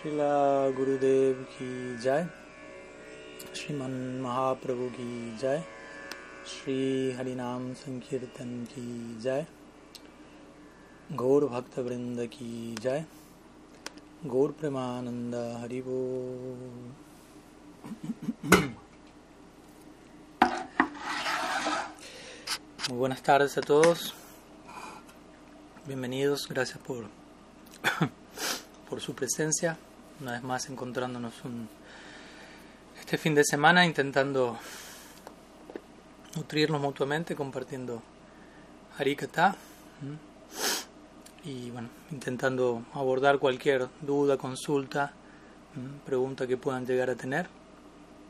Srila 0.00 0.72
Gurudev 0.72 1.36
ki 1.52 2.02
jai, 2.02 2.26
Sriman 3.52 4.18
Mahaprabhu 4.18 4.88
ki 4.96 5.36
jai, 5.38 5.62
Sri 6.42 7.14
Harinam 7.18 7.76
Sankirtan 7.76 8.66
ki 8.66 9.20
jai, 9.22 9.46
Gaur 11.14 11.42
Bhakta 11.50 11.82
Vrinda 11.82 12.26
ki 12.30 12.76
jai, 12.80 13.04
Gaur 14.26 14.54
Premananda 14.54 15.60
Haribo. 15.60 16.56
Muy 22.88 22.98
buenas 22.98 23.22
tardes 23.22 23.58
a 23.58 23.60
todos. 23.60 24.14
Bienvenidos, 25.86 26.48
gracias 26.48 26.78
por, 26.78 27.04
por 28.88 29.02
su 29.02 29.14
presencia. 29.14 29.76
Una 30.20 30.32
vez 30.32 30.42
más 30.42 30.68
encontrándonos 30.68 31.44
un, 31.44 31.66
este 32.98 33.16
fin 33.16 33.34
de 33.34 33.42
semana 33.42 33.86
intentando 33.86 34.58
nutrirnos 36.36 36.78
mutuamente, 36.78 37.34
compartiendo 37.34 38.02
Harikata 38.98 39.56
y 41.44 41.70
bueno, 41.70 41.88
intentando 42.10 42.84
abordar 42.92 43.38
cualquier 43.38 43.88
duda, 44.02 44.36
consulta, 44.36 45.14
pregunta 46.04 46.46
que 46.46 46.58
puedan 46.58 46.84
llegar 46.84 47.08
a 47.08 47.14
tener, 47.14 47.48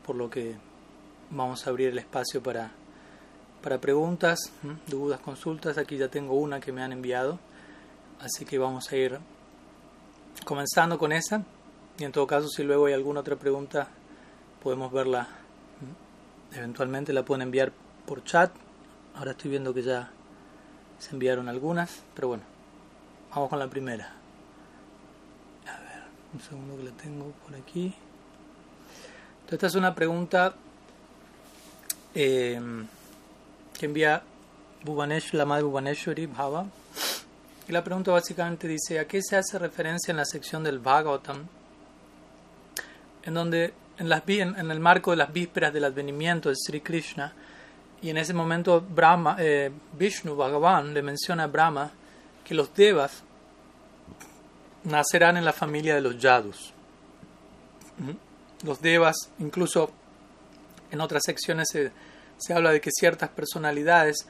por 0.05 0.15
lo 0.15 0.29
que 0.29 0.55
vamos 1.29 1.67
a 1.67 1.71
abrir 1.71 1.89
el 1.89 1.97
espacio 1.97 2.41
para 2.41 2.71
para 3.61 3.79
preguntas, 3.79 4.39
dudas, 4.87 5.19
consultas. 5.19 5.77
Aquí 5.77 5.97
ya 5.97 6.07
tengo 6.07 6.35
una 6.35 6.59
que 6.59 6.71
me 6.71 6.81
han 6.81 6.93
enviado, 6.93 7.37
así 8.19 8.45
que 8.45 8.57
vamos 8.57 8.91
a 8.91 8.95
ir 8.95 9.19
comenzando 10.45 10.97
con 10.97 11.11
esa. 11.11 11.43
Y 11.97 12.03
en 12.03 12.11
todo 12.11 12.25
caso, 12.27 12.47
si 12.47 12.63
luego 12.63 12.85
hay 12.85 12.93
alguna 12.93 13.19
otra 13.19 13.35
pregunta, 13.35 13.87
podemos 14.63 14.91
verla. 14.91 15.27
Eventualmente 16.53 17.13
la 17.13 17.23
pueden 17.23 17.43
enviar 17.43 17.71
por 18.05 18.23
chat. 18.23 18.51
Ahora 19.15 19.31
estoy 19.31 19.51
viendo 19.51 19.73
que 19.73 19.83
ya 19.83 20.11
se 20.99 21.11
enviaron 21.11 21.47
algunas, 21.49 22.03
pero 22.13 22.29
bueno, 22.29 22.43
vamos 23.33 23.49
con 23.49 23.59
la 23.59 23.67
primera. 23.67 24.13
A 25.67 25.79
ver, 25.79 26.03
un 26.33 26.41
segundo 26.41 26.77
que 26.77 26.83
la 26.83 26.91
tengo 26.91 27.31
por 27.45 27.55
aquí. 27.55 27.93
Entonces, 29.41 29.53
esta 29.53 29.67
es 29.67 29.75
una 29.75 29.93
pregunta. 29.93 30.53
Eh, 32.13 32.59
que 33.81 33.87
envía 33.87 34.21
la 35.33 35.45
madre 35.45 35.63
Bhubaneshwari 35.63 36.27
Bhava. 36.27 36.67
Y 37.67 37.71
la 37.71 37.83
pregunta 37.83 38.11
básicamente 38.11 38.67
dice, 38.67 38.99
¿a 38.99 39.07
qué 39.07 39.23
se 39.23 39.37
hace 39.37 39.57
referencia 39.57 40.11
en 40.11 40.17
la 40.17 40.25
sección 40.25 40.63
del 40.63 40.77
Bhagavatam? 40.77 41.47
En 43.23 43.33
donde, 43.33 43.73
en, 43.97 44.09
las, 44.09 44.23
en, 44.27 44.57
en 44.57 44.71
el 44.71 44.79
marco 44.79 45.11
de 45.11 45.17
las 45.17 45.31
vísperas 45.31 45.73
del 45.73 45.85
advenimiento 45.85 46.49
de 46.49 46.55
Sri 46.55 46.81
Krishna, 46.81 47.33
y 48.01 48.09
en 48.09 48.17
ese 48.17 48.33
momento 48.33 48.81
Brahma, 48.81 49.35
eh, 49.39 49.71
Vishnu 49.97 50.35
Bhagavan 50.35 50.93
le 50.93 51.03
menciona 51.03 51.43
a 51.43 51.47
Brahma 51.47 51.91
que 52.43 52.55
los 52.55 52.73
devas 52.73 53.23
nacerán 54.83 55.37
en 55.37 55.45
la 55.45 55.53
familia 55.53 55.93
de 55.93 56.01
los 56.01 56.17
yadus. 56.17 56.73
Los 58.63 58.81
devas, 58.81 59.15
incluso 59.37 59.91
en 60.89 60.99
otras 60.99 61.21
secciones 61.23 61.67
se 61.71 61.91
se 62.41 62.53
habla 62.53 62.71
de 62.71 62.81
que 62.81 62.89
ciertas 62.91 63.29
personalidades, 63.29 64.25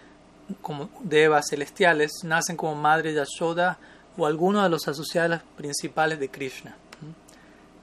como 0.62 0.90
devas 1.02 1.46
celestiales, 1.50 2.12
nacen 2.24 2.58
como 2.58 2.76
madre 2.76 3.14
Yashoda 3.14 3.78
o 4.18 4.26
alguno 4.26 4.62
de 4.62 4.70
los 4.70 4.88
asociados 4.88 5.42
principales 5.56 6.20
de 6.20 6.30
Krishna, 6.30 6.76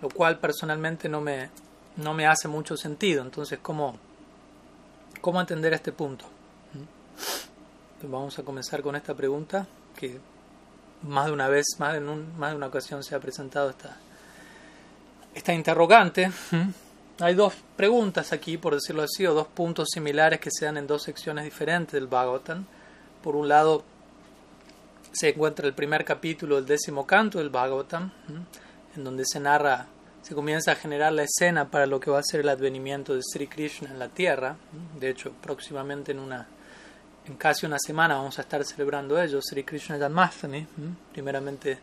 lo 0.01 0.09
cual 0.09 0.39
personalmente 0.39 1.09
no 1.09 1.21
me, 1.21 1.51
no 1.97 2.15
me 2.15 2.27
hace 2.27 2.49
mucho 2.49 2.77
sentido. 2.77 3.23
Entonces, 3.23 3.59
¿cómo, 3.61 3.97
cómo 5.21 5.41
entender 5.41 5.73
este 5.73 5.93
punto? 5.93 6.25
vamos 8.03 8.39
a 8.39 8.45
comenzar 8.45 8.81
con 8.81 8.95
esta 8.95 9.13
pregunta 9.13 9.67
que 9.97 10.21
más 11.03 11.27
de 11.27 11.33
una 11.33 11.49
vez, 11.49 11.67
más 11.79 11.95
de, 11.95 11.99
un, 11.99 12.39
más 12.39 12.51
de 12.51 12.57
una 12.57 12.67
ocasión 12.67 13.03
se 13.03 13.15
ha 13.15 13.21
presentado 13.21 13.71
esta, 13.71 13.97
esta 15.35 15.53
interrogante. 15.53 16.31
Hay 17.21 17.35
dos 17.35 17.55
preguntas 17.77 18.33
aquí, 18.33 18.59
por 18.59 18.75
decirlo 18.75 19.03
así, 19.03 19.27
o 19.27 19.35
dos 19.35 19.49
puntos 19.49 19.89
similares 19.93 20.39
que 20.39 20.51
se 20.53 20.67
dan 20.67 20.77
en 20.77 20.87
dos 20.87 21.03
secciones 21.03 21.45
diferentes 21.45 21.93
del 21.93 22.07
Bhagavatam. 22.07 22.65
Por 23.23 23.35
un 23.35 23.49
lado, 23.49 23.83
se 25.13 25.31
encuentra 25.31 25.67
el 25.67 25.75
primer 25.75 26.05
capítulo 26.05 26.57
del 26.57 26.67
décimo 26.67 27.07
canto 27.07 27.39
del 27.39 27.51
Bhagavatam, 27.51 28.13
donde 29.05 29.25
se 29.25 29.41
narra, 29.41 29.87
se 30.23 30.35
comienza 30.35 30.73
a 30.73 30.75
generar 30.75 31.13
la 31.13 31.25
escena 31.25 31.71
para 31.71 31.87
lo 31.87 32.01
que 32.01 32.11
va 32.11 32.19
a 32.19 32.23
ser 32.23 32.41
el 32.41 32.49
advenimiento 32.49 33.15
de 33.15 33.23
Sri 33.23 33.47
Krishna 33.47 33.91
en 33.91 33.99
la 33.99 34.09
tierra. 34.09 34.57
De 34.99 35.11
hecho, 35.11 35.33
próximamente 35.41 36.13
en 36.13 36.19
una 36.19 36.47
en 37.27 37.37
casi 37.37 37.67
una 37.67 37.79
semana 37.79 38.17
vamos 38.17 38.39
a 38.39 38.43
estar 38.43 38.65
celebrando 38.65 39.21
ello, 39.21 39.41
Sri 39.43 39.63
Krishna 39.63 39.99
Janmashtami. 39.99 40.67
Primeramente 41.13 41.79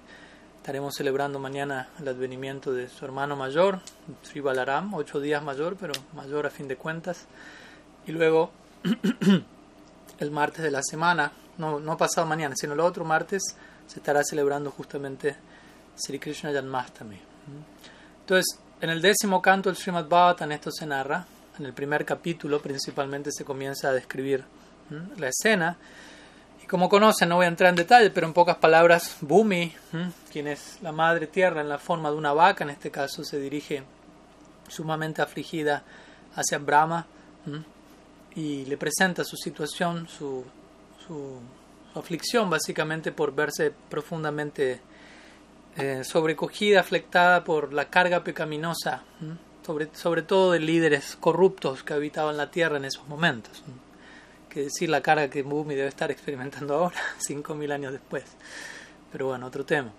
Estaremos 0.66 0.96
celebrando 0.96 1.38
mañana 1.38 1.90
el 2.00 2.08
advenimiento 2.08 2.74
de 2.74 2.90
su 2.90 3.06
hermano 3.06 3.36
mayor, 3.36 3.82
Sri 4.24 4.42
Balaram, 4.42 4.96
ocho 4.96 5.20
días 5.20 5.44
mayor, 5.44 5.78
pero 5.80 5.94
mayor 6.16 6.48
a 6.48 6.50
fin 6.50 6.68
de 6.68 6.76
cuentas. 6.76 7.28
Y 8.08 8.12
luego, 8.12 8.50
el 10.20 10.32
martes 10.32 10.64
de 10.64 10.72
la 10.72 10.82
semana, 10.82 11.32
no, 11.60 11.80
no 11.80 11.98
pasado 11.98 12.26
mañana, 12.26 12.56
sino 12.58 12.74
el 12.74 12.80
otro 12.80 13.06
martes, 13.06 13.44
se 13.86 14.00
estará 14.00 14.24
celebrando 14.24 14.72
justamente 14.72 15.36
Sri 15.96 16.20
Krishna 16.20 16.52
Janmashtami. 16.52 17.20
Entonces, 18.22 18.60
en 18.82 18.90
el 18.90 19.02
décimo 19.02 19.42
canto 19.42 19.70
del 19.70 19.78
Srimad 19.78 20.08
Bhagavatam 20.08 20.52
esto 20.52 20.72
se 20.72 20.86
narra. 20.86 21.26
En 21.58 21.66
el 21.66 21.74
primer 21.74 22.06
capítulo 22.06 22.62
principalmente 22.62 23.32
se 23.32 23.46
comienza 23.46 23.90
a 23.90 23.94
describir 23.94 24.44
la 25.18 25.30
escena 25.30 25.78
como 26.68 26.90
conocen, 26.90 27.30
no 27.30 27.36
voy 27.36 27.46
a 27.46 27.50
entrar 27.50 27.70
en 27.70 27.76
detalle, 27.76 28.10
pero 28.10 28.28
en 28.28 28.34
pocas 28.34 28.58
palabras, 28.58 29.18
Bhumi, 29.22 29.74
quien 30.32 30.48
es 30.48 30.80
la 30.82 30.92
madre 30.92 31.28
tierra 31.28 31.62
en 31.62 31.70
la 31.70 31.78
forma 31.78 32.10
de 32.10 32.18
una 32.18 32.34
vaca, 32.34 32.64
en 32.64 32.72
este 32.72 32.92
caso 32.92 33.24
se 33.24 33.40
dirige 33.40 33.84
sumamente 34.68 35.22
afligida 35.22 35.84
hacia 36.36 36.58
Brahma 36.58 37.06
y 38.36 38.66
le 38.66 38.78
presenta 38.78 39.24
su 39.24 39.38
situación, 39.38 40.08
su, 40.08 40.44
su, 41.06 41.40
aflicción, 41.94 42.50
básicamente 42.50 43.12
por 43.12 43.34
verse 43.34 43.72
profundamente 43.90 44.82
eh, 45.78 46.04
sobrecogida, 46.04 46.80
afectada 46.80 47.44
por 47.44 47.74
la 47.74 47.90
carga 47.90 48.24
pecaminosa, 48.24 49.04
sobre, 49.66 49.90
sobre 49.94 50.22
todo 50.22 50.52
de 50.52 50.60
líderes 50.60 51.18
corruptos 51.20 51.84
que 51.84 51.94
habitaban 51.94 52.38
la 52.38 52.52
tierra 52.52 52.78
en 52.78 52.86
esos 52.86 53.08
momentos 53.08 53.64
que 54.56 54.62
decir 54.62 54.90
la 54.90 55.02
carga 55.02 55.30
que 55.30 55.44
Bumi 55.44 55.76
debe 55.76 55.90
estar 55.90 56.10
experimentando 56.10 56.76
ahora, 56.76 56.96
5.000 57.20 57.74
años 57.74 57.92
después. 57.92 58.24
Pero 59.12 59.28
bueno, 59.28 59.48
otro 59.48 59.66
tema. 59.66 59.92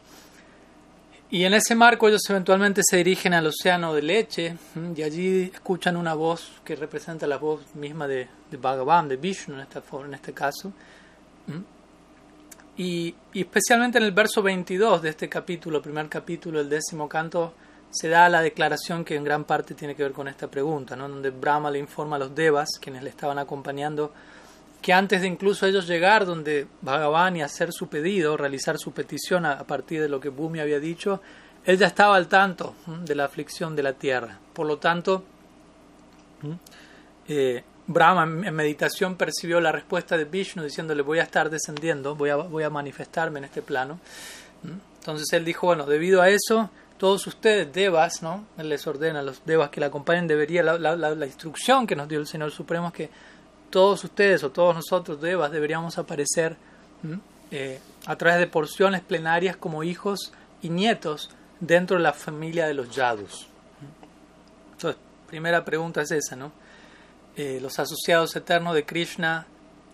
Y 1.28 1.44
en 1.44 1.52
ese 1.52 1.74
marco 1.74 2.08
ellos 2.08 2.22
eventualmente 2.30 2.80
se 2.88 2.96
dirigen 2.96 3.34
al 3.34 3.48
océano 3.48 3.92
de 3.92 4.00
leche 4.00 4.56
y 4.96 5.02
allí 5.02 5.50
escuchan 5.52 5.96
una 5.96 6.14
voz 6.14 6.52
que 6.64 6.74
representa 6.74 7.26
la 7.26 7.36
voz 7.36 7.74
misma 7.74 8.06
de, 8.08 8.28
de 8.50 8.56
Bhagavan, 8.56 9.08
de 9.08 9.16
Vishnu 9.16 9.56
en, 9.56 9.60
esta, 9.60 9.82
en 10.04 10.14
este 10.14 10.32
caso. 10.32 10.72
Y, 12.78 13.14
especialmente 13.32 13.98
en 13.98 14.04
el 14.04 14.12
verso 14.12 14.42
22 14.42 15.00
de 15.02 15.08
este 15.10 15.28
capítulo, 15.28 15.80
primer 15.80 16.08
capítulo, 16.08 16.60
el 16.60 16.68
décimo 16.68 17.08
canto, 17.08 17.54
se 17.90 18.08
da 18.08 18.28
la 18.28 18.42
declaración 18.42 19.04
que 19.04 19.14
en 19.14 19.24
gran 19.24 19.44
parte 19.44 19.74
tiene 19.74 19.94
que 19.94 20.02
ver 20.02 20.12
con 20.12 20.28
esta 20.28 20.48
pregunta, 20.48 20.94
¿no? 20.94 21.08
donde 21.08 21.30
Brahma 21.30 21.70
le 21.70 21.78
informa 21.78 22.16
a 22.16 22.18
los 22.18 22.34
devas, 22.34 22.68
quienes 22.80 23.02
le 23.02 23.10
estaban 23.10 23.38
acompañando, 23.38 24.12
que 24.82 24.92
antes 24.92 25.22
de 25.22 25.26
incluso 25.26 25.66
ellos 25.66 25.86
llegar 25.86 26.26
donde 26.26 26.66
Bhagavan 26.82 27.36
y 27.36 27.42
hacer 27.42 27.72
su 27.72 27.88
pedido, 27.88 28.36
realizar 28.36 28.78
su 28.78 28.92
petición 28.92 29.46
a, 29.46 29.64
partir 29.64 30.02
de 30.02 30.08
lo 30.08 30.20
que 30.20 30.28
Bhumi 30.28 30.60
había 30.60 30.78
dicho, 30.78 31.22
él 31.64 31.78
ya 31.78 31.86
estaba 31.86 32.16
al 32.16 32.28
tanto 32.28 32.74
de 32.86 33.14
la 33.14 33.24
aflicción 33.24 33.74
de 33.74 33.82
la 33.82 33.94
tierra. 33.94 34.38
Por 34.52 34.66
lo 34.66 34.78
tanto, 34.78 35.24
eh, 37.26 37.64
Brahma 37.86 38.24
en 38.24 38.54
meditación 38.54 39.16
percibió 39.16 39.60
la 39.60 39.70
respuesta 39.70 40.16
de 40.16 40.24
Vishnu 40.24 40.64
diciéndole 40.64 41.02
voy 41.02 41.20
a 41.20 41.22
estar 41.22 41.50
descendiendo, 41.50 42.16
voy 42.16 42.30
a, 42.30 42.36
voy 42.36 42.64
a 42.64 42.70
manifestarme 42.70 43.38
en 43.38 43.44
este 43.44 43.62
plano. 43.62 44.00
Entonces 44.98 45.32
él 45.32 45.44
dijo, 45.44 45.68
bueno, 45.68 45.86
debido 45.86 46.20
a 46.20 46.28
eso, 46.28 46.70
todos 46.98 47.26
ustedes, 47.26 47.72
devas, 47.72 48.22
¿no? 48.22 48.46
Él 48.58 48.68
les 48.68 48.86
ordena 48.86 49.20
a 49.20 49.22
los 49.22 49.44
devas 49.44 49.70
que 49.70 49.80
la 49.80 49.86
acompañen, 49.86 50.26
debería, 50.26 50.62
la, 50.62 51.26
instrucción 51.26 51.86
que 51.86 51.94
nos 51.94 52.08
dio 52.08 52.18
el 52.18 52.26
Señor 52.26 52.50
Supremo 52.50 52.88
es 52.88 52.92
que 52.92 53.10
todos 53.70 54.02
ustedes 54.02 54.42
o 54.42 54.50
todos 54.50 54.74
nosotros, 54.74 55.20
devas, 55.20 55.52
deberíamos 55.52 55.98
aparecer 55.98 56.56
eh, 57.50 57.78
a 58.06 58.16
través 58.16 58.40
de 58.40 58.46
porciones 58.46 59.02
plenarias 59.02 59.56
como 59.56 59.84
hijos 59.84 60.32
y 60.62 60.70
nietos 60.70 61.30
dentro 61.60 61.98
de 61.98 62.02
la 62.02 62.12
familia 62.12 62.66
de 62.66 62.74
los 62.74 62.90
yadus. 62.90 63.46
Entonces, 64.72 65.00
primera 65.28 65.64
pregunta 65.64 66.00
es 66.02 66.10
esa, 66.10 66.34
¿no? 66.34 66.52
Eh, 67.36 67.58
los 67.60 67.78
asociados 67.78 68.34
eternos 68.34 68.74
de 68.74 68.86
Krishna 68.86 69.46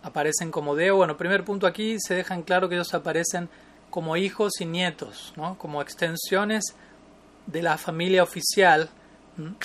aparecen 0.04 0.52
como 0.52 0.76
devas. 0.76 0.98
Bueno, 0.98 1.16
primer 1.16 1.44
punto 1.44 1.66
aquí 1.66 1.96
se 1.98 2.14
dejan 2.14 2.42
claro 2.42 2.68
que 2.68 2.76
ellos 2.76 2.94
aparecen 2.94 3.48
como 3.90 4.16
hijos 4.16 4.60
y 4.60 4.64
nietos, 4.64 5.32
¿no? 5.36 5.58
Como 5.58 5.82
extensiones 5.82 6.62
de 7.46 7.62
la 7.62 7.78
familia 7.78 8.22
oficial 8.22 8.88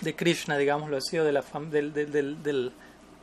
de 0.01 0.15
Krishna, 0.15 0.57
digámoslo 0.57 0.97
así, 0.97 1.19
o 1.19 1.23
de 1.23 1.31
la 1.31 1.43
del, 1.69 1.93
del, 1.93 2.41
del, 2.41 2.71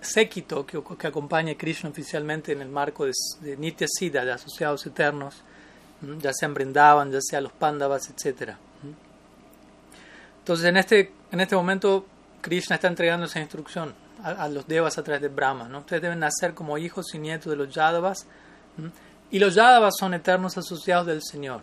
séquito 0.01 0.67
que, 0.67 0.81
que, 0.99 1.07
acompaña 1.07 1.53
a 1.53 1.57
Krishna 1.57 1.89
oficialmente 1.89 2.53
en 2.53 2.61
el 2.61 2.69
marco 2.69 3.07
de, 3.07 3.13
de 3.41 3.57
Nitya 3.57 3.87
Siddha, 3.89 4.25
de 4.25 4.33
asociados 4.33 4.85
eternos, 4.87 5.43
ya 6.21 6.31
sean 6.33 6.53
Brindavan, 6.53 7.11
ya 7.11 7.21
sea 7.23 7.41
los 7.41 7.53
Pandavas, 7.53 8.11
etc. 8.11 8.53
Entonces, 10.41 10.67
en 10.67 10.77
este, 10.77 11.13
en 11.33 11.41
este 11.41 11.57
momento, 11.57 12.07
Krishna 12.43 12.77
está 12.77 12.89
entregando 12.89 13.27
esa 13.27 13.41
instrucción 13.41 14.04
a, 14.25 14.49
los 14.49 14.67
Devas 14.67 14.97
a 14.97 15.03
través 15.03 15.23
de 15.23 15.29
Brahma. 15.29 15.69
¿no? 15.69 15.81
Ustedes 15.81 16.03
deben 16.03 16.21
nacer 16.21 16.55
como 16.55 16.79
hijos 16.79 17.15
y 17.15 17.19
nietos 17.19 17.51
de 17.51 17.57
los 17.57 17.73
Yadavas. 17.73 18.27
Y 19.31 19.39
los 19.39 19.55
Yadavas 19.55 19.95
son 19.99 20.15
eternos 20.15 20.57
asociados 20.57 21.07
del 21.07 21.23
Señor. 21.23 21.61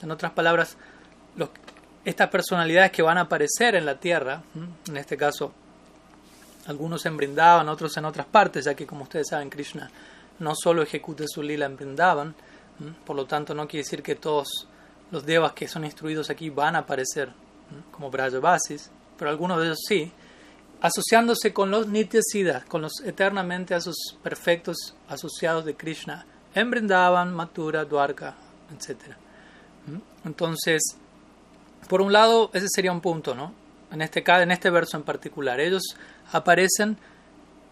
En 0.00 0.10
otras 0.10 0.32
palabras, 0.32 0.76
los, 1.36 1.50
estas 2.04 2.28
personalidades 2.30 2.92
que 2.92 3.02
van 3.02 3.18
a 3.18 3.22
aparecer 3.22 3.74
en 3.74 3.84
la 3.84 3.96
tierra, 3.96 4.42
en 4.88 4.96
este 4.96 5.16
caso 5.16 5.52
algunos 6.66 7.04
en 7.06 7.16
Brindavan, 7.16 7.68
otros 7.68 7.96
en 7.96 8.04
otras 8.04 8.26
partes, 8.26 8.64
ya 8.64 8.74
que 8.74 8.86
como 8.86 9.04
ustedes 9.04 9.28
saben 9.28 9.50
Krishna 9.50 9.90
no 10.38 10.54
solo 10.54 10.82
ejecuta 10.82 11.24
su 11.26 11.42
lila 11.42 11.66
en 11.66 11.76
Brindavan, 11.76 12.34
por 13.04 13.16
lo 13.16 13.26
tanto 13.26 13.54
no 13.54 13.66
quiere 13.66 13.84
decir 13.84 14.02
que 14.02 14.16
todos 14.16 14.68
los 15.10 15.24
devas 15.24 15.52
que 15.52 15.66
son 15.66 15.84
instruidos 15.84 16.30
aquí 16.30 16.50
van 16.50 16.76
a 16.76 16.80
aparecer 16.80 17.32
como 17.90 18.10
Brajavasis, 18.10 18.90
pero 19.18 19.30
algunos 19.30 19.58
de 19.58 19.66
ellos 19.66 19.78
sí, 19.86 20.12
asociándose 20.86 21.52
con 21.52 21.70
los 21.70 21.88
Nityasiddhas, 21.88 22.64
con 22.64 22.82
los 22.82 23.00
eternamente 23.04 23.74
a 23.74 23.80
sus 23.80 24.16
perfectos 24.22 24.94
asociados 25.08 25.64
de 25.64 25.74
Krishna, 25.74 26.24
en 26.54 26.70
Brindavan, 26.70 27.34
Mathura, 27.34 27.84
Dwarka, 27.84 28.34
etc. 28.72 29.14
Entonces, 30.24 30.82
por 31.88 32.00
un 32.00 32.12
lado, 32.12 32.50
ese 32.54 32.68
sería 32.68 32.92
un 32.92 33.00
punto, 33.00 33.34
¿no? 33.34 33.52
En 33.90 34.00
este, 34.00 34.22
en 34.26 34.50
este 34.50 34.70
verso 34.70 34.96
en 34.96 35.02
particular. 35.02 35.58
Ellos 35.60 35.82
aparecen 36.32 36.96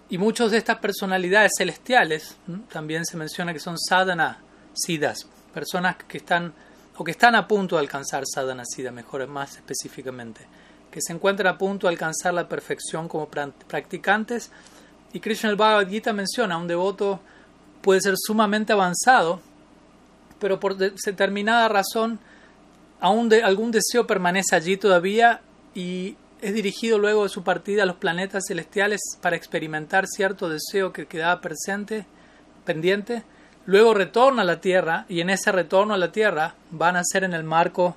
y 0.08 0.18
muchas 0.18 0.50
de 0.50 0.58
estas 0.58 0.78
personalidades 0.78 1.52
celestiales, 1.56 2.36
también 2.72 3.04
se 3.04 3.16
menciona 3.16 3.52
que 3.52 3.60
son 3.60 3.78
sadhana 3.78 4.42
siddhas, 4.74 5.26
personas 5.52 5.96
que 5.96 6.18
están 6.18 6.52
o 6.96 7.04
que 7.04 7.12
están 7.12 7.34
a 7.34 7.48
punto 7.48 7.76
de 7.76 7.80
alcanzar 7.80 8.24
sadhana 8.26 8.64
siddha, 8.64 8.90
mejor 8.90 9.26
más 9.28 9.56
específicamente, 9.56 10.46
que 10.94 11.02
se 11.02 11.12
encuentran 11.12 11.52
a 11.52 11.58
punto 11.58 11.88
de 11.88 11.92
alcanzar 11.92 12.32
la 12.34 12.48
perfección 12.48 13.08
como 13.08 13.28
practicantes. 13.28 14.52
Y 15.12 15.18
Krishna 15.18 15.50
el 15.50 15.56
Bhagavad 15.56 15.88
Gita 15.88 16.12
menciona, 16.12 16.56
un 16.56 16.68
devoto 16.68 17.18
puede 17.82 18.00
ser 18.00 18.14
sumamente 18.16 18.72
avanzado, 18.72 19.40
pero 20.38 20.60
por 20.60 20.76
determinada 20.76 21.66
razón 21.66 22.20
aún 23.00 23.28
algún 23.42 23.72
deseo 23.72 24.06
permanece 24.06 24.54
allí 24.54 24.76
todavía 24.76 25.40
y 25.74 26.16
es 26.40 26.54
dirigido 26.54 26.96
luego 26.96 27.24
de 27.24 27.28
su 27.28 27.42
partida 27.42 27.82
a 27.82 27.86
los 27.86 27.96
planetas 27.96 28.44
celestiales 28.46 29.00
para 29.20 29.34
experimentar 29.34 30.06
cierto 30.06 30.48
deseo 30.48 30.92
que 30.92 31.06
quedaba 31.06 31.40
presente, 31.40 32.06
pendiente. 32.64 33.24
Luego 33.66 33.94
retorna 33.94 34.42
a 34.42 34.44
la 34.44 34.60
Tierra 34.60 35.06
y 35.08 35.22
en 35.22 35.30
ese 35.30 35.50
retorno 35.50 35.94
a 35.94 35.98
la 35.98 36.12
Tierra 36.12 36.54
van 36.70 36.94
a 36.94 37.02
ser 37.02 37.24
en 37.24 37.34
el 37.34 37.42
marco, 37.42 37.96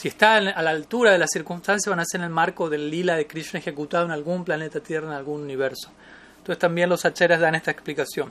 si 0.00 0.08
está 0.08 0.36
a 0.36 0.62
la 0.62 0.70
altura 0.70 1.12
de 1.12 1.18
las 1.18 1.28
circunstancias, 1.30 1.90
van 1.90 2.00
a 2.00 2.06
ser 2.06 2.20
en 2.20 2.24
el 2.24 2.30
marco 2.30 2.70
del 2.70 2.90
lila 2.90 3.16
de 3.16 3.26
Krishna 3.26 3.60
ejecutado 3.60 4.06
en 4.06 4.10
algún 4.10 4.46
planeta 4.46 4.80
Tierra, 4.80 5.08
en 5.08 5.12
algún 5.12 5.42
universo. 5.42 5.90
Entonces 6.38 6.58
también 6.58 6.88
los 6.88 7.04
acheras 7.04 7.38
dan 7.38 7.54
esta 7.54 7.70
explicación. 7.70 8.30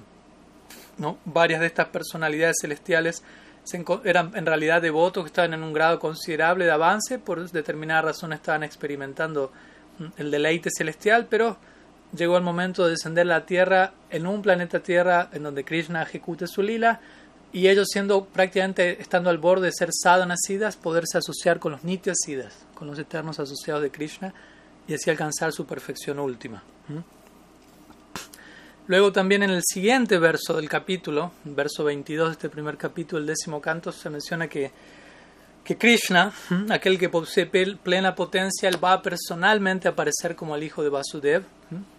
¿no? 0.98 1.20
Varias 1.26 1.60
de 1.60 1.68
estas 1.68 1.90
personalidades 1.90 2.56
celestiales 2.60 3.22
eran 4.04 4.32
en 4.34 4.48
realidad 4.48 4.82
devotos 4.82 5.24
que 5.24 5.28
estaban 5.28 5.54
en 5.54 5.62
un 5.62 5.72
grado 5.72 6.00
considerable 6.00 6.66
de 6.66 6.72
avance, 6.72 7.20
por 7.20 7.48
determinada 7.52 8.02
razón 8.02 8.34
estaban 8.34 8.64
experimentando 8.64 9.52
mm, 10.00 10.06
el 10.18 10.32
deleite 10.32 10.72
celestial, 10.76 11.28
pero 11.30 11.58
llegó 12.18 12.36
el 12.36 12.44
momento 12.44 12.86
de 12.86 12.92
descender 12.94 13.28
a 13.28 13.38
la 13.38 13.46
Tierra 13.46 13.94
en 14.10 14.26
un 14.26 14.42
planeta 14.42 14.80
Tierra 14.80 15.30
en 15.34 15.44
donde 15.44 15.64
Krishna 15.64 16.02
ejecute 16.02 16.48
su 16.48 16.64
lila 16.64 17.00
y 17.52 17.68
ellos 17.68 17.88
siendo 17.92 18.26
prácticamente 18.26 19.02
estando 19.02 19.30
al 19.30 19.38
borde 19.38 19.68
de 19.68 19.74
ser 19.74 19.90
sadhana 19.92 20.36
siddhas, 20.38 20.78
poderse 20.78 21.18
asociar 21.18 21.60
con 21.60 21.72
los 21.72 21.84
nitya 21.84 22.14
siddhas, 22.16 22.66
con 22.76 22.88
los 22.88 23.00
eternos 23.00 23.40
asociados 23.40 23.82
de 23.82 23.92
Krishna 23.92 24.34
y 24.88 24.94
así 24.94 25.10
alcanzar 25.10 25.52
su 25.52 25.66
perfección 25.66 26.20
última. 26.20 26.64
Luego 28.88 29.12
también 29.12 29.44
en 29.44 29.52
el 29.52 29.62
siguiente 29.64 30.18
verso 30.18 30.56
del 30.56 30.68
capítulo, 30.68 31.32
verso 31.44 31.84
22 31.84 32.30
de 32.30 32.32
este 32.34 32.50
primer 32.50 32.78
capítulo, 32.78 33.20
el 33.20 33.28
décimo 33.28 33.62
canto, 33.62 33.92
se 33.92 34.10
menciona 34.10 34.48
que, 34.48 34.72
que 35.64 35.78
Krishna, 35.78 36.34
aquel 36.70 36.98
que 36.98 37.10
posee 37.10 37.46
plena 37.46 38.16
potencia, 38.16 38.68
él 38.68 38.84
va 38.84 39.02
personalmente 39.02 39.88
a 39.88 39.92
aparecer 39.92 40.36
como 40.36 40.56
el 40.56 40.64
hijo 40.64 40.82
de 40.82 40.90
Vasudev 40.90 41.44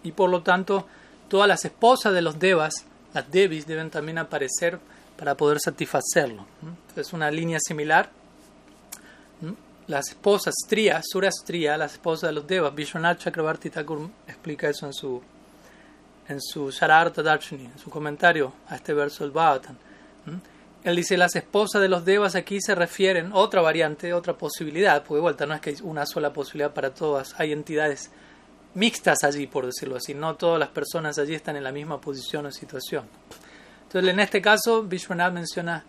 y 0.03 0.11
por 0.11 0.29
lo 0.29 0.43
tanto 0.43 0.85
todas 1.29 1.47
las 1.47 1.63
esposas 1.63 2.13
de 2.13 2.21
los 2.21 2.37
devas, 2.39 2.73
las 3.13 3.31
devis, 3.31 3.65
deben 3.65 3.89
también 3.89 4.17
aparecer 4.17 4.79
para 5.21 5.37
poder 5.37 5.59
satisfacerlo. 5.59 6.47
Es 6.95 7.13
una 7.13 7.29
línea 7.29 7.59
similar. 7.63 8.09
Las 9.85 10.09
esposas 10.09 10.55
Striya, 10.65 10.99
Sura 11.03 11.29
Striya, 11.29 11.77
las 11.77 11.93
esposas 11.93 12.29
de 12.29 12.33
los 12.33 12.47
devas, 12.47 12.73
Vishwanath 12.73 13.19
Chakravarti 13.19 13.69
Thakur 13.69 14.09
explica 14.27 14.67
eso 14.67 14.87
en 14.87 14.93
su 14.93 15.21
en 16.27 16.41
su 16.41 16.71
Darshini, 16.71 17.65
en 17.65 17.77
su 17.77 17.91
comentario 17.91 18.51
a 18.67 18.77
este 18.77 18.95
verso 18.95 19.23
del 19.23 19.29
Bhavatan. 19.29 19.77
Él 20.83 20.95
dice, 20.95 21.15
las 21.17 21.35
esposas 21.35 21.83
de 21.83 21.87
los 21.87 22.03
devas 22.03 22.33
aquí 22.33 22.59
se 22.59 22.73
refieren, 22.73 23.29
otra 23.31 23.61
variante, 23.61 24.15
otra 24.15 24.35
posibilidad, 24.35 25.03
porque 25.03 25.17
de 25.17 25.21
vuelta 25.21 25.45
no 25.45 25.53
es 25.53 25.61
que 25.61 25.69
hay 25.69 25.75
una 25.83 26.07
sola 26.07 26.33
posibilidad 26.33 26.73
para 26.73 26.95
todas, 26.95 27.35
hay 27.39 27.51
entidades 27.51 28.09
mixtas 28.73 29.23
allí, 29.23 29.45
por 29.45 29.67
decirlo 29.67 29.97
así, 29.97 30.15
no 30.15 30.33
todas 30.33 30.59
las 30.59 30.69
personas 30.69 31.19
allí 31.19 31.35
están 31.35 31.57
en 31.57 31.63
la 31.63 31.71
misma 31.71 32.01
posición 32.01 32.47
o 32.47 32.51
situación. 32.51 33.05
Entonces, 33.91 34.13
en 34.13 34.19
este 34.19 34.41
caso, 34.41 34.83
Vishwanath 34.83 35.33
menciona 35.33 35.83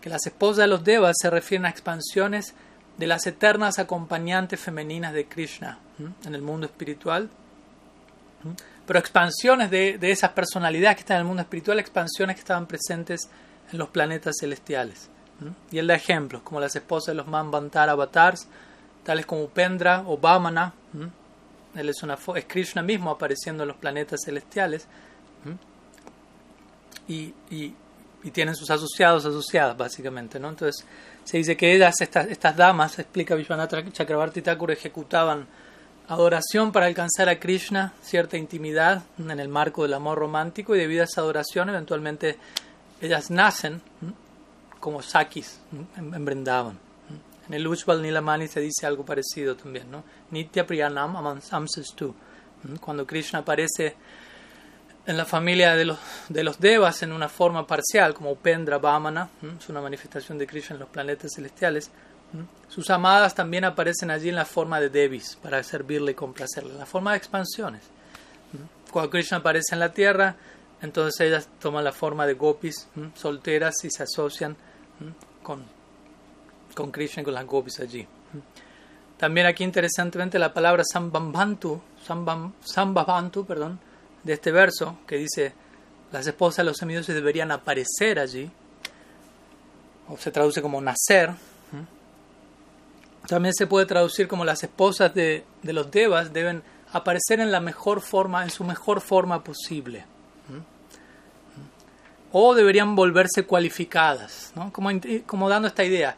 que 0.00 0.10
las 0.10 0.26
esposas 0.26 0.58
de 0.58 0.66
los 0.66 0.84
devas 0.84 1.16
se 1.20 1.30
refieren 1.30 1.66
a 1.66 1.70
expansiones 1.70 2.54
de 2.98 3.06
las 3.06 3.26
eternas 3.26 3.78
acompañantes 3.78 4.60
femeninas 4.60 5.12
de 5.12 5.26
Krishna 5.26 5.78
en 6.24 6.34
el 6.34 6.42
mundo 6.42 6.66
espiritual 6.66 7.30
pero 8.86 8.98
expansiones 8.98 9.70
de, 9.70 9.98
de, 9.98 10.10
esas 10.10 10.30
personalidades 10.30 10.96
que 10.96 11.00
están 11.00 11.16
en 11.16 11.20
el 11.22 11.26
mundo 11.26 11.42
espiritual, 11.42 11.78
expansiones 11.78 12.36
que 12.36 12.40
estaban 12.40 12.66
presentes 12.66 13.30
en 13.72 13.78
los 13.78 13.88
planetas 13.88 14.36
celestiales. 14.38 15.08
Y 15.70 15.78
él 15.78 15.86
da 15.86 15.94
ejemplos, 15.94 16.42
como 16.42 16.60
las 16.60 16.76
esposas 16.76 17.08
de 17.08 17.14
los 17.14 17.26
Manvantar 17.26 17.88
avatars, 17.88 18.46
tales 19.02 19.26
como 19.26 19.42
Upendra 19.42 20.04
o 20.06 20.16
Vamana. 20.16 20.72
Él 21.74 21.88
es, 21.88 22.02
una, 22.02 22.16
es 22.36 22.44
Krishna 22.44 22.82
mismo 22.82 23.10
apareciendo 23.10 23.64
en 23.64 23.68
los 23.68 23.76
planetas 23.76 24.20
celestiales. 24.24 24.86
Y, 27.08 27.34
y, 27.50 27.74
y, 28.22 28.30
tienen 28.30 28.54
sus 28.56 28.70
asociados, 28.70 29.24
asociadas, 29.24 29.76
básicamente. 29.76 30.38
¿no? 30.40 30.48
Entonces, 30.48 30.86
se 31.24 31.38
dice 31.38 31.56
que 31.56 31.74
ellas, 31.74 32.00
estas, 32.00 32.28
estas 32.28 32.56
damas, 32.56 32.98
explica 32.98 33.34
Vishwanath 33.34 33.92
Chakrabarti 33.92 34.42
Thakur, 34.42 34.70
ejecutaban 34.70 35.46
adoración 36.08 36.72
para 36.72 36.86
alcanzar 36.86 37.28
a 37.28 37.38
Krishna, 37.38 37.94
cierta 38.02 38.36
intimidad 38.36 39.02
en 39.18 39.38
el 39.40 39.48
marco 39.48 39.82
del 39.82 39.94
amor 39.94 40.18
romántico 40.18 40.74
y 40.74 40.78
debido 40.78 41.02
a 41.02 41.04
esa 41.04 41.22
adoración 41.22 41.70
eventualmente 41.70 42.38
ellas 43.00 43.30
nacen 43.30 43.80
como 44.80 45.00
Sakis 45.00 45.60
en 45.96 46.24
Brindavan. 46.24 46.78
En 47.48 47.54
el 47.54 47.66
Ujjval 47.66 48.00
Nilamani 48.02 48.48
se 48.48 48.60
dice 48.60 48.86
algo 48.86 49.04
parecido 49.04 49.54
también, 49.54 49.90
¿no? 49.90 50.02
Nitya 50.30 50.66
Priyanam 50.66 51.40
tu. 51.94 52.14
Cuando 52.80 53.06
Krishna 53.06 53.40
aparece 53.40 53.94
en 55.06 55.16
la 55.16 55.24
familia 55.24 55.74
de 55.76 55.84
los, 55.84 55.98
de 56.28 56.44
los 56.44 56.58
Devas 56.58 57.02
en 57.02 57.12
una 57.12 57.28
forma 57.28 57.66
parcial, 57.66 58.14
como 58.14 58.32
Upendra 58.32 58.78
Vamana, 58.78 59.28
es 59.58 59.68
una 59.68 59.80
manifestación 59.80 60.38
de 60.38 60.46
Krishna 60.46 60.74
en 60.74 60.80
los 60.80 60.88
planetas 60.88 61.32
celestiales, 61.34 61.90
sus 62.68 62.90
amadas 62.90 63.34
también 63.34 63.64
aparecen 63.64 64.10
allí 64.10 64.28
en 64.28 64.34
la 64.34 64.44
forma 64.44 64.80
de 64.80 64.88
Devis 64.88 65.38
para 65.40 65.62
servirle 65.62 66.12
y 66.12 66.14
complacerle, 66.14 66.72
en 66.72 66.78
la 66.78 66.86
forma 66.86 67.12
de 67.12 67.18
expansiones. 67.18 67.82
Cuando 68.90 69.10
Krishna 69.10 69.38
aparece 69.38 69.74
en 69.74 69.80
la 69.80 69.92
tierra, 69.92 70.36
entonces 70.82 71.20
ellas 71.20 71.48
toman 71.60 71.84
la 71.84 71.92
forma 71.92 72.26
de 72.26 72.34
gopis, 72.34 72.88
solteras 73.14 73.84
y 73.84 73.90
se 73.90 74.02
asocian 74.02 74.56
con, 75.42 75.64
con 76.74 76.90
Krishna 76.90 77.22
y 77.22 77.24
con 77.24 77.34
las 77.34 77.46
gopis 77.46 77.80
allí. 77.80 78.06
También 79.16 79.46
aquí 79.46 79.62
interesantemente 79.62 80.38
la 80.38 80.52
palabra 80.52 80.82
sambhavantu, 80.84 81.80
sambhavantu, 82.64 83.46
perdón, 83.46 83.78
de 84.24 84.32
este 84.32 84.50
verso 84.50 84.98
que 85.06 85.16
dice 85.16 85.52
las 86.12 86.26
esposas 86.26 86.58
de 86.58 86.64
los 86.64 86.76
semidioses 86.76 87.14
deberían 87.14 87.50
aparecer 87.50 88.18
allí, 88.18 88.50
o 90.08 90.16
se 90.16 90.30
traduce 90.30 90.62
como 90.62 90.80
nacer, 90.80 91.32
también 93.26 93.54
se 93.54 93.66
puede 93.66 93.86
traducir 93.86 94.28
como 94.28 94.44
las 94.44 94.62
esposas 94.62 95.14
de, 95.14 95.44
de 95.62 95.72
los 95.72 95.90
devas 95.90 96.32
deben 96.32 96.62
aparecer 96.92 97.40
en 97.40 97.50
la 97.50 97.60
mejor 97.60 98.00
forma, 98.00 98.44
en 98.44 98.50
su 98.50 98.64
mejor 98.64 99.00
forma 99.00 99.42
posible. 99.42 100.04
O 102.32 102.54
deberían 102.54 102.94
volverse 102.94 103.44
cualificadas, 103.44 104.52
como, 104.72 104.90
como 105.26 105.48
dando 105.48 105.68
esta 105.68 105.84
idea. 105.84 106.16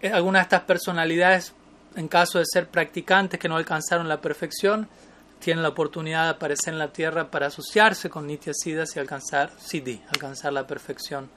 Eh, 0.00 0.10
algunas 0.10 0.40
de 0.40 0.44
estas 0.44 0.60
personalidades 0.62 1.54
en 1.96 2.08
caso 2.08 2.38
de 2.38 2.44
ser 2.46 2.68
practicantes 2.68 3.38
que 3.38 3.48
no 3.48 3.56
alcanzaron 3.56 4.08
la 4.08 4.20
perfección, 4.20 4.88
tienen 5.44 5.62
la 5.62 5.68
oportunidad 5.68 6.24
de 6.24 6.30
aparecer 6.30 6.72
en 6.72 6.78
la 6.78 6.90
tierra 6.90 7.30
para 7.30 7.48
asociarse 7.48 8.08
con 8.08 8.26
Nitya 8.26 8.54
Siddhas 8.54 8.96
y 8.96 8.98
alcanzar 8.98 9.52
Siddhi, 9.58 10.00
alcanzar 10.08 10.54
la 10.54 10.66
perfección 10.66 11.28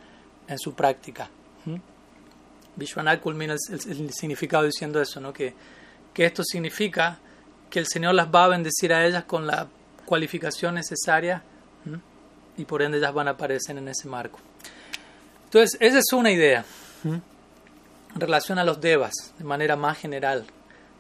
en 0.48 0.58
su 0.58 0.74
práctica. 0.74 1.30
¿Mm? 1.66 1.76
Vishwanath 2.78 3.20
culmina 3.20 3.56
el, 3.70 4.14
significado 4.14 4.64
diciendo 4.64 5.02
eso, 5.02 5.20
¿no? 5.20 5.34
que, 5.34 5.54
que 6.14 6.26
esto 6.26 6.42
significa 6.46 7.20
que 7.70 7.80
el 7.80 7.86
Señor 7.86 8.16
las 8.16 8.34
va 8.34 8.46
a 8.46 8.48
bendecir 8.48 8.94
a 8.94 9.06
ellas 9.06 9.26
con 9.26 9.46
la 9.46 9.68
cualificación 10.06 10.76
necesaria 10.76 11.44
y 12.56 12.64
por 12.64 12.82
ende 12.82 13.00
ellas 13.00 13.14
van 13.14 13.28
a 13.28 13.32
aparecer 13.32 13.78
en 13.78 13.90
ese 13.90 14.08
marco. 14.08 14.40
Entonces, 15.44 15.78
esa 15.82 16.00
es 16.00 16.14
una 16.14 16.32
idea 16.32 16.64
en 17.04 17.22
relación 18.16 18.58
a 18.58 18.64
los 18.64 18.80
devas, 18.80 19.34
de 19.38 19.44
manera 19.44 19.76
más 19.76 19.98
general. 19.98 20.46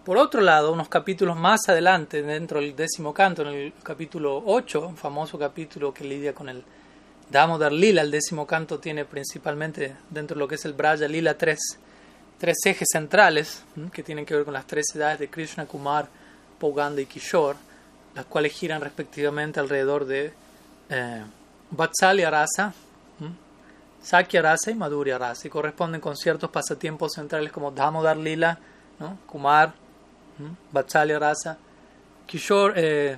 Por 0.07 0.17
otro 0.17 0.39
lado, 0.39 0.71
unos 0.71 0.87
capítulos 0.87 1.35
más 1.35 1.67
adelante, 1.67 2.21
dentro 2.21 2.61
del 2.61 2.73
décimo 2.73 3.13
canto, 3.13 3.41
en 3.41 3.49
el 3.49 3.73
capítulo 3.83 4.41
8, 4.45 4.87
un 4.87 4.95
famoso 4.95 5.37
capítulo 5.37 5.93
que 5.93 6.05
lidia 6.05 6.33
con 6.33 6.47
el 6.47 6.63
Damodar 7.29 7.73
Lila, 7.73 8.03
el 8.03 8.09
décimo 8.09 8.47
canto 8.47 8.79
tiene 8.79 9.03
principalmente 9.03 9.97
dentro 10.09 10.35
de 10.35 10.39
lo 10.39 10.47
que 10.47 10.55
es 10.55 10.63
el 10.63 10.71
Braya 10.71 11.09
Lila 11.09 11.37
tres, 11.37 11.59
tres 12.37 12.55
ejes 12.63 12.87
centrales 12.89 13.65
que 13.91 14.01
tienen 14.01 14.25
que 14.25 14.33
ver 14.33 14.45
con 14.45 14.53
las 14.53 14.65
tres 14.65 14.85
edades 14.95 15.19
de 15.19 15.29
Krishna, 15.29 15.65
Kumar, 15.65 16.07
Poganda 16.57 17.01
y 17.01 17.05
Kishore, 17.05 17.57
las 18.15 18.23
cuales 18.27 18.53
giran 18.53 18.79
respectivamente 18.79 19.59
alrededor 19.59 20.05
de 20.05 20.31
eh, 20.89 21.23
Vatsalya 21.71 22.29
Rasa, 22.29 22.73
Sakya 24.01 24.41
Rasa 24.41 24.71
y 24.71 24.75
Madhurya 24.75 25.17
Rasa, 25.17 25.47
y 25.47 25.49
corresponden 25.49 25.99
con 25.99 26.15
ciertos 26.15 26.49
pasatiempos 26.49 27.11
centrales 27.11 27.51
como 27.51 27.71
Damodar 27.71 28.15
Lila. 28.15 28.57
Kumar, 29.27 29.73
Vatsalya 30.71 31.19
Rasa, 31.19 31.57
Kishore, 32.25 32.73
eh, 32.75 33.17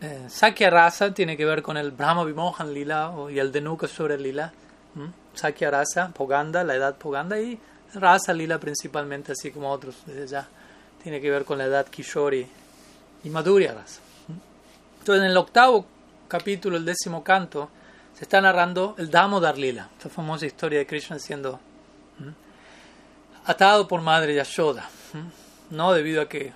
eh, 0.00 0.26
Sakya 0.28 0.70
Rasa 0.70 1.12
tiene 1.12 1.36
que 1.36 1.44
ver 1.44 1.62
con 1.62 1.76
el 1.76 1.90
Brahma 1.90 2.24
Vimohan 2.24 2.72
Lila 2.72 3.12
y 3.30 3.38
el 3.38 3.52
Denuka 3.52 3.86
sobre 3.86 4.18
Lila, 4.18 4.52
Sakya 5.34 5.70
Rasa, 5.70 6.10
Poganda, 6.10 6.64
la 6.64 6.74
edad 6.74 6.96
Poganda, 6.96 7.38
y 7.38 7.58
Rasa 7.94 8.32
Lila 8.32 8.58
principalmente, 8.58 9.32
así 9.32 9.50
como 9.50 9.70
otros 9.70 9.96
desde 10.06 10.26
ya, 10.26 10.48
tiene 11.02 11.20
que 11.20 11.30
ver 11.30 11.44
con 11.44 11.58
la 11.58 11.64
edad 11.64 11.86
Kishore 11.86 12.48
y, 13.24 13.30
Madhurya 13.30 13.74
Rasa. 13.74 14.00
Entonces, 15.00 15.24
en 15.24 15.30
el 15.30 15.36
octavo 15.36 15.84
capítulo, 16.28 16.76
el 16.76 16.84
décimo 16.84 17.22
canto, 17.24 17.68
se 18.14 18.24
está 18.24 18.40
narrando 18.40 18.94
el 18.98 19.10
Damodar 19.10 19.58
Lila, 19.58 19.88
esta 19.96 20.08
famosa 20.08 20.46
historia 20.46 20.78
de 20.78 20.86
Krishna 20.86 21.18
siendo 21.18 21.58
atado 23.44 23.88
por 23.88 24.00
madre 24.00 24.34
Yashoda, 24.34 24.88
no 25.70 25.92
debido 25.92 26.22
a 26.22 26.28
que, 26.28 26.52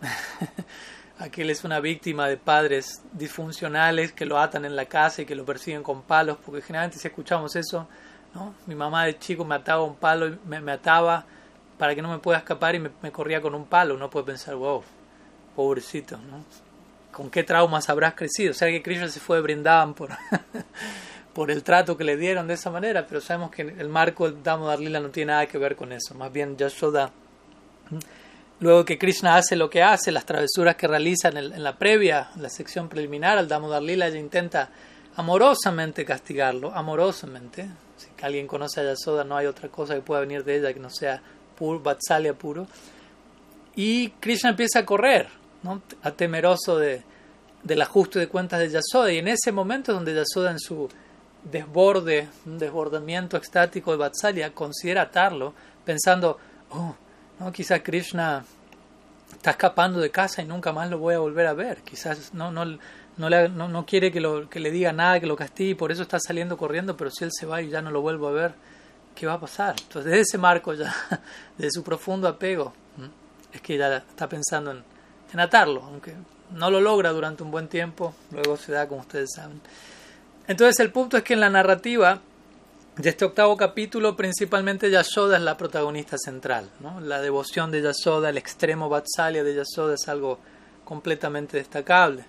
a 1.18 1.28
que 1.28 1.42
él 1.42 1.50
es 1.50 1.64
una 1.64 1.80
víctima 1.80 2.28
de 2.28 2.36
padres 2.36 3.02
disfuncionales 3.12 4.12
que 4.12 4.26
lo 4.26 4.38
atan 4.38 4.64
en 4.64 4.76
la 4.76 4.86
casa 4.86 5.22
y 5.22 5.26
que 5.26 5.34
lo 5.34 5.44
persiguen 5.44 5.82
con 5.82 6.02
palos, 6.02 6.38
porque 6.44 6.62
generalmente 6.62 6.98
si 6.98 7.08
escuchamos 7.08 7.54
eso, 7.56 7.86
¿no? 8.34 8.54
mi 8.66 8.74
mamá 8.74 9.04
de 9.04 9.18
chico 9.18 9.44
me 9.44 9.54
ataba 9.54 9.84
un 9.84 9.96
palo 9.96 10.26
y 10.28 10.38
me, 10.46 10.72
ataba 10.72 11.24
para 11.78 11.94
que 11.94 12.02
no 12.02 12.10
me 12.10 12.18
pueda 12.18 12.38
escapar 12.38 12.74
y 12.74 12.80
me, 12.80 12.90
me, 13.02 13.12
corría 13.12 13.40
con 13.40 13.54
un 13.54 13.66
palo, 13.66 13.94
uno 13.94 14.10
puede 14.10 14.26
pensar, 14.26 14.54
wow, 14.56 14.82
pobrecito, 15.54 16.16
¿no? 16.16 16.44
con 17.14 17.30
qué 17.30 17.44
traumas 17.44 17.88
habrás 17.88 18.14
crecido. 18.14 18.50
O 18.50 18.54
sea 18.54 18.68
que 18.68 18.82
Krishna 18.82 19.08
se 19.08 19.20
fue 19.20 19.40
brindaban 19.40 19.94
por, 19.94 20.10
por 21.32 21.50
el 21.50 21.62
trato 21.62 21.96
que 21.96 22.04
le 22.04 22.16
dieron 22.16 22.46
de 22.46 22.54
esa 22.54 22.70
manera, 22.70 23.06
pero 23.06 23.20
sabemos 23.20 23.50
que 23.50 23.62
el 23.62 23.88
marco 23.88 24.30
del 24.30 24.42
Damodar 24.42 24.80
Lila 24.80 25.00
no 25.00 25.08
tiene 25.10 25.32
nada 25.32 25.46
que 25.46 25.56
ver 25.56 25.76
con 25.76 25.92
eso. 25.92 26.14
Más 26.14 26.32
bien 26.32 26.56
Yashoda, 26.56 27.10
luego 28.64 28.86
que 28.86 28.96
Krishna 28.96 29.36
hace 29.36 29.56
lo 29.56 29.68
que 29.68 29.82
hace, 29.82 30.10
las 30.10 30.24
travesuras 30.24 30.76
que 30.76 30.88
realiza 30.88 31.28
en, 31.28 31.62
la 31.62 31.76
previa, 31.76 32.30
en 32.34 32.42
la 32.42 32.48
sección 32.48 32.88
preliminar 32.88 33.36
al 33.36 33.46
Damodar 33.46 33.82
Lila, 33.82 34.06
ella 34.06 34.18
intenta 34.18 34.70
amorosamente 35.16 36.02
castigarlo, 36.06 36.72
amorosamente. 36.74 37.68
Si 37.98 38.08
alguien 38.22 38.46
conoce 38.46 38.80
a 38.80 38.84
Yashoda, 38.84 39.22
no 39.22 39.36
hay 39.36 39.44
otra 39.44 39.68
cosa 39.68 39.94
que 39.94 40.00
pueda 40.00 40.22
venir 40.22 40.44
de 40.44 40.56
ella 40.56 40.72
que 40.72 40.80
no 40.80 40.88
sea 40.88 41.20
pur, 41.54 41.82
Vatsalya 41.82 42.32
puro. 42.32 42.66
Y 43.76 44.08
Krishna 44.12 44.48
empieza 44.48 44.78
a 44.78 44.86
correr, 44.86 45.28
¿no? 45.62 45.82
temeroso 46.16 46.78
de, 46.78 47.02
del 47.62 47.82
ajuste 47.82 48.18
de 48.18 48.28
cuentas 48.28 48.60
de 48.60 48.70
Yasoda. 48.70 49.12
Y 49.12 49.18
en 49.18 49.28
ese 49.28 49.52
momento 49.52 49.92
donde 49.92 50.14
Yasoda 50.14 50.50
en 50.50 50.58
su 50.58 50.88
desborde, 51.42 52.28
un 52.46 52.58
desbordamiento 52.58 53.36
extático 53.36 53.90
de 53.90 53.98
Vatsalya, 53.98 54.54
considera 54.54 55.02
atarlo, 55.02 55.52
pensando, 55.84 56.38
oh, 56.70 56.96
no, 57.38 57.52
quizás 57.52 57.80
Krishna 57.82 58.44
está 59.32 59.50
escapando 59.50 60.00
de 60.00 60.10
casa 60.10 60.42
y 60.42 60.46
nunca 60.46 60.72
más 60.72 60.90
lo 60.90 60.98
voy 60.98 61.14
a 61.14 61.18
volver 61.18 61.46
a 61.46 61.52
ver. 61.52 61.78
Quizás 61.82 62.32
no, 62.34 62.50
no, 62.50 62.64
no, 63.16 63.28
le, 63.28 63.48
no, 63.48 63.86
quiere 63.86 64.10
que, 64.12 64.20
lo, 64.20 64.48
que 64.48 64.60
le 64.60 64.70
diga 64.70 64.92
nada, 64.92 65.20
que 65.20 65.26
lo 65.26 65.36
castigue, 65.36 65.76
por 65.76 65.92
eso 65.92 66.02
está 66.02 66.18
saliendo 66.18 66.56
corriendo, 66.56 66.96
pero 66.96 67.10
si 67.10 67.24
él 67.24 67.30
se 67.32 67.46
va 67.46 67.60
y 67.62 67.68
ya 67.68 67.82
no 67.82 67.90
lo 67.90 68.00
vuelvo 68.00 68.28
a 68.28 68.32
ver, 68.32 68.54
¿qué 69.14 69.26
va 69.26 69.34
a 69.34 69.40
pasar? 69.40 69.74
Entonces, 69.80 70.10
desde 70.10 70.20
ese 70.20 70.38
marco 70.38 70.74
ya, 70.74 70.94
de 71.58 71.70
su 71.70 71.82
profundo 71.82 72.28
apego, 72.28 72.72
es 73.52 73.60
que 73.60 73.76
ya 73.76 73.96
está 73.98 74.28
pensando 74.28 74.70
en, 74.72 74.82
en 75.32 75.40
atarlo, 75.40 75.82
aunque 75.82 76.14
no 76.50 76.70
lo 76.70 76.80
logra 76.80 77.10
durante 77.10 77.42
un 77.42 77.50
buen 77.50 77.68
tiempo, 77.68 78.14
luego 78.30 78.56
se 78.56 78.72
da 78.72 78.88
como 78.88 79.00
ustedes 79.00 79.30
saben. 79.34 79.60
Entonces 80.46 80.78
el 80.80 80.92
punto 80.92 81.16
es 81.16 81.22
que 81.22 81.34
en 81.34 81.40
la 81.40 81.50
narrativa 81.50 82.20
de 82.96 83.08
este 83.10 83.24
octavo 83.24 83.56
capítulo 83.56 84.14
principalmente 84.16 84.90
Yashoda 84.90 85.36
es 85.36 85.42
la 85.42 85.56
protagonista 85.56 86.16
central, 86.16 86.70
¿no? 86.80 87.00
la 87.00 87.20
devoción 87.20 87.70
de 87.70 87.82
Yashoda, 87.82 88.30
el 88.30 88.38
extremo 88.38 88.88
Vatsalya 88.88 89.42
de 89.42 89.54
Yashoda 89.54 89.94
es 89.94 90.08
algo 90.08 90.38
completamente 90.84 91.56
destacable. 91.56 92.24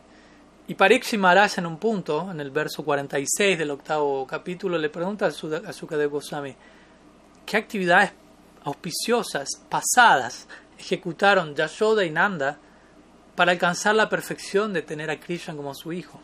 Y 0.68 0.74
Parikshi 0.74 1.18
Maharaj 1.18 1.60
en 1.60 1.68
un 1.68 1.78
punto, 1.78 2.32
en 2.32 2.40
el 2.40 2.50
verso 2.50 2.84
46 2.84 3.60
del 3.60 3.70
octavo 3.70 4.26
capítulo, 4.26 4.80
le 4.80 4.90
pregunta 4.90 5.28
a 5.28 5.32
Sukadev 5.32 6.10
Goswami, 6.10 6.56
¿qué 7.46 7.58
actividades 7.58 8.14
auspiciosas, 8.64 9.48
pasadas, 9.70 10.48
ejecutaron 10.80 11.54
Yashoda 11.56 12.04
y 12.04 12.10
Nanda 12.10 12.58
para 13.36 13.52
alcanzar 13.52 13.96
la 13.96 14.10
perfección 14.10 14.74
de 14.74 14.82
tener 14.82 15.12
a 15.12 15.20
Krishna 15.20 15.56
como 15.56 15.76
su 15.76 15.94
hijo. 15.94 16.20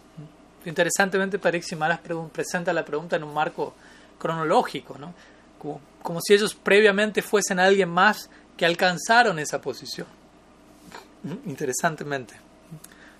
Interesantemente, 0.65 1.37
Pariksit 1.37 1.77
Maharaj 1.77 2.01
presenta 2.31 2.73
la 2.73 2.83
pregunta 2.83 3.15
en 3.15 3.23
un 3.23 3.33
marco 3.33 3.75
cronológico, 4.21 4.99
¿no? 4.99 5.13
como, 6.01 6.19
si 6.21 6.33
ellos 6.33 6.53
previamente 6.53 7.21
fuesen 7.21 7.59
alguien 7.59 7.89
más 7.89 8.29
que 8.55 8.65
alcanzaron 8.65 9.39
esa 9.39 9.59
posición. 9.59 10.07
Interesantemente. 11.45 12.35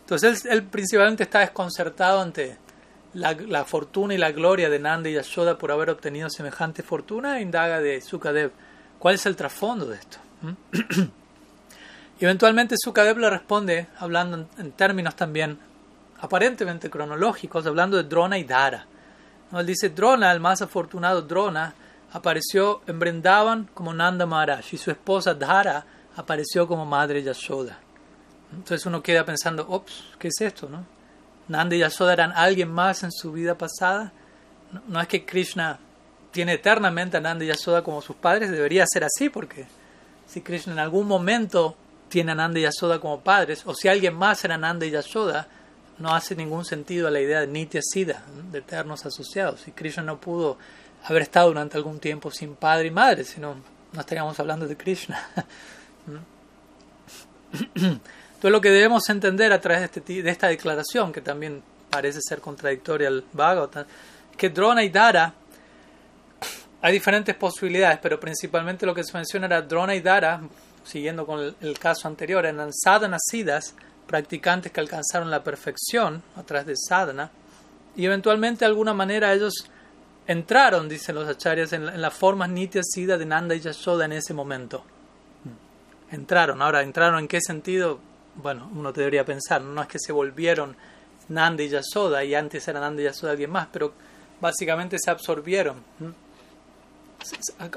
Entonces 0.01 0.46
él, 0.46 0.63
principalmente 0.63 1.24
está 1.24 1.39
desconcertado 1.39 2.22
ante 2.22 2.58
la, 3.13 3.65
fortuna 3.65 4.13
y 4.13 4.17
la 4.17 4.31
gloria 4.31 4.70
de 4.70 4.79
Nanda 4.79 5.10
y 5.10 5.13
Yashoda 5.13 5.58
por 5.58 5.72
haber 5.72 5.89
obtenido 5.89 6.29
semejante 6.29 6.84
fortuna 6.84 7.38
e 7.38 7.41
indaga 7.41 7.79
de 7.79 8.01
Sukadev 8.01 8.51
cuál 9.00 9.15
es 9.15 9.25
el 9.25 9.36
trasfondo 9.36 9.86
de 9.86 9.98
esto. 9.98 10.17
eventualmente 12.20 12.75
Sukadev 12.77 13.17
le 13.17 13.29
responde, 13.29 13.88
hablando 13.98 14.48
en 14.58 14.72
términos 14.72 15.15
también 15.15 15.60
aparentemente 16.20 16.89
cronológicos, 16.89 17.65
hablando 17.65 17.98
de 17.98 18.03
Drona 18.03 18.38
y 18.38 18.43
Dara. 18.43 18.86
Él 19.60 19.65
dice, 19.65 19.89
Drona, 19.89 20.31
el 20.31 20.39
más 20.39 20.62
afortunado 20.62 21.22
Drona, 21.22 21.74
apareció 22.13 22.81
en 22.88 23.00
Brindavan 23.00 23.70
como 23.74 23.93
Nanda 23.93 24.25
Maharaj 24.25 24.74
y 24.74 24.77
su 24.77 24.91
esposa 24.91 25.34
Dara 25.34 25.86
apareció 26.15 26.67
como 26.67 26.86
madre 26.86 27.24
Yashoda. 27.24 27.77
Entonces 28.53 28.86
uno 28.86 29.01
queda 29.01 29.25
pensando, 29.25 29.65
ops, 29.70 30.03
¿qué 30.20 30.27
es 30.27 30.41
esto? 30.41 30.67
No? 30.67 30.86
Nanda 31.48 31.75
y 31.75 31.79
Yashoda 31.79 32.13
eran 32.13 32.31
alguien 32.34 32.72
más 32.72 33.03
en 33.03 33.12
su 33.12 33.31
vida 33.31 33.58
pasada. 33.58 34.12
No, 34.72 34.81
no 34.88 35.01
es 35.01 35.08
que 35.08 35.25
Krishna 35.25 35.79
tiene 36.31 36.53
eternamente 36.53 37.17
a 37.17 37.22
Nanda 37.22 37.43
y 37.43 37.48
Yashoda 37.48 37.84
como 37.84 38.01
sus 38.01 38.15
padres, 38.15 38.51
debería 38.51 38.86
ser 38.88 39.03
así 39.03 39.29
porque 39.29 39.67
si 40.25 40.41
Krishna 40.41 40.74
en 40.74 40.79
algún 40.79 41.08
momento 41.08 41.75
tiene 42.10 42.34
a 42.34 42.36
Nanda 42.36 42.60
y 42.60 42.63
Yashoda 42.63 43.00
como 43.00 43.22
padres, 43.22 43.63
o 43.65 43.74
si 43.74 43.88
alguien 43.88 44.15
más 44.15 44.43
era 44.43 44.58
Nanda 44.58 44.86
y 44.86 44.91
Yashoda, 44.91 45.48
no 46.01 46.13
hace 46.13 46.36
ningún 46.36 46.65
sentido 46.65 47.08
a 47.08 47.12
la 47.12 47.22
idea 47.22 47.41
de 47.41 47.48
Nitya 47.48 47.81
Siddha, 47.84 48.24
de 48.51 48.60
eternos 48.60 49.05
asociados. 49.05 49.62
Si 49.62 49.72
Krishna 49.72 50.03
no 50.03 50.20
pudo 50.20 50.58
haber 51.03 51.22
estado 51.24 51.48
durante 51.48 51.77
algún 51.77 52.00
tiempo 52.00 52.31
sin 52.31 52.55
padre 52.55 52.88
y 52.88 52.91
madre, 52.91 53.24
sino 53.24 53.55
no 53.93 54.00
estaríamos 54.00 54.39
hablando 54.39 54.67
de 54.67 54.75
Krishna. 54.77 55.29
Entonces 57.75 58.51
lo 58.51 58.62
que 58.62 58.72
debemos 58.72 59.08
entender 59.10 59.53
a 59.53 59.62
través 59.62 59.81
de, 59.81 59.86
este, 60.00 60.24
de 60.24 60.29
esta 60.29 60.48
declaración, 60.48 61.12
que 61.12 61.22
también 61.22 61.62
parece 61.89 62.20
ser 62.22 62.39
contradictoria 62.39 63.08
al 63.08 63.24
Bhagavatam, 63.34 63.86
que 64.38 64.50
Drona 64.50 64.84
y 64.84 64.89
Dara 64.89 65.34
hay 66.81 66.93
diferentes 66.93 67.36
posibilidades, 67.36 68.00
pero 68.01 68.20
principalmente 68.20 68.86
lo 68.86 68.96
que 68.96 69.03
se 69.03 69.15
menciona 69.15 69.46
era 69.46 69.62
Drona 69.62 69.93
y 69.93 70.01
Dara 70.01 70.41
siguiendo 70.84 71.25
con 71.25 71.55
el, 71.60 71.79
caso 71.79 72.08
anterior, 72.08 72.46
eran 72.46 72.72
sadhana 72.74 73.17
siddhas, 73.20 73.75
practicantes 74.12 74.72
que 74.72 74.82
alcanzaron 74.82 75.32
la 75.32 75.41
perfección 75.41 76.22
a 76.36 76.44
través 76.44 76.68
de 76.68 76.75
sadhana, 76.75 77.32
y 77.96 78.06
eventualmente 78.06 78.60
de 78.60 78.65
alguna 78.68 78.94
manera 78.94 79.34
ellos 79.34 79.53
entraron, 80.27 80.89
dicen 80.89 81.15
los 81.15 81.27
acharyas, 81.27 81.74
en, 81.74 82.00
la, 82.00 82.12
forma 82.12 82.48
nitya 82.48 82.82
siddha 82.84 83.18
de 83.18 83.25
Nanda 83.25 83.56
y 83.56 83.62
Yashoda 83.62 84.06
en 84.06 84.13
ese 84.13 84.34
momento. 84.34 84.84
entraron. 86.12 86.62
Ahora, 86.62 86.82
¿entraron 86.82 87.20
en 87.20 87.27
qué 87.27 87.39
sentido? 87.41 88.00
Bueno, 88.36 88.70
uno 88.75 88.91
debería 88.91 89.25
pensar, 89.25 89.62
no 89.62 89.82
es 89.82 89.88
que 89.88 89.98
se 89.98 90.12
volvieron 90.12 90.75
Nanda 91.30 91.63
y 91.63 91.70
Yasoda 91.70 92.24
y 92.24 92.36
antes 92.36 92.68
eran 92.68 92.82
Nanda 92.82 93.01
y 93.01 93.06
Yasoda 93.06 93.32
alguien 93.32 93.51
más, 93.51 93.68
pero 93.72 93.94
básicamente 94.39 94.98
se 95.00 95.10
absorbieron, 95.10 95.84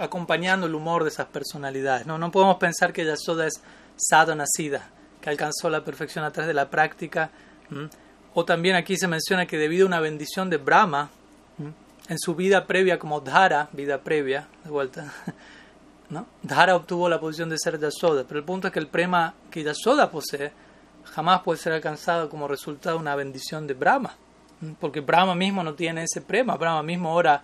acompañando 0.00 0.66
el 0.66 0.74
humor 0.74 1.04
de 1.04 1.10
esas 1.10 1.26
personalidades. 1.26 2.06
No, 2.06 2.18
no 2.18 2.30
podemos 2.30 2.56
pensar 2.56 2.92
que 2.92 3.04
Yasoda 3.04 3.46
es 3.46 3.60
Sado 3.96 4.34
nacida, 4.34 4.90
que 5.24 5.30
alcanzó 5.30 5.70
la 5.70 5.82
perfección 5.82 6.22
a 6.22 6.30
través 6.30 6.48
de 6.48 6.52
la 6.52 6.68
práctica. 6.68 7.30
O 8.34 8.44
también 8.44 8.76
aquí 8.76 8.98
se 8.98 9.08
menciona 9.08 9.46
que 9.46 9.56
debido 9.56 9.86
a 9.86 9.88
una 9.88 10.00
bendición 10.00 10.50
de 10.50 10.58
Brahma, 10.58 11.08
en 12.10 12.18
su 12.18 12.34
vida 12.34 12.66
previa 12.66 12.98
como 12.98 13.22
Dhara, 13.22 13.70
vida 13.72 14.02
previa, 14.02 14.46
de 14.62 14.68
vuelta, 14.68 15.10
¿no? 16.10 16.26
Dhara 16.42 16.76
obtuvo 16.76 17.08
la 17.08 17.18
posición 17.18 17.48
de 17.48 17.56
ser 17.56 17.80
Yasoda, 17.80 18.24
pero 18.28 18.38
el 18.38 18.44
punto 18.44 18.66
es 18.66 18.72
que 18.74 18.80
el 18.80 18.88
prema 18.88 19.32
que 19.50 19.62
Yasoda 19.62 20.10
posee 20.10 20.52
jamás 21.06 21.40
puede 21.40 21.58
ser 21.58 21.72
alcanzado 21.72 22.28
como 22.28 22.46
resultado 22.46 22.96
de 22.96 23.00
una 23.00 23.16
bendición 23.16 23.66
de 23.66 23.72
Brahma, 23.72 24.14
porque 24.78 25.00
Brahma 25.00 25.34
mismo 25.34 25.64
no 25.64 25.72
tiene 25.72 26.02
ese 26.02 26.20
prema, 26.20 26.58
Brahma 26.58 26.82
mismo 26.82 27.14
ora 27.14 27.42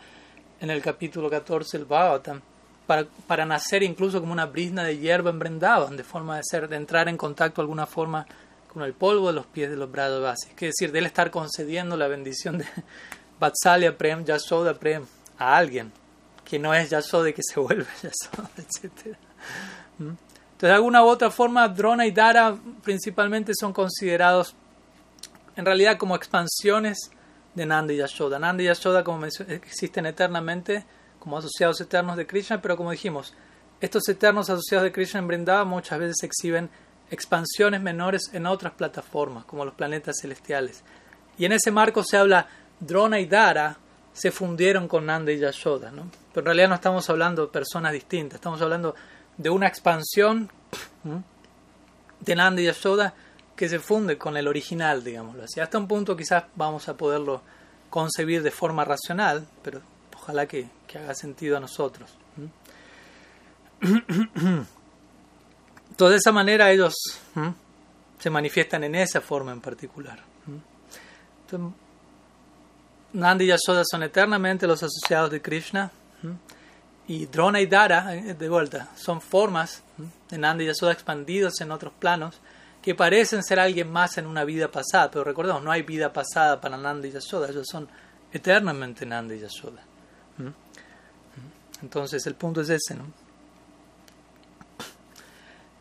en 0.61 0.69
el 0.69 0.83
capítulo 0.83 1.31
14 1.31 1.79
del 1.79 1.87
Bhagavatam, 1.87 2.43
para, 2.91 3.07
para 3.29 3.47
nacer 3.47 3.85
incluso 3.85 4.19
como 4.19 4.33
una 4.33 4.47
brisna 4.47 4.83
de 4.83 4.99
hierba 4.99 5.31
en 5.31 5.97
de 5.97 6.03
forma 6.03 6.39
de 6.39 6.43
ser, 6.43 6.69
de 6.69 6.75
entrar 6.75 7.09
en 7.09 7.17
contacto 7.17 7.61
de 7.61 7.67
alguna 7.67 7.87
forma 7.87 8.27
con 8.67 8.83
el 8.83 8.95
polvo 8.95 9.29
de 9.29 9.35
los 9.35 9.47
pies 9.47 9.71
de 9.71 9.77
los 9.77 9.89
básicos. 9.93 10.61
Es 10.61 10.75
decir, 10.75 10.91
de 10.91 10.99
él 10.99 11.07
estar 11.07 11.31
concediendo 11.31 11.97
la 11.97 12.09
bendición 12.09 12.59
de 12.59 12.67
Vatsalya 13.39 13.97
Prem, 13.97 14.25
Yasoda 14.25 14.75
Prem 14.75 15.07
a 15.39 15.57
alguien 15.57 15.93
que 16.45 16.59
no 16.59 16.75
es 16.75 16.91
Yasoda 16.91 17.29
y 17.29 17.33
que 17.33 17.43
se 17.45 17.61
vuelve 17.61 17.87
Yasoda, 18.03 18.51
etc. 18.57 19.17
¿Mm? 19.99 20.09
Entonces, 20.09 20.19
de 20.59 20.73
alguna 20.73 21.05
u 21.05 21.07
otra 21.07 21.31
forma, 21.31 21.69
Drona 21.69 22.09
y 22.09 22.11
Dara 22.11 22.57
principalmente 22.83 23.53
son 23.55 23.73
considerados 23.73 24.57
en 25.55 25.65
realidad 25.65 25.97
como 25.97 26.17
expansiones 26.17 26.99
de 27.55 27.67
Nanda 27.67 27.93
y 27.93 27.99
Yashoda. 27.99 28.41
Nanda 28.41 28.65
y 28.65 28.67
Yashoda, 28.67 29.05
como 29.05 29.27
existen 29.27 30.07
eternamente 30.07 30.85
como 31.21 31.39
asociados 31.39 31.81
eternos 31.81 32.17
de 32.17 32.27
Krishna, 32.27 32.61
pero 32.61 32.77
como 32.77 32.91
dijimos, 32.91 33.35
estos 33.81 34.09
eternos 34.09 34.51
asociados 34.51 34.85
de 34.85 34.93
Krishna 34.93 35.21
en 35.21 35.29
Vrindavan 35.29 35.69
muchas 35.69 35.99
veces 35.99 36.23
exhiben 36.23 36.69
expansiones 37.11 37.81
menores 37.81 38.31
en 38.33 38.47
otras 38.47 38.73
plataformas, 38.73 39.45
como 39.45 39.65
los 39.65 39.75
planetas 39.75 40.17
celestiales. 40.21 40.83
Y 41.39 41.45
en 41.45 41.53
ese 41.53 41.71
marco 41.71 42.03
se 42.03 42.17
habla, 42.17 42.49
Drona 42.81 43.21
y 43.21 43.27
Dara 43.27 43.77
se 44.13 44.31
fundieron 44.31 44.89
con 44.89 45.07
Nanda 45.07 45.33
y 45.33 45.39
Yashoda, 45.39 45.91
¿no? 45.91 46.11
Pero 46.33 46.41
en 46.41 46.47
realidad 46.47 46.69
no 46.69 46.75
estamos 46.75 47.09
hablando 47.11 47.43
de 47.43 47.53
personas 47.53 47.93
distintas, 47.93 48.37
estamos 48.37 48.61
hablando 48.61 48.95
de 49.37 49.51
una 49.51 49.67
expansión 49.67 50.51
de 52.21 52.35
Nanda 52.37 52.61
y 52.61 52.67
Yashoda 52.67 53.15
que 53.57 53.69
se 53.69 53.79
funde 53.79 54.17
con 54.17 54.37
el 54.37 54.49
original, 54.49 55.05
digámoslo 55.05 55.45
así. 55.45 55.61
Hasta 55.61 55.79
un 55.79 55.87
punto 55.87 56.17
quizás 56.17 56.45
vamos 56.55 56.89
a 56.89 56.97
poderlo 56.97 57.43
concebir 57.91 58.43
de 58.43 58.51
forma 58.51 58.85
racional, 58.85 59.47
pero 59.63 59.81
ojalá 60.31 60.47
que, 60.47 60.69
haga 60.95 61.15
sentido 61.15 61.57
a 61.57 61.61
nosotros. 61.61 62.11
Entonces, 63.81 64.67
de 65.99 66.17
esa 66.17 66.33
manera 66.33 66.71
ellos 66.71 66.95
se 68.19 68.31
manifiestan 68.31 68.85
en 68.85 68.95
esa 68.95 69.21
forma 69.21 69.53
en 69.53 69.61
particular. 69.61 70.21
Entonces, 71.47 71.79
Nanda 73.13 73.43
y 73.43 73.49
Yashoda 73.49 73.83
son 73.85 74.05
eternamente 74.05 74.67
los 74.67 74.83
asociados 74.83 75.31
de 75.31 75.43
Krishna. 75.43 75.91
Y 77.09 77.27
Drona 77.27 77.61
y 77.61 77.67
Dara, 77.67 78.15
eh, 78.15 78.35
de 78.35 78.49
vuelta, 78.49 78.91
son 78.95 79.21
formas 79.21 79.83
de 80.29 80.39
Nanda 80.39 80.63
y 80.63 80.67
Yashoda 80.69 80.93
expandidos 80.93 81.61
en 81.61 81.73
otros 81.73 81.93
planos 81.99 82.39
que 82.81 82.95
parecen 82.95 83.43
ser 83.43 83.59
alguien 83.59 83.91
más 83.91 84.17
en 84.17 84.29
una 84.29 84.45
vida 84.45 84.71
pasada. 84.71 85.11
Pero 85.11 85.25
recordemos, 85.25 85.61
no 85.61 85.73
hay 85.73 85.83
vida 85.83 86.13
pasada 86.13 86.61
para 86.61 86.77
Nanda 86.77 87.09
y 87.09 87.11
Yashoda, 87.11 87.49
ellos 87.49 87.67
son 87.69 87.89
eternamente 88.33 89.05
Nanda 89.05 89.35
y 89.35 89.41
Yashoda. 89.41 89.90
Entonces 91.83 92.27
el 92.27 92.35
punto 92.35 92.61
es 92.61 92.71
ese, 92.71 92.95
¿no? 92.95 93.05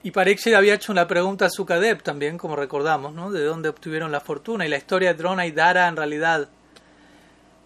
Y 0.01 0.11
Parikshit 0.11 0.53
había 0.53 0.75
hecho 0.75 0.93
una 0.93 1.07
pregunta 1.07 1.45
a 1.45 1.49
Sukadev 1.49 2.01
también, 2.01 2.37
como 2.37 2.55
recordamos, 2.55 3.13
¿no? 3.13 3.31
De 3.31 3.43
dónde 3.43 3.67
obtuvieron 3.67 4.11
la 4.11 4.21
fortuna. 4.21 4.65
Y 4.65 4.69
la 4.69 4.77
historia 4.77 5.09
de 5.09 5.19
Drona 5.19 5.45
y 5.45 5.51
Dara 5.51 5.87
en 5.87 5.97
realidad... 5.97 6.47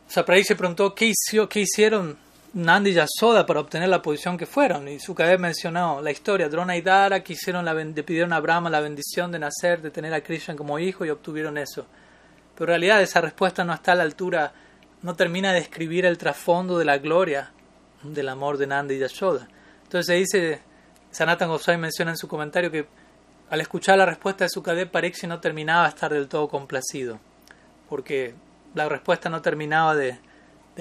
O 0.08 0.12
sea, 0.12 0.25
Parikshit 0.25 0.58
preguntó 0.58 0.95
qué, 0.95 1.13
qué 1.49 1.60
hicieron 1.60 2.17
Nandi 2.53 2.91
y 2.91 2.93
Yasoda 2.93 3.45
para 3.45 3.60
obtener 3.60 3.89
la 3.89 4.01
posición 4.01 4.38
que 4.38 4.47
fueron. 4.47 4.88
Y 4.88 4.99
Sukadev 4.99 5.39
mencionó 5.39 6.01
la 6.01 6.12
historia. 6.12 6.49
Drona 6.49 6.75
y 6.75 6.82
Dara 6.82 7.23
quisieron 7.23 7.65
la, 7.65 7.73
le 7.75 8.03
pidieron 8.03 8.34
a 8.34 8.39
Brahma 8.39 8.69
la 8.69 8.79
bendición 8.79 9.32
de 9.32 9.38
nacer, 9.38 9.82
de 9.82 9.91
tener 9.91 10.13
a 10.13 10.21
Krishna 10.21 10.56
como 10.56 10.79
hijo 10.79 11.06
y 11.06 11.12
obtuvieron 11.12 11.58
eso. 11.58 11.86
Pero 12.56 12.65
en 12.65 12.67
realidad 12.67 13.01
esa 13.01 13.21
respuesta 13.21 13.63
no 13.63 13.73
está 13.73 13.91
a 13.91 13.95
la 13.95 14.03
altura 14.03 14.53
no 15.03 15.15
termina 15.15 15.53
de 15.53 15.59
describir 15.59 16.05
el 16.05 16.17
trasfondo 16.17 16.79
de 16.79 16.85
la 16.85 16.97
gloria 16.97 17.51
del 18.01 18.29
amor 18.29 18.57
de 18.57 18.67
Nanda 18.67 18.93
y 18.93 18.99
Yashoda. 18.99 19.47
Entonces 19.83 20.07
se 20.07 20.13
dice, 20.13 20.61
Sanatan 21.11 21.49
Goswami 21.49 21.81
menciona 21.81 22.11
en 22.11 22.17
su 22.17 22.27
comentario 22.27 22.71
que 22.71 22.87
al 23.49 23.61
escuchar 23.61 23.97
la 23.97 24.05
respuesta 24.05 24.45
de 24.45 24.49
Sukadev, 24.49 24.89
Pariksit 24.89 25.29
no 25.29 25.39
terminaba 25.39 25.83
de 25.83 25.89
estar 25.89 26.11
del 26.11 26.27
todo 26.27 26.47
complacido, 26.47 27.19
porque 27.89 28.33
la 28.73 28.89
respuesta 28.89 29.29
no 29.29 29.41
terminaba 29.41 29.93
de, 29.93 30.17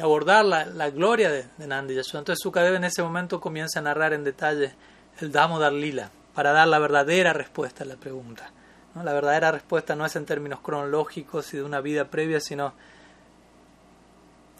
abordar 0.00 0.44
la, 0.44 0.90
gloria 0.90 1.30
de, 1.30 1.66
Nanda 1.66 1.92
y 1.92 1.96
Yashoda. 1.96 2.20
Entonces 2.20 2.42
Sukadev 2.42 2.76
en 2.76 2.84
ese 2.84 3.02
momento 3.02 3.40
comienza 3.40 3.80
a 3.80 3.82
narrar 3.82 4.12
en 4.12 4.24
detalle 4.24 4.72
el 5.20 5.32
Damodar 5.32 5.72
Lila, 5.72 6.10
para 6.32 6.52
dar 6.52 6.68
la 6.68 6.78
verdadera 6.78 7.32
respuesta 7.32 7.84
a 7.84 7.86
la 7.86 7.96
pregunta. 7.96 8.50
La 8.94 9.12
verdadera 9.12 9.50
respuesta 9.50 9.96
no 9.96 10.06
es 10.06 10.16
en 10.16 10.26
términos 10.26 10.60
cronológicos 10.60 11.52
y 11.54 11.56
de 11.56 11.62
una 11.62 11.80
vida 11.80 12.06
previa, 12.06 12.40
sino 12.40 12.74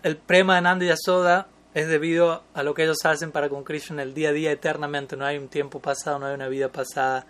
el 0.03 0.17
prema 0.17 0.57
de 0.57 0.63
Nanda 0.63 0.85
y 0.85 0.89
Yasoda 0.89 1.47
es 1.75 1.89
debido 1.89 2.43
a 2.55 2.63
lo 2.63 2.75
que 2.75 2.85
ellos 2.85 2.99
hacen 3.05 3.33
para 3.33 3.49
con 3.49 3.65
Krishna 3.65 4.03
el 4.03 4.15
día 4.15 4.31
a 4.31 4.33
día 4.33 4.53
eternamente. 4.53 5.17
No 5.17 5.25
hay 5.25 5.39
un 5.39 5.49
tiempo 5.49 5.81
pasado, 5.81 6.19
no 6.19 6.27
hay 6.27 6.35
una 6.35 6.49
vida 6.49 6.71
pasada, 6.71 7.25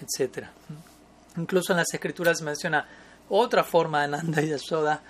etc. 0.00 0.46
Incluso 1.36 1.72
en 1.72 1.78
las 1.78 1.92
escrituras 1.92 2.40
menciona 2.42 2.86
otra 3.28 3.62
forma 3.62 4.02
de 4.02 4.08
Nanda 4.08 4.42
y 4.42 4.48
Yasoda, 4.48 5.02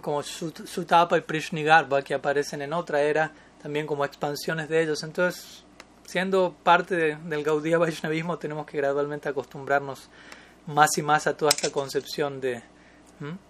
como 0.00 0.22
Sutapa 0.22 1.18
y 1.18 1.20
Prishnigarba, 1.20 2.02
que 2.02 2.14
aparecen 2.14 2.62
en 2.62 2.72
otra 2.72 3.02
era, 3.02 3.32
también 3.62 3.86
como 3.86 4.04
expansiones 4.04 4.68
de 4.68 4.82
ellos. 4.82 5.02
Entonces, 5.02 5.64
siendo 6.04 6.54
parte 6.62 7.16
del 7.16 7.44
Gaudiya 7.44 7.78
Vaishnavismo, 7.78 8.38
tenemos 8.38 8.66
que 8.66 8.78
gradualmente 8.78 9.28
acostumbrarnos 9.28 10.08
más 10.66 10.96
y 10.96 11.02
más 11.02 11.26
a 11.26 11.36
toda 11.36 11.50
esta 11.50 11.70
concepción 11.70 12.40
de, 12.40 12.62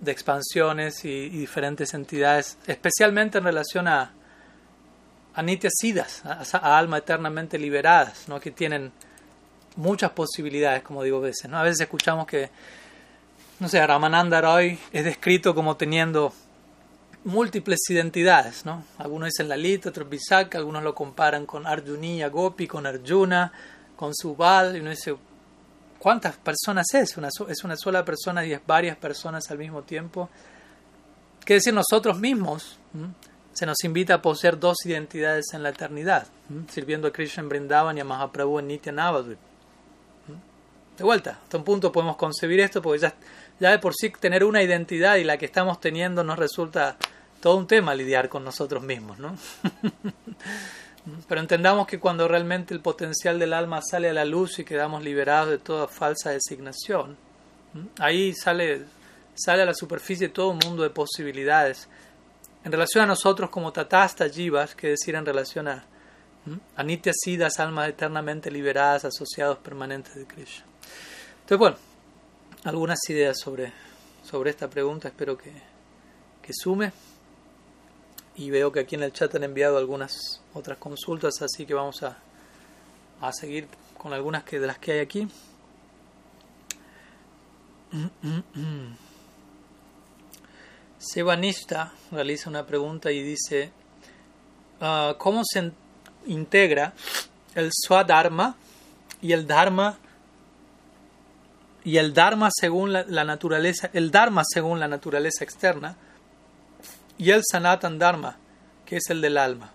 de 0.01 0.13
expansiones 0.13 1.05
y, 1.05 1.29
diferentes 1.29 1.95
entidades, 1.95 2.59
especialmente 2.67 3.39
en 3.39 3.45
relación 3.45 3.89
a, 3.89 4.13
a 5.35 5.45
sidas, 5.71 6.23
a, 6.25 6.79
almas 6.79 7.01
eternamente 7.01 7.59
liberadas, 7.59 8.29
¿no? 8.29 8.41
que 8.41 8.51
tienen 8.51 8.93
muchas 9.77 10.11
posibilidades, 10.11 10.83
como 10.83 11.03
digo 11.03 11.19
a 11.19 11.23
veces. 11.23 11.51
¿no? 11.51 11.59
A 11.59 11.63
veces 11.63 11.81
escuchamos 11.81 12.27
que, 12.27 12.51
no 13.61 13.69
sé, 13.69 13.85
Ramananda 13.87 14.41
Roy 14.41 14.79
es 14.93 15.05
descrito 15.05 15.55
como 15.55 15.77
teniendo 15.77 16.33
múltiples 17.25 17.81
identidades. 17.89 18.65
¿no? 18.65 18.85
Algunos 18.99 19.29
dicen 19.29 19.49
Lalita, 19.49 19.89
otros 19.89 20.09
Visakha, 20.09 20.59
algunos 20.59 20.83
lo 20.83 20.95
comparan 20.95 21.47
con 21.47 21.67
Arjuni, 21.67 22.23
Gopi, 22.25 22.67
con 22.67 22.87
Arjuna, 22.87 23.53
con 23.97 24.15
Subal, 24.15 24.77
y 24.77 24.81
uno 24.81 24.91
dice, 24.91 25.15
¿Cuántas 26.03 26.37
personas 26.37 26.93
es? 26.95 27.17
Una, 27.17 27.29
¿Es 27.49 27.62
una 27.62 27.77
sola 27.77 28.05
persona 28.05 28.45
y 28.45 28.53
es 28.53 28.61
varias 28.67 28.97
personas 28.97 29.49
al 29.53 29.59
mismo 29.59 29.83
tiempo? 29.83 30.29
¿Qué 31.45 31.55
decir 31.55 31.73
nosotros 31.73 32.19
mismos? 32.19 32.77
Se 33.53 33.67
nos 33.67 33.85
invita 33.85 34.15
a 34.15 34.21
poseer 34.21 34.59
dos 34.59 34.79
identidades 34.85 35.45
en 35.53 35.62
la 35.62 35.69
eternidad, 35.69 36.27
sirviendo 36.69 37.07
a 37.07 37.12
Krishna 37.12 37.45
en 37.45 37.49
Brindavan 37.49 37.97
y 37.97 38.01
a 38.01 38.05
Mahaprabhu 38.05 38.59
en 38.59 38.67
Nitya 38.67 38.91
Navadvip. 38.91 39.38
De 40.99 41.05
vuelta, 41.05 41.38
hasta 41.41 41.57
un 41.57 41.62
punto 41.62 41.93
podemos 41.93 42.17
concebir 42.17 42.59
esto 42.59 42.83
porque 42.83 42.99
ya, 42.99 43.15
ya 43.61 43.71
de 43.71 43.79
por 43.79 43.95
sí 43.95 44.11
tener 44.11 44.43
una 44.43 44.61
identidad 44.61 45.15
y 45.19 45.25
la 45.25 45.38
que 45.38 45.47
estamos 45.47 45.79
teniendo 45.79 46.25
nos 46.25 46.37
resulta 46.37 46.97
todo 47.41 47.57
un 47.57 47.69
tema 47.69 47.95
lidiar 47.95 48.29
con 48.29 48.43
nosotros 48.43 48.83
mismos, 48.83 49.21
¿no? 49.21 49.37
Pero 51.27 51.41
entendamos 51.41 51.87
que 51.87 51.99
cuando 51.99 52.29
realmente 52.29 52.73
el 52.73 52.81
potencial 52.81 53.38
del 53.38 53.53
alma 53.53 53.81
sale 53.83 54.11
a 54.11 54.12
la 54.12 54.25
luz 54.25 54.61
y 54.61 54.65
quedamos 54.65 55.03
liberados 55.03 55.51
de 55.51 55.59
toda 55.59 55.88
falsa 55.88 56.31
designación, 56.31 57.17
ahí 57.99 58.33
sale, 58.35 58.85
sale 59.35 59.62
a 59.62 59.67
la 59.67 59.75
superficie 59.75 60.29
todo 60.29 60.51
un 60.51 60.61
mundo 60.65 60.85
de 60.85 60.91
posibilidades. 60.91 61.88
En 62.65 62.71
relación 62.71 63.03
a 63.03 63.09
nosotros 63.09 63.51
como 63.51 63.73
tatasta 63.73 64.29
jivas, 64.29 64.77
que 64.77 64.91
decir 64.91 65.17
en 65.17 65.27
relación 65.27 65.67
a, 65.67 65.85
a 66.77 66.83
nitya 66.85 67.12
almas 67.59 67.88
eternamente 67.88 68.49
liberadas, 68.49 69.05
asociados 69.05 69.59
permanentes 69.59 70.15
de 70.15 70.25
Krishna. 70.25 70.65
Entonces, 71.41 71.59
bueno, 71.59 71.77
algunas 72.62 73.01
ideas 73.09 73.41
sobre, 73.41 73.73
sobre 74.23 74.51
esta 74.51 74.71
pregunta, 74.71 75.09
espero 75.09 75.37
que, 75.37 75.51
que 76.41 76.53
sume 76.53 76.93
y 78.37 78.51
veo 78.51 78.73
que 78.73 78.81
aquí 78.81 78.95
en 78.95 79.03
el 79.03 79.12
chat 79.12 79.35
han 79.35 79.45
enviado 79.45 79.77
algunas 79.79 80.40
otras 80.55 80.79
consultas, 80.79 81.42
así 81.42 81.66
que 81.66 81.75
vamos 81.75 82.03
a, 82.03 82.18
a 83.21 83.33
seguir 83.33 83.68
con 83.97 84.12
algunas 84.12 84.45
que, 84.45 84.59
de 84.59 84.66
las 84.66 84.79
que 84.79 84.92
hay 84.92 85.01
aquí. 85.01 85.29
Sebanista 90.99 91.92
realiza 92.11 92.49
una 92.49 92.64
pregunta 92.64 93.11
y 93.12 93.23
dice, 93.23 93.71
ah, 94.81 95.14
¿cómo 95.18 95.42
se 95.45 95.73
integra 96.27 96.95
el 97.55 97.71
swadharma 97.73 98.57
y 99.21 99.33
el 99.33 99.47
dharma 99.47 99.99
y 101.85 101.97
el 101.97 102.14
dharma 102.14 102.49
según 102.53 102.92
la, 102.92 103.25
naturaleza, 103.25 103.90
el 103.92 104.11
dharma 104.12 104.42
según 104.45 104.79
la 104.79 104.87
naturaleza 104.87 105.42
externa 105.42 105.97
y 107.18 107.31
el 107.31 107.42
sanatan 107.48 107.98
dharma, 107.98 108.37
que 108.85 108.96
es 108.96 109.11
el 109.11 109.20
del 109.20 109.38
alma? 109.38 109.72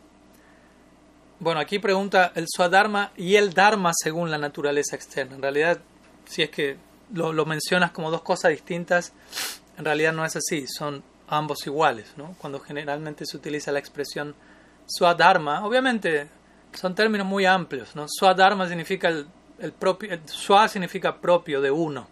Bueno, 1.39 1.59
aquí 1.59 1.79
pregunta 1.79 2.31
el 2.35 2.45
swadharma 2.47 3.11
y 3.15 3.35
el 3.35 3.53
dharma 3.53 3.91
según 3.95 4.31
la 4.31 4.37
naturaleza 4.37 4.95
externa. 4.95 5.35
En 5.35 5.41
realidad, 5.41 5.79
si 6.25 6.41
es 6.41 6.49
que 6.49 6.77
lo, 7.13 7.31
lo 7.31 7.45
mencionas 7.45 7.91
como 7.91 8.09
dos 8.09 8.21
cosas 8.23 8.51
distintas, 8.51 9.13
en 9.77 9.85
realidad 9.85 10.13
no 10.13 10.25
es 10.25 10.35
así, 10.35 10.65
son 10.67 11.03
ambos 11.27 11.65
iguales, 11.67 12.13
¿no? 12.17 12.35
Cuando 12.39 12.59
generalmente 12.59 13.25
se 13.25 13.37
utiliza 13.37 13.71
la 13.71 13.79
expresión 13.79 14.33
swadharma, 14.87 15.65
obviamente 15.65 16.29
son 16.73 16.95
términos 16.95 17.27
muy 17.27 17.45
amplios, 17.45 17.95
¿no? 17.95 18.05
Swadharma 18.07 18.67
significa 18.67 19.09
el, 19.09 19.27
el 19.59 19.71
propio, 19.71 20.13
el 20.13 20.27
swa 20.27 20.67
significa 20.67 21.19
propio 21.19 21.61
de 21.61 21.71
uno. 21.71 22.07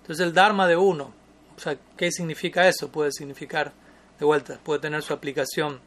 Entonces 0.00 0.26
el 0.26 0.32
dharma 0.32 0.66
de 0.66 0.76
uno, 0.76 1.12
o 1.56 1.60
sea, 1.60 1.76
¿qué 1.96 2.10
significa 2.10 2.66
eso? 2.68 2.90
Puede 2.90 3.12
significar, 3.12 3.72
de 4.22 4.26
vuelta, 4.26 4.58
puede 4.62 4.78
tener 4.78 5.02
su 5.02 5.12
aplicación 5.12 5.80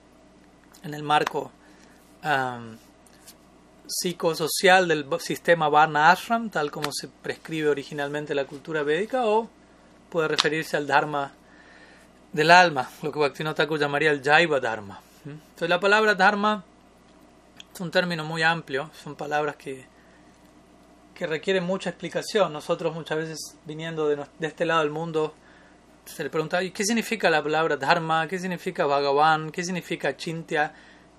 en 0.84 0.94
el 0.94 1.04
marco 1.04 1.52
psicosocial 3.88 4.90
del 4.90 5.06
sistema 5.22 5.70
Varna 5.70 6.12
Ashram, 6.12 6.50
tal 6.50 6.70
como 6.70 6.92
se 6.92 7.08
prescribe 7.08 7.70
originalmente 7.70 8.36
la 8.36 8.44
cultura 8.46 8.84
védica, 8.84 9.26
o 9.26 9.50
puede 10.10 10.28
referirse 10.28 10.76
al 10.76 10.86
dharma 10.86 11.32
del 12.34 12.52
alma, 12.52 12.90
lo 13.02 13.12
que 13.14 13.20
Bhaktivinoda 13.20 13.56
Thakur 13.56 13.80
llamaría 13.80 14.12
el 14.12 14.22
Jaiva 14.22 14.60
Dharma. 14.60 15.00
Entonces 15.26 15.70
la 15.70 15.80
palabra 15.80 16.14
Dharma 16.14 16.64
es 17.74 17.80
un 17.80 17.90
término 17.90 18.26
muy 18.26 18.44
amplio, 18.44 18.92
son 19.02 19.16
palabras 19.16 19.56
que, 19.56 19.86
que 21.14 21.26
requieren 21.26 21.64
mucha 21.64 21.90
explicación. 21.90 22.52
Nosotros 22.52 22.94
muchas 22.94 23.18
veces 23.18 23.58
viniendo 23.66 24.10
de 24.10 24.28
este 24.42 24.66
lado 24.66 24.82
del 24.82 24.92
mundo 24.92 25.34
se 26.06 26.24
le 26.24 26.30
pregunta, 26.30 26.60
¿qué 26.72 26.84
significa 26.86 27.30
la 27.30 27.44
palabra 27.44 27.78
Dharma? 27.78 28.28
¿Qué 28.28 28.40
significa 28.40 28.86
Bhagavan? 28.86 29.52
¿Qué 29.52 29.64
significa 29.64 30.16
Chintya? 30.16 30.74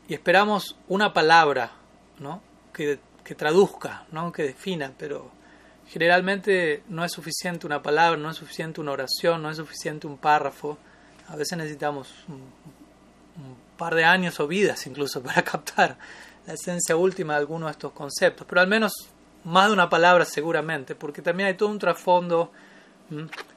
Y 0.08 0.14
esperamos 0.14 0.76
una 0.88 1.12
palabra 1.12 1.72
¿no? 2.18 2.42
que, 2.72 2.98
que 3.24 3.34
traduzca, 3.34 4.06
¿no? 4.12 4.32
que 4.32 4.44
defina, 4.44 4.92
pero 4.96 5.30
generalmente 5.88 6.82
no 6.88 7.04
es 7.04 7.12
suficiente 7.12 7.66
una 7.66 7.82
palabra, 7.82 8.18
no 8.18 8.30
es 8.30 8.36
suficiente 8.36 8.80
una 8.80 8.92
oración, 8.92 9.42
no 9.42 9.50
es 9.50 9.56
suficiente 9.56 10.06
un 10.06 10.18
párrafo 10.18 10.78
a 11.28 11.36
veces 11.36 11.58
necesitamos 11.58 12.12
un, 12.28 12.76
par 13.76 13.94
de 13.94 14.04
años 14.04 14.40
o 14.40 14.46
vidas 14.46 14.86
incluso 14.86 15.22
para 15.22 15.42
captar 15.42 15.98
la 16.46 16.54
esencia 16.54 16.96
última 16.96 17.34
de 17.34 17.40
alguno 17.40 17.66
de 17.66 17.72
estos 17.72 17.92
conceptos, 17.92 18.46
pero 18.48 18.60
al 18.60 18.68
menos 18.68 18.92
más 19.44 19.66
de 19.66 19.72
una 19.72 19.88
palabra 19.88 20.24
seguramente, 20.24 20.94
porque 20.94 21.20
también 21.20 21.48
hay 21.48 21.54
todo 21.54 21.68
un 21.68 21.78
trasfondo 21.78 22.52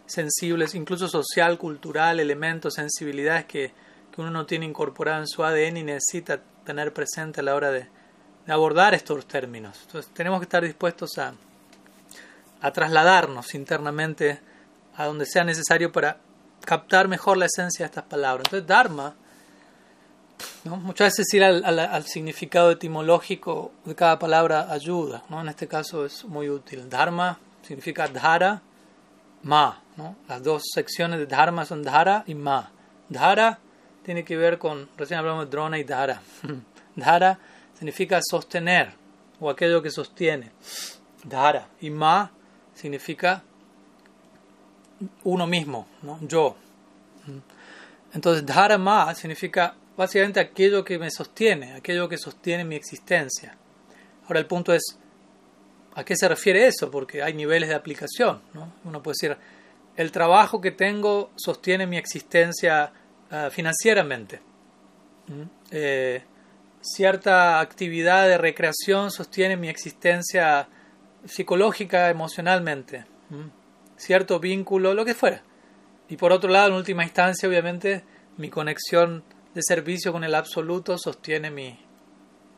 sensible, 0.10 0.66
incluso 0.74 1.08
social, 1.08 1.58
cultural, 1.58 2.20
elementos, 2.20 2.74
sensibilidades 2.74 3.46
que, 3.46 3.72
que, 4.12 4.22
uno 4.22 4.32
no 4.32 4.46
tiene 4.46 4.66
incorporado 4.66 5.22
en 5.22 5.28
su 5.28 5.44
ADN 5.44 5.78
y 5.78 5.84
necesita 5.84 6.42
tener 6.66 6.94
presente 6.94 7.42
a 7.42 7.44
la 7.44 7.56
hora 7.56 7.72
de, 7.72 7.88
de 8.46 8.54
abordar 8.54 8.94
estos 8.94 9.26
términos. 9.28 9.80
Entonces 9.86 10.12
tenemos 10.14 10.40
que 10.40 10.46
estar 10.46 10.64
dispuestos 10.64 11.18
a, 11.20 11.34
a 12.62 12.72
trasladarnos 12.72 13.54
internamente 13.54 14.40
a 14.98 15.06
donde 15.06 15.26
sea 15.26 15.44
necesario 15.44 15.92
para 15.92 16.18
captar 16.66 17.08
mejor 17.08 17.38
la 17.38 17.46
esencia 17.46 17.86
de 17.86 17.88
estas 17.88 18.04
palabras. 18.06 18.46
Entonces, 18.48 18.68
Dharma, 18.68 19.16
¿no? 20.64 20.78
muchas 20.78 21.14
veces 21.14 21.34
ir 21.34 21.44
al, 21.44 22.04
significado 22.06 22.72
etimológico 22.72 23.72
de 23.86 23.96
cada 23.96 24.20
palabra 24.20 24.72
ayuda. 24.72 25.24
¿no? 25.30 25.42
En 25.42 25.50
este 25.50 25.68
caso 25.68 26.06
es 26.06 26.26
muy 26.26 26.50
útil. 26.50 26.90
Dharma 26.90 27.40
significa 27.62 28.08
Dhara, 28.08 28.62
Ma. 29.44 29.82
¿no? 29.98 30.16
Las 30.28 30.44
dos 30.44 30.64
secciones 30.74 31.20
de 31.20 31.26
Dharma 31.26 31.66
son 31.66 31.84
Dhara 31.84 32.24
y 32.28 32.36
Ma. 32.36 32.72
Dhara 33.10 33.60
tiene 34.04 34.24
que 34.24 34.38
ver 34.38 34.58
con, 34.58 34.90
recién 34.98 35.20
hablamos 35.20 35.46
de 35.46 35.52
Drona 35.52 35.78
y 35.78 35.84
Dhara. 35.84 36.22
Dhara 36.96 37.40
significa 37.74 38.20
sostener 38.22 38.94
o 39.40 39.50
aquello 39.50 39.82
que 39.82 39.92
sostiene. 39.92 40.52
Dhara. 41.24 41.68
Y 41.82 41.90
Ma 41.90 42.32
significa 42.74 43.44
uno 45.24 45.48
mismo, 45.48 45.88
¿no? 46.02 46.20
yo. 46.22 46.56
Entonces, 48.14 48.46
dharma 48.46 49.14
significa 49.16 49.76
básicamente 49.96 50.40
aquello 50.40 50.84
que 50.84 50.98
me 50.98 51.12
sostiene, 51.12 51.74
aquello 51.74 52.10
que 52.10 52.18
sostiene 52.18 52.64
mi 52.64 52.76
existencia. 52.76 53.56
Ahora 54.24 54.40
el 54.40 54.46
punto 54.46 54.74
es, 54.74 54.98
¿a 56.00 56.06
qué 56.06 56.16
se 56.16 56.28
refiere 56.28 56.68
eso? 56.68 56.90
Porque 56.90 57.22
hay 57.22 57.34
niveles 57.34 57.70
de 57.70 57.76
aplicación. 57.76 58.42
¿no? 58.54 58.74
Uno 58.86 59.04
puede 59.04 59.16
decir, 59.22 59.38
el 59.96 60.12
trabajo 60.12 60.62
que 60.62 60.72
tengo 60.72 61.32
sostiene 61.36 61.86
mi 61.86 61.98
existencia 61.98 62.92
uh, 63.32 63.50
financieramente. 63.50 64.42
Eh, 65.70 66.24
cierta 66.82 67.60
actividad 67.60 68.28
de 68.28 68.38
recreación 68.38 69.12
sostiene 69.12 69.58
mi 69.58 69.70
existencia 69.70 70.68
psicológica, 71.26 72.10
emocionalmente 72.10 73.06
cierto 74.00 74.40
vínculo, 74.40 74.94
lo 74.94 75.06
que 75.06 75.14
fuera. 75.14 75.44
Y 76.08 76.18
por 76.18 76.32
otro 76.32 76.50
lado, 76.50 76.70
en 76.70 76.74
última 76.74 77.04
instancia, 77.04 77.48
obviamente, 77.48 78.04
mi 78.38 78.50
conexión 78.50 79.24
de 79.54 79.62
servicio 79.62 80.12
con 80.12 80.24
el 80.24 80.34
absoluto 80.34 80.98
sostiene 80.98 81.52
mi, 81.52 81.78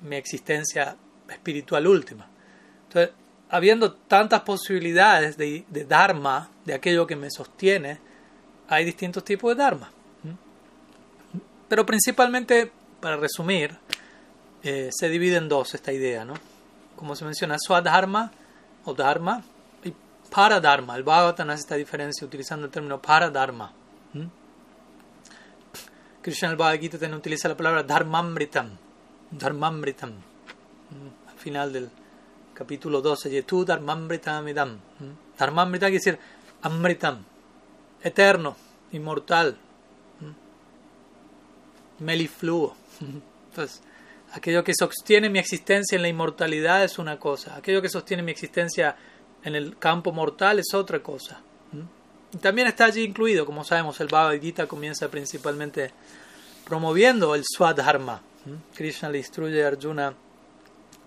mi 0.01 0.15
existencia 0.15 0.95
espiritual 1.27 1.87
última. 1.87 2.29
Entonces, 2.87 3.13
habiendo 3.51 3.91
tantas 3.91 4.41
posibilidades 4.41 5.35
de, 5.37 5.65
Dharma, 5.87 6.49
de 6.65 6.73
aquello 6.73 7.05
que 7.05 7.17
me 7.17 7.29
sostiene, 7.29 7.99
hay 8.69 8.85
distintos 8.85 9.23
tipos 9.25 9.51
de 9.51 9.61
Dharma. 9.61 9.91
Pero 11.67 11.85
principalmente, 11.85 12.71
para 12.99 13.17
resumir, 13.17 13.77
eh, 14.63 14.89
se 14.91 15.09
divide 15.09 15.35
en 15.35 15.49
dos 15.49 15.73
esta 15.73 15.91
idea, 15.91 16.23
¿no? 16.23 16.33
Como 16.95 17.15
se 17.15 17.25
menciona, 17.25 17.57
Swadharma 17.59 18.31
o 18.85 18.93
Dharma, 18.93 19.43
Paradharma. 20.29 20.95
El 20.95 21.03
Bhagavatam 21.03 21.49
hace 21.49 21.61
esta 21.61 21.75
diferencia 21.75 22.25
utilizando 22.25 22.65
el 22.65 22.71
término 22.71 23.01
Paradharma. 23.01 23.73
¿Mm? 24.13 24.27
Krishna 26.21 26.49
el 26.49 26.55
Bhagavad 26.55 26.79
Gita 26.79 27.15
utiliza 27.15 27.49
la 27.49 27.57
palabra 27.57 27.83
Dharmamritam. 27.83 28.77
Dharmamritam. 29.31 30.13
Al 31.29 31.37
final 31.37 31.73
del 31.73 31.89
capítulo 32.61 33.01
12, 33.01 33.31
Yetu 33.31 33.65
Dharmamritam 33.65 34.47
idam. 34.47 34.75
¿Mm? 34.99 35.35
Dharmamritam 35.35 35.89
quiere 35.89 35.97
decir 35.97 36.19
Amritam, 36.61 37.23
eterno, 38.03 38.55
inmortal, 38.91 39.57
melifluo. 41.97 42.75
Entonces, 43.49 43.81
aquello 44.33 44.63
que 44.63 44.75
sostiene 44.75 45.27
mi 45.27 45.39
existencia 45.39 45.95
en 45.95 46.03
la 46.03 46.07
inmortalidad 46.07 46.83
es 46.83 46.99
una 46.99 47.17
cosa, 47.17 47.55
aquello 47.55 47.81
que 47.81 47.89
sostiene 47.89 48.21
mi 48.21 48.31
existencia 48.31 48.95
en 49.43 49.55
el 49.55 49.79
campo 49.79 50.11
mortal 50.11 50.59
es 50.59 50.75
otra 50.75 51.01
cosa. 51.01 51.41
Y 52.31 52.37
también 52.37 52.67
está 52.67 52.85
allí 52.85 53.01
incluido, 53.01 53.43
como 53.43 53.63
sabemos, 53.63 53.99
el 54.01 54.07
Bhagavad 54.07 54.39
Gita 54.39 54.67
comienza 54.67 55.09
principalmente 55.09 55.91
promoviendo 56.65 57.33
el 57.33 57.43
Swadharma. 57.43 58.21
Krishna 58.75 59.09
le 59.09 59.17
instruye 59.17 59.63
a 59.63 59.67
Arjuna, 59.67 60.13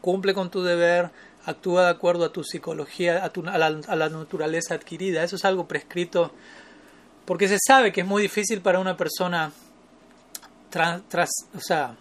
cumple 0.00 0.34
con 0.34 0.50
tu 0.50 0.62
deber, 0.62 1.10
actúa 1.46 1.85
de 1.85 1.90
acuerdo 1.90 2.24
a 2.24 2.33
tu 2.33 2.42
psicología, 2.42 3.24
a, 3.24 3.30
tu, 3.30 3.46
a, 3.46 3.59
la, 3.59 4.09
naturaleza 4.09 4.74
adquirida. 4.74 5.22
Eso 5.22 5.37
es 5.37 5.44
algo 5.44 5.68
prescrito 5.68 6.33
porque 7.24 7.48
se 7.48 7.59
sabe 7.64 7.92
que 7.92 8.02
es 8.02 8.07
muy 8.07 8.22
difícil 8.22 8.61
para 8.61 8.80
una 8.80 8.96
persona 8.96 9.52
tras, 10.70 11.30
o 11.54 11.61
sea, 11.61 11.96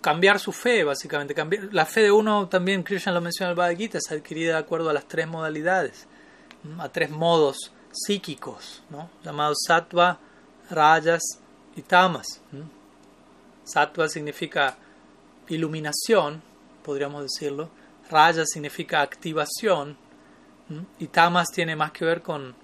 cambiar 0.00 0.38
su 0.38 0.52
fe, 0.52 0.84
básicamente. 0.84 1.34
Cambiar, 1.34 1.68
la 1.72 1.84
fe 1.84 2.02
de 2.02 2.12
uno, 2.12 2.48
también 2.48 2.82
Krishna 2.82 3.12
lo 3.12 3.20
menciona 3.20 3.48
en 3.48 3.50
el 3.50 3.56
Bhagavad 3.56 3.76
Gita, 3.76 3.98
es 3.98 4.10
adquirida 4.10 4.52
de 4.52 4.58
acuerdo 4.58 4.90
a 4.90 4.92
las 4.92 5.06
tres 5.06 5.26
modalidades, 5.26 6.06
a 6.78 6.88
tres 6.88 7.10
modos 7.10 7.72
psíquicos, 7.92 8.82
¿no? 8.90 9.10
llamados 9.24 9.58
sattva, 9.66 10.18
rayas 10.70 11.22
y 11.76 11.82
tamas. 11.82 12.40
Sattva 13.64 14.08
significa 14.08 14.76
iluminación, 15.48 16.42
podríamos 16.84 17.22
decirlo. 17.22 17.70
Rayas 18.10 18.48
significa 18.52 19.00
activación. 19.00 19.96
Y 20.98 21.06
tamas 21.06 21.48
tiene 21.50 21.74
más 21.76 21.92
que 21.92 22.04
ver 22.04 22.20
con, 22.20 22.54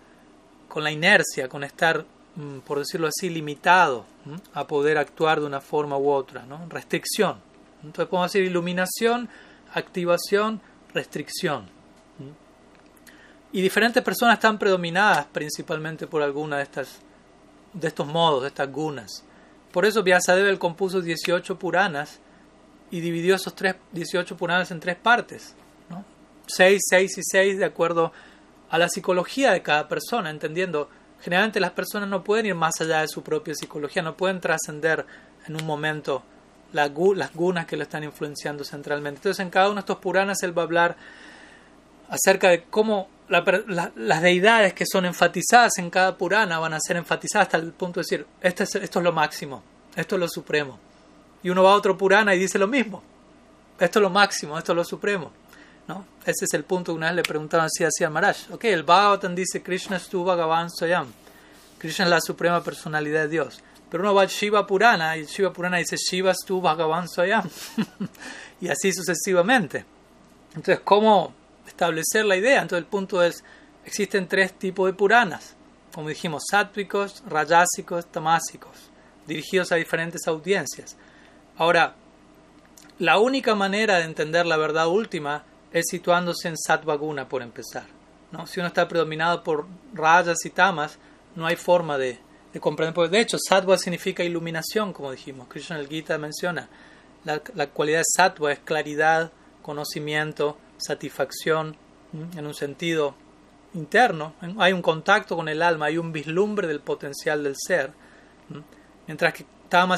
con 0.68 0.84
la 0.84 0.90
inercia, 0.90 1.48
con 1.48 1.64
estar 1.64 2.04
Mm, 2.36 2.58
por 2.60 2.80
decirlo 2.80 3.06
así, 3.06 3.30
limitado 3.30 4.06
a 4.54 4.66
poder 4.66 4.98
actuar 4.98 5.38
de 5.38 5.46
una 5.46 5.60
forma 5.60 5.96
u 5.96 6.10
otra, 6.10 6.44
¿no? 6.46 6.66
restricción. 6.68 7.36
Entonces 7.82 8.08
podemos 8.08 8.32
decir 8.32 8.44
iluminación, 8.44 9.28
activación, 9.72 10.60
restricción. 10.92 11.72
Y 13.52 13.62
diferentes 13.62 14.02
personas 14.02 14.34
están 14.34 14.58
predominadas 14.58 15.26
principalmente 15.26 16.08
por 16.08 16.22
alguna 16.22 16.56
de 16.56 16.64
estas 16.64 16.98
de 17.72 17.88
estos 17.88 18.06
modos, 18.06 18.42
de 18.42 18.48
estas 18.48 18.70
gunas. 18.70 19.24
Por 19.72 19.84
eso 19.84 20.02
Vyasadeva 20.02 20.56
compuso 20.58 21.00
18 21.00 21.56
Puranas 21.56 22.20
y 22.90 23.00
dividió 23.00 23.34
esos 23.34 23.54
tres, 23.54 23.76
18 23.92 24.36
Puranas 24.36 24.70
en 24.70 24.80
tres 24.80 24.96
partes. 24.96 25.54
¿no? 25.90 26.04
6, 26.46 26.80
6 26.88 27.18
y 27.18 27.22
6 27.22 27.58
de 27.58 27.64
acuerdo 27.64 28.12
a 28.70 28.78
la 28.78 28.88
psicología 28.88 29.52
de 29.52 29.62
cada 29.62 29.88
persona, 29.88 30.30
entendiendo, 30.30 30.88
generalmente 31.20 31.60
las 31.60 31.72
personas 31.72 32.08
no 32.08 32.24
pueden 32.24 32.46
ir 32.46 32.54
más 32.54 32.80
allá 32.80 33.00
de 33.00 33.08
su 33.08 33.22
propia 33.22 33.54
psicología, 33.54 34.02
no 34.02 34.16
pueden 34.16 34.40
trascender 34.40 35.06
en 35.46 35.56
un 35.56 35.66
momento 35.66 36.22
las 36.72 36.92
gunas 36.92 37.66
que 37.66 37.76
lo 37.76 37.84
están 37.84 38.02
influenciando 38.02 38.64
centralmente. 38.64 39.18
Entonces 39.18 39.40
en 39.40 39.50
cada 39.50 39.66
uno 39.66 39.76
de 39.76 39.80
estos 39.80 39.98
Puranas 39.98 40.42
él 40.42 40.56
va 40.56 40.62
a 40.62 40.64
hablar 40.64 40.96
acerca 42.08 42.50
de 42.50 42.64
cómo 42.64 43.08
las 43.28 44.22
deidades 44.22 44.74
que 44.74 44.84
son 44.90 45.06
enfatizadas 45.06 45.78
en 45.78 45.88
cada 45.90 46.18
Purana 46.18 46.58
van 46.58 46.74
a 46.74 46.80
ser 46.80 46.96
enfatizadas 46.96 47.46
hasta 47.46 47.58
el 47.58 47.72
punto 47.72 48.00
de 48.00 48.04
decir, 48.04 48.26
esto 48.40 48.64
es, 48.64 48.74
esto 48.74 48.98
es 48.98 49.04
lo 49.04 49.12
máximo, 49.12 49.62
esto 49.96 50.16
es 50.16 50.20
lo 50.20 50.28
supremo. 50.28 50.78
Y 51.44 51.50
uno 51.50 51.62
va 51.62 51.70
a 51.70 51.74
otro 51.74 51.96
Purana 51.96 52.34
y 52.34 52.40
dice 52.40 52.58
lo 52.58 52.66
mismo, 52.66 53.02
esto 53.78 53.98
es 54.00 54.02
lo 54.02 54.10
máximo, 54.10 54.58
esto 54.58 54.72
es 54.72 54.76
lo 54.76 54.84
supremo. 54.84 55.30
¿no? 55.86 56.04
Ese 56.24 56.46
es 56.46 56.54
el 56.54 56.64
punto 56.64 56.92
una 56.92 57.06
vez 57.06 57.16
le 57.16 57.22
preguntaron 57.22 57.66
así 57.66 57.84
a 58.02 58.10
Maharaj. 58.10 58.50
Ok, 58.50 58.64
el 58.64 58.82
Bhagavatam 58.82 59.36
dice 59.36 59.62
Krishna 59.62 60.00
tu 60.00 60.24
Bhagavan 60.24 60.70
Soyam. 60.70 61.06
Krishna 61.78 62.06
es 62.06 62.10
la 62.10 62.20
suprema 62.20 62.64
personalidad 62.64 63.22
de 63.22 63.28
Dios. 63.28 63.62
Pero 63.88 64.02
uno 64.02 64.14
va 64.14 64.22
al 64.22 64.28
Shiva 64.28 64.66
Purana 64.66 65.16
y 65.16 65.26
Shiva 65.26 65.52
Purana 65.52 65.76
dice 65.76 65.96
Shiva 65.96 66.32
tu 66.44 66.60
Bhagavan 66.60 67.08
Soyam. 67.08 67.48
y 68.60 68.68
así 68.68 68.92
sucesivamente. 68.92 69.84
Entonces, 70.56 70.80
¿cómo 70.82 71.34
establecer 71.66 72.24
la 72.24 72.36
idea. 72.36 72.62
Entonces 72.62 72.84
el 72.84 72.90
punto 72.90 73.22
es, 73.22 73.44
existen 73.84 74.28
tres 74.28 74.52
tipos 74.52 74.86
de 74.86 74.94
Puranas, 74.94 75.54
como 75.92 76.08
dijimos, 76.08 76.44
sáttvicos, 76.50 77.22
rayásicos, 77.26 78.06
tamásicos, 78.06 78.90
dirigidos 79.26 79.72
a 79.72 79.76
diferentes 79.76 80.26
audiencias. 80.26 80.96
Ahora, 81.56 81.94
la 82.98 83.18
única 83.18 83.54
manera 83.54 83.98
de 83.98 84.04
entender 84.04 84.46
la 84.46 84.56
verdad 84.56 84.88
última 84.88 85.44
es 85.72 85.86
situándose 85.88 86.48
en 86.48 86.56
Sattvaguna, 86.56 87.28
por 87.28 87.42
empezar. 87.42 87.86
¿no? 88.30 88.46
Si 88.46 88.60
uno 88.60 88.68
está 88.68 88.86
predominado 88.88 89.42
por 89.42 89.66
rayas 89.92 90.44
y 90.44 90.50
tamas, 90.50 90.98
no 91.34 91.46
hay 91.46 91.56
forma 91.56 91.98
de, 91.98 92.18
comprender. 92.60 93.10
de 93.10 93.20
hecho, 93.20 93.36
sattva 93.38 93.76
significa 93.78 94.22
iluminación, 94.22 94.92
como 94.92 95.10
dijimos. 95.10 95.48
Krishna 95.48 95.78
el 95.78 95.88
Gita 95.88 96.18
menciona. 96.18 96.68
La, 97.24 97.42
la 97.54 97.68
cualidad 97.68 97.98
de 97.98 98.04
sattva 98.16 98.52
es 98.52 98.60
claridad, 98.60 99.32
conocimiento, 99.62 100.58
satisfacción 100.76 101.76
en 102.36 102.46
un 102.46 102.54
sentido 102.54 103.14
interno, 103.74 104.34
hay 104.58 104.72
un 104.72 104.82
contacto 104.82 105.36
con 105.36 105.48
el 105.48 105.62
alma, 105.62 105.86
hay 105.86 105.98
un 105.98 106.12
vislumbre 106.12 106.68
del 106.68 106.80
potencial 106.80 107.42
del 107.42 107.56
ser, 107.56 107.92
mientras 109.06 109.34
que 109.34 109.46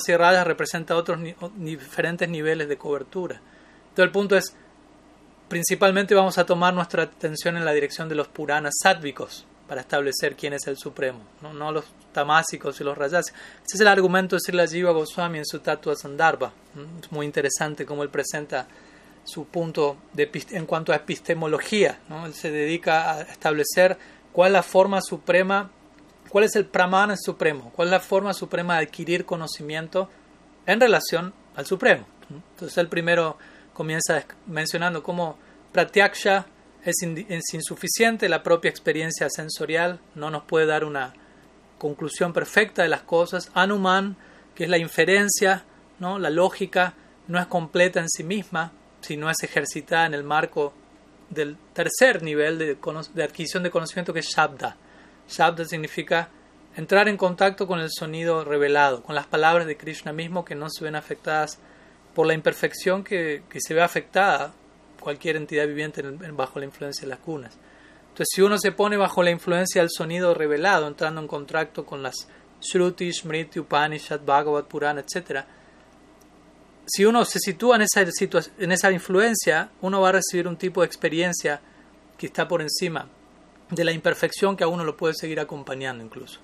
y 0.07 0.17
rayas 0.17 0.47
representa 0.47 0.97
otros 0.97 1.21
diferentes 1.57 2.29
niveles 2.29 2.69
de 2.69 2.77
cobertura. 2.77 3.37
Entonces 3.37 4.05
el 4.05 4.11
punto 4.11 4.37
es, 4.37 4.55
principalmente 5.49 6.15
vamos 6.15 6.39
a 6.39 6.47
tomar 6.47 6.75
nuestra 6.75 7.05
atención 7.05 7.57
en 7.57 7.65
la 7.65 7.73
dirección 7.73 8.09
de 8.09 8.15
los 8.15 8.29
puranas 8.29 8.75
sádvicos 8.83 9.47
para 9.69 9.81
establecer 9.81 10.37
quién 10.37 10.53
es 10.53 10.67
el 10.67 10.79
supremo, 10.79 11.21
no, 11.43 11.73
los 11.73 11.85
tamásicos 12.12 12.81
y 12.81 12.85
los 12.85 12.97
rayas. 12.97 13.27
Ese 13.65 13.75
es 13.75 13.81
el 13.81 13.89
argumento 13.89 14.37
de 14.37 14.41
Srila 14.41 14.67
Jiva 14.67 14.93
Goswami 14.93 15.39
en 15.39 15.47
su 15.47 15.59
Tattva 15.59 15.95
Sandarbha. 15.97 16.53
Es 17.03 17.11
muy 17.12 17.27
interesante 17.27 17.85
cómo 17.85 18.03
él 18.03 18.09
presenta 18.09 18.67
su 19.25 19.47
punto 19.47 19.97
de, 20.12 20.31
en 20.53 20.67
cuanto 20.67 20.93
a 20.93 20.97
epistemología. 20.97 21.99
¿no? 22.09 22.27
Él 22.27 22.35
se 22.35 22.51
dedica 22.51 23.12
a 23.12 23.23
establecer 23.23 23.99
cuál 24.33 24.49
es 24.49 24.53
la 24.53 24.62
forma 24.62 25.01
suprema, 25.03 25.71
cuál 26.37 26.44
es 26.44 26.57
el 26.57 26.66
pramana 26.66 27.16
supremo, 27.16 27.72
cuál 27.75 27.88
es 27.88 27.92
la 27.92 28.01
forma 28.01 28.35
suprema 28.35 28.77
de 28.77 28.85
adquirir 28.85 29.25
conocimiento 29.25 30.11
en 30.66 30.79
relación 30.79 31.33
al 31.55 31.64
supremo. 31.64 32.07
Entonces 32.29 32.77
él 32.77 32.88
primero 32.88 33.38
comienza 33.72 34.22
mencionando 34.46 35.03
cómo 35.03 35.38
pratyaksha 35.72 36.44
es, 36.85 36.96
es 37.31 37.55
insuficiente, 37.55 38.29
la 38.29 38.42
propia 38.42 38.68
experiencia 38.68 39.31
sensorial 39.31 39.99
no 40.14 40.31
nos 40.31 40.42
puede 40.42 40.66
dar 40.66 40.85
una 40.85 41.14
conclusión 41.79 42.35
perfecta 42.35 42.83
de 42.83 42.90
las 42.90 43.01
cosas. 43.01 43.51
Anuman, 43.55 44.18
que 44.55 44.64
es 44.64 44.68
la 44.68 44.77
inferencia, 44.77 45.64
¿no? 46.01 46.18
la 46.18 46.29
lógica, 46.29 46.92
no 47.29 47.40
es 47.40 47.46
completa 47.46 48.01
en 48.01 48.11
sí 48.11 48.25
misma 48.25 48.72
si 49.01 49.16
no 49.16 49.31
es 49.31 49.42
ejercitada 49.42 50.05
en 50.05 50.12
el 50.12 50.22
marco 50.22 50.75
del 51.31 51.57
tercer 51.72 52.22
nivel 52.22 52.59
de, 52.59 52.77
de 53.14 53.25
adquisición 53.25 53.62
de 53.62 53.70
conocimiento 53.70 54.12
que 54.12 54.20
es 54.20 54.27
Shabda. 54.27 54.77
Shabda 55.29 55.65
significa 55.65 56.29
entrar 56.77 57.09
en 57.09 57.17
contacto 57.17 57.67
con 57.67 57.81
el 57.81 57.91
sonido 57.91 58.45
revelado, 58.45 59.03
con 59.03 59.15
las 59.15 59.27
palabras 59.27 59.67
de 59.67 59.77
Krishna 59.77 60.12
mismo 60.12 60.45
que 60.45 60.55
no 60.55 60.69
se 60.71 60.85
ven 60.85 60.95
afectadas 60.95 61.59
por 62.15 62.27
la 62.27 62.35
imperfección 62.35 63.03
que, 63.03 63.43
que 63.49 63.61
se 63.61 63.75
ve 63.75 63.83
afectada 63.83 64.53
cualquier 65.01 65.37
entidad 65.37 65.67
viviente 65.67 66.03
bajo 66.33 66.59
la 66.59 66.65
influencia 66.65 67.03
de 67.03 67.09
las 67.09 67.21
cunas. 67.21 67.57
Entonces, 68.09 68.29
si 68.35 68.43
uno 68.43 68.59
se 68.59 68.73
pone 68.73 68.97
bajo 68.97 69.23
la 69.23 69.31
influencia 69.31 69.83
del 69.83 69.91
sonido 69.91 70.35
revelado, 70.35 70.87
entrando 70.87 71.21
en 71.21 71.29
contacto 71.29 71.85
con 71.85 72.03
las 72.03 72.29
Shruti, 72.61 73.12
Smriti, 73.12 73.61
Upanishad, 73.61 74.21
Bhagavad, 74.21 74.65
Purana, 74.65 75.03
etc., 75.03 75.45
si 76.87 77.05
uno 77.05 77.25
se 77.25 77.41
sitúa 77.41 77.77
en 77.77 78.73
esa 78.73 78.91
influencia, 78.93 79.71
uno 79.81 80.01
va 80.01 80.11
a 80.11 80.12
recibir 80.12 80.47
un 80.47 80.57
tipo 80.57 80.81
de 80.81 80.87
experiencia 80.87 81.61
que 82.17 82.27
está 82.27 82.47
por 82.47 82.62
encima 82.62 83.09
de 83.70 83.85
la 83.85 83.92
imperfección 83.92 84.57
que 84.57 84.64
a 84.64 84.68
uno 84.68 84.85
lo 84.85 84.96
puede 84.96 85.14
seguir 85.14 85.40
acompañando 85.40 86.05
incluso. 86.05 86.40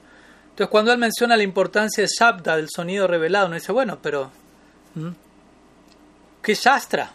Entonces, 0.50 0.70
cuando 0.70 0.92
él 0.92 0.98
menciona 0.98 1.37
la 1.37 1.42
importancia 1.42 2.02
del 2.02 2.11
Shabda, 2.11 2.56
del 2.56 2.68
sonido 2.68 3.06
revelado, 3.06 3.46
uno 3.46 3.54
dice, 3.54 3.72
bueno, 3.72 3.98
pero 4.02 4.30
¿qué 6.42 6.54
Shastra? 6.54 7.12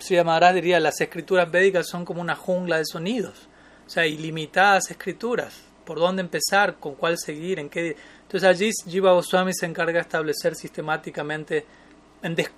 Si 0.00 0.14
llamará 0.14 0.52
diría, 0.52 0.80
las 0.80 1.00
escrituras 1.00 1.50
védicas 1.50 1.86
son 1.86 2.04
como 2.04 2.20
una 2.20 2.34
jungla 2.34 2.78
de 2.78 2.84
sonidos, 2.84 3.48
o 3.86 3.90
sea, 3.90 4.06
ilimitadas 4.06 4.90
escrituras. 4.90 5.62
¿Por 5.84 5.98
dónde 5.98 6.20
empezar? 6.20 6.74
¿Con 6.78 6.96
cuál 6.96 7.16
seguir? 7.16 7.58
¿En 7.58 7.70
qué? 7.70 7.96
Entonces 8.22 8.46
allí 8.46 8.70
Jiva 8.86 9.12
Goswami 9.12 9.54
se 9.54 9.64
encarga 9.64 9.94
de 9.94 10.00
establecer 10.00 10.54
sistemáticamente 10.54 11.64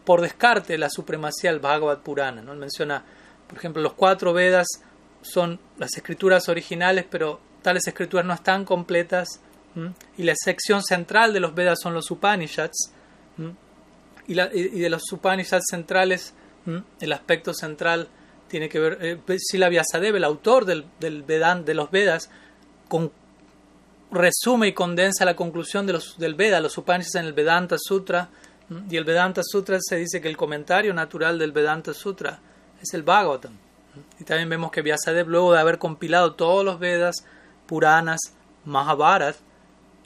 por 0.05 0.21
descarte 0.21 0.77
la 0.79 0.89
supremacía 0.91 1.53
del 1.53 1.61
Bhagavad 1.61 1.99
Purana. 1.99 2.43
¿no? 2.43 2.55
menciona, 2.55 3.05
por 3.47 3.59
ejemplo, 3.59 3.83
los 3.83 3.93
cuatro 3.93 4.33
Vedas 4.33 4.67
son 5.23 5.59
las 5.79 5.97
escrituras 5.97 6.49
originales, 6.49 7.07
pero 7.11 7.41
tales 7.63 7.87
escrituras 7.87 8.27
no 8.27 8.35
están 8.35 8.65
completas. 8.65 9.41
Y 10.17 10.25
la 10.25 10.35
sección 10.37 10.83
central 10.83 11.33
de 11.33 11.41
los 11.41 11.55
Vedas 11.55 11.79
son 11.81 11.95
los 11.95 12.11
Upanishads. 12.11 12.93
Y, 14.27 14.35
de 14.35 14.91
los 14.91 15.03
Upanishads 15.13 15.65
centrales, 15.71 16.35
el 17.01 17.13
aspecto 17.13 17.55
central 17.55 18.09
tiene 18.49 18.69
que 18.69 18.81
ver. 18.81 18.99
Eh, 19.01 19.39
Sila 19.39 19.69
Vyasadeva, 19.69 20.19
el 20.19 20.25
autor 20.25 20.65
del, 20.65 20.85
del 20.99 21.25
de 21.27 21.75
los 21.75 21.91
Vedas, 21.91 22.31
resume 24.11 24.69
y 24.69 24.73
condensa 24.73 25.25
la 25.25 25.37
conclusión 25.37 25.87
de 25.87 25.95
los, 25.95 26.19
del 26.19 26.35
Veda, 26.35 26.61
los 26.61 26.77
Upanishads 26.77 27.15
en 27.15 27.27
el 27.27 27.33
Vedanta 27.33 27.77
Sutra 27.79 28.29
y 28.89 28.97
el 28.97 29.05
Vedanta 29.05 29.43
Sutra 29.45 29.79
se 29.81 29.97
dice 29.97 30.21
que 30.21 30.29
el 30.29 30.37
comentario 30.37 30.95
natural 30.95 31.39
del 31.39 31.51
Vedanta 31.51 31.93
Sutra 31.93 32.41
es 32.81 32.95
el 32.95 33.03
Bhagavatam. 33.03 33.53
Y 34.19 34.25
también 34.25 34.49
vemos 34.49 34.71
que 34.71 34.83
Vyasadeva, 34.83 35.29
luego 35.29 35.53
de 35.53 35.61
haber 35.61 35.79
compilado 35.79 36.35
todos 36.35 36.65
los 36.65 36.79
Vedas, 36.79 37.25
Puranas, 37.67 38.21
Mahabharat, 38.65 39.37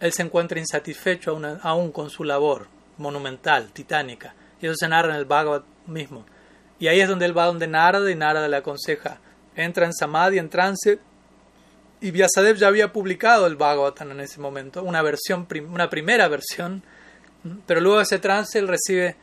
él 0.01 0.13
se 0.13 0.23
encuentra 0.23 0.59
insatisfecho 0.59 1.41
aún, 1.63 1.93
con 1.93 2.11
su 2.11 2.25
labor 2.25 2.67
monumental, 2.99 3.71
titánica. 3.73 4.35
Y 4.61 4.67
eso 4.67 4.75
se 4.77 4.89
narra 4.89 5.11
en 5.11 5.17
el 5.17 5.25
Bhagavad 5.25 5.63
mismo. 5.87 6.25
Y 6.79 6.89
ahí 6.89 7.01
es 7.01 7.09
donde 7.09 7.27
él 7.27 7.37
va 7.37 7.47
donde 7.47 7.67
Narada 7.67 8.11
y 8.11 8.15
Narada 8.15 8.49
le 8.49 8.57
aconseja. 8.57 9.19
Entra 9.57 9.87
en 9.87 9.93
Samadhi, 9.93 10.39
en 10.39 10.51
trance. 10.51 10.99
Y 12.01 12.11
Vyasadeva 12.11 12.59
ya 12.59 12.69
había 12.69 12.93
publicado 12.93 13.47
el 13.47 13.57
Bhagavatam 13.57 14.11
en 14.11 14.21
ese 14.21 14.41
momento, 14.41 14.83
una, 14.83 15.01
versión, 15.03 15.47
una 15.71 15.89
primera 15.89 16.29
versión 16.29 16.83
pero 17.67 17.81
luego 17.81 17.99
de 17.99 18.05
ese 18.05 18.19
trance 18.19 18.59
él 18.59 18.69
recibe 18.69 19.17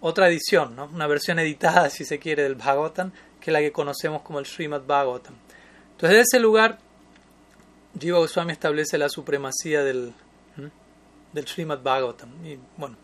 otra 0.00 0.28
edición, 0.28 0.78
una 0.78 1.06
versión 1.06 1.38
editada, 1.38 1.90
si 1.90 2.04
se 2.04 2.18
quiere, 2.18 2.44
del 2.44 2.54
Bhagavatam, 2.54 3.12
que 3.48 3.52
la 3.52 3.60
que 3.60 3.72
conocemos 3.72 4.20
como 4.20 4.40
el 4.40 4.44
Srimad 4.44 4.82
Bhagavatam. 4.82 5.34
Entonces, 5.92 6.16
en 6.18 6.20
ese 6.20 6.38
lugar, 6.38 6.76
Jiva 7.98 8.18
Goswami 8.18 8.52
establece 8.52 8.98
la 8.98 9.08
supremacía 9.08 9.82
del, 9.82 10.12
del 11.32 11.48
Srimad 11.48 11.78
Bhagavatam. 11.78 12.28
Y 12.44 12.58
bueno, 12.76 12.96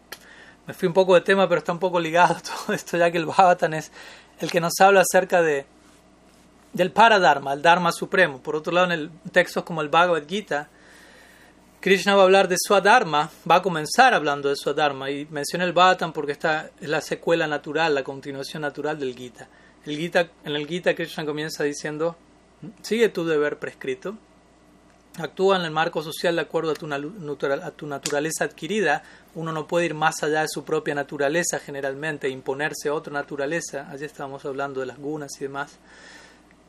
me 0.66 0.74
fui 0.74 0.86
un 0.86 0.92
poco 0.92 1.14
de 1.14 1.22
tema, 1.22 1.48
pero 1.48 1.60
está 1.60 1.72
un 1.72 1.78
poco 1.78 1.98
ligado 1.98 2.36
todo 2.66 2.74
esto, 2.74 2.98
ya 2.98 3.10
que 3.10 3.16
el 3.16 3.24
Bhagavatam 3.24 3.72
es 3.72 3.90
el 4.38 4.50
que 4.50 4.60
nos 4.60 4.74
habla 4.80 5.00
acerca 5.00 5.40
de 5.40 5.64
del 6.74 6.92
Paradharma, 6.92 7.54
el 7.54 7.62
Dharma 7.62 7.90
supremo. 7.90 8.42
Por 8.42 8.54
otro 8.54 8.70
lado, 8.70 8.92
en 8.92 9.10
textos 9.32 9.64
como 9.64 9.80
el 9.80 9.88
Bhagavad 9.88 10.28
Gita, 10.28 10.68
Krishna 11.80 12.16
va 12.16 12.20
a 12.20 12.24
hablar 12.24 12.48
de 12.48 12.56
Swadharma, 12.58 13.30
va 13.50 13.54
a 13.54 13.62
comenzar 13.62 14.12
hablando 14.12 14.50
de 14.50 14.56
Swadharma 14.56 15.10
y 15.10 15.26
menciona 15.30 15.64
el 15.64 15.72
Bhattan 15.72 16.12
porque 16.12 16.32
esta 16.32 16.68
es 16.78 16.88
la 16.90 17.00
secuela 17.00 17.46
natural, 17.46 17.94
la 17.94 18.04
continuación 18.04 18.60
natural 18.60 18.98
del 18.98 19.16
Gita. 19.16 19.48
El 19.86 19.96
Gita, 19.96 20.28
en 20.44 20.56
el 20.56 20.66
Gita 20.66 20.94
Krishna 20.94 21.26
comienza 21.26 21.64
diciendo, 21.64 22.16
sigue 22.82 23.08
tu 23.10 23.24
deber 23.26 23.58
prescrito, 23.58 24.16
actúa 25.18 25.56
en 25.56 25.62
el 25.62 25.70
marco 25.70 26.02
social 26.02 26.36
de 26.36 26.42
acuerdo 26.42 26.70
a 26.70 26.74
tu, 26.74 26.86
a 26.92 27.70
tu 27.70 27.86
naturaleza 27.86 28.44
adquirida, 28.44 29.02
uno 29.34 29.52
no 29.52 29.66
puede 29.66 29.86
ir 29.86 29.94
más 29.94 30.22
allá 30.22 30.40
de 30.40 30.48
su 30.48 30.64
propia 30.64 30.94
naturaleza 30.94 31.58
generalmente, 31.58 32.28
imponerse 32.28 32.90
otra 32.90 33.12
naturaleza, 33.12 33.88
allí 33.90 34.04
estábamos 34.04 34.44
hablando 34.44 34.80
de 34.80 34.86
las 34.86 34.98
gunas 34.98 35.32
y 35.38 35.44
demás, 35.44 35.78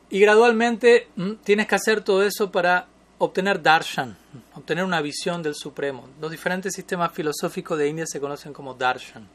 y 0.10 0.20
gradualmente 0.20 1.08
tienes 1.44 1.68
que 1.68 1.76
hacer 1.76 2.02
todo 2.02 2.24
eso 2.24 2.52
para 2.52 2.88
obtener 3.18 3.62
darshan, 3.62 4.16
obtener 4.54 4.84
una 4.84 5.02
visión 5.02 5.42
del 5.42 5.56
Supremo. 5.56 6.10
Los 6.20 6.30
diferentes 6.30 6.74
sistemas 6.74 7.12
filosóficos 7.14 7.78
de 7.78 7.88
India 7.88 8.06
se 8.06 8.20
conocen 8.20 8.54
como 8.54 8.74
darshan. 8.74 9.28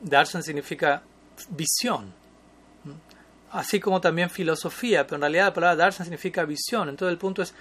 Darshan 0.00 0.42
significa 0.42 1.02
visión, 1.50 2.14
así 3.54 3.78
como 3.78 4.00
también 4.00 4.30
filosofía, 4.30 5.06
pero 5.06 5.16
en 5.16 5.22
realidad 5.22 5.46
la 5.46 5.54
palabra 5.54 5.76
darshan 5.76 6.06
significa 6.06 6.44
visión. 6.44 6.88
Entonces 6.88 7.12
el 7.12 7.18
punto 7.18 7.40
es, 7.40 7.54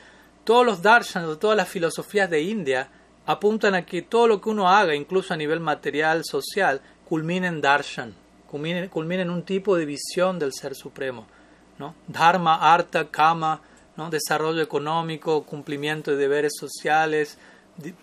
todos 0.44 0.66
los 0.66 0.82
darshan, 0.82 1.40
todas 1.40 1.56
las 1.56 1.70
filosofías 1.70 2.30
de 2.30 2.42
India 2.42 2.90
apuntan 3.26 3.76
a 3.76 3.86
que 3.86 4.02
todo 4.02 4.28
lo 4.28 4.42
que 4.42 4.50
uno 4.50 4.70
haga, 4.70 4.96
incluso 4.96 5.34
a 5.34 5.38
nivel 5.38 5.60
material, 5.60 6.24
social, 6.26 6.82
culmine 7.08 7.48
en 7.48 7.62
darshan, 7.62 8.16
culmine, 8.50 8.90
culmine 8.90 9.22
en 9.22 9.30
un 9.30 9.44
tipo 9.44 9.78
de 9.78 9.86
visión 9.86 10.40
del 10.40 10.52
Ser 10.52 10.76
Supremo. 10.76 11.28
¿no? 11.78 11.96
Dharma, 12.08 12.74
arta, 12.74 13.10
kama, 13.10 13.62
¿no? 13.96 14.10
desarrollo 14.10 14.62
económico, 14.62 15.44
cumplimiento 15.44 16.12
de 16.12 16.18
deberes 16.18 16.54
sociales, 16.60 17.38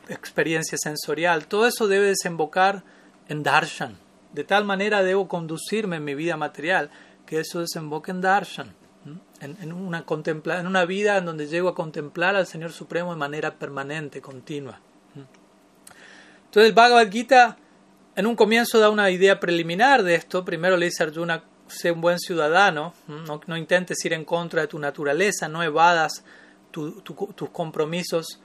experiencia 0.09 0.79
sensorial, 0.79 1.47
todo 1.47 1.67
eso 1.67 1.89
debe 1.89 2.07
desembocar 2.07 2.85
en 3.29 3.43
darshan. 3.43 3.99
De 4.33 4.45
tal 4.45 4.65
manera 4.65 5.03
debo 5.03 5.27
conducirme 5.27 5.97
en 5.97 6.05
mi 6.05 6.15
vida 6.15 6.37
material 6.37 6.91
que 7.31 7.39
eso 7.39 7.61
desemboque 7.61 8.11
en 8.11 8.21
darshan, 8.21 8.75
en, 9.41 9.73
una 9.73 10.05
en 10.05 10.67
una 10.67 10.85
vida 10.85 11.17
en 11.17 11.27
donde 11.27 11.47
llego 11.47 11.69
a 11.69 11.77
contemplar 11.77 12.35
al 12.35 12.45
Señor 12.45 12.73
Supremo 12.73 13.13
de 13.13 13.19
manera 13.19 13.55
permanente, 13.55 14.21
continua. 14.21 14.81
Entonces 15.15 16.71
el 16.71 16.73
Bhagavad 16.73 17.09
Gita 17.09 17.57
en 18.17 18.27
un 18.27 18.35
comienzo 18.35 18.81
da 18.81 18.91
una 18.91 19.09
idea 19.13 19.39
preliminar 19.39 20.03
de 20.03 20.17
esto. 20.17 20.45
Primero 20.45 20.77
le 20.77 20.87
dice 20.87 21.05
Arjuna, 21.05 21.45
sé 21.69 21.93
un 21.93 22.01
buen 22.01 22.19
ciudadano, 22.19 22.95
no, 23.07 23.41
no 23.47 23.57
intentes 23.57 24.05
ir 24.05 24.13
en 24.13 24.25
contra 24.25 24.63
de 24.63 24.67
tu 24.67 24.81
naturaleza, 24.81 25.49
no 25.49 25.63
evadas 25.63 26.25
tus 26.73 27.51
compromisos 27.53 28.41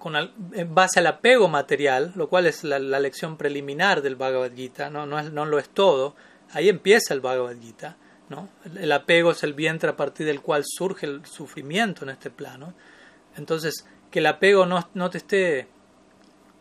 Con 0.00 0.16
en 0.16 0.74
base 0.74 0.98
al 0.98 1.06
apego 1.06 1.46
material, 1.46 2.10
lo 2.16 2.28
cual 2.28 2.46
es 2.46 2.64
la, 2.64 2.80
lección 2.80 3.36
preliminar 3.36 4.02
del 4.02 4.16
Bhagavad 4.16 4.52
Gita, 4.56 4.90
¿no? 4.90 5.06
No, 5.06 5.22
no, 5.22 5.46
lo 5.46 5.60
es 5.60 5.68
todo, 5.68 6.16
ahí 6.50 6.68
empieza 6.68 7.14
el 7.14 7.20
Bhagavad 7.20 7.54
Gita. 7.60 7.96
El, 8.74 8.92
apego 8.92 9.32
es 9.32 9.42
el 9.42 9.52
vientre 9.52 9.90
a 9.90 9.96
partir 9.96 10.26
del 10.26 10.40
cual 10.40 10.64
surge 10.66 11.06
el 11.06 11.24
sufrimiento 11.26 12.04
en 12.04 12.10
este 12.10 12.30
plano. 12.30 12.74
Entonces, 13.36 13.86
que 14.10 14.20
el 14.20 14.26
apego 14.26 14.66
no, 14.66 14.88
no 14.94 15.10
te 15.10 15.18
esté 15.18 15.68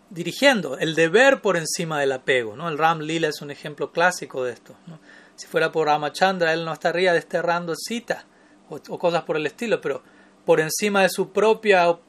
dirigiendo, 0.10 0.78
el 0.78 0.94
deber 0.94 1.42
por 1.42 1.58
encima 1.58 2.00
del 2.00 2.12
apego. 2.12 2.56
¿no? 2.56 2.70
El 2.70 2.78
Ram 2.78 3.00
Lila 3.00 3.30
es 3.30 3.42
un 3.42 3.52
ejemplo 3.52 3.92
clásico 3.92 4.44
de 4.44 4.54
esto. 4.54 4.76
Si 5.36 5.48
fuera 5.48 5.72
por 5.72 5.88
Ramachandra, 5.88 6.54
él 6.54 6.64
no 6.64 6.74
estaría 6.74 7.14
desterrando 7.14 7.74
cita 7.76 8.26
o, 8.70 9.00
cosas 9.00 9.24
por 9.24 9.38
el 9.38 9.46
estilo, 9.46 9.82
pero 9.82 10.04
por 10.46 10.60
encima 10.60 11.02
de 11.02 11.10
su 11.10 11.32
propio 11.32 12.02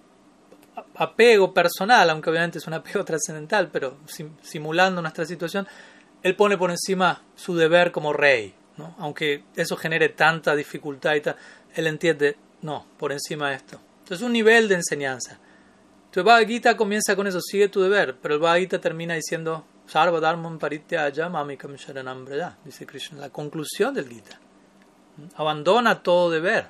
apego 0.96 1.54
personal, 1.54 2.10
aunque 2.10 2.30
obviamente 2.30 2.58
es 2.58 2.66
un 2.66 2.74
apego 2.74 3.04
trascendental, 3.04 3.70
pero 3.72 3.96
simulando 4.42 5.00
nuestra 5.00 5.24
situación, 5.24 5.66
él 6.22 6.36
pone 6.36 6.58
por 6.58 6.70
encima 6.70 7.22
su 7.34 7.56
deber 7.56 7.92
como 7.92 8.12
rey, 8.12 8.54
aunque 8.98 9.44
eso 9.56 9.76
genere 9.76 10.08
tanta 10.10 10.54
dificultad 10.56 11.14
él 11.74 11.86
entiende, 11.86 12.36
no, 12.62 12.86
por 12.98 13.12
encima 13.12 13.50
de 13.50 13.56
esto. 13.56 13.80
Entonces 14.00 14.24
un 14.24 14.32
nivel 14.32 14.68
de 14.68 14.76
enseñanza. 14.76 15.38
Tu 16.10 16.22
Bhagavad 16.22 16.46
Gita 16.46 16.76
comienza 16.76 17.16
con 17.16 17.26
eso, 17.26 17.40
sigue 17.40 17.68
tu 17.68 17.82
deber, 17.82 18.16
pero 18.20 18.34
el 18.34 18.40
Bhagavad 18.40 18.60
Gita 18.60 18.80
termina 18.80 19.14
diciendo, 19.14 19.64
Sarva 19.86 20.20
Dharmam 20.20 20.58
Mamikam 21.30 21.74
Sharanam 21.74 22.26
dice 22.64 22.86
Krishna, 22.86 23.20
la 23.20 23.30
conclusión 23.30 23.92
del 23.94 24.08
Gita. 24.08 24.38
Abandona 25.36 26.02
todo 26.02 26.30
deber. 26.30 26.68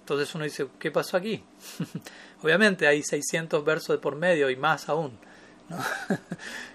Entonces 0.00 0.34
uno 0.34 0.44
dice, 0.44 0.68
¿qué 0.78 0.90
pasó 0.90 1.16
aquí? 1.16 1.42
Obviamente 2.42 2.86
hay 2.86 3.02
600 3.02 3.64
versos 3.64 3.96
de 3.96 3.98
por 3.98 4.16
medio 4.16 4.48
y 4.50 4.56
más 4.56 4.88
aún. 4.88 5.18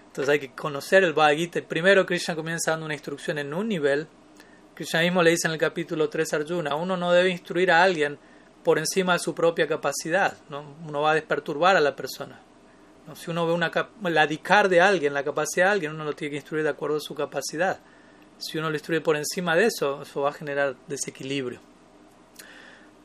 Entonces 0.07 0.29
hay 0.29 0.39
que 0.39 0.51
conocer 0.51 1.03
el 1.03 1.13
Bhagavad 1.13 1.37
Gita. 1.37 1.61
Primero 1.61 2.05
Krishna 2.05 2.35
comienza 2.35 2.71
dando 2.71 2.85
una 2.85 2.93
instrucción 2.93 3.37
en 3.37 3.53
un 3.53 3.67
nivel. 3.67 4.07
Krishna 4.75 5.01
mismo 5.01 5.21
le 5.21 5.31
dice 5.31 5.47
en 5.47 5.53
el 5.53 5.59
capítulo 5.59 6.09
3 6.09 6.33
a 6.33 6.35
Arjuna, 6.37 6.75
uno 6.75 6.97
no 6.97 7.11
debe 7.11 7.29
instruir 7.29 7.71
a 7.71 7.83
alguien 7.83 8.17
por 8.63 8.79
encima 8.79 9.13
de 9.13 9.19
su 9.19 9.35
propia 9.35 9.67
capacidad. 9.67 10.35
¿no? 10.49 10.63
Uno 10.87 11.01
va 11.01 11.11
a 11.11 11.15
desperturbar 11.15 11.75
a 11.75 11.81
la 11.81 11.95
persona. 11.95 12.39
Si 13.15 13.29
uno 13.29 13.45
ve 13.45 13.53
una, 13.53 13.71
la 14.03 14.27
dicar 14.27 14.69
de 14.69 14.81
alguien, 14.81 15.13
la 15.13 15.23
capacidad 15.23 15.67
de 15.67 15.71
alguien, 15.71 15.91
uno 15.93 16.05
lo 16.05 16.13
tiene 16.13 16.31
que 16.31 16.37
instruir 16.37 16.63
de 16.63 16.69
acuerdo 16.69 16.97
a 16.97 17.01
su 17.01 17.13
capacidad. 17.13 17.79
Si 18.37 18.57
uno 18.57 18.69
lo 18.69 18.75
instruye 18.75 19.01
por 19.01 19.17
encima 19.17 19.55
de 19.55 19.65
eso, 19.65 20.01
eso 20.01 20.21
va 20.21 20.29
a 20.29 20.33
generar 20.33 20.75
desequilibrio. 20.87 21.59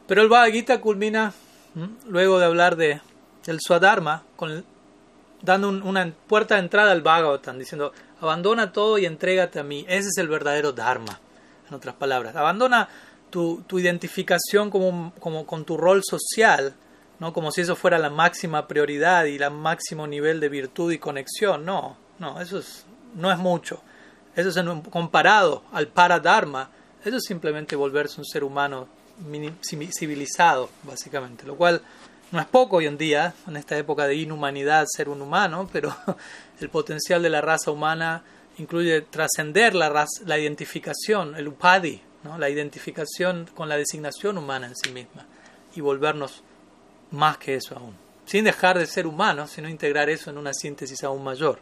Pero 0.07 0.23
el 0.23 0.29
Bhagavad 0.29 0.53
Gita 0.53 0.81
culmina, 0.81 1.35
luego 2.07 2.39
de 2.39 2.47
hablar 2.47 2.77
de, 2.77 3.01
del 3.45 3.59
Swadharma, 3.61 4.23
con 4.37 4.65
dando 5.43 5.69
una 5.69 6.13
puerta 6.27 6.55
de 6.55 6.63
entrada 6.63 6.93
al 6.93 7.03
Bhagavatam, 7.03 7.59
diciendo, 7.59 7.93
abandona 8.21 8.73
todo 8.73 8.99
y 8.99 9.07
entrégate 9.07 9.59
a 9.59 9.65
mí. 9.65 9.85
Ese 9.89 10.09
es 10.09 10.19
el 10.19 10.29
verdadero 10.29 10.73
Dharma, 10.73 11.21
en 11.69 11.75
otras 11.75 11.95
palabras. 11.95 12.35
Abandona 12.37 12.89
tu, 13.31 13.65
identificación 13.73 14.71
como, 14.71 15.13
como, 15.21 15.47
con 15.47 15.65
tu 15.65 15.77
rol 15.77 16.03
social 16.05 16.75
¿no? 17.19 17.33
como 17.33 17.51
si 17.51 17.63
eso 17.63 17.77
fuera 17.77 17.99
la 17.99 18.11
máxima 18.11 18.67
prioridad 18.69 19.25
y 19.25 19.37
el 19.37 19.51
máximo 19.51 20.07
nivel 20.07 20.41
de 20.41 20.49
virtud 20.49 20.93
y 20.93 20.99
conexión. 20.99 21.65
No, 21.65 21.97
no, 22.19 22.41
eso 22.41 22.59
es, 22.59 22.87
no 23.15 23.31
es 23.31 23.39
mucho. 23.39 23.83
Eso 24.35 24.49
es 24.51 24.67
comparado 24.91 25.65
al 25.73 25.89
paradharma, 25.89 26.71
eso 27.05 27.17
es 27.17 27.25
simplemente 27.25 27.75
volverse 27.75 28.21
un 28.21 28.25
ser 28.25 28.45
humano 28.45 28.87
civilizado, 29.63 30.71
básicamente, 30.85 31.45
lo 31.45 31.57
cual 31.57 31.83
no 32.31 32.39
es 32.39 32.47
poco 32.47 32.77
hoy 32.77 32.87
en 32.87 32.99
día, 32.99 33.35
en 33.49 33.57
esta 33.57 33.77
época 33.77 34.07
de 34.07 34.15
inhumanidad, 34.15 34.87
ser 34.87 35.09
un 35.09 35.23
humano, 35.23 35.69
pero 35.73 35.97
el 36.61 36.69
potencial 36.69 37.21
de 37.23 37.31
la 37.31 37.41
raza 37.41 37.73
humana 37.73 38.23
incluye 38.59 39.03
trascender 39.03 39.75
la, 39.75 40.07
la 40.27 40.39
identificación, 40.39 41.35
el 41.37 41.49
upadi, 41.49 42.01
¿no? 42.25 42.39
la 42.39 42.51
identificación 42.51 43.49
con 43.55 43.69
la 43.69 43.77
designación 43.77 44.39
humana 44.39 44.67
en 44.67 44.77
sí 44.77 44.91
misma 44.93 45.27
y 45.75 45.81
volvernos 45.81 46.43
más 47.11 47.39
que 47.39 47.55
eso 47.55 47.77
aún. 47.77 47.95
Sin 48.27 48.45
dejar 48.45 48.79
de 48.79 48.87
ser 48.87 49.07
humano, 49.07 49.47
sino 49.47 49.69
integrar 49.69 50.11
eso 50.11 50.31
en 50.31 50.39
una 50.39 50.53
síntesis 50.53 51.03
aún 51.03 51.25
mayor. 51.25 51.61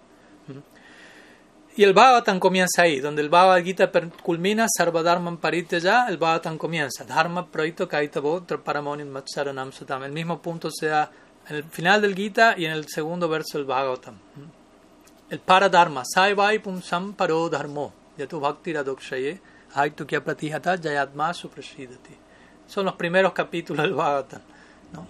Y 1.77 1.85
el 1.85 1.93
Bhagavatam 1.93 2.41
comienza 2.41 2.83
ahí, 2.83 3.01
donde 3.01 3.21
el 3.21 3.29
Bhagavad 3.29 3.63
Gita 3.63 3.91
culmina, 4.23 4.67
Sarva 4.67 5.03
Dharma 5.03 5.39
ya, 5.71 6.07
el 6.09 6.17
Bhagavatam 6.17 6.57
comienza, 6.57 7.05
Dharma 7.05 7.47
Praito 7.53 7.87
Kaitavo 7.87 8.45
Paramonim 8.65 9.09
Matsaranam 9.09 9.73
Satam. 9.73 10.03
El 10.05 10.13
mismo 10.13 10.41
punto 10.41 10.71
se 10.71 10.87
da 10.87 11.11
en 11.49 11.57
el 11.57 11.65
final 11.65 12.01
del 12.01 12.15
Gita 12.15 12.55
y 12.57 12.65
en 12.65 12.73
el 12.73 12.89
segundo 12.89 13.29
verso 13.29 13.59
del 13.59 13.67
Bhagavatam. 13.67 14.19
El 15.29 15.41
Paradharma, 15.41 16.05
Saivai 16.05 16.59
Pumsam 16.61 17.15
Paro 17.15 17.49
Dharmo, 17.49 17.93
Yatu 18.17 18.41
Bhakti 18.41 18.73
Radokshaye, 18.73 19.41
Aitukya 19.75 20.21
Pratihata 20.21 20.77
Jayatma 20.77 21.35
Suprashidati. 21.35 22.15
Son 22.67 22.85
los 22.85 22.95
primeros 22.95 23.33
capítulos 23.33 23.85
del 23.85 23.95
Bhagavatam 23.95 24.43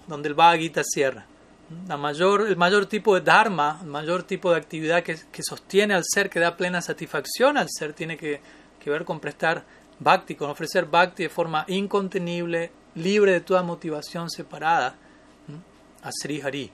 donde 0.07 0.29
el 0.29 0.35
Bhagavad 0.35 0.83
cierra. 0.83 1.25
La 1.87 1.97
mayor, 1.97 2.47
el 2.47 2.55
mayor 2.55 2.85
tipo 2.85 3.13
de 3.15 3.21
dharma, 3.21 3.79
el 3.81 3.89
mayor 3.89 4.23
tipo 4.23 4.51
de 4.51 4.57
actividad 4.57 5.03
que, 5.03 5.17
que, 5.31 5.43
sostiene 5.43 5.93
al 5.93 6.03
ser, 6.05 6.29
que 6.29 6.39
da 6.39 6.55
plena 6.55 6.81
satisfacción 6.81 7.57
al 7.57 7.67
ser, 7.69 7.93
tiene 7.93 8.15
que, 8.15 8.39
que, 8.81 8.89
ver 8.89 9.03
con 9.03 9.19
prestar 9.19 9.65
bhakti, 9.99 10.35
con 10.35 10.49
ofrecer 10.49 10.85
bhakti 10.85 11.23
de 11.23 11.29
forma 11.29 11.65
incontenible, 11.67 12.71
libre 12.95 13.33
de 13.33 13.41
toda 13.41 13.63
motivación 13.63 14.29
separada 14.29 14.95
a 16.01 16.09
Sri 16.11 16.39
Hari. 16.39 16.71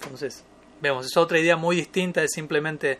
Entonces, 0.00 0.42
vemos, 0.80 1.06
es 1.06 1.16
otra 1.16 1.38
idea 1.38 1.56
muy 1.56 1.76
distinta 1.76 2.20
de 2.20 2.28
simplemente 2.28 2.98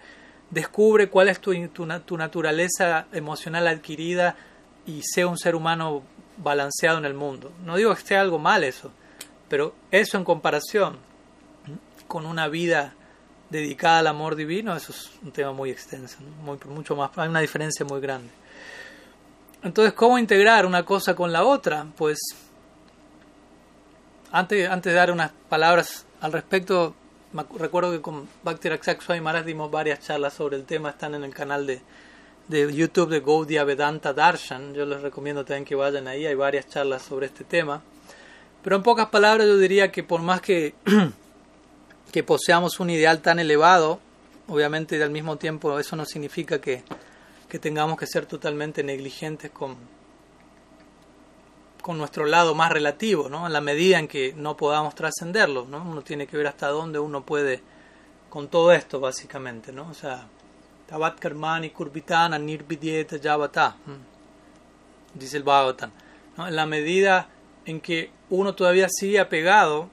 descubre 0.51 1.09
cuál 1.09 1.29
es 1.29 1.41
tu, 1.41 1.53
tu, 1.68 1.87
tu 2.05 2.16
naturaleza 2.16 3.07
emocional 3.12 3.66
adquirida 3.68 4.37
y 4.87 5.03
sea 5.03 5.26
un 5.26 5.39
ser 5.39 5.55
humano 5.55 6.03
balanceado 6.39 6.99
en 6.99 7.05
el 7.05 7.14
mundo. 7.14 7.53
No 7.64 7.76
digo 7.76 7.93
que 7.93 7.99
esté 7.99 8.16
algo 8.16 8.39
mal 8.39 8.64
eso, 8.64 8.91
pero 9.49 9.74
eso 9.91 10.16
en 10.16 10.24
comparación 10.24 10.99
con 12.07 12.26
una 12.26 12.49
vida 12.49 12.95
dedicada 13.51 14.01
al 14.01 14.07
amor 14.07 14.37
divino, 14.37 14.76
eso 14.76 14.93
es 14.93 15.11
un 15.22 15.33
tema 15.33 15.53
muy 15.53 15.70
extenso, 15.70 16.18
mucho 16.66 16.97
más, 16.97 17.11
hay 17.16 17.29
una 17.29 17.41
diferencia 17.41 17.85
muy 17.85 18.01
grande. 18.01 18.31
Entonces, 19.62 19.93
¿cómo 19.93 20.18
integrar 20.18 20.66
una 20.66 20.85
cosa 20.85 21.14
con 21.14 21.33
la 21.33 21.45
otra? 21.45 21.87
Pues, 21.97 22.18
antes, 24.31 24.68
antes 24.68 24.93
de 24.93 24.97
dar 24.97 25.11
unas 25.11 25.33
palabras 25.49 26.07
al 26.20 26.33
respecto, 26.33 26.95
recuerdo 27.59 27.93
que 27.93 28.01
con 28.01 28.29
Bhakti 28.43 28.68
Swami 29.01 29.20
Maharaj 29.20 29.45
dimos 29.45 29.70
varias 29.70 30.01
charlas 30.01 30.35
sobre 30.35 30.57
el 30.57 30.64
tema, 30.64 30.91
están 30.91 31.14
en 31.14 31.24
el 31.24 31.35
canal 31.35 31.66
de, 31.66 31.81
de 32.49 32.72
YouTube 32.72 33.11
de 33.11 33.20
Gaudiya 33.20 33.64
Vedanta 33.64 34.12
Darshan. 34.12 34.74
Yo 34.74 34.87
les 34.87 35.01
recomiendo 35.03 35.45
también 35.45 35.64
que 35.64 35.74
vayan 35.74 36.09
ahí, 36.09 36.26
hay 36.26 36.35
varias 36.35 36.68
charlas 36.68 37.03
sobre 37.03 37.26
este 37.26 37.45
tema. 37.45 37.83
Pero 38.62 38.76
en 38.76 38.83
pocas 38.83 39.09
palabras 39.09 39.47
yo 39.47 39.57
diría 39.57 39.93
que 39.93 40.03
por 40.03 40.22
más 40.22 40.41
que, 40.41 40.74
que 42.12 42.22
poseamos 42.22 42.81
un 42.81 42.91
ideal 42.91 43.20
tan 43.20 43.39
elevado, 43.39 44.01
obviamente 44.49 45.03
al 45.03 45.11
mismo 45.11 45.37
tiempo 45.37 45.79
eso 45.79 45.97
no 45.97 46.05
significa 46.05 46.61
que, 46.61 46.83
que 47.49 47.59
tengamos 47.59 47.99
que 47.99 48.07
ser 48.07 48.26
totalmente 48.26 48.83
negligentes 48.83 49.51
con, 49.51 49.76
con 51.83 51.99
nuestro 51.99 52.26
lado 52.26 52.55
más 52.55 52.72
relativo, 52.72 53.29
¿no? 53.29 53.47
en 53.47 53.53
la 53.53 53.61
medida 53.61 53.99
en 53.99 54.09
que 54.09 54.35
no 54.37 54.57
podamos 54.57 54.95
trascenderlo. 54.95 55.66
¿no? 55.66 55.83
Uno 55.83 56.03
tiene 56.03 56.26
que 56.26 56.37
ver 56.37 56.47
hasta 56.47 56.68
dónde 56.68 56.99
uno 56.99 57.24
puede 57.24 57.62
con 58.29 58.49
todo 58.49 58.72
esto, 58.72 59.01
básicamente. 59.01 59.72
¿no? 59.72 59.89
O 59.89 59.95
sea, 59.95 60.26
Tavat 60.87 61.18
Karmani 61.18 61.70
Kurbitana 61.70 62.39
Nirvidyeta 62.39 63.16
Yavata, 63.16 63.76
dice 65.14 65.37
el 65.37 65.43
Bhagavatam. 65.43 65.91
En 66.39 66.57
la 66.57 66.66
medida 66.66 67.29
en 67.64 67.81
que 67.81 68.11
uno 68.31 68.55
todavía 68.55 68.89
sigue 68.89 69.20
apegado, 69.20 69.91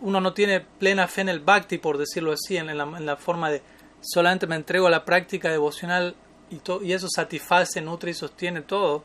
uno 0.00 0.20
no 0.20 0.32
tiene 0.32 0.60
plena 0.60 1.08
fe 1.08 1.22
en 1.22 1.28
el 1.28 1.40
bhakti, 1.40 1.78
por 1.78 1.98
decirlo 1.98 2.32
así, 2.32 2.56
en 2.56 2.66
la, 3.06 3.16
forma 3.16 3.50
de 3.50 3.62
solamente 4.00 4.46
me 4.46 4.56
entrego 4.56 4.86
a 4.86 4.90
la 4.90 5.04
práctica 5.04 5.50
devocional 5.50 6.14
y 6.50 6.92
eso 6.92 7.08
satisface, 7.08 7.80
nutre 7.80 8.12
y 8.12 8.14
sostiene 8.14 8.62
todo. 8.62 9.02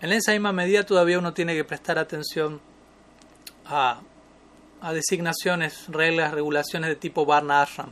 En 0.00 0.12
esa 0.12 0.32
misma 0.32 0.52
medida 0.52 0.84
todavía 0.84 1.18
uno 1.18 1.34
tiene 1.34 1.54
que 1.54 1.64
prestar 1.64 1.98
atención 1.98 2.60
a, 3.66 4.00
a 4.80 4.92
designaciones, 4.92 5.86
reglas, 5.88 6.32
regulaciones 6.32 6.88
de 6.88 6.96
tipo 6.96 7.26
Varna 7.26 7.62
Ashram, 7.62 7.90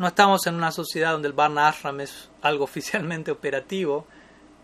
no 0.00 0.06
estamos 0.06 0.46
en 0.46 0.54
una 0.54 0.72
sociedad 0.72 1.12
donde 1.12 1.28
el 1.28 1.34
Varna 1.34 1.68
Ashram 1.68 2.00
es 2.00 2.30
algo 2.40 2.64
oficialmente 2.70 3.30
operativo, 3.30 4.06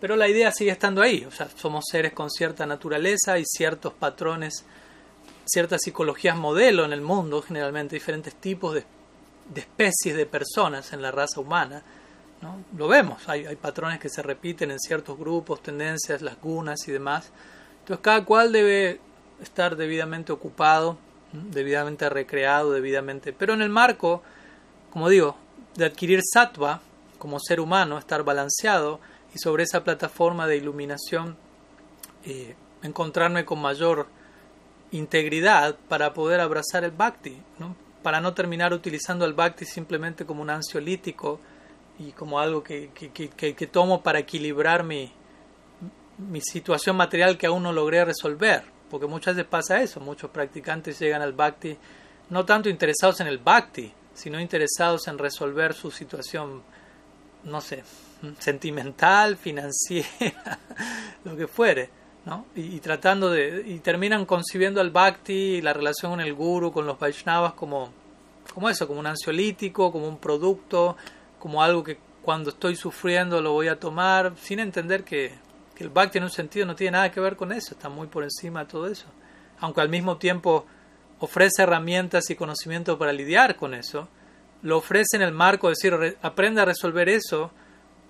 pero 0.00 0.16
la 0.16 0.28
idea 0.28 0.50
sigue 0.50 0.70
estando 0.70 1.02
ahí. 1.02 1.26
O 1.26 1.30
sea, 1.30 1.46
somos 1.54 1.84
seres 1.90 2.14
con 2.14 2.30
cierta 2.30 2.64
naturaleza 2.64 3.38
y 3.38 3.44
ciertos 3.44 3.92
patrones, 3.92 4.64
ciertas 5.44 5.82
psicologías 5.82 6.38
modelo 6.38 6.86
en 6.86 6.94
el 6.94 7.02
mundo, 7.02 7.42
generalmente 7.42 7.96
diferentes 7.96 8.34
tipos 8.34 8.76
de, 8.76 8.84
especies 9.54 10.16
de 10.16 10.24
personas 10.24 10.94
en 10.94 11.02
la 11.02 11.10
raza 11.10 11.38
humana. 11.38 11.82
¿No? 12.42 12.62
Lo 12.76 12.88
vemos, 12.88 13.28
hay, 13.28 13.46
hay, 13.46 13.56
patrones 13.56 13.98
que 13.98 14.08
se 14.08 14.22
repiten 14.22 14.70
en 14.70 14.78
ciertos 14.78 15.18
grupos, 15.18 15.62
tendencias, 15.62 16.22
las 16.22 16.40
gunas 16.40 16.86
y 16.86 16.92
demás. 16.92 17.30
Entonces 17.80 18.02
cada 18.02 18.24
cual 18.24 18.52
debe 18.52 19.00
estar 19.40 19.76
debidamente 19.76 20.32
ocupado, 20.32 20.98
debidamente 21.32 22.08
recreado, 22.08 22.72
debidamente... 22.72 23.32
Pero 23.32 23.54
en 23.54 23.62
el 23.62 23.70
marco 23.70 24.22
como 24.96 25.10
digo, 25.10 25.36
de 25.74 25.84
adquirir 25.84 26.22
sattva 26.24 26.80
como 27.18 27.38
ser 27.38 27.60
humano, 27.60 27.98
estar 27.98 28.22
balanceado 28.22 28.98
y 29.34 29.38
sobre 29.38 29.64
esa 29.64 29.84
plataforma 29.84 30.46
de 30.46 30.56
iluminación 30.56 31.36
eh, 32.24 32.56
encontrarme 32.82 33.44
con 33.44 33.60
mayor 33.60 34.06
integridad 34.92 35.76
para 35.90 36.14
poder 36.14 36.40
abrazar 36.40 36.82
el 36.82 36.92
bhakti, 36.92 37.36
¿no? 37.58 37.76
para 38.02 38.22
no 38.22 38.32
terminar 38.32 38.72
utilizando 38.72 39.26
el 39.26 39.34
bhakti 39.34 39.66
simplemente 39.66 40.24
como 40.24 40.40
un 40.40 40.48
ansiolítico 40.48 41.40
y 41.98 42.12
como 42.12 42.38
algo 42.38 42.62
que, 42.62 42.90
que, 42.94 43.10
que, 43.10 43.54
que 43.54 43.66
tomo 43.66 44.02
para 44.02 44.18
equilibrar 44.18 44.84
mi, 44.84 45.12
mi 46.18 46.40
situación 46.40 46.96
material 46.96 47.38
que 47.38 47.46
aún 47.46 47.62
no 47.62 47.72
logré 47.72 48.04
resolver, 48.04 48.64
porque 48.90 49.06
muchas 49.06 49.36
veces 49.36 49.48
pasa 49.48 49.80
eso, 49.82 50.00
muchos 50.00 50.30
practicantes 50.30 50.98
llegan 50.98 51.22
al 51.22 51.32
bhakti 51.32 51.76
no 52.30 52.44
tanto 52.44 52.68
interesados 52.68 53.20
en 53.20 53.28
el 53.28 53.38
bhakti, 53.38 53.92
sino 54.14 54.40
interesados 54.40 55.06
en 55.08 55.18
resolver 55.18 55.74
su 55.74 55.90
situación, 55.90 56.62
no 57.44 57.60
sé, 57.60 57.84
sentimental, 58.38 59.36
financiera, 59.36 60.58
lo 61.24 61.36
que 61.36 61.46
fuere, 61.46 61.90
¿no? 62.24 62.46
Y, 62.56 62.80
tratando 62.80 63.30
de, 63.30 63.62
y 63.66 63.78
terminan 63.78 64.26
concibiendo 64.26 64.80
al 64.80 64.90
bhakti 64.90 65.32
y 65.32 65.62
la 65.62 65.72
relación 65.72 66.12
con 66.12 66.20
el 66.20 66.34
guru, 66.34 66.72
con 66.72 66.86
los 66.86 66.98
Vaishnavas 66.98 67.54
como, 67.54 67.92
como 68.52 68.68
eso, 68.68 68.88
como 68.88 68.98
un 69.00 69.06
ansiolítico, 69.06 69.92
como 69.92 70.08
un 70.08 70.18
producto, 70.18 70.96
como 71.38 71.62
algo 71.62 71.84
que 71.84 71.98
cuando 72.22 72.50
estoy 72.50 72.76
sufriendo 72.76 73.40
lo 73.40 73.52
voy 73.52 73.68
a 73.68 73.78
tomar, 73.78 74.34
sin 74.40 74.58
entender 74.58 75.04
que, 75.04 75.34
el 75.78 75.90
bhakti 75.90 76.16
en 76.16 76.24
un 76.24 76.30
sentido 76.30 76.64
no 76.64 76.74
tiene 76.74 76.92
nada 76.92 77.12
que 77.12 77.20
ver 77.20 77.36
con 77.36 77.52
eso, 77.52 77.74
está 77.74 77.90
muy 77.90 78.06
por 78.06 78.24
encima 78.24 78.60
de 78.60 78.70
todo 78.70 78.86
eso, 78.86 79.04
aunque 79.60 79.82
al 79.82 79.90
mismo 79.90 80.16
tiempo 80.16 80.64
ofrece 81.20 81.62
herramientas 81.62 82.30
y 82.30 82.34
conocimiento 82.34 82.98
para 82.98 83.12
lidiar 83.12 83.56
con 83.56 83.74
eso, 83.74 84.08
lo 84.62 84.78
ofrece 84.78 85.16
en 85.16 85.22
el 85.22 85.32
marco 85.32 85.68
de 85.68 85.74
decir, 85.78 86.16
aprende 86.22 86.62
a 86.62 86.64
resolver 86.64 87.10
eso, 87.10 87.50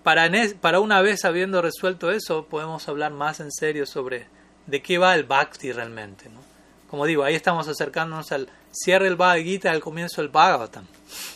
para, 0.05 0.31
para 0.61 0.79
una 0.79 1.03
vez 1.03 1.25
habiendo 1.25 1.61
resuelto 1.61 2.13
eso, 2.13 2.47
podemos 2.47 2.89
hablar 2.89 3.13
más 3.13 3.41
en 3.41 3.51
serio 3.51 3.85
sobre 3.85 4.29
de 4.67 4.81
qué 4.81 4.99
va 4.99 5.17
el 5.17 5.25
bhakti 5.25 5.73
realmente. 5.73 6.29
¿no? 6.29 6.41
Como 6.89 7.07
digo, 7.07 7.25
ahí 7.25 7.35
estamos 7.35 7.67
acercándonos 7.67 8.31
al 8.31 8.49
cierre 8.71 9.07
del 9.07 9.17
Bhagavad 9.17 9.43
Gita, 9.43 9.71
al 9.73 9.81
comienzo 9.81 10.23
del 10.23 10.31
Bhagavatam. 10.31 10.87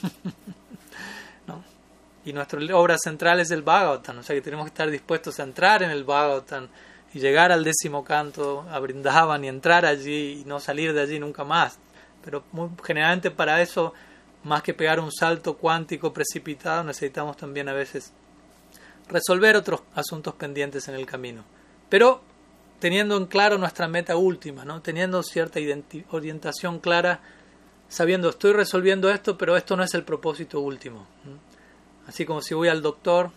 Y 2.31 2.33
nuestra 2.33 2.61
obra 2.77 2.97
central 2.97 3.41
es 3.41 3.51
el 3.51 3.63
Bhagavatam, 3.63 4.19
o 4.19 4.23
sea 4.23 4.37
que 4.37 4.41
tenemos 4.41 4.67
que 4.67 4.69
estar 4.69 4.89
dispuestos 4.89 5.41
a 5.41 5.43
entrar 5.43 5.83
en 5.83 5.91
el 5.91 6.05
Bhagavatam 6.05 6.69
y 7.13 7.19
llegar 7.19 7.51
al 7.51 7.65
décimo 7.65 8.05
canto 8.05 8.65
a 8.71 8.79
Brindavan 8.79 9.45
y 9.45 9.49
entrar 9.49 9.85
allí 9.85 10.43
y 10.43 10.45
no 10.45 10.61
salir 10.61 10.93
de 10.93 11.01
allí 11.01 11.19
nunca 11.19 11.43
más. 11.43 11.81
Pero 12.25 12.45
muy, 12.53 12.69
generalmente 12.85 13.33
para 13.33 13.61
eso, 13.61 13.95
más 14.45 14.63
que 14.63 14.75
pegar 14.75 15.01
un 15.01 15.11
salto 15.11 15.57
cuántico 15.57 16.13
precipitado, 16.13 16.85
necesitamos 16.85 17.37
también 17.37 17.69
a 17.69 17.73
veces 17.73 18.13
resolver 19.09 19.57
otros 19.57 19.83
asuntos 19.97 20.33
pendientes 20.35 20.87
en 20.87 20.95
el 20.95 21.07
camino. 21.07 21.43
Pero 21.89 22.21
teniendo 22.79 23.17
en 23.17 23.27
claro 23.27 23.59
nuestra 23.59 23.89
meta 23.89 24.15
última, 24.15 24.65
¿no? 24.65 24.83
teniendo 24.83 25.25
cierta 25.25 25.59
orientación 26.13 26.79
clara, 26.79 27.23
sabiendo 27.89 28.29
estoy 28.29 28.53
resolviendo 28.53 29.11
esto, 29.11 29.37
pero 29.37 29.57
esto 29.57 29.77
no 29.77 29.83
es 29.83 29.95
el 29.95 30.05
propósito 30.05 30.61
último. 30.61 31.09
Así 32.11 32.27
como 32.27 32.43
si 32.43 32.55
voy 32.55 32.67
al 32.67 32.83
doctor 32.83 33.31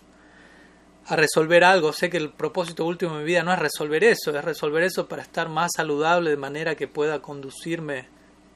a 1.06 1.16
resolver 1.16 1.64
algo. 1.64 1.94
Sé 1.94 2.10
que 2.10 2.18
el 2.18 2.32
propósito 2.32 2.84
último 2.86 3.14
de 3.14 3.20
mi 3.20 3.26
vida 3.26 3.44
no 3.44 3.54
es 3.54 3.60
resolver 3.60 4.04
eso, 4.04 4.36
es 4.36 4.44
resolver 4.44 4.82
eso 4.82 5.08
para 5.08 5.22
estar 5.22 5.48
más 5.48 5.74
saludable 5.76 6.32
de 6.32 6.38
manera 6.38 6.74
que 6.74 6.88
pueda 6.88 7.22
conducirme 7.22 8.08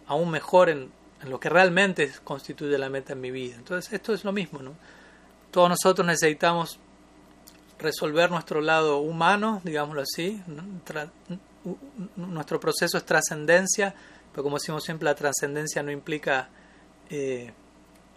aún 0.07 0.31
mejor 0.31 0.69
en, 0.69 0.91
lo 1.27 1.39
que 1.39 1.49
realmente 1.49 2.11
constituye 2.23 2.79
la 2.79 2.89
meta 2.89 3.13
en 3.13 3.21
mi 3.21 3.29
vida. 3.29 3.57
Entonces, 3.57 3.93
esto 3.93 4.11
es 4.11 4.23
lo 4.23 4.31
mismo, 4.31 4.59
¿no? 4.63 4.73
Todos 5.51 5.69
nosotros 5.69 6.07
necesitamos 6.07 6.79
resolver 7.77 8.31
nuestro 8.31 8.59
lado 8.59 8.97
humano, 8.97 9.61
digámoslo 9.63 10.01
así. 10.01 10.41
nuestro 12.15 12.59
proceso 12.59 12.97
es 12.97 13.05
trascendencia, 13.05 13.93
pero 14.31 14.41
como 14.41 14.57
decimos 14.57 14.83
siempre, 14.83 15.05
la 15.05 15.13
trascendencia 15.13 15.83
no 15.83 15.91
implica 15.91 16.49
eh, 17.11 17.53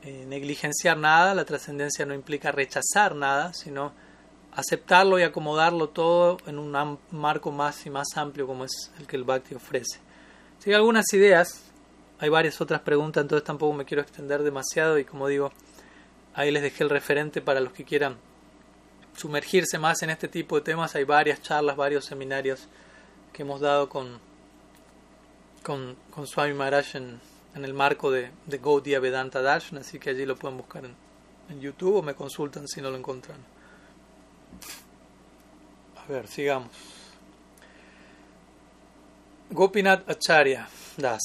eh, 0.02 0.24
negligenciar 0.26 0.96
nada, 0.96 1.34
la 1.34 1.44
trascendencia 1.44 2.06
no 2.06 2.14
implica 2.14 2.50
rechazar 2.52 3.14
nada, 3.14 3.52
sino 3.52 3.92
aceptarlo 4.52 5.18
y 5.18 5.22
acomodarlo 5.22 5.90
todo 5.90 6.38
en 6.46 6.58
un 6.58 6.98
marco 7.10 7.52
más 7.52 7.84
y 7.86 7.90
más 7.90 8.16
amplio 8.16 8.46
como 8.46 8.64
es 8.64 8.90
el 8.98 9.06
que 9.06 9.16
el 9.16 9.24
Bhakti 9.24 9.54
ofrece. 9.54 10.00
Si 10.58 10.70
hay 10.70 10.76
algunas 10.76 11.12
ideas, 11.12 11.62
hay 12.18 12.28
varias 12.28 12.60
otras 12.60 12.80
preguntas, 12.80 13.22
entonces 13.22 13.44
tampoco 13.44 13.74
me 13.74 13.84
quiero 13.84 14.02
extender 14.02 14.42
demasiado 14.42 14.98
y 14.98 15.04
como 15.04 15.28
digo, 15.28 15.52
ahí 16.34 16.50
les 16.50 16.62
dejé 16.62 16.82
el 16.84 16.90
referente 16.90 17.40
para 17.40 17.60
los 17.60 17.72
que 17.72 17.84
quieran 17.84 18.16
sumergirse 19.16 19.78
más 19.78 20.02
en 20.02 20.10
este 20.10 20.28
tipo 20.28 20.56
de 20.56 20.62
temas. 20.62 20.94
Hay 20.94 21.04
varias 21.04 21.42
charlas, 21.42 21.76
varios 21.76 22.06
seminarios 22.06 22.68
que 23.32 23.42
hemos 23.42 23.60
dado 23.60 23.88
con, 23.88 24.18
con, 25.62 25.96
con 26.10 26.26
Swami 26.26 26.54
Maharaj 26.54 26.96
en, 26.96 27.20
en 27.54 27.64
el 27.64 27.74
marco 27.74 28.10
de, 28.10 28.30
de 28.46 28.58
Gaudiya 28.58 29.00
Vedanta 29.00 29.42
Darshan, 29.42 29.78
así 29.78 29.98
que 29.98 30.10
allí 30.10 30.24
lo 30.24 30.36
pueden 30.36 30.56
buscar 30.56 30.84
en, 30.84 30.94
en 31.48 31.60
YouTube 31.60 31.96
o 31.96 32.02
me 32.02 32.14
consultan 32.14 32.68
si 32.68 32.80
no 32.80 32.90
lo 32.90 32.96
encuentran. 32.96 33.38
A 35.96 36.06
ver, 36.10 36.26
sigamos. 36.28 36.70
Gopinath 39.50 40.08
Acharya 40.08 40.68
Das. 40.96 41.20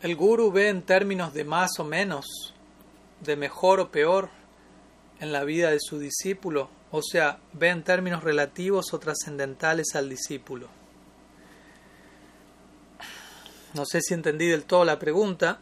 El 0.00 0.14
guru 0.14 0.52
ve 0.52 0.68
en 0.68 0.82
términos 0.82 1.34
de 1.34 1.44
más 1.44 1.70
o 1.78 1.84
menos, 1.84 2.54
de 3.20 3.36
mejor 3.36 3.80
o 3.80 3.90
peor 3.90 4.28
en 5.18 5.32
la 5.32 5.44
vida 5.44 5.70
de 5.70 5.80
su 5.80 5.98
discípulo, 5.98 6.68
o 6.92 7.02
sea, 7.02 7.40
ve 7.52 7.68
en 7.70 7.82
términos 7.82 8.22
relativos 8.22 8.92
o 8.94 8.98
trascendentales 8.98 9.96
al 9.96 10.08
discípulo. 10.08 10.77
No 13.78 13.86
sé 13.86 14.02
si 14.02 14.12
entendí 14.12 14.48
del 14.48 14.64
todo 14.64 14.84
la 14.84 14.98
pregunta, 14.98 15.60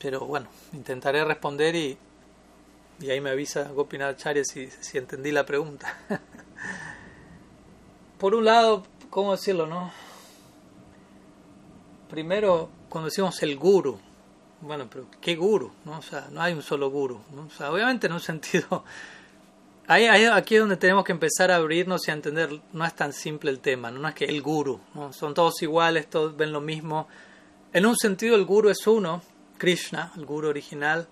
pero 0.00 0.20
bueno, 0.20 0.46
intentaré 0.72 1.24
responder 1.24 1.74
y, 1.74 1.98
y 3.00 3.10
ahí 3.10 3.20
me 3.20 3.30
avisa 3.30 3.64
Gopinath 3.64 4.14
Acharya 4.14 4.44
si, 4.44 4.68
si 4.68 4.98
entendí 4.98 5.32
la 5.32 5.44
pregunta. 5.44 5.98
Por 8.18 8.36
un 8.36 8.44
lado, 8.44 8.84
¿cómo 9.10 9.32
decirlo, 9.32 9.66
no? 9.66 9.90
Primero, 12.08 12.70
cuando 12.88 13.06
decimos 13.06 13.42
el 13.42 13.58
guru, 13.58 13.98
bueno, 14.60 14.86
pero 14.88 15.08
¿qué 15.20 15.34
guru? 15.34 15.72
¿no? 15.84 15.98
O 15.98 16.02
sea, 16.02 16.28
no 16.30 16.40
hay 16.42 16.52
un 16.52 16.62
solo 16.62 16.92
guru. 16.92 17.20
¿no? 17.32 17.48
Obviamente 17.70 18.06
en 18.06 18.12
un 18.12 18.20
sentido... 18.20 18.84
Ahí, 19.86 20.06
aquí 20.06 20.54
es 20.54 20.60
donde 20.62 20.78
tenemos 20.78 21.04
que 21.04 21.12
empezar 21.12 21.50
a 21.50 21.56
abrirnos 21.56 22.08
y 22.08 22.10
a 22.10 22.14
entender, 22.14 22.48
no 22.72 22.86
es 22.86 22.94
tan 22.94 23.12
simple 23.12 23.50
el 23.50 23.60
tema, 23.60 23.90
no, 23.90 24.08
es 24.08 24.14
que 24.14 24.24
el 24.24 24.40
guru, 24.40 24.80
son 25.12 25.34
todos 25.34 25.60
iguales, 25.62 26.08
todos 26.08 26.34
ven 26.34 26.52
lo 26.52 26.62
mismo. 26.62 27.06
En 27.72 27.84
un 27.84 27.94
sentido 27.94 28.34
el 28.34 28.46
guru 28.46 28.70
es 28.70 28.86
uno, 28.86 29.22
Krishna, 29.58 30.10
el 30.16 30.24
guru 30.24 30.48
original, 30.48 31.06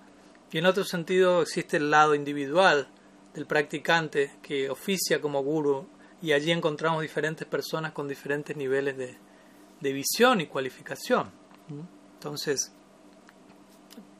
y 0.50 0.58
en 0.58 0.64
otro 0.64 0.84
sentido 0.84 1.42
existe 1.42 1.76
el 1.76 1.90
lado 1.90 2.14
individual 2.14 2.88
del 3.34 3.44
practicante 3.44 4.32
que 4.42 4.70
oficia 4.70 5.20
como 5.20 5.42
guru 5.42 5.86
y 6.22 6.32
allí 6.32 6.50
encontramos 6.50 7.02
diferentes 7.02 7.46
personas 7.46 7.92
con 7.92 8.08
diferentes 8.08 8.56
niveles 8.56 8.96
de, 8.96 9.18
de 9.80 9.92
visión 9.92 10.40
y 10.40 10.46
cualificación. 10.46 11.30
Entonces, 12.14 12.72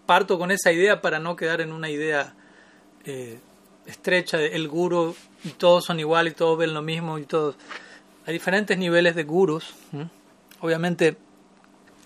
parto 0.05 0.39
con 0.39 0.51
esa 0.51 0.73
idea 0.73 1.01
para 1.01 1.19
no 1.19 1.37
quedar 1.37 1.61
en 1.61 1.73
una 1.73 1.89
idea 1.89 2.35
eh, 3.05 3.41
estrecha 3.87 4.41
el 4.41 4.69
guru 4.69 5.15
y 5.45 5.51
todos 5.51 5.85
son 5.85 6.01
iguales 6.01 6.35
y 6.35 6.37
todos 6.37 6.59
ven 6.59 6.75
lo 6.75 6.83
mismo 6.83 7.19
y 7.19 7.25
todos. 7.25 7.57
Hay 8.27 8.33
diferentes 8.33 8.79
niveles 8.79 9.15
de 9.15 9.25
gurus. 9.25 9.75
Obviamente, 10.61 11.17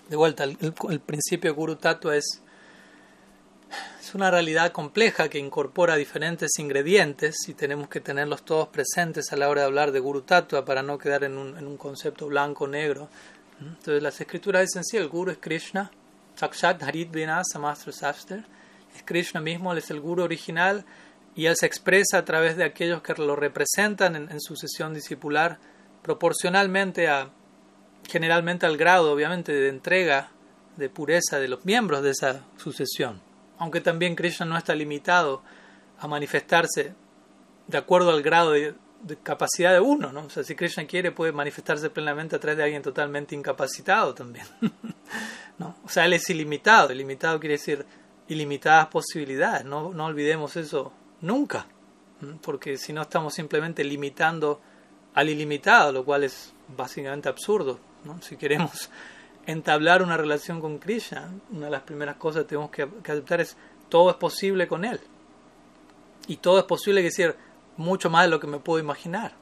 de 0.09 0.17
vuelta, 0.17 0.45
el, 0.45 1.01
principio 1.01 1.51
de 1.51 1.57
guru 1.57 1.77
tatua 1.77 2.17
es, 2.17 2.41
es 4.01 4.15
una 4.15 4.31
realidad 4.31 4.73
compleja 4.73 5.29
que 5.29 5.39
incorpora 5.39 5.97
diferentes 5.97 6.59
ingredientes 6.59 7.37
y 7.49 7.55
tenemos 7.55 7.89
que 7.89 8.01
tenerlos 8.01 8.45
todos 8.45 8.69
presentes 8.69 9.33
a 9.33 9.37
la 9.37 9.49
hora 9.49 9.63
de 9.63 9.67
hablar 9.67 9.93
de 9.93 10.01
guru 10.01 10.23
tatua 10.23 10.65
para 10.65 10.83
no 10.83 10.97
quedar 10.97 11.25
en 11.25 11.37
un, 11.37 11.59
en 11.59 11.67
un 11.67 11.77
concepto 11.77 12.27
blanco-negro. 12.29 13.09
Entonces, 13.61 14.03
las 14.03 14.21
escrituras 14.21 14.63
dicen 14.63 14.85
sí, 14.85 14.97
el 14.97 15.09
guru 15.09 15.33
es 15.33 15.39
Krishna 15.39 15.91
Sakshat 16.37 16.83
Harit 16.83 17.11
Vinasa 17.11 17.59
Master. 17.59 18.45
Es 18.95 19.03
Krishna 19.05 19.41
mismo, 19.41 19.75
es 19.75 19.91
el 19.91 20.01
guru 20.01 20.23
original 20.23 20.85
y 21.37 21.47
él 21.47 21.55
se 21.55 21.67
expresa 21.67 22.19
a 22.19 22.25
través 22.25 22.57
de 22.57 22.65
aquellos 22.65 23.03
que 23.03 23.15
lo 23.15 23.37
representan 23.37 24.17
en, 24.17 24.41
su 24.41 24.57
sesión 24.57 24.95
discipular 24.95 25.59
proporcionalmente 26.03 27.09
a, 27.09 27.31
generalmente 28.09 28.65
al 28.65 28.79
grado, 28.79 29.13
obviamente, 29.13 29.53
de 29.53 29.69
entrega, 29.69 30.31
de 30.77 30.89
pureza 30.89 31.39
de 31.39 31.49
los 31.49 31.67
miembros 31.67 32.03
de 32.03 32.11
esa 32.11 32.47
sucesión. 32.57 33.21
Aunque 33.59 33.83
también 33.83 34.17
Krishna 34.17 34.47
no 34.47 34.57
está 34.57 34.75
limitado 34.75 35.43
a 35.99 36.09
manifestarse 36.09 36.95
de 37.67 37.79
acuerdo 37.79 38.11
al 38.11 38.23
grado 38.23 38.53
de, 38.53 38.75
de 39.03 39.17
capacidad 39.17 39.73
de 39.73 39.81
uno, 39.81 40.13
¿no? 40.13 40.25
O 40.25 40.31
sea, 40.31 40.43
si 40.43 40.55
Krishna 40.55 40.87
quiere 40.87 41.13
puede 41.13 41.33
manifestarse 41.33 41.91
plenamente 41.91 42.37
a 42.37 42.41
través 42.41 42.57
de 42.57 42.65
alguien 42.65 42.83
totalmente 42.83 43.35
incapacitado 43.35 44.15
también. 44.15 44.47
¿no? 45.59 45.77
O 45.85 45.89
sea, 45.89 46.07
él 46.07 46.15
es 46.15 46.31
ilimitado. 46.31 46.93
Ilimitado 46.93 47.39
quiere 47.41 47.55
decir 47.55 47.85
ilimitadas 48.29 48.87
posibilidades. 48.87 49.67
No, 49.67 49.93
no 49.93 50.07
olvidemos 50.07 50.57
eso 50.57 50.93
nunca. 51.21 51.67
Porque 52.43 52.79
si 52.79 52.93
no 52.93 53.03
estamos 53.03 53.35
simplemente 53.35 53.85
limitando 53.85 54.61
al 55.15 55.29
ilimitado, 55.29 55.93
lo 55.93 56.05
cual 56.05 56.25
es 56.25 56.53
básicamente 56.77 57.29
absurdo. 57.29 57.79
¿no? 58.05 58.21
Si 58.23 58.37
queremos 58.37 58.91
entablar 59.47 60.03
una 60.03 60.17
relación 60.17 60.61
con 60.61 60.79
Krishna, 60.79 61.31
una 61.51 61.67
de 61.67 61.73
las 61.73 61.83
primeras 61.83 62.17
cosas 62.17 62.43
que 62.43 62.49
tenemos 62.49 62.71
que, 62.71 62.83
aceptar 62.83 63.41
es 63.41 63.57
todo 63.89 64.11
es 64.11 64.17
posible 64.17 64.67
con 64.67 64.85
él. 64.85 65.01
Y 66.27 66.37
todo 66.37 66.59
es 66.59 66.65
posible, 66.65 67.01
es 67.01 67.17
decir, 67.17 67.37
mucho 67.77 68.11
más 68.11 68.25
de 68.25 68.31
lo 68.31 68.41
que 68.41 68.47
me 68.47 68.59
puedo 68.59 68.81
imaginar. 68.81 69.33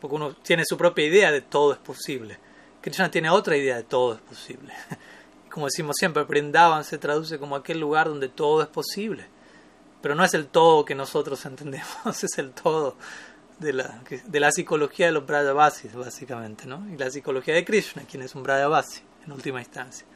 Porque 0.00 0.16
uno 0.16 0.34
tiene 0.34 0.64
su 0.64 0.78
propia 0.78 1.06
idea 1.06 1.30
de 1.30 1.42
todo 1.42 1.72
es 1.72 1.78
posible. 1.78 2.38
Krishna 2.80 3.10
tiene 3.10 3.28
otra 3.28 3.56
idea 3.56 3.76
de 3.76 3.82
todo 3.82 4.14
es 4.14 4.20
posible. 4.20 4.72
Como 5.50 5.66
decimos 5.66 5.96
siempre, 5.98 6.22
Brindavan 6.22 6.84
se 6.84 6.96
traduce 6.96 7.36
como 7.36 7.56
aquel 7.56 7.80
lugar 7.80 8.08
donde 8.08 8.28
todo 8.28 8.62
es 8.62 8.68
posible. 8.68 9.26
Pero 10.00 10.14
no 10.14 10.24
es 10.24 10.34
el 10.34 10.46
todo 10.46 10.84
que 10.84 10.94
nosotros 10.94 11.44
entendemos, 11.46 12.24
es 12.24 12.38
el 12.38 12.52
todo 12.52 12.96
de 13.58 13.72
la, 13.74 14.02
de 14.24 14.40
la 14.40 14.50
psicología 14.50 15.06
de 15.06 15.12
los 15.12 15.26
Brajavasis, 15.26 15.94
básicamente, 15.94 16.66
¿no? 16.66 16.86
Y 16.90 16.96
la 16.96 17.10
psicología 17.10 17.54
de 17.54 17.64
Krishna, 17.64 18.02
quien 18.10 18.22
es 18.22 18.34
un 18.34 18.42
Brajavasi, 18.42 19.02
en 19.26 19.32
última 19.32 19.60
instancia. 19.60 20.06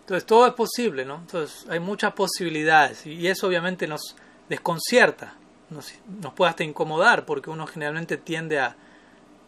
Entonces, 0.00 0.24
todo 0.24 0.46
es 0.46 0.54
posible, 0.54 1.04
¿no? 1.04 1.16
Entonces, 1.16 1.66
hay 1.68 1.80
muchas 1.80 2.12
posibilidades 2.12 3.06
y 3.06 3.26
eso 3.26 3.46
obviamente 3.46 3.86
nos 3.86 4.16
desconcierta, 4.48 5.34
nos, 5.68 5.92
nos 6.20 6.32
puede 6.32 6.50
hasta 6.50 6.64
incomodar 6.64 7.26
porque 7.26 7.50
uno 7.50 7.66
generalmente 7.66 8.16
tiende 8.16 8.60
a, 8.60 8.76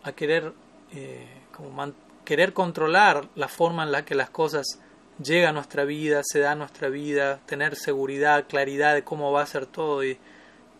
a 0.03 0.13
querer 0.13 0.53
eh, 0.93 1.27
como 1.53 1.93
querer 2.25 2.53
controlar 2.53 3.29
la 3.37 3.49
forma 3.49 3.85
en 3.85 3.93
la 3.93 4.05
que 4.05 4.15
las 4.15 4.31
cosas 4.31 4.67
llegan 5.23 5.51
a 5.51 5.53
nuestra 5.53 5.85
vida, 5.85 6.23
se 6.25 6.41
da 6.41 6.53
a 6.53 6.55
nuestra 6.55 6.89
vida, 6.89 7.41
tener 7.47 7.77
seguridad, 7.77 8.47
claridad 8.49 8.95
de 8.95 9.05
cómo 9.05 9.33
va 9.33 9.43
a 9.43 9.47
ser 9.47 9.66
todo 9.66 10.05
y, 10.05 10.19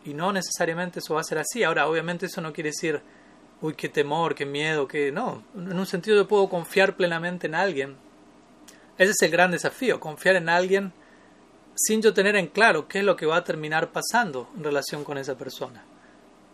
y 0.05 0.15
no 0.15 0.33
necesariamente 0.33 1.01
eso 1.01 1.15
va 1.15 1.21
a 1.21 1.25
ser 1.25 1.39
así. 1.39 1.63
Ahora, 1.65 1.89
obviamente 1.89 2.27
eso 2.27 2.41
no 2.41 2.53
quiere 2.53 2.71
decir, 2.71 3.01
uy, 3.61 3.75
qué 3.75 3.89
temor, 3.89 4.35
qué 4.35 4.47
miedo, 4.47 4.87
que 4.89 5.13
no. 5.13 5.43
En 5.55 5.79
un 5.79 5.87
sentido 5.87 6.17
yo 6.17 6.29
puedo 6.29 6.49
confiar 6.49 6.97
plenamente 6.97 7.47
en 7.47 7.55
alguien. 7.55 7.97
Ese 8.97 9.13
es 9.13 9.23
el 9.23 9.31
gran 9.31 9.51
desafío, 9.51 10.01
confiar 10.01 10.37
en 10.37 10.49
alguien 10.49 10.93
sin 11.75 12.03
yo 12.03 12.13
tener 12.13 12.35
en 12.35 12.49
claro 12.49 12.89
qué 12.89 12.99
es 12.99 13.05
lo 13.05 13.15
que 13.17 13.27
va 13.27 13.37
a 13.37 13.45
terminar 13.45 13.93
pasando 13.93 14.51
en 14.57 14.65
relación 14.65 15.05
con 15.05 15.17
esa 15.17 15.39
persona. 15.39 15.85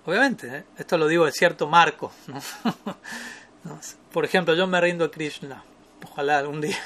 Obviamente, 0.04 0.48
¿eh? 0.54 0.64
esto 0.76 0.98
lo 0.98 1.08
digo 1.08 1.24
de 1.24 1.32
cierto 1.32 1.66
marco. 1.66 2.12
Por 4.12 4.24
ejemplo, 4.26 4.54
yo 4.54 4.66
me 4.66 4.78
rindo 4.80 5.06
a 5.06 5.10
Krishna. 5.10 5.64
Ojalá 6.04 6.38
algún 6.38 6.60
día. 6.60 6.76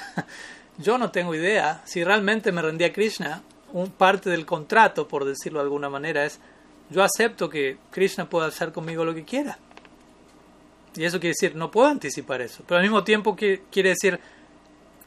Yo 0.79 0.97
no 0.99 1.11
tengo 1.11 1.35
idea. 1.35 1.83
Si 1.85 2.05
realmente 2.05 2.53
me 2.53 2.63
rendí 2.63 2.85
a 2.85 2.93
Krishna, 2.93 3.43
un 3.73 3.91
parte 3.91 4.31
del 4.31 4.47
contrato, 4.47 5.09
por 5.09 5.25
decirlo 5.25 5.59
de 5.59 5.65
alguna 5.65 5.91
manera, 5.91 6.25
es 6.25 6.41
yo 6.91 7.03
acepto 7.03 7.51
que 7.51 7.79
Krishna 7.91 8.29
pueda 8.29 8.47
hacer 8.47 8.73
conmigo 8.73 9.05
lo 9.05 9.15
que 9.15 9.25
quiera. 9.25 9.59
Y 10.95 11.05
eso 11.05 11.21
quiere 11.21 11.35
decir, 11.39 11.55
no 11.55 11.71
puedo 11.71 11.89
anticipar 11.89 12.41
eso. 12.41 12.63
Pero 12.67 12.79
al 12.79 12.83
mismo 12.83 13.05
tiempo 13.05 13.37
quiere 13.37 13.91
decir, 13.91 14.19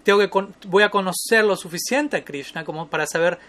tengo 0.03 0.19
que 0.19 0.29
voy 0.67 0.83
a 0.83 0.89
conocer 0.89 1.43
lo 1.43 1.55
suficiente 1.55 2.17
a 2.17 2.23
Krishna 2.23 2.63
como 2.63 2.87
para 2.87 3.07
saber 3.07 3.39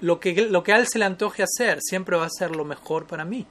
lo 0.00 0.20
que, 0.20 0.48
lo 0.48 0.62
que 0.62 0.72
a 0.72 0.78
él 0.78 0.86
se 0.86 0.98
le 0.98 1.04
antoje 1.04 1.42
hacer. 1.42 1.78
Siempre 1.80 2.16
va 2.16 2.26
a 2.26 2.30
ser 2.30 2.54
lo 2.54 2.64
mejor 2.64 3.06
para 3.06 3.24
mí. 3.24 3.46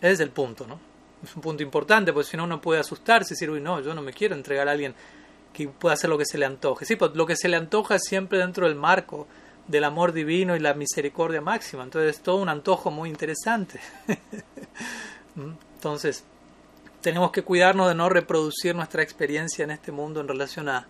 Ese 0.00 0.12
es 0.12 0.20
el 0.20 0.30
punto, 0.30 0.66
¿no? 0.66 0.92
es 1.22 1.36
un 1.36 1.42
punto 1.42 1.62
importante, 1.62 2.12
porque 2.12 2.30
si 2.30 2.36
no 2.36 2.44
uno 2.44 2.60
puede 2.60 2.80
asustarse 2.80 3.32
y 3.32 3.34
decir, 3.34 3.50
uy, 3.50 3.60
no, 3.60 3.80
yo 3.80 3.94
no 3.94 4.02
me 4.02 4.12
quiero 4.12 4.34
entregar 4.34 4.68
a 4.68 4.72
alguien 4.72 4.94
que 5.52 5.68
pueda 5.68 5.94
hacer 5.94 6.10
lo 6.10 6.18
que 6.18 6.24
se 6.24 6.38
le 6.38 6.46
antoje. 6.46 6.84
Sí, 6.84 6.96
pues 6.96 7.12
lo 7.14 7.26
que 7.26 7.36
se 7.36 7.48
le 7.48 7.56
antoja 7.56 7.96
es 7.96 8.02
siempre 8.04 8.38
dentro 8.38 8.66
del 8.66 8.74
marco 8.76 9.26
del 9.68 9.84
amor 9.84 10.12
divino 10.12 10.56
y 10.56 10.60
la 10.60 10.74
misericordia 10.74 11.40
máxima. 11.40 11.84
Entonces 11.84 12.16
es 12.16 12.22
todo 12.22 12.36
un 12.36 12.48
antojo 12.48 12.90
muy 12.90 13.08
interesante. 13.08 13.80
¿Mm? 15.34 15.52
Entonces, 15.74 16.24
tenemos 17.00 17.30
que 17.32 17.42
cuidarnos 17.42 17.88
de 17.88 17.94
no 17.94 18.08
reproducir 18.08 18.74
nuestra 18.74 19.02
experiencia 19.02 19.64
en 19.64 19.70
este 19.70 19.92
mundo 19.92 20.20
en 20.20 20.28
relación 20.28 20.68
a, 20.68 20.86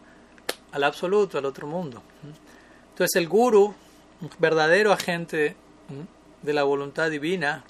al 0.73 0.85
absoluto, 0.85 1.39
al 1.39 1.45
otro 1.45 1.67
mundo. 1.67 2.03
¿Mm? 2.23 2.91
Entonces 2.91 3.17
el 3.17 3.29
guru, 3.29 3.75
un 4.21 4.31
verdadero 4.39 4.93
agente 4.93 5.57
¿Mm? 5.89 6.45
de 6.45 6.53
la 6.53 6.63
voluntad 6.63 7.11
divina, 7.11 7.65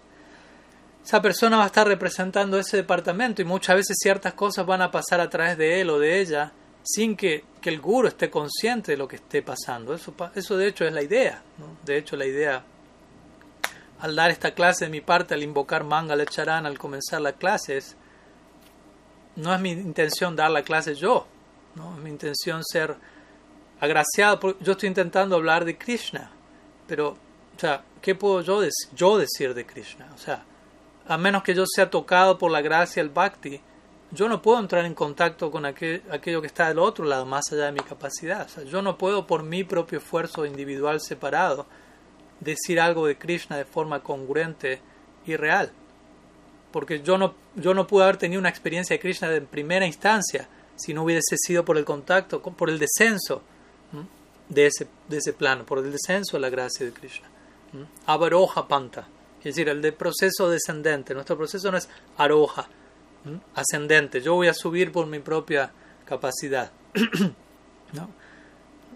esa 1.04 1.20
persona 1.20 1.56
va 1.56 1.64
a 1.64 1.66
estar 1.66 1.86
representando 1.86 2.58
ese 2.58 2.76
departamento 2.76 3.42
y 3.42 3.44
muchas 3.44 3.74
veces 3.76 3.96
ciertas 4.00 4.34
cosas 4.34 4.64
van 4.66 4.82
a 4.82 4.90
pasar 4.92 5.20
a 5.20 5.28
través 5.28 5.58
de 5.58 5.80
él 5.80 5.90
o 5.90 5.98
de 5.98 6.20
ella 6.20 6.52
sin 6.82 7.16
que, 7.16 7.44
que 7.60 7.70
el 7.70 7.80
guru 7.80 8.08
esté 8.08 8.30
consciente 8.30 8.92
de 8.92 8.98
lo 8.98 9.06
que 9.08 9.16
esté 9.16 9.42
pasando. 9.42 9.94
Eso, 9.94 10.14
eso 10.34 10.56
de 10.56 10.66
hecho 10.66 10.84
es 10.84 10.92
la 10.92 11.02
idea. 11.02 11.42
De 11.84 11.96
hecho 11.96 12.16
la 12.16 12.26
idea 12.26 12.64
al 14.02 14.16
dar 14.16 14.32
esta 14.32 14.52
clase 14.52 14.86
de 14.86 14.90
mi 14.90 15.00
parte, 15.00 15.34
al 15.34 15.44
invocar 15.44 15.84
Mangala 15.84 16.26
Charan 16.26 16.66
al 16.66 16.76
comenzar 16.76 17.20
la 17.20 17.34
clase, 17.34 17.76
es, 17.76 17.96
no 19.36 19.54
es 19.54 19.60
mi 19.60 19.70
intención 19.70 20.34
dar 20.34 20.50
la 20.50 20.64
clase 20.64 20.96
yo, 20.96 21.28
¿no? 21.76 21.94
es 21.94 22.02
mi 22.02 22.10
intención 22.10 22.64
ser 22.64 22.96
agraciado. 23.80 24.56
Yo 24.58 24.72
estoy 24.72 24.88
intentando 24.88 25.36
hablar 25.36 25.64
de 25.64 25.78
Krishna, 25.78 26.32
pero, 26.88 27.10
o 27.10 27.60
sea, 27.60 27.84
¿qué 28.00 28.16
puedo 28.16 28.40
yo, 28.40 28.60
yo 28.92 29.18
decir 29.18 29.54
de 29.54 29.64
Krishna? 29.64 30.10
O 30.12 30.18
sea, 30.18 30.44
a 31.06 31.16
menos 31.16 31.44
que 31.44 31.54
yo 31.54 31.64
sea 31.64 31.88
tocado 31.88 32.38
por 32.38 32.50
la 32.50 32.60
gracia 32.60 33.00
el 33.00 33.08
bhakti, 33.08 33.60
yo 34.12 34.28
no 34.28 34.42
puedo 34.42 34.60
entrar 34.60 34.84
en 34.84 34.94
contacto 34.94 35.50
con 35.50 35.64
aquello 35.64 36.40
que 36.40 36.46
está 36.46 36.68
del 36.68 36.78
otro 36.78 37.04
lado, 37.04 37.24
más 37.24 37.50
allá 37.50 37.66
de 37.66 37.72
mi 37.72 37.80
capacidad. 37.80 38.46
yo 38.64 38.82
no 38.82 38.98
puedo 38.98 39.26
por 39.26 39.42
mi 39.42 39.64
propio 39.64 39.98
esfuerzo 39.98 40.44
individual 40.44 41.00
separado 41.00 41.66
decir 42.40 42.78
algo 42.78 43.06
de 43.06 43.16
Krishna 43.16 43.56
de 43.56 43.64
forma 43.64 44.02
congruente 44.02 44.80
y 45.26 45.36
real. 45.36 45.72
Porque 46.72 47.02
yo 47.02 47.16
no, 47.16 47.34
yo 47.54 47.72
no 47.72 47.86
pude 47.86 48.04
haber 48.04 48.18
tenido 48.18 48.38
una 48.38 48.48
experiencia 48.48 48.94
de 48.94 49.00
Krishna 49.00 49.34
en 49.34 49.46
primera 49.46 49.86
instancia 49.86 50.48
si 50.76 50.92
no 50.92 51.04
hubiese 51.04 51.36
sido 51.36 51.64
por 51.64 51.78
el 51.78 51.84
contacto, 51.84 52.42
por 52.42 52.68
el 52.68 52.78
descenso 52.78 53.42
de 54.48 54.66
ese, 54.66 55.32
plano, 55.32 55.64
por 55.64 55.78
el 55.78 55.90
descenso 55.90 56.36
de 56.36 56.40
la 56.40 56.50
gracia 56.50 56.84
de 56.84 56.92
Krishna. 56.92 57.28
Avaroja 58.06 58.68
Panta. 58.68 59.08
Es 59.38 59.56
decir, 59.56 59.68
el 59.68 59.94
proceso 59.94 60.50
descendente. 60.50 61.14
Nuestro 61.14 61.36
proceso 61.36 61.70
no 61.70 61.78
es 61.78 61.88
aroja, 62.16 62.68
ascendente. 63.54 64.20
Yo 64.20 64.34
voy 64.34 64.48
a 64.48 64.54
subir 64.54 64.92
por 64.92 65.06
mi 65.06 65.18
propia 65.18 65.72
capacidad. 66.04 66.72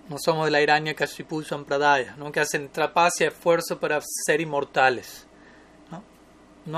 No 0.08 0.18
somos 0.18 0.44
de 0.44 0.52
la 0.52 0.60
Irania 0.60 0.94
Kashipu 0.94 1.42
Sampradaya, 1.42 2.14
¿no? 2.16 2.30
que 2.30 2.38
hacen 2.38 2.68
trapacia, 2.68 3.26
esfuerzo 3.26 3.80
para 3.80 4.00
ser 4.00 4.40
inmortales. 4.40 5.26
¿no? 5.90 6.04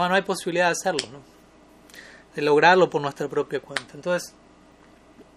No, 0.09 0.15
hay 0.15 0.23
posibilidad 0.23 0.67
de 0.67 0.73
hacerlo, 0.73 1.07
¿no? 1.13 1.21
de 2.35 2.43
lograrlo 2.43 2.89
por 2.89 3.03
nuestra 3.03 3.29
propia 3.29 3.61
cuenta. 3.61 3.93
Entonces, 3.95 4.35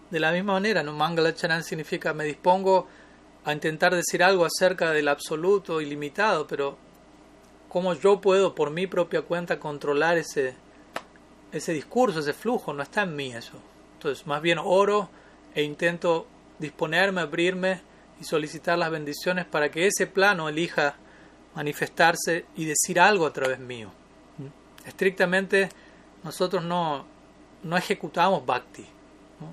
de 0.10 0.20
la 0.20 0.32
misma 0.32 0.54
manera, 0.54 0.84
¿no? 0.84 0.94
Mangalacharan 0.94 1.64
significa 1.64 2.14
me 2.14 2.26
dispongo 2.26 2.88
a 3.44 3.54
intentar 3.54 3.96
decir 3.96 4.24
algo 4.24 4.46
acerca 4.46 4.92
del 4.92 5.08
absoluto 5.08 5.82
ilimitado, 5.82 6.48
pero 6.48 6.78
¿cómo 7.70 7.94
yo 7.94 8.22
puedo 8.22 8.54
por 8.54 8.70
mi 8.72 8.88
propia 8.88 9.24
cuenta 9.24 9.60
controlar 9.60 10.18
ese, 10.18 10.56
ese 11.52 11.74
discurso, 11.74 12.20
ese 12.20 12.34
flujo? 12.34 12.74
No 12.74 12.84
está 12.84 13.04
en 13.04 13.16
mí 13.16 13.34
eso. 13.34 13.58
Entonces, 13.94 14.26
más 14.26 14.42
bien 14.42 14.60
oro 14.64 15.10
e 15.54 15.64
intento 15.64 16.28
disponerme, 16.60 17.22
abrirme 17.22 17.82
y 18.20 18.24
solicitar 18.24 18.78
las 18.78 18.92
bendiciones 18.92 19.46
para 19.46 19.70
que 19.70 19.88
ese 19.88 20.08
plano 20.08 20.48
elija 20.48 20.96
manifestarse 21.56 22.46
y 22.56 22.66
decir 22.66 23.00
algo 23.00 23.26
a 23.26 23.34
través 23.34 23.60
mío. 23.60 23.92
Estrictamente, 24.86 25.70
nosotros 26.24 26.64
no, 26.64 27.06
no 27.64 27.78
ejecutamos 27.78 28.46
bhakti. 28.46 28.86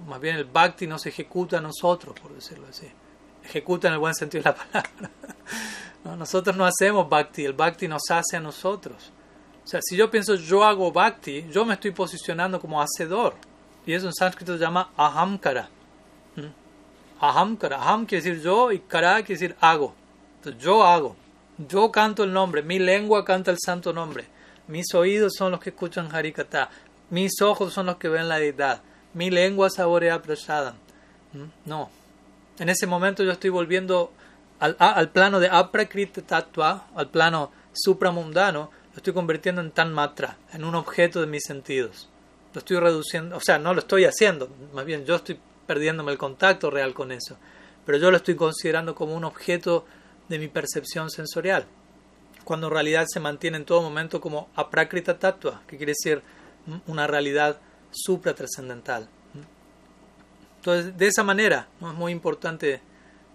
Más 0.07 0.21
bien 0.21 0.37
el 0.37 0.45
bhakti 0.45 0.87
nos 0.87 1.07
ejecuta 1.07 1.59
a 1.59 1.61
nosotros, 1.61 2.19
por 2.21 2.35
decirlo 2.35 2.67
así. 2.69 2.87
Ejecuta 3.45 3.89
en 3.89 3.95
el 3.95 4.01
buen 4.01 4.15
sentido 4.15 4.45
de 4.45 4.51
la 4.51 4.57
palabra. 4.57 5.11
Nosotros 6.17 6.57
no 6.57 6.65
hacemos 6.65 7.09
bhakti, 7.09 7.45
el 7.45 7.53
bhakti 7.53 7.89
nos 7.89 8.03
hace 8.11 8.37
a 8.37 8.41
nosotros. 8.41 9.13
O 9.69 9.71
sea, 9.71 9.81
si 9.83 9.99
yo 9.99 10.11
pienso 10.11 10.35
yo 10.35 10.65
hago 10.65 10.91
bhakti, 10.91 11.45
yo 11.51 11.63
me 11.67 11.75
estoy 11.75 11.91
posicionando 11.91 12.59
como 12.59 12.81
hacedor. 12.81 13.35
Y 13.85 13.93
eso 13.93 14.07
en 14.07 14.15
sánscrito 14.15 14.55
se 14.55 14.61
llama 14.61 14.93
ahamkara. 14.97 15.69
Ahamkara. 17.21 17.77
Aham 17.77 18.07
quiere 18.07 18.25
decir 18.25 18.43
yo 18.43 18.73
y 18.73 18.79
kara 18.79 19.17
quiere 19.17 19.39
decir 19.39 19.57
hago. 19.61 19.95
Entonces, 20.37 20.63
yo 20.63 20.83
hago. 20.83 21.17
Yo 21.59 21.93
canto 21.93 22.25
el 22.25 22.33
nombre. 22.33 22.63
Mi 22.63 22.79
lengua 22.79 23.27
canta 23.27 23.51
el 23.51 23.59
santo 23.63 23.93
nombre. 23.93 24.25
Mis 24.69 24.95
oídos 24.95 25.35
son 25.37 25.51
los 25.51 25.61
que 25.61 25.69
escuchan 25.69 26.09
Harikata. 26.11 26.71
Mis 27.11 27.43
ojos 27.43 27.75
son 27.75 27.85
los 27.85 27.97
que 27.97 28.09
ven 28.09 28.27
la 28.27 28.39
deidad. 28.39 28.81
Mi 29.13 29.29
lengua 29.29 29.69
saborea 29.69 30.23
prasadam. 30.23 30.77
No. 31.67 31.91
En 32.59 32.71
ese 32.71 32.87
momento 32.87 33.23
yo 33.23 33.33
estoy 33.33 33.51
volviendo 33.51 34.15
al, 34.61 34.77
al 34.79 35.11
plano 35.11 35.41
de 35.41 35.49
aprakrita 35.51 36.23
tattva, 36.23 36.87
al 36.95 37.11
plano 37.11 37.53
supramundano, 37.75 38.71
estoy 38.99 39.13
convirtiendo 39.13 39.61
en 39.61 39.71
tan 39.71 39.93
matra, 39.93 40.37
en 40.53 40.65
un 40.65 40.75
objeto 40.75 41.21
de 41.21 41.27
mis 41.27 41.45
sentidos. 41.45 42.09
Lo 42.55 42.61
estoy 42.61 42.79
reduciendo, 42.79 43.37
o 43.37 43.41
sea, 43.41 43.59
no 43.59 43.75
lo 43.75 43.81
estoy 43.81 44.05
haciendo, 44.05 44.49
más 44.73 44.85
bien 44.85 45.05
yo 45.05 45.17
estoy 45.17 45.39
perdiéndome 45.67 46.13
el 46.13 46.19
contacto 46.19 46.71
real 46.71 46.95
con 46.95 47.13
eso, 47.13 47.37
pero 47.85 47.99
yo 47.99 48.11
lo 48.11 48.17
estoy 48.17 48.35
considerando 48.35 48.95
como 48.95 49.15
un 49.15 49.25
objeto 49.25 49.85
de 50.29 50.39
mi 50.39 50.49
percepción 50.49 51.11
sensorial, 51.11 51.67
cuando 52.45 52.69
en 52.69 52.73
realidad 52.73 53.07
se 53.09 53.21
mantiene 53.21 53.59
en 53.59 53.65
todo 53.65 53.83
momento 53.83 54.21
como 54.21 54.49
aprakrita 54.55 55.19
tattva, 55.19 55.63
que 55.67 55.77
quiere 55.77 55.93
decir 55.93 56.23
una 56.87 57.07
realidad 57.07 57.59
supratrascendental. 57.91 59.09
Entonces, 60.57 60.97
de 60.97 61.07
esa 61.07 61.23
manera, 61.23 61.69
¿no? 61.81 61.93
es 61.93 61.97
muy 61.97 62.13
importante 62.13 62.81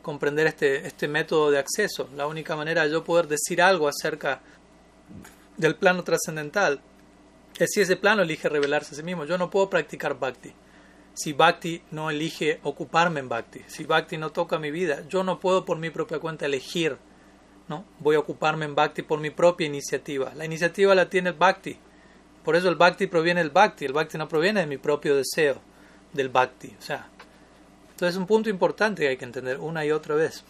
comprender 0.01 0.47
este, 0.47 0.86
este 0.86 1.07
método 1.07 1.49
de 1.49 1.57
acceso. 1.57 2.09
La 2.16 2.28
única 2.28 2.55
manera 2.55 2.84
de 2.84 2.91
yo 2.91 3.03
poder 3.03 3.28
decir 3.28 3.61
algo 3.61 3.88
acerca 3.88 4.41
del 5.58 5.76
plano 5.76 6.04
trascendental 6.04 6.82
es 7.58 7.72
si 7.72 7.82
ese 7.82 7.95
plano 7.95 8.24
elige 8.24 8.49
revelarse 8.49 8.95
a 8.95 8.97
sí 8.97 9.04
mismo. 9.04 9.26
Yo 9.26 9.38
no 9.38 9.49
puedo 9.49 9.70
practicar 9.70 10.20
bhakti 10.20 10.54
si 11.14 11.34
Bhakti 11.34 11.82
no 11.91 12.10
elige 12.10 12.60
ocuparme 12.64 13.20
en 13.20 13.30
Bhakti, 13.30 13.62
si 13.68 13.84
Bhakti 13.84 14.18
no 14.18 14.32
toca 14.32 14.58
mi 14.58 14.72
vida, 14.72 15.04
yo 15.08 15.24
no 15.24 15.39
puedo 15.39 15.64
por 15.64 15.78
mi 15.78 15.89
propia 15.89 16.20
cuenta 16.20 16.45
elegir, 16.45 16.97
¿no? 17.68 17.86
Voy 17.99 18.16
a 18.16 18.20
ocuparme 18.20 18.66
en 18.66 18.76
Bhakti 18.76 19.04
por 19.04 19.20
mi 19.20 19.30
propia 19.30 19.68
iniciativa. 19.68 20.34
La 20.36 20.45
iniciativa 20.45 20.95
la 20.95 21.10
tiene 21.10 21.30
el 21.30 21.36
Bhakti. 21.36 21.78
Por 22.43 22.56
eso 22.56 22.68
el 22.68 22.76
Bhakti 22.76 23.08
proviene 23.08 23.41
del 23.41 23.51
Bhakti, 23.51 23.86
el 23.86 23.93
Bhakti 23.93 24.18
no 24.18 24.28
proviene 24.28 24.62
de 24.62 24.68
mi 24.68 24.78
propio 24.78 25.16
deseo 25.16 25.62
del 26.12 26.30
Bhakti, 26.30 26.76
o 26.78 26.82
sea, 26.82 27.08
entonces 27.91 28.16
es 28.16 28.18
un 28.18 28.28
punto 28.28 28.49
importante 28.49 29.04
que 29.04 29.10
hay 29.10 29.18
que 29.18 29.26
entender 29.26 29.60
una 29.60 29.86
y 29.86 29.91
otra 29.91 30.16
vez. 30.16 30.43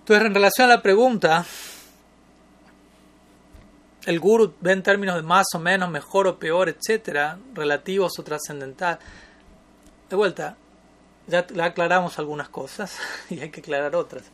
Entonces, 0.00 0.26
en 0.26 0.34
relación 0.34 0.70
a 0.70 0.76
la 0.76 0.82
pregunta, 0.82 1.46
el 4.06 4.20
guru 4.20 4.54
ve 4.60 4.72
en 4.72 4.82
términos 4.82 5.16
de 5.16 5.22
más 5.22 5.46
o 5.54 5.58
menos, 5.58 5.90
mejor 5.90 6.26
o 6.26 6.38
peor, 6.38 6.68
etcétera, 6.68 7.38
relativos 7.54 8.18
o 8.18 8.22
trascendental 8.22 8.98
de 10.10 10.16
vuelta, 10.16 10.56
ya 11.26 11.46
aclaramos 11.62 12.18
algunas 12.18 12.48
cosas 12.48 12.98
y 13.30 13.40
hay 13.40 13.50
que 13.50 13.60
aclarar 13.60 13.96
otras. 13.96 14.24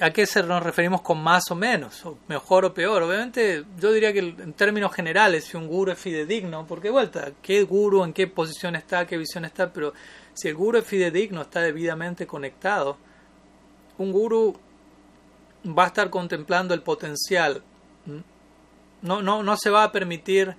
¿A 0.00 0.10
qué 0.10 0.26
nos 0.46 0.62
referimos 0.62 1.02
con 1.02 1.22
más 1.22 1.50
o 1.50 1.54
menos? 1.54 2.04
O 2.06 2.18
mejor 2.28 2.64
o 2.64 2.72
peor. 2.72 3.02
Obviamente, 3.02 3.64
yo 3.78 3.92
diría 3.92 4.12
que 4.12 4.20
en 4.20 4.54
términos 4.54 4.94
generales, 4.94 5.44
si 5.44 5.56
un 5.56 5.66
guru 5.66 5.92
es 5.92 5.98
fidedigno, 5.98 6.66
porque 6.66 6.88
de 6.88 6.92
vuelta, 6.92 7.32
¿qué 7.42 7.62
guru, 7.64 8.04
en 8.04 8.14
qué 8.14 8.26
posición 8.26 8.74
está, 8.74 9.06
qué 9.06 9.18
visión 9.18 9.44
está? 9.44 9.72
Pero 9.72 9.92
si 10.32 10.48
el 10.48 10.54
guru 10.54 10.78
es 10.78 10.86
fidedigno, 10.86 11.42
está 11.42 11.60
debidamente 11.60 12.26
conectado, 12.26 12.96
un 13.98 14.12
guru 14.12 14.56
va 15.66 15.84
a 15.84 15.86
estar 15.88 16.10
contemplando 16.10 16.72
el 16.72 16.82
potencial. 16.82 17.62
No, 19.02 19.22
no, 19.22 19.42
no 19.42 19.56
se 19.56 19.70
va 19.70 19.84
a 19.84 19.92
permitir 19.92 20.56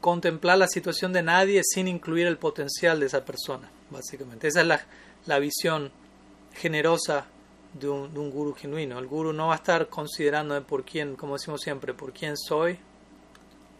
contemplar 0.00 0.58
la 0.58 0.68
situación 0.68 1.12
de 1.12 1.22
nadie 1.22 1.62
sin 1.64 1.88
incluir 1.88 2.26
el 2.26 2.38
potencial 2.38 3.00
de 3.00 3.06
esa 3.06 3.24
persona, 3.24 3.70
básicamente. 3.90 4.48
Esa 4.48 4.60
es 4.60 4.66
la, 4.66 4.80
la 5.26 5.38
visión 5.38 5.90
generosa 6.54 7.26
de 7.72 7.88
un, 7.88 8.16
un, 8.16 8.30
guru 8.30 8.54
genuino. 8.54 8.98
El 8.98 9.06
guru 9.06 9.32
no 9.32 9.48
va 9.48 9.54
a 9.54 9.56
estar 9.56 9.88
considerando 9.88 10.62
por 10.64 10.84
quién, 10.84 11.16
como 11.16 11.34
decimos 11.34 11.60
siempre, 11.60 11.94
por 11.94 12.12
quién 12.12 12.36
soy, 12.36 12.78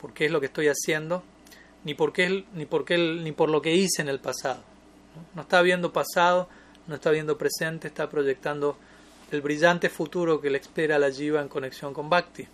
por 0.01 0.13
qué 0.13 0.27
es 0.27 0.33
lo 0.33 0.41
que 0.41 0.47
estoy 0.47 0.69
haciendo, 0.69 1.23
ni 1.85 1.95
por, 1.95 2.13
qué, 2.13 2.45
ni 2.55 2.67
por, 2.67 2.85
qué, 2.85 2.99
ni 2.99 3.33
por 3.33 3.51
lo 3.51 3.63
que 3.63 3.75
hice 3.75 4.03
en 4.03 4.09
el 4.09 4.21
pasado. 4.21 4.63
¿no? 5.15 5.25
no 5.35 5.43
está 5.43 5.63
viendo 5.63 5.93
pasado, 5.93 6.49
no 6.87 6.95
está 6.95 7.11
viendo 7.11 7.37
presente, 7.39 7.89
está 7.89 8.09
proyectando 8.09 8.77
el 9.31 9.43
brillante 9.43 9.89
futuro 9.89 10.41
que 10.41 10.51
le 10.51 10.59
espera 10.59 10.97
a 10.97 10.99
la 10.99 11.11
jiva 11.11 11.41
en 11.41 11.49
conexión 11.49 11.93
con 11.93 12.09
Bhakti. 12.09 12.47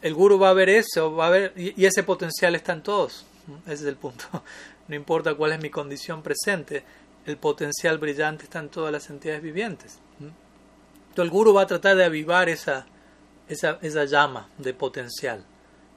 El 0.00 0.14
guru 0.14 0.38
va 0.38 0.50
a 0.50 0.54
ver 0.54 0.68
eso, 0.68 1.14
va 1.14 1.28
a 1.28 1.30
ver, 1.30 1.52
y, 1.56 1.84
ese 1.84 2.02
potencial 2.02 2.54
está 2.54 2.72
en 2.72 2.82
todos. 2.82 3.26
Ese 3.64 3.74
es 3.74 3.84
el 3.84 3.96
punto. 3.96 4.24
No 4.88 4.96
importa 4.96 5.34
cuál 5.36 5.52
es 5.52 5.60
mi 5.60 5.70
condición 5.70 6.22
presente, 6.22 6.84
el 7.24 7.36
potencial 7.36 7.98
brillante 7.98 8.44
está 8.44 8.58
en 8.58 8.68
todas 8.68 8.90
las 8.90 9.08
entidades 9.10 9.40
vivientes. 9.40 10.00
Entonces, 10.18 11.24
el 11.24 11.30
guru 11.30 11.54
va 11.54 11.62
a 11.62 11.66
tratar 11.66 11.96
de 11.96 12.04
avivar 12.04 12.48
esa, 12.48 12.84
esa, 13.48 13.78
esa 13.80 14.04
llama 14.06 14.48
de 14.58 14.74
potencial. 14.74 15.44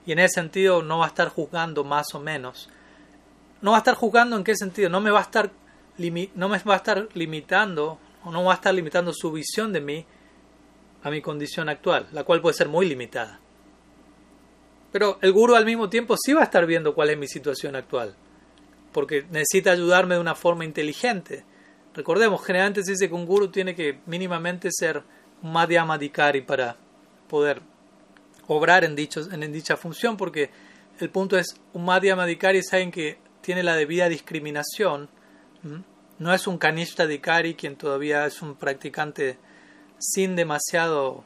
Y 0.05 0.11
en 0.11 0.19
ese 0.19 0.35
sentido 0.35 0.83
no 0.83 0.99
va 0.99 1.05
a 1.05 1.07
estar 1.07 1.29
juzgando 1.29 1.83
más 1.83 2.13
o 2.13 2.19
menos. 2.19 2.69
No 3.61 3.71
va 3.71 3.77
a 3.77 3.79
estar 3.79 3.95
juzgando 3.95 4.37
en 4.37 4.43
qué 4.43 4.55
sentido. 4.55 4.87
No 4.87 5.01
me 5.01 5.09
va 5.09 5.19
a 5.19 5.23
estar, 5.23 5.51
no 5.97 6.47
me 6.47 6.59
va 6.59 6.73
a 6.75 6.77
estar 6.77 7.09
limitando, 7.15 7.97
o 8.23 8.31
no 8.31 8.43
va 8.43 8.53
a 8.53 8.55
estar 8.55 8.73
limitando 8.73 9.11
su 9.13 9.31
visión 9.31 9.73
de 9.73 9.81
mí 9.81 10.05
a 11.03 11.09
mi 11.09 11.21
condición 11.21 11.69
actual, 11.69 12.07
la 12.11 12.23
cual 12.23 12.39
puede 12.41 12.55
ser 12.55 12.69
muy 12.69 12.87
limitada. 12.87 13.39
Pero 14.95 15.19
el 15.21 15.33
guru 15.33 15.55
al 15.55 15.65
mismo 15.65 15.89
tiempo 15.89 16.15
sí 16.15 16.31
va 16.31 16.39
a 16.39 16.45
estar 16.45 16.65
viendo 16.65 16.95
cuál 16.95 17.09
es 17.09 17.17
mi 17.17 17.27
situación 17.27 17.75
actual, 17.75 18.15
porque 18.93 19.25
necesita 19.29 19.71
ayudarme 19.71 20.15
de 20.15 20.21
una 20.21 20.35
forma 20.35 20.63
inteligente. 20.63 21.43
Recordemos, 21.93 22.41
generalmente 22.45 22.81
se 22.81 22.91
dice 22.91 23.09
que 23.09 23.13
un 23.13 23.25
guru 23.25 23.49
tiene 23.49 23.75
que 23.75 23.99
mínimamente 24.05 24.69
ser 24.71 25.03
madhyamadikari 25.41 26.43
para 26.43 26.77
poder 27.27 27.61
obrar 28.47 28.85
en, 28.85 28.95
dichos, 28.95 29.29
en, 29.33 29.51
dicha 29.51 29.75
función, 29.75 30.15
porque 30.15 30.49
el 31.01 31.09
punto 31.09 31.37
es, 31.37 31.59
un 31.73 31.83
madhyamadikari 31.83 32.59
es 32.59 32.71
alguien 32.71 32.91
que 32.91 33.17
tiene 33.41 33.63
la 33.63 33.75
debida 33.75 34.07
discriminación, 34.07 35.09
no 36.19 36.33
es 36.33 36.47
un 36.47 36.57
kanishta 36.57 37.05
dikari 37.05 37.55
quien 37.55 37.75
todavía 37.75 38.25
es 38.25 38.41
un 38.41 38.55
practicante 38.55 39.37
sin 39.99 40.37
demasiado 40.37 41.25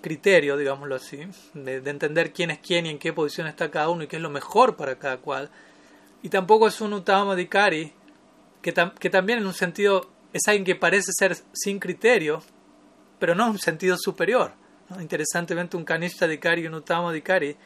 criterio, 0.00 0.56
digámoslo 0.56 0.94
así, 0.94 1.20
de, 1.54 1.76
entender 1.76 2.32
quién 2.32 2.50
es 2.50 2.58
quién 2.58 2.86
y 2.86 2.90
en 2.90 2.98
qué 2.98 3.12
posición 3.12 3.46
está 3.46 3.70
cada 3.70 3.88
uno 3.88 4.04
y 4.04 4.06
qué 4.06 4.16
es 4.16 4.22
lo 4.22 4.30
mejor 4.30 4.76
para 4.76 4.98
cada 4.98 5.18
cual. 5.18 5.50
Y 6.22 6.28
tampoco 6.28 6.68
es 6.68 6.80
un 6.80 6.92
Uttama 6.92 7.34
Dikari, 7.34 7.92
que, 8.62 8.74
que 8.98 9.10
también 9.10 9.40
en 9.40 9.46
un 9.46 9.54
sentido 9.54 10.08
es 10.32 10.46
alguien 10.46 10.64
que 10.64 10.74
parece 10.74 11.12
ser 11.12 11.36
sin 11.52 11.78
criterio, 11.78 12.42
pero 13.18 13.34
no 13.34 13.44
en 13.44 13.50
un 13.50 13.58
sentido 13.58 13.96
superior. 13.98 14.52
Interesantemente, 15.00 15.76
un 15.76 15.84
Kanishta 15.84 16.26
Dikari 16.26 16.62
y 16.62 16.66
un 16.66 16.74
Uttama 16.74 17.12
Dikari 17.12 17.56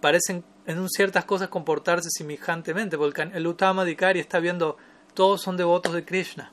parecen 0.00 0.44
en 0.66 0.88
ciertas 0.88 1.24
cosas 1.24 1.48
comportarse 1.48 2.08
semejantemente, 2.10 2.96
porque 2.96 3.22
el 3.22 3.46
Uttama 3.46 3.84
Dikari 3.84 4.20
está 4.20 4.38
viendo 4.38 4.76
todos 5.14 5.42
son 5.42 5.56
devotos 5.56 5.92
de 5.94 6.04
Krishna 6.04 6.52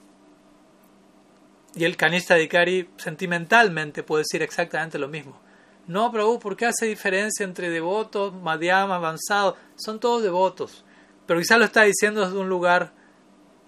y 1.75 1.83
el 1.83 1.97
canista 1.97 2.35
de 2.35 2.87
sentimentalmente 2.97 4.01
puede 4.03 4.23
decir 4.23 4.41
exactamente 4.41 4.97
lo 4.97 5.07
mismo. 5.07 5.39
No, 5.87 6.11
Prabhu, 6.11 6.39
¿por 6.39 6.55
qué 6.55 6.65
hace 6.65 6.87
diferencia 6.87 7.43
entre 7.43 7.69
devotos, 7.69 8.33
madhyama, 8.33 8.95
avanzado? 8.95 9.55
Son 9.75 9.99
todos 9.99 10.23
devotos. 10.23 10.83
Pero 11.27 11.39
quizás 11.39 11.59
lo 11.59 11.65
está 11.65 11.83
diciendo 11.83 12.21
desde 12.25 12.37
un 12.37 12.49
lugar 12.49 12.91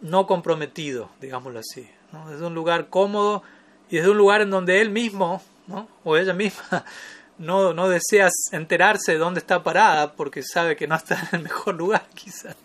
no 0.01 0.25
comprometido, 0.25 1.09
digámoslo 1.19 1.59
así. 1.59 1.87
desde 2.29 2.45
un 2.45 2.55
lugar 2.55 2.89
cómodo 2.89 3.43
y 3.89 3.97
desde 3.97 4.09
un 4.09 4.17
lugar 4.17 4.41
en 4.41 4.49
donde 4.49 4.81
él 4.81 4.89
mismo 4.89 5.41
¿no? 5.67 5.87
o 6.03 6.17
ella 6.17 6.33
misma 6.33 6.85
no, 7.37 7.73
no 7.73 7.89
desea 7.89 8.29
enterarse 8.51 9.13
de 9.13 9.17
dónde 9.17 9.39
está 9.39 9.63
parada 9.63 10.13
porque 10.13 10.43
sabe 10.43 10.75
que 10.75 10.87
no 10.87 10.95
está 10.95 11.19
en 11.31 11.39
el 11.39 11.43
mejor 11.43 11.75
lugar 11.75 12.05
quizás. 12.15 12.55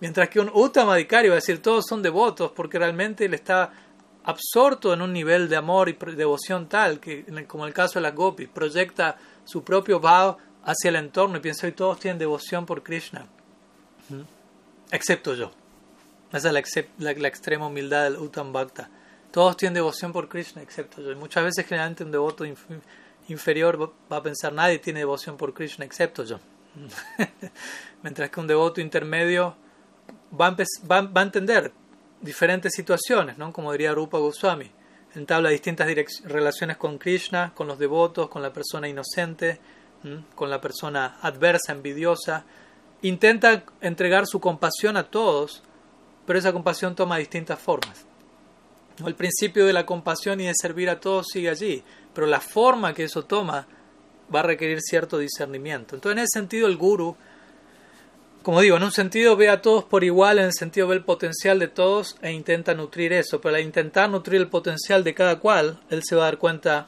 Mientras 0.00 0.28
que 0.28 0.40
un 0.40 0.50
Uttamadikari 0.52 1.28
va 1.28 1.34
a 1.34 1.36
decir 1.36 1.62
todos 1.62 1.84
son 1.86 2.02
devotos 2.02 2.52
porque 2.52 2.78
realmente 2.78 3.24
él 3.24 3.34
está 3.34 3.72
absorto 4.28 4.92
en 4.92 5.00
un 5.00 5.10
nivel 5.10 5.48
de 5.48 5.56
amor 5.56 5.88
y 5.88 5.94
devoción 5.94 6.68
tal 6.68 7.00
que, 7.00 7.24
como 7.46 7.66
el 7.66 7.72
caso 7.72 7.94
de 7.94 8.02
la 8.02 8.10
Gopi, 8.10 8.46
proyecta 8.46 9.16
su 9.44 9.64
propio 9.64 10.00
bhav 10.00 10.36
hacia 10.64 10.90
el 10.90 10.96
entorno 10.96 11.38
y 11.38 11.40
piensa 11.40 11.66
que 11.66 11.72
todos 11.72 11.98
tienen 11.98 12.18
devoción 12.18 12.66
por 12.66 12.82
Krishna, 12.82 13.26
excepto 14.90 15.34
yo. 15.34 15.50
Esa 16.30 16.48
es 16.48 16.84
la, 16.98 17.10
extrema 17.26 17.68
humildad 17.68 18.04
del 18.04 18.16
Uttam 18.18 18.52
Bhakta. 18.52 18.90
Todos 19.30 19.56
tienen 19.56 19.72
devoción 19.72 20.12
por 20.12 20.28
Krishna, 20.28 20.60
excepto 20.60 21.00
yo. 21.00 21.12
Y 21.12 21.14
muchas 21.14 21.42
veces, 21.42 21.66
generalmente, 21.66 22.04
un 22.04 22.12
devoto 22.12 22.44
inferior 23.28 23.94
va 24.12 24.16
a 24.18 24.22
pensar: 24.22 24.52
nadie 24.52 24.78
tiene 24.78 24.98
devoción 24.98 25.38
por 25.38 25.54
Krishna, 25.54 25.86
excepto 25.86 26.24
yo. 26.24 26.38
Mientras 28.02 28.28
que 28.28 28.40
un 28.40 28.46
devoto 28.46 28.82
intermedio 28.82 29.56
va 30.38 30.48
a, 30.48 30.56
va, 30.86 31.00
va 31.00 31.20
a 31.22 31.24
entender 31.24 31.72
diferentes 32.20 32.72
situaciones, 32.74 33.38
¿no? 33.38 33.52
como 33.52 33.72
diría 33.72 33.92
Rupa 33.92 34.18
Goswami. 34.18 34.70
Entabla 35.14 35.48
distintas 35.48 35.88
relaciones 36.24 36.76
con 36.76 36.98
Krishna, 36.98 37.52
con 37.54 37.66
los 37.66 37.78
devotos, 37.78 38.28
con 38.28 38.42
la 38.42 38.52
persona 38.52 38.88
inocente, 38.88 39.58
con 40.34 40.50
la 40.50 40.60
persona 40.60 41.18
adversa, 41.22 41.72
envidiosa. 41.72 42.44
Intenta 43.02 43.64
entregar 43.80 44.26
su 44.26 44.38
compasión 44.38 44.96
a 44.96 45.04
todos, 45.04 45.62
pero 46.26 46.38
esa 46.38 46.52
compasión 46.52 46.94
toma 46.94 47.16
distintas 47.18 47.58
formas. 47.58 48.04
El 49.04 49.14
principio 49.14 49.64
de 49.66 49.72
la 49.72 49.86
compasión 49.86 50.40
y 50.40 50.46
de 50.46 50.52
servir 50.54 50.90
a 50.90 51.00
todos 51.00 51.28
sigue 51.32 51.48
allí, 51.48 51.82
pero 52.12 52.26
la 52.26 52.40
forma 52.40 52.92
que 52.92 53.04
eso 53.04 53.24
toma 53.24 53.66
va 54.34 54.40
a 54.40 54.44
requerir 54.44 54.80
cierto 54.80 55.18
discernimiento. 55.18 55.94
Entonces, 55.94 56.18
en 56.18 56.24
ese 56.24 56.40
sentido, 56.40 56.66
el 56.66 56.76
guru, 56.76 57.16
como 58.42 58.60
digo, 58.60 58.76
en 58.76 58.82
un 58.82 58.92
sentido 58.92 59.36
ve 59.36 59.48
a 59.48 59.62
todos 59.62 59.84
por 59.84 60.04
igual, 60.04 60.38
en 60.38 60.46
el 60.46 60.52
sentido 60.52 60.88
ve 60.88 60.96
el 60.96 61.04
potencial 61.04 61.58
de 61.58 61.68
todos 61.68 62.16
e 62.22 62.32
intenta 62.32 62.74
nutrir 62.74 63.12
eso, 63.12 63.40
pero 63.40 63.56
al 63.56 63.62
intentar 63.62 64.08
nutrir 64.08 64.40
el 64.40 64.48
potencial 64.48 65.04
de 65.04 65.14
cada 65.14 65.38
cual, 65.38 65.80
él 65.90 66.02
se 66.04 66.16
va 66.16 66.22
a 66.22 66.24
dar 66.26 66.38
cuenta, 66.38 66.86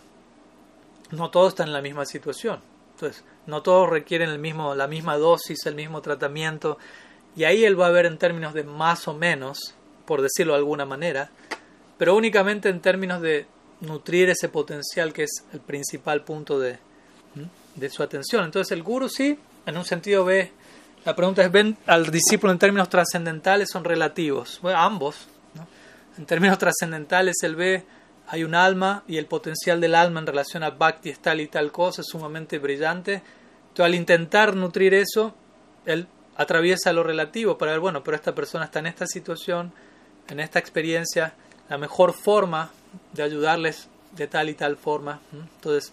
no 1.10 1.30
todos 1.30 1.48
están 1.48 1.68
en 1.68 1.74
la 1.74 1.82
misma 1.82 2.06
situación. 2.06 2.60
Entonces, 2.94 3.24
no 3.46 3.62
todos 3.62 3.88
requieren 3.88 4.30
el 4.30 4.38
mismo, 4.38 4.74
la 4.74 4.86
misma 4.86 5.16
dosis, 5.16 5.66
el 5.66 5.74
mismo 5.74 6.00
tratamiento, 6.02 6.78
y 7.36 7.44
ahí 7.44 7.64
él 7.64 7.80
va 7.80 7.86
a 7.86 7.90
ver 7.90 8.06
en 8.06 8.18
términos 8.18 8.54
de 8.54 8.64
más 8.64 9.08
o 9.08 9.14
menos, 9.14 9.74
por 10.04 10.22
decirlo 10.22 10.52
de 10.52 10.58
alguna 10.58 10.84
manera, 10.84 11.30
pero 11.98 12.16
únicamente 12.16 12.68
en 12.68 12.80
términos 12.80 13.20
de 13.20 13.46
nutrir 13.80 14.30
ese 14.30 14.48
potencial 14.48 15.12
que 15.12 15.24
es 15.24 15.44
el 15.52 15.60
principal 15.60 16.24
punto 16.24 16.58
de, 16.58 16.78
de 17.76 17.90
su 17.90 18.02
atención. 18.02 18.44
Entonces 18.44 18.72
el 18.72 18.82
guru 18.82 19.08
sí, 19.08 19.38
en 19.66 19.76
un 19.76 19.84
sentido 19.84 20.24
ve, 20.24 20.52
la 21.04 21.16
pregunta 21.16 21.42
es, 21.42 21.50
¿ven 21.50 21.76
al 21.86 22.10
discípulo 22.10 22.52
en 22.52 22.58
términos 22.58 22.88
trascendentales 22.88 23.70
son 23.70 23.84
relativos? 23.84 24.58
Bueno, 24.62 24.78
ambos. 24.78 25.28
En 26.18 26.26
términos 26.26 26.58
trascendentales 26.58 27.36
él 27.42 27.56
ve, 27.56 27.84
hay 28.28 28.44
un 28.44 28.54
alma 28.54 29.02
y 29.08 29.16
el 29.16 29.26
potencial 29.26 29.80
del 29.80 29.94
alma 29.94 30.20
en 30.20 30.26
relación 30.26 30.62
a 30.62 30.70
bhakti 30.70 31.10
es 31.10 31.18
tal 31.20 31.40
y 31.40 31.48
tal 31.48 31.72
cosa, 31.72 32.02
es 32.02 32.08
sumamente 32.08 32.58
brillante. 32.58 33.22
Entonces 33.68 33.84
al 33.86 33.94
intentar 33.94 34.54
nutrir 34.54 34.92
eso, 34.94 35.34
él 35.86 36.06
atraviesa 36.36 36.92
lo 36.92 37.02
relativo 37.02 37.56
para 37.56 37.72
ver, 37.72 37.80
bueno, 37.80 38.04
pero 38.04 38.16
esta 38.16 38.34
persona 38.34 38.66
está 38.66 38.78
en 38.80 38.86
esta 38.86 39.06
situación, 39.06 39.72
en 40.28 40.40
esta 40.40 40.58
experiencia, 40.58 41.34
la 41.68 41.78
mejor 41.78 42.12
forma 42.12 42.70
de 43.12 43.22
ayudarles 43.22 43.88
de 44.12 44.26
tal 44.26 44.48
y 44.48 44.54
tal 44.54 44.76
forma. 44.76 45.20
Entonces, 45.32 45.92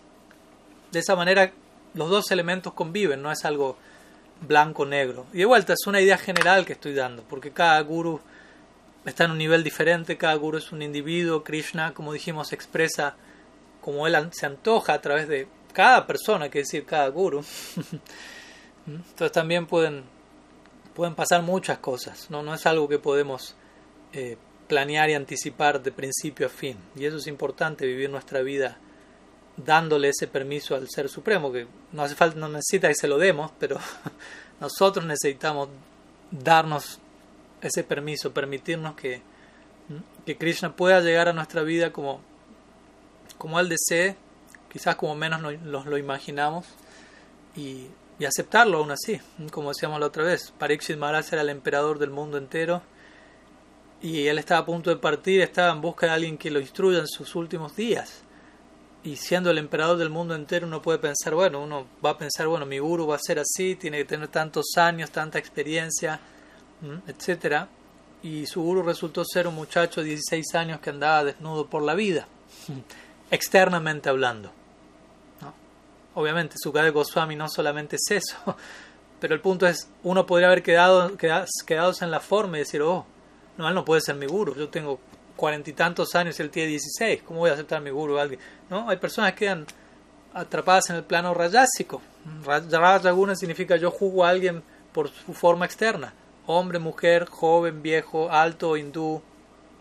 de 0.91 0.99
esa 0.99 1.16
manera 1.16 1.51
los 1.93 2.10
dos 2.10 2.32
elementos 2.32 2.74
conviven, 2.74 3.22
no 3.22 3.32
es 3.32 3.45
algo 3.45 3.78
blanco-negro. 4.41 5.25
Y 5.33 5.39
de 5.39 5.45
vuelta, 5.45 5.73
es 5.73 5.88
una 5.88 6.01
idea 6.01 6.17
general 6.17 6.65
que 6.65 6.73
estoy 6.73 6.93
dando, 6.93 7.23
porque 7.23 7.51
cada 7.51 7.79
guru 7.81 8.19
está 9.05 9.25
en 9.25 9.31
un 9.31 9.38
nivel 9.38 9.63
diferente, 9.63 10.17
cada 10.17 10.35
guru 10.35 10.57
es 10.57 10.71
un 10.71 10.81
individuo, 10.81 11.43
Krishna, 11.43 11.93
como 11.93 12.13
dijimos, 12.13 12.53
expresa 12.53 13.15
como 13.81 14.05
él 14.05 14.15
se 14.31 14.45
antoja 14.45 14.93
a 14.93 15.01
través 15.01 15.27
de 15.27 15.47
cada 15.73 16.05
persona, 16.05 16.49
que 16.49 16.59
decir 16.59 16.85
cada 16.85 17.07
guru. 17.07 17.43
Entonces 18.88 19.31
también 19.31 19.65
pueden 19.65 20.03
pueden 20.97 21.13
pasar 21.13 21.43
muchas 21.43 21.77
cosas, 21.77 22.25
no, 22.31 22.41
no 22.41 22.55
es 22.55 22.65
algo 22.65 22.89
que 22.89 22.97
podemos 22.97 23.55
eh, 24.13 24.35
planear 24.67 25.11
y 25.11 25.13
anticipar 25.13 25.83
de 25.83 25.91
principio 25.91 26.47
a 26.47 26.49
fin. 26.49 26.75
Y 26.95 27.05
eso 27.05 27.17
es 27.17 27.27
importante, 27.27 27.85
vivir 27.85 28.09
nuestra 28.09 28.41
vida 28.41 28.79
dándole 29.58 30.10
ese 30.10 30.28
permiso 30.28 30.76
al 30.76 30.88
Ser 30.89 31.10
Supremo, 31.10 31.51
que 31.51 31.68
no 31.91 32.03
hace 32.03 32.16
falta, 32.16 32.39
no 32.39 32.47
necesita 32.47 32.88
que 32.88 32.95
se 32.95 33.08
lo 33.08 33.18
demos, 33.18 33.51
pero 33.60 33.80
nosotros 34.62 35.05
necesitamos 35.05 35.70
darnos 36.32 36.99
ese 37.62 37.84
permiso, 37.84 38.34
permitirnos 38.34 38.95
que, 38.95 39.22
que 40.26 40.38
Krishna 40.38 40.76
pueda 40.76 41.01
llegar 41.01 41.28
a 41.28 41.34
nuestra 41.34 41.64
vida 41.64 41.91
como, 41.91 42.22
como 43.38 43.60
Él 43.60 43.70
desee, 43.70 44.16
quizás 44.72 44.95
como 44.95 45.16
menos 45.16 45.41
nos 45.41 45.86
lo 45.86 45.97
imaginamos, 45.97 46.66
y 47.55 47.88
y 48.20 48.26
aceptarlo 48.26 48.80
aún 48.80 48.91
así, 48.91 49.20
como 49.51 49.70
decíamos 49.70 49.99
la 49.99 50.08
otra 50.08 50.24
vez. 50.24 50.51
Parikshit 50.58 50.97
Maharaj 50.97 51.34
era 51.34 51.41
el 51.41 51.49
emperador 51.49 51.99
del 51.99 52.10
mundo 52.10 52.38
entero 52.38 52.82
y 54.01 54.28
él 54.28 54.39
estaba 54.39 54.62
a 54.62 54.66
punto 54.66 54.89
de 54.89 54.97
partir, 54.97 55.41
estaba 55.41 55.72
en 55.72 55.82
busca 55.82 56.08
de 56.08 56.14
alguien 56.14 56.38
que 56.38 56.51
lo 56.51 56.60
instruya 56.60 56.99
en 56.99 57.08
sus 57.08 57.36
últimos 57.36 57.76
días. 57.76 58.24
Y 59.04 59.16
siendo 59.16 59.52
el 59.52 59.58
emperador 59.58 59.98
del 59.98 60.10
mundo 60.10 60.36
entero, 60.36 60.68
uno 60.68 60.82
puede 60.82 61.00
pensar, 61.00 61.34
bueno, 61.34 61.62
uno 61.62 61.88
va 62.06 62.12
a 62.12 62.18
pensar, 62.18 62.48
bueno, 62.48 62.66
mi 62.66 62.80
guru 62.80 63.08
va 63.08 63.16
a 63.16 63.20
ser 63.20 63.39
así, 63.39 63.76
tiene 63.76 64.00
que 64.00 64.06
tener 64.06 64.28
tantos 64.28 64.66
años, 64.76 65.12
tanta 65.12 65.39
experiencia, 65.39 66.20
etcétera. 67.08 67.70
Y 68.24 68.45
su 68.48 68.62
guru 68.62 68.84
resultó 68.84 69.24
ser 69.24 69.48
un 69.48 69.56
muchacho 69.56 70.02
de 70.02 70.08
16 70.08 70.56
años 70.56 70.80
que 70.82 70.89
andaba 70.89 71.24
desnudo 71.24 71.68
por 71.68 71.84
la 71.84 71.93
vida, 71.93 72.28
externamente 73.32 74.10
hablando. 74.10 74.52
Obviamente, 76.18 76.56
Sukadeva 76.58 76.91
Goswami 76.91 77.36
no 77.36 77.48
solamente 77.48 77.95
es 77.98 78.10
eso, 78.10 78.38
pero 79.20 79.36
el 79.36 79.39
punto 79.39 79.68
es, 79.68 79.88
uno 80.02 80.26
podría 80.26 80.48
haber 80.48 80.64
quedado, 80.64 81.16
quedado, 81.16 81.93
en 82.02 82.10
la 82.10 82.20
forma 82.20 82.58
y 82.58 82.62
decir, 82.62 82.82
oh, 82.82 83.06
no, 83.56 83.68
él 83.68 83.76
no 83.76 83.86
puede 83.86 84.02
ser 84.02 84.16
mi 84.16 84.26
guru, 84.26 84.56
yo 84.56 84.68
tengo 84.68 85.00
cuarenta 85.38 85.69
y 85.69 85.73
tantos 85.73 86.13
años 86.15 86.38
y 86.38 86.43
él 86.43 86.49
tiene 86.49 86.69
dieciséis, 86.69 87.21
¿cómo 87.23 87.39
voy 87.39 87.49
a 87.49 87.53
aceptar 87.53 87.81
mi 87.81 87.89
guru 87.89 88.17
a 88.17 88.23
alguien? 88.23 88.41
¿No? 88.69 88.89
Hay 88.89 88.97
personas 88.97 89.31
que 89.31 89.39
quedan 89.39 89.65
atrapadas 90.33 90.89
en 90.89 90.97
el 90.97 91.03
plano 91.03 91.33
rayásico. 91.33 92.01
Rajaguna 92.43 93.35
significa 93.35 93.77
yo 93.77 93.89
juzgo 93.89 94.25
a 94.25 94.29
alguien 94.29 94.61
por 94.91 95.09
su 95.09 95.33
forma 95.33 95.65
externa, 95.65 96.13
hombre, 96.45 96.79
mujer, 96.79 97.25
joven, 97.25 97.81
viejo, 97.81 98.29
alto, 98.29 98.75
hindú, 98.75 99.21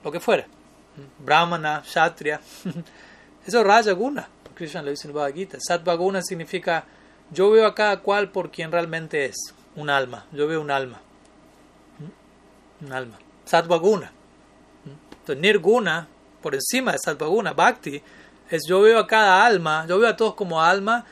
lo 0.04 0.12
que 0.12 0.20
fuera, 0.20 0.46
brahmana, 1.18 1.82
kshatriya, 1.82 2.40
eso 3.46 3.61
es 3.61 3.66
Rajaguna. 3.66 4.28
Krishna 4.54 4.80
lo 4.80 4.90
dice 4.90 5.07
en 5.07 5.14
Bhagavad 5.14 5.34
Gita. 5.34 5.59
Satvaguna 5.61 6.22
significa 6.22 6.86
yo 7.30 7.50
veo 7.50 7.66
a 7.66 7.74
cada 7.74 8.00
cual 8.00 8.30
por 8.30 8.50
quien 8.50 8.72
realmente 8.72 9.26
es, 9.26 9.36
un 9.74 9.90
alma. 9.90 10.26
Yo 10.32 10.46
veo 10.46 10.61
un 10.61 10.70
alma. 10.70 11.00
Un 12.80 12.92
alma. 12.92 13.18
Satvaguna. 13.44 14.12
Entonces, 15.27 15.43
Nirguna, 15.43 16.07
por 16.41 16.55
encima 16.55 16.93
de 16.93 16.99
Satvaguna, 16.99 17.53
Bhakti, 17.53 18.01
es 18.49 18.62
yo 18.68 18.81
veo 18.81 19.01
a 19.01 19.09
cada 19.09 19.45
alma, 19.45 19.85
yo 19.89 19.99
veo 19.99 20.09
a 20.09 20.16
todos 20.16 20.37
como 20.37 20.62
alma, 20.62 21.05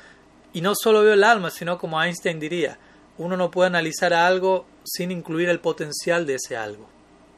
y 0.52 0.60
no 0.60 0.72
solo 0.76 1.02
veo 1.02 1.14
el 1.14 1.24
alma, 1.24 1.50
sino 1.50 1.78
como 1.78 2.00
Einstein 2.00 2.38
diría, 2.38 2.78
uno 3.18 3.36
no 3.36 3.50
puede 3.50 3.66
analizar 3.66 4.14
algo 4.14 4.66
sin 4.84 5.10
incluir 5.10 5.48
el 5.48 5.58
potencial 5.58 6.26
de 6.26 6.36
ese 6.36 6.56
algo. 6.56 6.86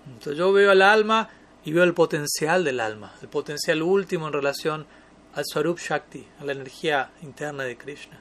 Entonces 0.06 0.36
yo 0.36 0.52
veo 0.52 0.70
al 0.70 0.82
alma 0.82 1.30
y 1.64 1.72
veo 1.72 1.82
el 1.82 1.94
potencial 1.94 2.62
del 2.62 2.80
alma, 2.80 3.14
el 3.22 3.28
potencial 3.28 3.80
último 3.80 4.26
en 4.26 4.34
relación 4.34 4.86
al 5.34 5.44
Swarup 5.46 5.78
Shakti, 5.78 6.28
a 6.42 6.44
la 6.44 6.52
energía 6.52 7.08
interna 7.22 7.62
de 7.62 7.78
Krishna. 7.78 8.20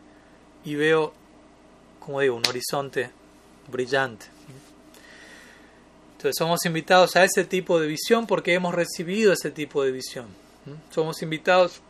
Y 0.64 0.76
veo, 0.76 1.12
como 2.00 2.22
digo, 2.22 2.38
un 2.38 2.48
horizonte 2.48 3.12
brillante. 3.68 4.28
Entonces 6.26 6.40
somos 6.40 6.66
invitados 6.66 7.16
a 7.16 7.24
ese 7.24 7.46
tipo 7.46 7.80
de 7.80 7.88
visión 7.88 8.26
porque 8.26 8.54
hemos 8.54 8.74
recibido 8.74 9.32
ese 9.32 9.52
tipo 9.52 9.84
de 9.84 9.92
visión. 9.92 10.26
Somos 10.90 11.22
invitados 11.22 11.82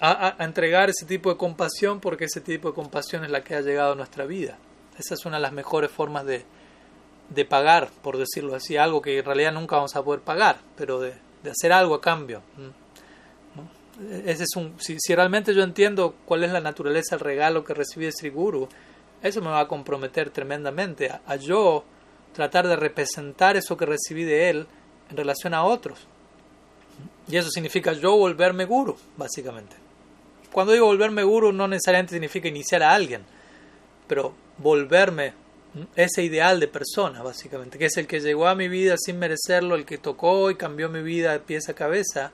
a, 0.00 0.34
entregar 0.38 0.88
ese 0.88 1.04
tipo 1.04 1.30
de 1.30 1.36
compasión 1.36 2.00
porque 2.00 2.24
ese 2.24 2.40
tipo 2.40 2.68
de 2.68 2.74
compasión 2.74 3.22
es 3.24 3.30
la 3.30 3.44
que 3.44 3.54
ha 3.54 3.60
llegado 3.60 3.92
a 3.92 3.96
nuestra 3.96 4.24
vida. 4.24 4.56
Esa 4.98 5.14
es 5.14 5.26
una 5.26 5.36
de 5.36 5.42
las 5.42 5.52
mejores 5.52 5.90
formas 5.90 6.24
de, 6.24 6.44
de 7.28 7.44
pagar, 7.44 7.90
por 8.02 8.16
decirlo 8.16 8.54
así, 8.54 8.78
algo 8.78 9.02
que 9.02 9.18
en 9.18 9.24
realidad 9.24 9.52
nunca 9.52 9.76
vamos 9.76 9.94
a 9.94 10.02
poder 10.02 10.22
pagar, 10.22 10.58
pero 10.76 10.98
de, 10.98 11.12
de 11.42 11.50
hacer 11.50 11.72
algo 11.72 11.94
a 11.94 12.00
cambio 12.00 12.42
ese 14.24 14.44
es 14.44 14.56
un, 14.56 14.74
si, 14.78 14.96
realmente 15.14 15.54
yo 15.54 15.62
entiendo 15.62 16.14
cuál 16.24 16.44
es 16.44 16.52
la 16.52 16.60
naturaleza 16.60 17.16
del 17.16 17.24
regalo 17.24 17.64
que 17.64 17.74
recibí 17.74 18.06
de 18.06 18.12
Sri 18.12 18.30
Guru, 18.30 18.68
eso 19.22 19.42
me 19.42 19.48
va 19.48 19.60
a 19.60 19.68
comprometer 19.68 20.30
tremendamente 20.30 21.10
a, 21.10 21.36
yo 21.36 21.84
tratar 22.32 22.66
de 22.66 22.76
representar 22.76 23.56
eso 23.56 23.76
que 23.76 23.86
recibí 23.86 24.24
de 24.24 24.50
él 24.50 24.66
en 25.10 25.16
relación 25.16 25.54
a 25.54 25.64
otros. 25.64 26.06
Y 27.28 27.36
eso 27.36 27.50
significa 27.50 27.92
yo 27.92 28.16
volverme 28.16 28.64
guru, 28.64 28.96
básicamente. 29.16 29.76
Cuando 30.52 30.72
digo 30.72 30.86
volverme 30.86 31.22
guru 31.22 31.52
no 31.52 31.68
necesariamente 31.68 32.14
significa 32.14 32.48
iniciar 32.48 32.82
a 32.82 32.92
alguien, 32.92 33.22
pero 34.08 34.34
volverme 34.58 35.32
ese 35.94 36.24
ideal 36.24 36.58
de 36.58 36.66
persona, 36.66 37.22
básicamente, 37.22 37.78
que 37.78 37.86
es 37.86 37.96
el 37.96 38.08
que 38.08 38.20
llegó 38.20 38.48
a 38.48 38.56
mi 38.56 38.68
vida 38.68 38.96
sin 38.98 39.18
merecerlo, 39.18 39.76
el 39.76 39.84
que 39.84 39.98
tocó 39.98 40.50
y 40.50 40.56
cambió 40.56 40.88
mi 40.88 41.02
vida 41.02 41.32
de 41.32 41.40
pies 41.40 41.68
a 41.68 41.74
cabeza, 41.74 42.32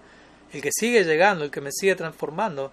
el 0.52 0.62
que 0.62 0.70
sigue 0.72 1.04
llegando, 1.04 1.44
el 1.44 1.50
que 1.50 1.60
me 1.60 1.72
sigue 1.72 1.94
transformando. 1.94 2.72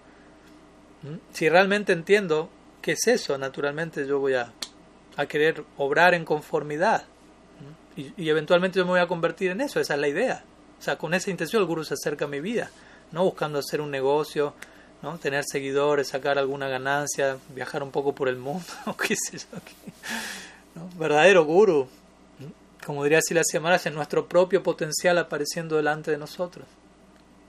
Si 1.32 1.48
realmente 1.50 1.92
entiendo 1.92 2.48
qué 2.80 2.92
es 2.92 3.06
eso, 3.06 3.36
naturalmente 3.36 4.06
yo 4.06 4.18
voy 4.18 4.34
a, 4.34 4.52
a 5.16 5.26
querer 5.26 5.64
obrar 5.76 6.14
en 6.14 6.24
conformidad. 6.24 7.04
Y, 7.96 8.28
eventualmente 8.28 8.78
yo 8.78 8.84
me 8.84 8.92
voy 8.92 9.00
a 9.00 9.06
convertir 9.06 9.50
en 9.50 9.60
eso, 9.60 9.80
esa 9.80 9.94
es 9.94 10.00
la 10.00 10.08
idea. 10.08 10.44
O 10.78 10.82
sea, 10.82 10.96
con 10.96 11.14
esa 11.14 11.30
intención 11.30 11.62
el 11.62 11.68
guru 11.68 11.84
se 11.84 11.94
acerca 11.94 12.24
a 12.24 12.28
mi 12.28 12.40
vida, 12.40 12.70
no 13.12 13.24
buscando 13.24 13.58
hacer 13.58 13.80
un 13.80 13.90
negocio, 13.90 14.54
¿no? 15.02 15.18
tener 15.18 15.44
seguidores, 15.46 16.08
sacar 16.08 16.38
alguna 16.38 16.68
ganancia, 16.68 17.38
viajar 17.54 17.82
un 17.82 17.90
poco 17.90 18.14
por 18.14 18.28
el 18.28 18.36
mundo, 18.36 18.66
qué 19.06 19.14
sé 19.16 19.38
yo. 19.38 19.46
Verdadero 20.98 21.44
guru, 21.44 21.88
como 22.84 23.04
diría 23.04 23.20
Silas 23.22 23.46
Maharaj, 23.60 23.86
es 23.86 23.94
nuestro 23.94 24.26
propio 24.26 24.62
potencial 24.62 25.18
apareciendo 25.18 25.76
delante 25.76 26.10
de 26.10 26.18
nosotros. 26.18 26.66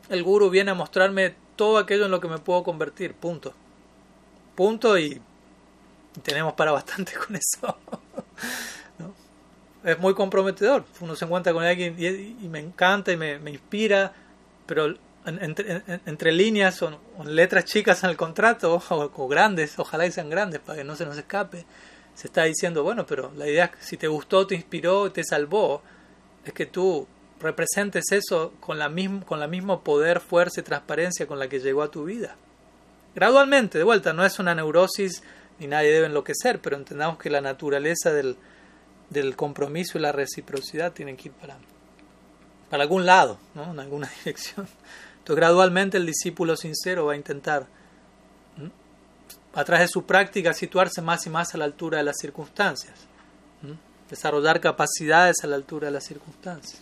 El 0.09 0.23
guru 0.23 0.49
viene 0.49 0.71
a 0.71 0.75
mostrarme 0.75 1.35
todo 1.55 1.77
aquello 1.77 2.05
en 2.05 2.11
lo 2.11 2.21
que 2.21 2.27
me 2.27 2.37
puedo 2.37 2.63
convertir, 2.63 3.15
punto. 3.15 3.53
Punto 4.55 4.97
y, 4.97 5.19
tenemos 6.23 6.53
para 6.53 6.71
bastante 6.71 7.13
con 7.27 7.35
eso. 7.35 7.77
Es 9.85 9.99
muy 9.99 10.15
comprometedor. 10.15 10.83
Uno 10.99 11.15
se 11.15 11.25
encuentra 11.25 11.53
con 11.53 11.63
alguien 11.63 11.95
y, 11.97 12.47
me 12.47 12.59
encanta 12.59 13.11
y 13.11 13.17
me, 13.17 13.37
inspira, 13.51 14.11
pero 14.65 14.95
entre, 15.25 16.31
líneas 16.31 16.81
o, 16.81 16.99
letras 17.23 17.65
chicas 17.65 18.03
en 18.03 18.09
el 18.09 18.17
contrato, 18.17 18.81
o, 18.89 19.27
grandes, 19.27 19.77
ojalá 19.77 20.09
sean 20.09 20.31
grandes 20.31 20.59
para 20.59 20.79
que 20.79 20.83
no 20.83 20.95
se 20.95 21.05
nos 21.05 21.15
escape, 21.15 21.65
se 22.15 22.27
está 22.27 22.45
diciendo, 22.45 22.81
bueno, 22.81 23.05
pero 23.05 23.31
la 23.37 23.47
idea 23.47 23.65
es 23.65 23.71
que 23.71 23.83
si 23.83 23.97
te 23.97 24.07
gustó, 24.07 24.47
te 24.47 24.55
inspiró, 24.55 25.11
te 25.11 25.23
salvó, 25.23 25.83
es 26.43 26.51
que 26.51 26.65
tú 26.65 27.07
representes 27.39 28.11
eso 28.11 28.53
con 28.59 28.79
la 28.79 28.89
misma 28.89 29.23
con 29.23 29.39
la 29.39 29.47
mismo 29.47 29.83
poder, 29.83 30.19
fuerza 30.19 30.61
y 30.61 30.63
transparencia 30.63 31.27
con 31.27 31.37
la 31.37 31.47
que 31.47 31.59
llegó 31.59 31.83
a 31.83 31.91
tu 31.91 32.05
vida. 32.05 32.37
Gradualmente, 33.13 33.77
de 33.77 33.83
vuelta, 33.83 34.13
no 34.13 34.25
es 34.25 34.39
una 34.39 34.55
neurosis 34.55 35.21
ni 35.59 35.67
nadie 35.67 35.91
debe 35.91 36.07
enloquecer, 36.07 36.59
pero 36.59 36.75
entendamos 36.75 37.19
que 37.19 37.29
la 37.29 37.39
naturaleza 37.39 38.11
del, 38.11 38.35
del 39.09 39.35
compromiso 39.35 39.97
y 39.97 40.01
la 40.01 40.11
reciprocidad 40.11 40.93
tienen 40.93 41.17
que 41.17 41.29
ir 41.29 41.33
para, 41.33 41.57
para 42.69 42.83
algún 42.83 43.05
lado, 43.05 43.37
¿no? 43.53 43.71
en 43.71 43.79
alguna 43.79 44.09
dirección. 44.23 44.67
Entonces, 45.17 45.35
gradualmente 45.35 45.97
el 45.97 46.05
discípulo 46.05 46.55
sincero 46.55 47.05
va 47.05 47.13
a 47.13 47.15
intentar 47.15 47.67
a 49.53 49.63
través 49.63 49.87
de 49.87 49.91
su 49.93 50.05
práctica, 50.05 50.53
situarse 50.53 51.01
más 51.01 51.25
y 51.25 51.29
más 51.29 51.55
a 51.55 51.57
la 51.57 51.65
altura 51.65 51.99
de 51.99 52.03
las 52.03 52.17
circunstancias, 52.19 52.93
desarrollar 54.09 54.59
capacidades 54.59 55.37
a 55.43 55.47
la 55.47 55.55
altura 55.55 55.87
de 55.87 55.93
las 55.93 56.03
circunstancias. 56.03 56.81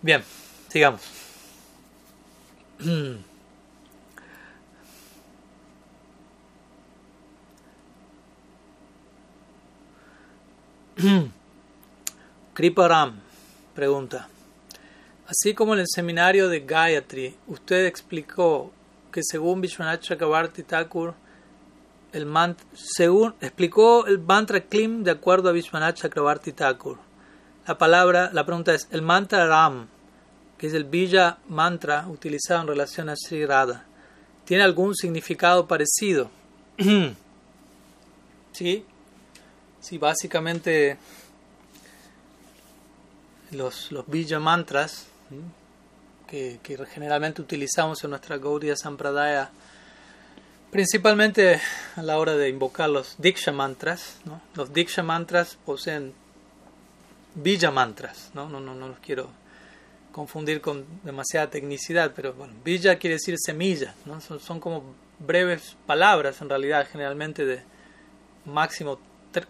Bien, 0.00 0.22
sigamos. 0.68 1.02
Kriparam 12.54 13.14
pregunta, 13.74 14.28
así 15.26 15.54
como 15.54 15.74
en 15.74 15.80
el 15.80 15.86
seminario 15.88 16.48
de 16.48 16.60
Gayatri, 16.60 17.36
usted 17.46 17.86
explicó 17.86 18.70
que 19.10 19.22
según 19.22 19.60
Vishwanath 19.60 20.02
Chakrabarti 20.02 20.62
Thakur, 20.62 21.14
el 22.12 22.26
mantra, 22.26 22.66
según 22.74 23.34
explicó 23.40 24.06
el 24.06 24.18
mantra 24.18 24.60
Klim 24.60 25.02
de 25.02 25.12
acuerdo 25.12 25.48
a 25.48 25.52
Vishwanath 25.52 25.96
Chakrabarti 25.96 26.52
Thakur. 26.52 26.98
La 27.66 27.78
palabra, 27.78 28.30
la 28.32 28.44
pregunta 28.44 28.74
es, 28.74 28.88
el 28.90 29.02
mantra 29.02 29.46
Ram, 29.46 29.86
que 30.58 30.66
es 30.66 30.74
el 30.74 30.84
Bija 30.84 31.38
mantra 31.48 32.06
utilizado 32.08 32.62
en 32.62 32.66
relación 32.66 33.08
a 33.08 33.16
Sri 33.16 33.46
Radha, 33.46 33.84
¿tiene 34.44 34.64
algún 34.64 34.94
significado 34.94 35.66
parecido? 35.66 36.30
sí, 38.52 38.84
sí, 39.80 39.98
básicamente 39.98 40.96
los, 43.50 43.90
los 43.92 44.06
Bija 44.08 44.38
mantras 44.38 45.06
que, 46.28 46.60
que 46.62 46.78
generalmente 46.86 47.42
utilizamos 47.42 48.02
en 48.04 48.10
nuestra 48.10 48.38
Gaudiya 48.38 48.76
Sampradaya 48.76 49.50
Principalmente 50.70 51.60
a 51.96 52.02
la 52.02 52.16
hora 52.16 52.36
de 52.36 52.48
invocar 52.48 52.88
los 52.88 53.16
Diksha 53.18 53.50
mantras. 53.50 54.18
¿no? 54.24 54.40
Los 54.54 54.72
Diksha 54.72 55.02
mantras 55.02 55.58
poseen 55.66 56.14
Villa 57.34 57.72
mantras. 57.72 58.30
¿no? 58.34 58.48
No, 58.48 58.60
no, 58.60 58.74
no 58.76 58.86
los 58.86 58.98
quiero 59.00 59.30
confundir 60.12 60.60
con 60.60 60.84
demasiada 61.02 61.50
tecnicidad, 61.50 62.12
pero 62.14 62.34
bueno, 62.34 62.54
Villa 62.64 62.98
quiere 63.00 63.14
decir 63.14 63.36
semilla. 63.36 63.94
¿no? 64.06 64.20
Son, 64.20 64.38
son, 64.38 64.60
como 64.60 64.94
breves 65.18 65.76
palabras 65.86 66.40
en 66.40 66.48
realidad, 66.48 66.86
generalmente 66.90 67.44
de 67.44 67.62
máximo 68.44 69.00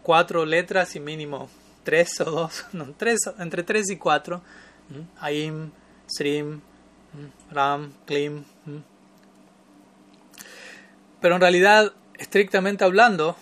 cuatro 0.02 0.44
letras 0.44 0.94
y 0.96 1.00
mínimo 1.00 1.48
tres 1.82 2.20
o 2.20 2.24
dos, 2.24 2.66
tres, 2.96 3.20
entre 3.38 3.62
tres 3.62 3.90
y 3.90 3.96
cuatro. 3.96 4.42
Aim, 5.20 5.70
Srim, 6.08 6.60
Ram, 7.50 7.92
Klim. 8.06 8.44
Pero 11.20 11.34
en 11.34 11.40
realidad, 11.40 11.92
estrictamente 12.18 12.84
hablando, 12.84 13.36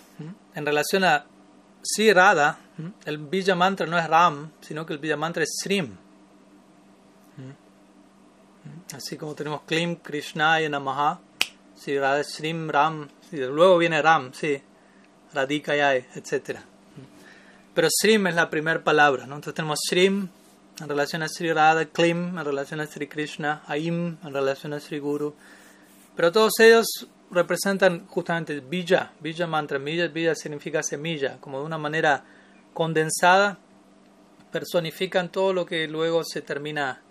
en 0.53 0.65
relación 0.65 1.03
a 1.03 1.25
Sri 1.81 2.13
Radha, 2.13 2.59
el 3.05 3.17
Villa 3.17 3.55
Mantra 3.55 3.87
no 3.87 3.97
es 3.97 4.07
Ram, 4.07 4.51
sino 4.61 4.85
que 4.85 4.93
el 4.93 4.99
Villa 4.99 5.17
Mantra 5.17 5.43
es 5.43 5.57
Srim. 5.61 5.95
Así 8.93 9.17
como 9.17 9.35
tenemos 9.35 9.61
Klim, 9.63 9.95
Krishna 9.97 10.61
y 10.61 10.69
Namaha, 10.69 11.19
Sri 11.75 11.97
Radha 11.97 12.21
es 12.21 12.33
Srim, 12.33 12.69
Ram, 12.69 13.07
luego 13.31 13.77
viene 13.77 14.01
Ram, 14.01 14.33
sí, 14.33 14.61
Radhika 15.33 15.75
Yai, 15.75 16.05
etc. 16.15 16.59
Pero 17.73 17.87
Srim 17.89 18.27
es 18.27 18.35
la 18.35 18.49
primera 18.49 18.83
palabra, 18.83 19.25
¿no? 19.25 19.35
Entonces 19.35 19.55
tenemos 19.55 19.79
Srim 19.87 20.29
en 20.81 20.89
relación 20.89 21.23
a 21.23 21.27
Sri 21.27 21.51
Radha, 21.51 21.85
Klim 21.85 22.37
en 22.37 22.45
relación 22.45 22.79
a 22.79 22.87
Sri 22.87 23.07
Krishna, 23.07 23.63
Aim 23.67 24.17
en 24.23 24.33
relación 24.33 24.73
a 24.73 24.79
Sri 24.79 24.99
Guru. 24.99 25.35
Pero 26.15 26.31
todos 26.31 26.53
ellos 26.59 27.07
representan 27.31 28.07
justamente 28.07 28.59
Villa, 28.59 29.13
Villa 29.19 29.47
mantra. 29.47 29.77
Villa, 29.77 30.35
significa 30.35 30.81
semilla, 30.83 31.37
como 31.39 31.59
de 31.59 31.65
una 31.65 31.77
manera 31.77 32.23
condensada, 32.73 33.57
personifican 34.51 35.29
todo 35.29 35.53
lo 35.53 35.65
que 35.65 35.87
luego 35.87 36.23
se 36.23 36.41
termina 36.41 37.01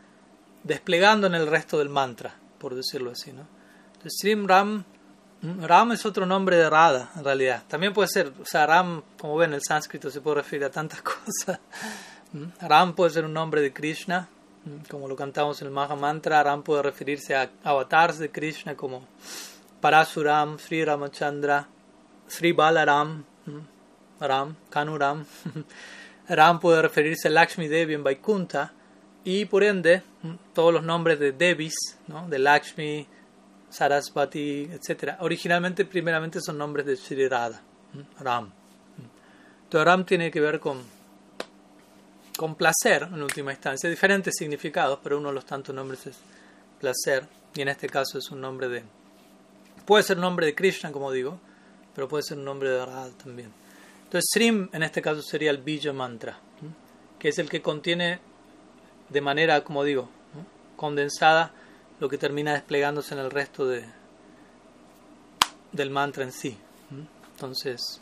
desplegando 0.65 1.27
en 1.27 1.35
el 1.35 1.47
resto 1.47 1.79
del 1.79 1.89
mantra, 1.89 2.35
por 2.59 2.75
decirlo 2.75 3.13
así. 3.13 3.33
¿no? 3.33 3.47
Entonces, 3.87 4.19
Srim 4.21 4.47
Ram, 4.47 4.85
Ram 5.41 5.93
es 5.93 6.05
otro 6.05 6.27
nombre 6.27 6.57
de 6.57 6.69
Radha, 6.69 7.11
en 7.17 7.25
realidad. 7.25 7.63
También 7.69 7.93
puede 7.93 8.09
ser, 8.09 8.33
o 8.41 8.45
sea, 8.45 8.67
Ram, 8.67 9.03
como 9.21 9.37
ven, 9.37 9.51
en 9.51 9.55
el 9.55 9.63
sánscrito 9.63 10.11
se 10.11 10.21
puede 10.21 10.37
referir 10.37 10.65
a 10.65 10.71
tantas 10.71 11.03
cosas. 11.03 11.61
Ram 12.61 12.95
puede 12.95 13.11
ser 13.11 13.25
un 13.25 13.33
nombre 13.33 13.61
de 13.61 13.73
Krishna, 13.73 14.29
como 14.91 15.07
lo 15.07 15.15
cantamos 15.15 15.61
en 15.61 15.69
el 15.69 15.73
Maha 15.73 15.95
Mantra. 15.95 16.43
Ram 16.43 16.63
puede 16.63 16.83
referirse 16.83 17.37
a 17.37 17.51
avatars 17.63 18.19
de 18.19 18.31
Krishna 18.31 18.75
como 18.75 19.07
Parasuram, 19.81 20.59
Sri 20.59 20.85
Ramachandra, 20.85 21.69
Sri 22.27 22.53
Balaram, 22.53 23.25
Ram, 24.21 24.57
Kanuram. 24.71 25.25
Ram 26.29 26.59
puede 26.59 26.83
referirse 26.83 27.29
a 27.29 27.31
Lakshmi 27.31 27.69
Devi 27.69 27.95
en 27.95 28.03
Vaikunta 28.03 28.73
y 29.25 29.45
por 29.45 29.63
ende 29.63 30.03
todos 30.53 30.75
los 30.75 30.83
nombres 30.83 31.19
de 31.19 31.33
Devis, 31.33 31.75
¿no? 32.07 32.29
de 32.29 32.39
Lakshmi, 32.39 33.07
Sarasvati, 33.71 34.71
etc. 34.73 35.17
Originalmente, 35.21 35.85
primeramente 35.85 36.41
son 36.41 36.59
nombres 36.59 36.87
de 36.87 36.97
Sri 36.97 37.29
Radha, 37.29 37.61
Ram. 38.21 38.51
Entonces 39.65 39.85
Ram 39.85 40.05
tiene 40.05 40.31
que 40.31 40.41
ver 40.41 40.59
con, 40.59 40.83
con 42.37 42.55
placer 42.55 43.03
en 43.03 43.23
última 43.23 43.53
instancia, 43.53 43.91
diferentes 43.91 44.35
significados, 44.37 44.99
pero 45.03 45.19
uno 45.19 45.29
de 45.29 45.35
los 45.35 45.45
tantos 45.45 45.75
nombres 45.75 46.07
es 46.07 46.17
placer 46.81 47.27
y 47.55 47.61
en 47.61 47.69
este 47.69 47.89
caso 47.89 48.19
es 48.19 48.31
un 48.31 48.41
nombre 48.41 48.69
de 48.69 48.85
Puede 49.89 50.03
ser 50.03 50.19
nombre 50.19 50.45
de 50.45 50.55
Krishna, 50.55 50.93
como 50.93 51.11
digo, 51.11 51.41
pero 51.95 52.09
puede 52.09 52.23
ser 52.23 52.37
un 52.37 52.45
nombre 52.45 52.69
de 52.69 52.85
Radha 52.85 53.11
también. 53.17 53.51
Entonces, 54.05 54.29
Srim 54.31 54.69
en 54.75 54.83
este 54.83 55.01
caso 55.01 55.23
sería 55.23 55.51
el 55.51 55.59
Bija 55.59 55.95
Mantra, 55.95 56.39
que 57.19 57.31
es 57.31 57.39
el 57.39 57.49
que 57.49 57.63
contiene 57.63 58.21
de 59.09 59.21
manera, 59.23 59.65
como 59.65 59.85
digo, 59.85 60.11
condensada 60.77 61.55
lo 62.01 62.09
que 62.09 62.19
termina 62.19 62.53
desplegándose 62.53 63.15
en 63.15 63.21
el 63.21 63.31
resto 63.31 63.67
de, 63.67 63.85
del 65.73 65.91
mantra 65.91 66.25
en 66.25 66.33
sí. 66.33 66.57
Entonces, 67.33 68.01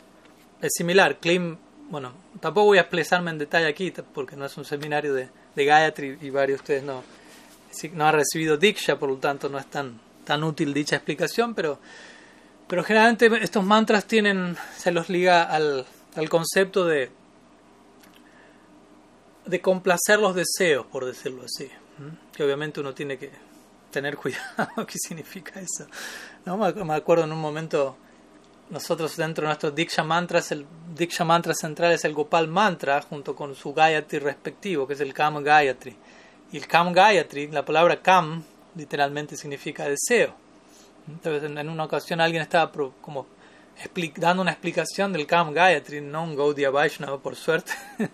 es 0.61 0.71
similar. 0.75 1.19
Klim, 1.19 1.57
bueno, 1.89 2.13
tampoco 2.39 2.67
voy 2.67 2.77
a 2.77 2.81
expresarme 2.81 3.31
en 3.31 3.37
detalle 3.37 3.67
aquí 3.67 3.93
porque 4.13 4.35
no 4.35 4.45
es 4.45 4.57
un 4.57 4.65
seminario 4.65 5.13
de, 5.13 5.29
de 5.55 5.65
Gayatri 5.65 6.17
y 6.21 6.29
varios 6.29 6.59
de 6.59 6.63
ustedes 6.63 6.83
no 6.83 7.03
no 7.93 8.07
ha 8.07 8.11
recibido 8.11 8.57
Diksha, 8.57 8.97
por 8.97 9.09
lo 9.09 9.17
tanto 9.17 9.49
no 9.49 9.59
es 9.59 9.67
tan, 9.67 9.99
tan 10.23 10.43
útil 10.43 10.73
dicha 10.73 10.95
explicación, 10.95 11.53
pero, 11.53 11.79
pero 12.67 12.83
generalmente 12.83 13.29
estos 13.41 13.63
mantras 13.63 14.05
tienen, 14.05 14.57
se 14.75 14.91
los 14.91 15.09
liga 15.09 15.43
al, 15.43 15.85
al 16.15 16.29
concepto 16.29 16.85
de, 16.85 17.11
de 19.45 19.61
complacer 19.61 20.19
los 20.19 20.35
deseos, 20.35 20.85
por 20.87 21.05
decirlo 21.05 21.43
así. 21.43 21.69
Que 22.35 22.43
obviamente 22.43 22.79
uno 22.79 22.93
tiene 22.93 23.17
que 23.17 23.31
tener 23.91 24.17
cuidado 24.17 24.85
qué 24.87 24.97
significa 24.97 25.59
eso. 25.59 25.87
¿No? 26.45 26.57
Me 26.57 26.93
acuerdo 26.93 27.25
en 27.25 27.31
un 27.31 27.39
momento, 27.39 27.97
nosotros 28.69 29.15
dentro 29.17 29.43
de 29.43 29.47
nuestros 29.47 29.75
Diksha 29.75 30.03
Mantras, 30.03 30.51
el 30.51 30.65
Diksha 30.95 31.23
Mantra 31.23 31.53
central 31.53 31.91
es 31.91 32.05
el 32.05 32.13
Gopal 32.13 32.47
Mantra, 32.47 33.01
junto 33.01 33.35
con 33.35 33.55
su 33.55 33.73
Gayatri 33.73 34.19
respectivo, 34.19 34.87
que 34.87 34.93
es 34.93 35.01
el 35.01 35.13
Kam 35.13 35.43
Gayatri. 35.43 35.95
Y 36.51 36.57
el 36.57 36.67
Kam 36.67 36.93
Gayatri, 36.93 37.47
la 37.47 37.65
palabra 37.65 38.01
Kam, 38.01 38.43
literalmente 38.75 39.35
significa 39.35 39.85
deseo. 39.85 40.33
Entonces, 41.07 41.49
en 41.49 41.69
una 41.69 41.85
ocasión 41.85 42.21
alguien 42.21 42.41
estaba 42.41 42.71
como 42.71 43.27
dando 44.17 44.41
una 44.41 44.51
explicación 44.51 45.13
del 45.13 45.27
Kam 45.27 45.53
Gayatri, 45.53 46.01
no 46.01 46.23
un 46.23 46.35
Gaudiya 46.35 46.69
Vaishnava, 46.69 47.19
por 47.19 47.35
suerte, 47.35 47.73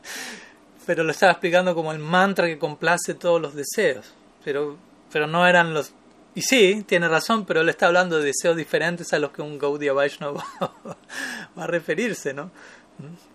pero 0.86 1.03
lo 1.03 1.11
estaba 1.11 1.32
explicando 1.32 1.74
como 1.74 1.91
el 1.91 1.99
mantra 1.99 2.47
que 2.47 2.59
complace 2.59 3.13
todos 3.13 3.41
los 3.41 3.55
deseos. 3.55 4.13
Pero 4.43 4.78
pero 5.14 5.28
no 5.28 5.47
eran 5.47 5.76
los... 5.76 5.93
Y 6.34 6.41
sí, 6.41 6.84
tiene 6.88 7.07
razón, 7.07 7.45
pero 7.45 7.61
él 7.61 7.70
está 7.70 7.86
hablando 7.86 8.18
de 8.18 8.26
deseos 8.26 8.57
diferentes 8.57 9.14
a 9.14 9.20
los 9.20 9.32
que 9.32 9.43
un 9.43 9.59
Gaudiya 9.59 9.93
Vaishnava 9.93 10.43
va 11.57 11.64
a 11.64 11.68
referirse, 11.68 12.34
¿no? 12.34 12.49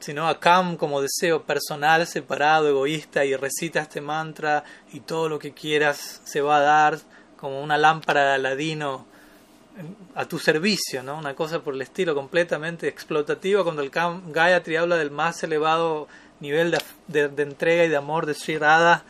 Sino 0.00 0.26
a 0.28 0.40
Kam 0.40 0.76
como 0.76 1.00
deseo 1.00 1.44
personal, 1.44 2.04
separado, 2.08 2.68
egoísta, 2.68 3.24
y 3.24 3.36
recita 3.36 3.80
este 3.80 4.00
mantra 4.00 4.64
y 4.92 5.00
todo 5.00 5.28
lo 5.28 5.38
que 5.38 5.52
quieras 5.52 6.20
se 6.24 6.40
va 6.40 6.56
a 6.56 6.60
dar 6.60 6.98
como 7.36 7.62
una 7.62 7.78
lámpara 7.78 8.24
de 8.24 8.34
Aladino 8.34 9.06
a 10.16 10.24
tu 10.24 10.40
servicio, 10.40 11.04
¿no? 11.04 11.16
Una 11.16 11.34
cosa 11.34 11.60
por 11.60 11.74
el 11.74 11.82
estilo 11.82 12.16
completamente 12.16 12.88
explotativa 12.88 13.62
cuando 13.62 13.82
el 13.82 13.92
Kam 13.92 14.32
Gayatri 14.32 14.74
habla 14.74 14.96
del 14.96 15.12
más 15.12 15.40
elevado 15.44 16.08
nivel 16.40 16.76
de, 17.06 17.28
de, 17.28 17.42
entrega 17.44 17.84
y 17.84 17.88
de 17.88 17.96
amor 17.96 18.26
de 18.26 18.34
Sri 18.34 18.58
Radha 18.58 19.04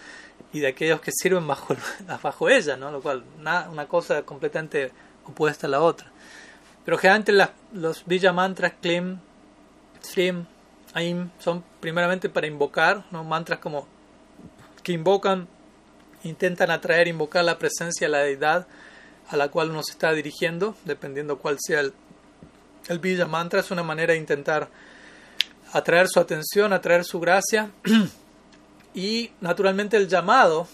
y 0.52 0.60
de 0.60 0.68
aquellos 0.68 1.00
que 1.00 1.12
sirven 1.12 1.46
bajo, 1.46 1.76
bajo 2.22 2.48
ella, 2.48 2.76
¿no? 2.76 2.90
lo 2.90 3.00
cual 3.00 3.24
una, 3.38 3.68
una 3.68 3.86
cosa 3.86 4.22
completamente 4.22 4.92
opuesta 5.24 5.66
a 5.66 5.70
la 5.70 5.80
otra. 5.80 6.10
Pero 6.84 6.96
generalmente 6.96 7.32
los 7.72 8.04
Villa 8.06 8.32
Mantras, 8.32 8.72
Klim, 8.80 9.18
Srim, 10.02 10.46
Aim, 10.94 11.30
son 11.38 11.62
primeramente 11.80 12.30
para 12.30 12.46
invocar, 12.46 13.04
¿no? 13.10 13.24
mantras 13.24 13.58
como 13.58 13.86
que 14.82 14.92
invocan, 14.92 15.46
intentan 16.24 16.70
atraer, 16.70 17.08
invocar 17.08 17.44
la 17.44 17.58
presencia 17.58 18.06
de 18.06 18.10
la 18.10 18.18
deidad 18.20 18.66
a 19.28 19.36
la 19.36 19.48
cual 19.48 19.70
uno 19.70 19.82
se 19.82 19.92
está 19.92 20.12
dirigiendo, 20.12 20.74
dependiendo 20.86 21.38
cuál 21.38 21.58
sea 21.60 21.80
el, 21.80 21.92
el 22.88 22.98
Villa 22.98 23.26
Mantra, 23.26 23.60
es 23.60 23.70
una 23.70 23.82
manera 23.82 24.14
de 24.14 24.18
intentar 24.18 24.68
atraer 25.72 26.08
su 26.08 26.18
atención, 26.18 26.72
atraer 26.72 27.04
su 27.04 27.20
gracia. 27.20 27.70
Y 28.94 29.30
naturalmente 29.40 29.96
el 29.96 30.08
llamado, 30.08 30.66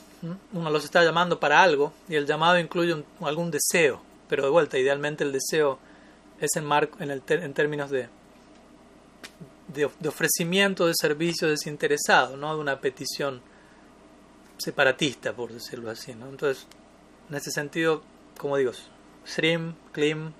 uno 0.52 0.70
los 0.70 0.84
está 0.84 1.04
llamando 1.04 1.38
para 1.40 1.62
algo, 1.62 1.92
y 2.08 2.14
el 2.14 2.26
llamado 2.26 2.58
incluye 2.58 3.04
algún 3.20 3.50
deseo, 3.50 4.00
pero 4.28 4.44
de 4.44 4.50
vuelta, 4.50 4.78
idealmente 4.78 5.24
el 5.24 5.32
deseo 5.32 5.78
es 6.40 6.56
en, 6.56 6.64
marco, 6.64 7.02
en, 7.02 7.10
el 7.10 7.22
en 7.28 7.54
términos 7.54 7.90
de, 7.90 8.08
de, 9.68 10.08
ofrecimiento 10.08 10.86
de 10.86 10.92
servicio 10.94 11.48
desinteresado, 11.48 12.36
no 12.36 12.54
de 12.54 12.60
una 12.60 12.80
petición 12.80 13.42
separatista, 14.58 15.32
por 15.32 15.52
decirlo 15.52 15.90
así. 15.90 16.14
¿no? 16.14 16.28
Entonces, 16.28 16.66
en 17.28 17.36
ese 17.36 17.50
sentido, 17.50 18.02
como 18.38 18.56
digo, 18.56 18.72
Srim, 19.26 19.74
Klim, 19.92 20.32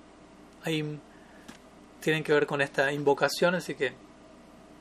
Aim, 0.63 0.99
tienen 2.01 2.23
que 2.23 2.33
ver 2.33 2.45
con 2.45 2.61
esta 2.61 2.91
invocación, 2.91 3.55
así 3.55 3.75
que 3.75 3.93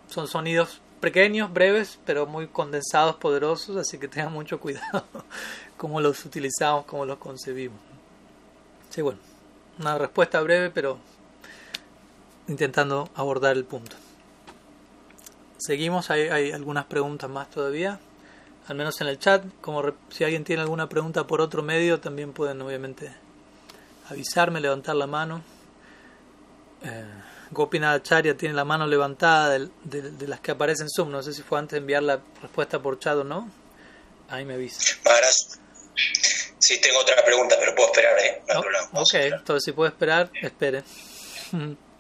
son 0.09 0.29
sonidos 0.29 0.81
pequeños, 1.05 1.53
breves, 1.53 1.99
pero 2.07 2.25
muy 2.25 2.47
condensados, 2.47 3.17
poderosos, 3.17 3.77
así 3.77 3.99
que 3.99 4.09
tengan 4.09 4.33
mucho 4.33 4.59
cuidado 4.59 5.05
cómo 5.77 6.01
los 6.01 6.25
utilizamos, 6.25 6.87
cómo 6.87 7.05
los 7.05 7.19
concebimos. 7.19 7.79
Sí, 8.89 9.03
bueno, 9.03 9.21
una 9.79 9.99
respuesta 9.99 10.41
breve, 10.41 10.71
pero 10.71 10.97
intentando 12.49 13.11
abordar 13.15 13.55
el 13.55 13.67
punto. 13.67 13.97
Seguimos, 15.59 16.11
hay, 16.11 16.53
algunas 16.53 16.87
preguntas 16.87 17.29
más 17.29 17.51
todavía, 17.51 18.01
al 18.67 18.75
menos 18.75 18.99
en 19.03 19.09
el 19.09 19.19
chat. 19.19 19.45
Como 19.61 19.83
si 20.09 20.25
alguien 20.25 20.43
tiene 20.43 20.63
alguna 20.63 20.89
pregunta 20.89 21.27
por 21.27 21.43
otro 21.43 21.63
medio, 21.63 22.01
también 22.01 22.33
pueden 22.33 22.63
obviamente 22.63 23.15
avisarme, 24.09 24.59
levantar 24.59 24.97
la 24.97 25.07
mano. 25.07 25.43
Eh, 26.83 27.05
Gopinath 27.51 28.03
tiene 28.37 28.55
la 28.55 28.65
mano 28.65 28.87
levantada 28.87 29.59
de, 29.59 30.27
las 30.27 30.41
que 30.41 30.51
aparecen 30.53 30.87
en 30.87 30.91
Zoom. 30.91 31.11
No 31.11 31.23
sé 31.23 31.33
si 31.33 31.43
fue 31.43 31.59
antes 31.59 31.73
de 31.73 31.79
enviar 31.79 32.03
la 32.03 32.21
respuesta 32.41 32.81
por 32.81 32.99
chat 32.99 33.17
o 33.17 33.25
no. 33.25 33.51
Ahí 34.29 34.45
me 34.45 34.55
avisa. 34.55 34.81
Sí, 36.59 36.81
tengo 36.81 36.99
otra 37.01 37.23
pregunta, 37.25 37.57
pero 37.59 37.75
puedo 37.75 37.89
esperar, 37.89 38.19
¿eh? 38.19 38.43
ok, 38.93 39.15
entonces 39.15 39.65
si 39.65 39.73
puede 39.73 39.91
esperar, 39.91 40.31
espere. 40.41 40.83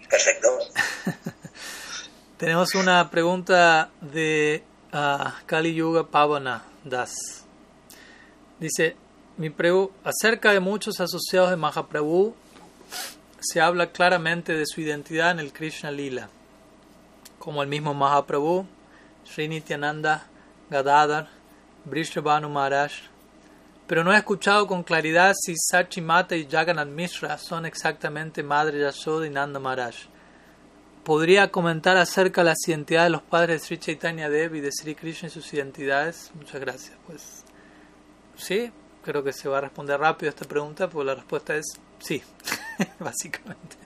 Perfecto. 0.08 0.58
Tenemos 2.38 2.74
una 2.74 3.10
pregunta 3.10 3.90
de 4.00 4.62
uh, 4.92 5.44
Kali 5.46 5.74
Yuga 5.74 6.04
Pavana 6.04 6.64
Das. 6.82 7.14
Dice, 8.58 8.96
mi 9.36 9.50
pregu 9.50 9.92
acerca 10.02 10.52
de 10.52 10.60
muchos 10.60 11.00
asociados 11.00 11.50
de 11.50 11.56
Mahaprabhu 11.56 12.34
se 13.44 13.60
habla 13.60 13.92
claramente 13.92 14.54
de 14.54 14.66
su 14.66 14.80
identidad 14.80 15.32
en 15.32 15.40
el 15.40 15.52
Krishna 15.52 15.90
Lila, 15.90 16.28
como 17.38 17.62
el 17.62 17.68
mismo 17.68 17.92
Mahaprabhu, 17.92 18.66
Srinityananda, 19.26 20.26
Gadadhar, 20.70 21.28
Vrishabhanu 21.84 22.48
Maharaj, 22.48 22.92
pero 23.86 24.02
no 24.02 24.12
he 24.14 24.16
escuchado 24.16 24.66
con 24.66 24.82
claridad 24.82 25.34
si 25.38 25.54
Sachi 25.56 26.00
Mata 26.00 26.34
y 26.34 26.48
Jagannath 26.48 26.88
Mishra 26.88 27.36
son 27.36 27.66
exactamente 27.66 28.42
Madre 28.42 28.80
Yashoda 28.80 29.26
y 29.26 29.30
Nanda 29.30 29.60
Maharaj. 29.60 29.94
¿Podría 31.04 31.50
comentar 31.50 31.98
acerca 31.98 32.40
de 32.40 32.50
las 32.50 32.66
identidades 32.66 33.08
de 33.08 33.10
los 33.10 33.22
padres 33.22 33.60
de 33.60 33.66
Sri 33.66 33.78
Chaitanya 33.78 34.30
Dev 34.30 34.54
y 34.54 34.60
de 34.60 34.72
Sri 34.72 34.94
Krishna 34.94 35.28
y 35.28 35.30
sus 35.30 35.52
identidades? 35.52 36.30
Muchas 36.34 36.58
gracias. 36.62 36.96
Pues 37.06 37.44
sí, 38.36 38.72
creo 39.02 39.22
que 39.22 39.34
se 39.34 39.50
va 39.50 39.58
a 39.58 39.60
responder 39.60 40.00
rápido 40.00 40.30
a 40.30 40.34
esta 40.34 40.46
pregunta, 40.46 40.88
porque 40.88 41.06
la 41.06 41.14
respuesta 41.16 41.54
es 41.54 41.78
sí, 41.98 42.22
básicamente. 42.98 43.76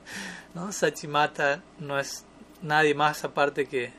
¿no? 0.54 0.72
Sachimata 0.72 1.62
no 1.78 1.98
es 1.98 2.24
nadie 2.62 2.94
más 2.94 3.24
aparte 3.24 3.66
que, 3.66 3.92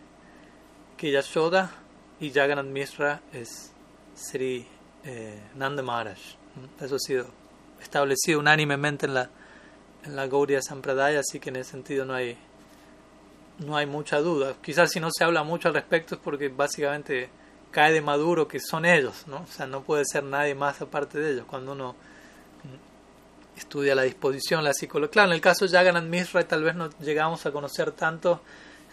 que 0.97 1.11
Yashoda 1.11 1.71
y 2.19 2.31
Jagannath 2.31 2.65
Mishra 2.65 3.21
es 3.33 3.71
Sri 4.15 4.67
eh, 5.05 5.41
Nanda. 5.55 6.15
Eso 6.81 6.95
ha 6.95 6.99
sido 6.99 7.27
establecido 7.81 8.39
unánimemente 8.39 9.05
en 9.05 9.13
la, 9.13 9.29
en 10.03 10.15
la 10.15 10.27
Gaudiya 10.27 10.61
Sampradaya, 10.61 11.21
así 11.21 11.39
que 11.39 11.49
en 11.49 11.57
ese 11.57 11.71
sentido 11.71 12.05
no 12.05 12.13
hay, 12.13 12.37
no 13.59 13.77
hay 13.77 13.85
mucha 13.85 14.19
duda. 14.19 14.55
Quizás 14.61 14.91
si 14.91 14.99
no 14.99 15.09
se 15.11 15.23
habla 15.23 15.43
mucho 15.43 15.69
al 15.69 15.75
respecto 15.75 16.15
es 16.15 16.21
porque 16.21 16.49
básicamente 16.49 17.29
cae 17.71 17.93
de 17.93 18.01
maduro 18.01 18.47
que 18.47 18.59
son 18.59 18.85
ellos, 18.85 19.25
¿no? 19.27 19.41
O 19.41 19.47
sea, 19.47 19.67
no 19.67 19.83
puede 19.83 20.03
ser 20.05 20.23
nadie 20.23 20.55
más 20.55 20.81
aparte 20.81 21.19
de 21.19 21.33
ellos. 21.33 21.45
Cuando 21.45 21.73
uno 21.73 21.95
estudia 23.59 23.95
la 23.95 24.03
disposición, 24.03 24.63
la 24.63 24.73
psicología. 24.73 25.11
Claro, 25.11 25.29
en 25.29 25.35
el 25.35 25.41
caso 25.41 25.65
de 25.65 25.71
Jagannath 25.71 26.03
Mishra 26.03 26.47
tal 26.47 26.63
vez 26.63 26.75
no 26.75 26.89
llegamos 26.99 27.45
a 27.45 27.51
conocer 27.51 27.91
tanto 27.91 28.41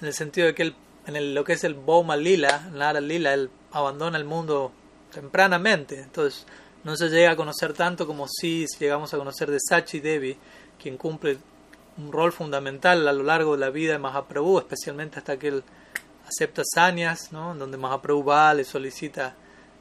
en 0.01 0.09
el 0.09 0.15
sentido 0.15 0.47
de 0.49 0.55
que 0.55 0.75
en 1.07 1.35
lo 1.35 1.45
que 1.45 1.55
es 1.55 1.65
el 1.65 1.75
Boma 1.75 2.17
Lila, 2.17 2.69
Nara 2.73 3.01
Lila, 3.01 3.33
él 3.33 3.49
abandona 3.73 4.19
el 4.19 4.25
mundo 4.25 4.73
tempranamente. 5.13 6.01
Entonces 6.01 6.47
no 6.85 6.97
se 6.97 7.09
llega 7.09 7.33
a 7.33 7.37
conocer 7.37 7.73
tanto 7.73 8.07
como 8.07 8.27
si 8.29 8.67
llegamos 8.79 9.15
a 9.15 9.17
conocer 9.17 9.51
de 9.51 9.59
Sachi 9.61 10.01
Devi, 10.01 10.37
quien 10.81 10.97
cumple 10.97 11.39
un 11.99 12.13
rol 12.13 12.33
fundamental 12.33 13.07
a 13.09 13.13
lo 13.13 13.23
largo 13.23 13.55
de 13.55 13.61
la 13.61 13.71
vida 13.71 13.93
de 13.93 13.99
Mahaprabhu, 13.99 14.59
especialmente 14.59 15.19
hasta 15.19 15.39
que 15.39 15.49
él 15.49 15.65
acepta 16.27 16.63
sanias, 16.65 17.33
¿no? 17.33 17.55
donde 17.55 17.77
Mahaprabhu 17.77 18.25
va, 18.25 18.53
le 18.53 18.65
solicita 18.65 19.35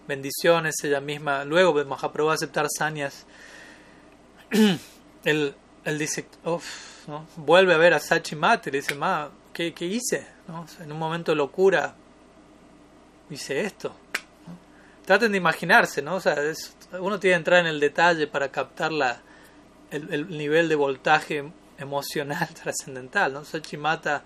bendiciones, 0.08 0.76
ella 0.84 1.02
misma, 1.02 1.44
luego 1.44 1.74
Mahaprabhu 1.84 2.30
aceptar 2.30 2.68
sanias, 2.70 3.26
él, 5.24 5.56
él 5.84 6.00
dice, 6.00 6.26
¿no? 7.08 7.26
vuelve 7.38 7.74
a 7.74 7.78
ver 7.78 7.94
a 7.94 8.00
Sachi 8.00 8.36
Mate 8.36 8.72
le 8.72 8.80
dice, 8.80 8.96
Ma, 8.96 9.30
¿qué, 9.54 9.74
qué 9.74 9.86
hice? 9.86 10.28
en 10.80 10.92
un 10.92 11.00
momento 11.00 11.32
de 11.32 11.38
locura 11.38 11.96
hice 13.30 13.62
esto. 13.62 13.96
Traten 15.06 15.32
de 15.32 15.38
imaginarse, 15.38 16.02
¿no? 16.02 16.16
O 16.16 16.20
sea, 16.20 16.36
uno 17.00 17.20
tiene 17.20 17.36
que 17.36 17.38
entrar 17.38 17.60
en 17.60 17.68
el 17.68 17.80
detalle 17.80 18.28
para 18.28 18.50
captar 18.50 18.92
la, 18.92 19.22
el, 19.92 20.12
el 20.14 20.30
nivel 20.30 20.70
de 20.70 20.76
voltaje 20.76 21.52
emocional 21.78 22.48
trascendental, 22.64 23.34
¿no? 23.34 23.46
Sachi 23.46 23.78
Mata 23.78 24.24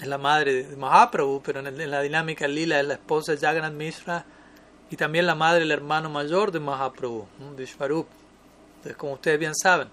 es 0.00 0.06
la 0.06 0.18
madre 0.18 0.64
de 0.64 0.76
Mahaprabhu, 0.76 1.42
pero 1.42 1.60
en, 1.60 1.90
la 1.90 2.00
dinámica 2.02 2.46
lila 2.46 2.80
es 2.80 2.86
la 2.86 2.94
esposa 2.94 3.32
de 3.32 3.38
Jagannath 3.38 3.72
Mishra 3.72 4.24
y 4.90 4.96
también 4.96 5.26
la 5.26 5.34
madre 5.34 5.62
el 5.62 5.70
hermano 5.70 6.08
mayor 6.08 6.52
de 6.52 6.60
Mahaprabhu, 6.60 7.26
Vishvarup. 7.56 8.06
Entonces, 8.78 8.96
como 8.96 9.14
ustedes 9.14 9.40
bien 9.40 9.54
saben, 9.54 9.88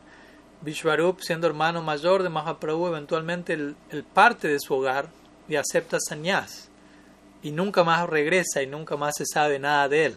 Vishvarup, 0.61 1.19
siendo 1.21 1.47
hermano 1.47 1.81
mayor 1.81 2.23
de 2.23 2.29
Mahaprabhu, 2.29 2.87
eventualmente 2.87 3.53
el, 3.53 3.75
parte 4.13 4.47
de 4.47 4.59
su 4.59 4.75
hogar 4.75 5.09
y 5.49 5.55
acepta 5.55 5.97
sannyas 5.99 6.69
y 7.41 7.51
nunca 7.51 7.83
más 7.83 8.07
regresa 8.07 8.61
y 8.61 8.67
nunca 8.67 8.95
más 8.95 9.15
se 9.17 9.25
sabe 9.25 9.59
nada 9.59 9.89
de 9.89 10.05
él. 10.05 10.15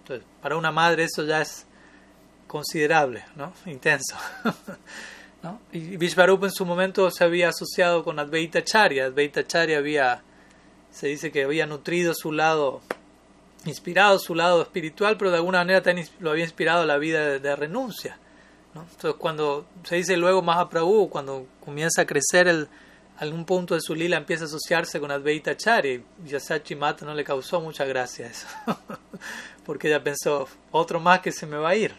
Entonces, 0.00 0.26
para 0.40 0.56
una 0.56 0.72
madre 0.72 1.04
eso 1.04 1.24
ya 1.24 1.42
es 1.42 1.66
considerable, 2.46 3.24
¿no? 3.36 3.52
intenso. 3.66 4.16
¿no? 5.42 5.60
Y 5.72 5.96
Vishvarup 5.96 6.44
en 6.44 6.52
su 6.52 6.64
momento 6.64 7.10
se 7.10 7.24
había 7.24 7.48
asociado 7.48 8.04
con 8.04 8.18
Advaita 8.18 8.62
Charya. 8.62 9.06
Advaita 9.06 9.46
Charya 9.46 9.78
había, 9.78 10.22
se 10.90 11.08
dice 11.08 11.32
que 11.32 11.44
había 11.44 11.66
nutrido 11.66 12.14
su 12.14 12.32
lado, 12.32 12.80
inspirado 13.64 14.18
su 14.18 14.34
lado 14.34 14.62
espiritual, 14.62 15.16
pero 15.16 15.30
de 15.30 15.36
alguna 15.36 15.58
manera 15.58 15.82
también 15.82 16.08
lo 16.20 16.30
había 16.30 16.44
inspirado 16.44 16.84
la 16.84 16.98
vida 16.98 17.38
de 17.38 17.56
renuncia. 17.56 18.18
Entonces, 18.74 19.14
cuando 19.18 19.66
se 19.84 19.96
dice 19.96 20.16
luego 20.16 20.42
Mahaprabhu, 20.42 21.08
cuando 21.08 21.46
comienza 21.64 22.02
a 22.02 22.06
crecer 22.06 22.48
el, 22.48 22.68
algún 23.18 23.44
punto 23.44 23.74
de 23.74 23.80
su 23.80 23.94
lila, 23.94 24.16
empieza 24.16 24.44
a 24.44 24.46
asociarse 24.46 24.98
con 24.98 25.10
Advaita 25.10 25.56
Chari, 25.56 26.04
Yasachi 26.24 26.74
Mata 26.74 27.04
no 27.04 27.14
le 27.14 27.22
causó 27.22 27.60
mucha 27.60 27.84
gracia 27.84 28.26
eso, 28.26 28.46
porque 29.64 29.88
ella 29.88 30.02
pensó, 30.02 30.48
otro 30.72 30.98
más 30.98 31.20
que 31.20 31.30
se 31.30 31.46
me 31.46 31.56
va 31.56 31.70
a 31.70 31.76
ir. 31.76 31.94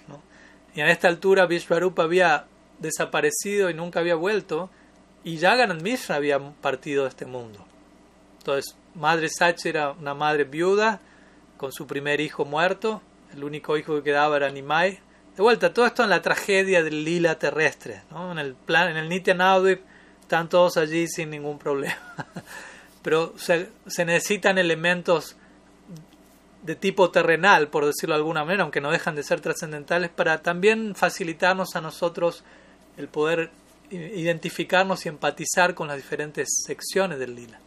Y 0.75 0.81
en 0.81 0.87
esta 0.87 1.07
altura 1.07 1.45
Vishwarupa 1.45 2.03
había 2.03 2.45
desaparecido 2.79 3.69
y 3.69 3.73
nunca 3.73 4.01
había 4.01 4.15
vuelto, 4.15 4.69
y 5.23 5.39
Jagannath 5.39 5.81
Mishra 5.81 6.17
había 6.17 6.39
partido 6.39 7.03
de 7.03 7.09
este 7.09 7.25
mundo. 7.25 7.65
Entonces, 8.39 8.75
Madre 8.93 9.29
Sachi 9.29 9.69
era 9.69 9.91
una 9.91 10.13
madre 10.13 10.43
viuda, 10.43 10.99
con 11.57 11.71
su 11.71 11.87
primer 11.87 12.21
hijo 12.21 12.45
muerto, 12.45 13.01
el 13.33 13.43
único 13.43 13.77
hijo 13.77 13.95
que 13.95 14.03
quedaba 14.03 14.37
era 14.37 14.49
Nimai, 14.49 14.99
de 15.35 15.41
vuelta, 15.43 15.73
todo 15.73 15.85
esto 15.85 16.03
en 16.03 16.09
la 16.09 16.21
tragedia 16.21 16.81
del 16.81 17.03
lila 17.03 17.37
terrestre. 17.37 18.03
¿no? 18.09 18.31
En 18.31 18.39
el 18.39 18.53
plan, 18.53 18.89
en 18.89 18.97
el 18.97 19.09
Nitya 19.09 19.33
Navadvip 19.33 19.81
están 20.21 20.47
todos 20.47 20.77
allí 20.77 21.07
sin 21.07 21.29
ningún 21.29 21.59
problema. 21.59 21.97
Pero 23.01 23.33
se, 23.37 23.69
se, 23.85 24.05
necesitan 24.05 24.57
elementos 24.57 25.35
de 26.63 26.75
tipo 26.75 27.11
terrenal, 27.11 27.67
por 27.67 27.85
decirlo 27.85 28.15
de 28.15 28.19
alguna 28.19 28.43
manera, 28.43 28.63
aunque 28.63 28.81
no 28.81 28.91
dejan 28.91 29.15
de 29.15 29.23
ser 29.23 29.41
trascendentales, 29.41 30.09
para 30.09 30.41
también 30.41 30.95
facilitarnos 30.95 31.75
a 31.75 31.81
nosotros 31.81 32.43
el 32.97 33.07
poder 33.07 33.51
identificarnos 33.91 35.05
y 35.05 35.09
empatizar 35.09 35.75
con 35.75 35.87
las 35.87 35.97
diferentes 35.97 36.47
secciones 36.65 37.19
del 37.19 37.35
lila. 37.35 37.59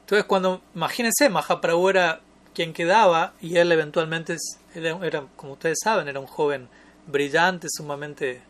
Entonces, 0.00 0.24
cuando, 0.24 0.62
imagínense, 0.74 1.28
Mahaprabhu 1.28 1.88
era 1.90 2.20
quien 2.56 2.72
quedaba 2.72 3.34
y 3.38 3.58
él 3.58 3.70
eventualmente 3.70 4.38
era, 4.74 5.26
como 5.36 5.52
ustedes 5.52 5.76
saben, 5.84 6.08
era 6.08 6.18
un 6.18 6.26
joven 6.26 6.70
brillante, 7.06 7.68
sumamente 7.70 8.40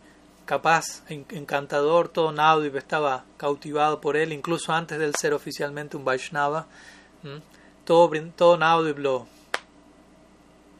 capaz, 0.44 1.02
encantador, 1.08 2.08
todo 2.08 2.30
Naudip 2.30 2.76
estaba 2.76 3.24
cautivado 3.36 4.00
por 4.00 4.16
él, 4.16 4.32
incluso 4.32 4.72
antes 4.72 5.00
de 5.00 5.06
él 5.06 5.14
ser 5.20 5.34
oficialmente 5.34 5.96
un 5.96 6.04
Vaishnava. 6.04 6.68
Todo, 7.84 8.08
todo 8.36 8.56
Naudip 8.56 8.96
lo, 8.98 9.16
o 9.16 9.26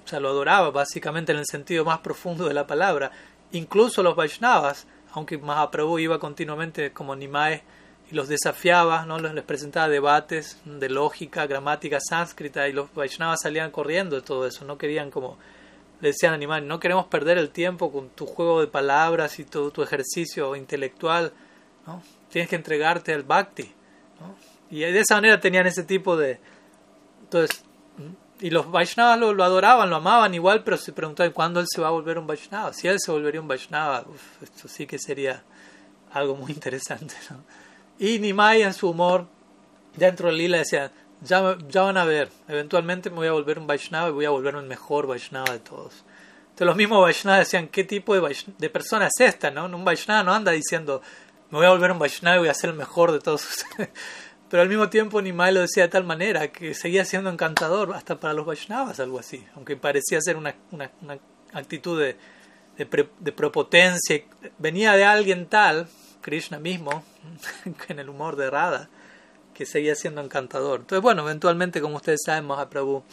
sea, 0.04 0.20
lo 0.20 0.28
adoraba, 0.28 0.70
básicamente 0.70 1.32
en 1.32 1.38
el 1.38 1.46
sentido 1.46 1.84
más 1.84 1.98
profundo 1.98 2.46
de 2.46 2.54
la 2.54 2.68
palabra. 2.68 3.10
Incluso 3.50 4.04
los 4.04 4.14
Vaishnavas, 4.14 4.86
aunque 5.14 5.36
Mahaprabhu 5.36 5.98
iba 5.98 6.20
continuamente 6.20 6.92
como 6.92 7.16
Nimae 7.16 7.64
y 8.10 8.14
los 8.14 8.28
desafiaba, 8.28 9.04
¿no? 9.04 9.18
les 9.18 9.44
presentaba 9.44 9.88
debates 9.88 10.58
de 10.64 10.88
lógica, 10.88 11.46
gramática 11.46 11.98
sánscrita 12.00 12.68
y 12.68 12.72
los 12.72 12.92
Vaishnavas 12.94 13.40
salían 13.42 13.70
corriendo 13.70 14.16
de 14.16 14.22
todo 14.22 14.46
eso, 14.46 14.64
no 14.64 14.78
querían 14.78 15.10
como 15.10 15.38
le 16.00 16.08
decían 16.08 16.34
Animal, 16.34 16.68
no 16.68 16.78
queremos 16.78 17.06
perder 17.06 17.38
el 17.38 17.50
tiempo 17.50 17.90
con 17.90 18.10
tu 18.10 18.26
juego 18.26 18.60
de 18.60 18.66
palabras 18.66 19.38
y 19.38 19.44
todo 19.44 19.70
tu 19.70 19.82
ejercicio 19.82 20.54
intelectual, 20.54 21.32
¿no? 21.86 22.02
tienes 22.30 22.50
que 22.50 22.56
entregarte 22.56 23.14
al 23.14 23.22
bhakti. 23.22 23.72
¿no? 24.20 24.36
Y 24.70 24.80
de 24.80 25.00
esa 25.00 25.14
manera 25.14 25.40
tenían 25.40 25.66
ese 25.66 25.84
tipo 25.84 26.16
de... 26.16 26.38
Entonces, 27.22 27.64
y 28.40 28.50
los 28.50 28.70
Vaishnavas 28.70 29.18
lo, 29.18 29.42
adoraban, 29.42 29.88
lo 29.88 29.96
amaban 29.96 30.34
igual, 30.34 30.62
pero 30.62 30.76
se 30.76 30.92
preguntaban 30.92 31.32
cuándo 31.32 31.60
él 31.60 31.66
se 31.68 31.80
va 31.80 31.88
a 31.88 31.92
volver 31.92 32.18
un 32.18 32.26
Vaishnava. 32.26 32.72
Si 32.72 32.86
él 32.86 32.98
se 33.00 33.10
volvería 33.10 33.40
un 33.40 33.48
Vaishnava, 33.48 34.04
esto 34.42 34.68
sí 34.68 34.86
que 34.86 34.98
sería 34.98 35.42
algo 36.12 36.36
muy 36.36 36.52
interesante. 36.52 37.14
¿no? 37.30 37.42
Y 37.98 38.18
Nimai 38.18 38.62
en 38.62 38.74
su 38.74 38.90
humor, 38.90 39.26
dentro 39.96 40.28
del 40.28 40.38
lila, 40.38 40.58
decía, 40.58 40.92
ya, 41.22 41.56
ya 41.68 41.82
van 41.82 41.96
a 41.96 42.04
ver, 42.04 42.30
eventualmente 42.48 43.10
me 43.10 43.16
voy 43.16 43.28
a 43.28 43.32
volver 43.32 43.58
un 43.58 43.66
Vaishnava 43.66 44.08
y 44.08 44.12
voy 44.12 44.24
a 44.26 44.30
volver 44.30 44.54
el 44.54 44.64
mejor 44.64 45.06
Vaishnava 45.06 45.52
de 45.52 45.60
todos. 45.60 46.04
Entonces 46.42 46.66
los 46.66 46.76
mismos 46.76 47.02
Vaishnavas 47.02 47.40
decían, 47.40 47.68
¿qué 47.68 47.84
tipo 47.84 48.14
de, 48.14 48.36
de 48.58 48.70
persona 48.70 49.06
es 49.06 49.20
esta? 49.20 49.50
¿no? 49.50 49.64
Un 49.66 49.84
Vaishnava 49.84 50.22
no 50.22 50.32
anda 50.32 50.52
diciendo, 50.52 51.02
me 51.50 51.58
voy 51.58 51.66
a 51.66 51.70
volver 51.70 51.92
un 51.92 51.98
Vaishnava 51.98 52.36
y 52.36 52.40
voy 52.40 52.48
a 52.48 52.54
ser 52.54 52.70
el 52.70 52.76
mejor 52.76 53.12
de 53.12 53.20
todos. 53.20 53.64
Pero 54.50 54.62
al 54.62 54.68
mismo 54.68 54.88
tiempo 54.88 55.20
Nimai 55.20 55.52
lo 55.52 55.60
decía 55.60 55.84
de 55.84 55.88
tal 55.88 56.04
manera 56.04 56.48
que 56.48 56.72
seguía 56.74 57.04
siendo 57.04 57.30
encantador 57.30 57.94
hasta 57.94 58.20
para 58.20 58.32
los 58.32 58.46
Vaishnavas, 58.46 59.00
algo 59.00 59.18
así. 59.18 59.44
Aunque 59.54 59.76
parecía 59.76 60.20
ser 60.20 60.36
una, 60.36 60.54
una, 60.70 60.90
actitud 61.52 62.00
de, 62.00 62.16
de, 62.76 63.08
de 63.18 63.32
prepotencia. 63.32 64.22
Venía 64.58 64.92
de 64.92 65.04
alguien 65.04 65.46
tal 65.46 65.88
Krishna 66.26 66.58
mismo, 66.58 67.04
en 67.88 68.00
el 68.00 68.08
humor 68.08 68.34
de 68.34 68.50
Radha, 68.50 68.88
que 69.54 69.64
seguía 69.64 69.94
siendo 69.94 70.20
encantador. 70.20 70.80
Entonces, 70.80 71.00
bueno, 71.00 71.22
eventualmente, 71.22 71.80
como 71.80 71.98
ustedes 71.98 72.22
saben, 72.26 72.46
Mahaprabhu 72.46 73.04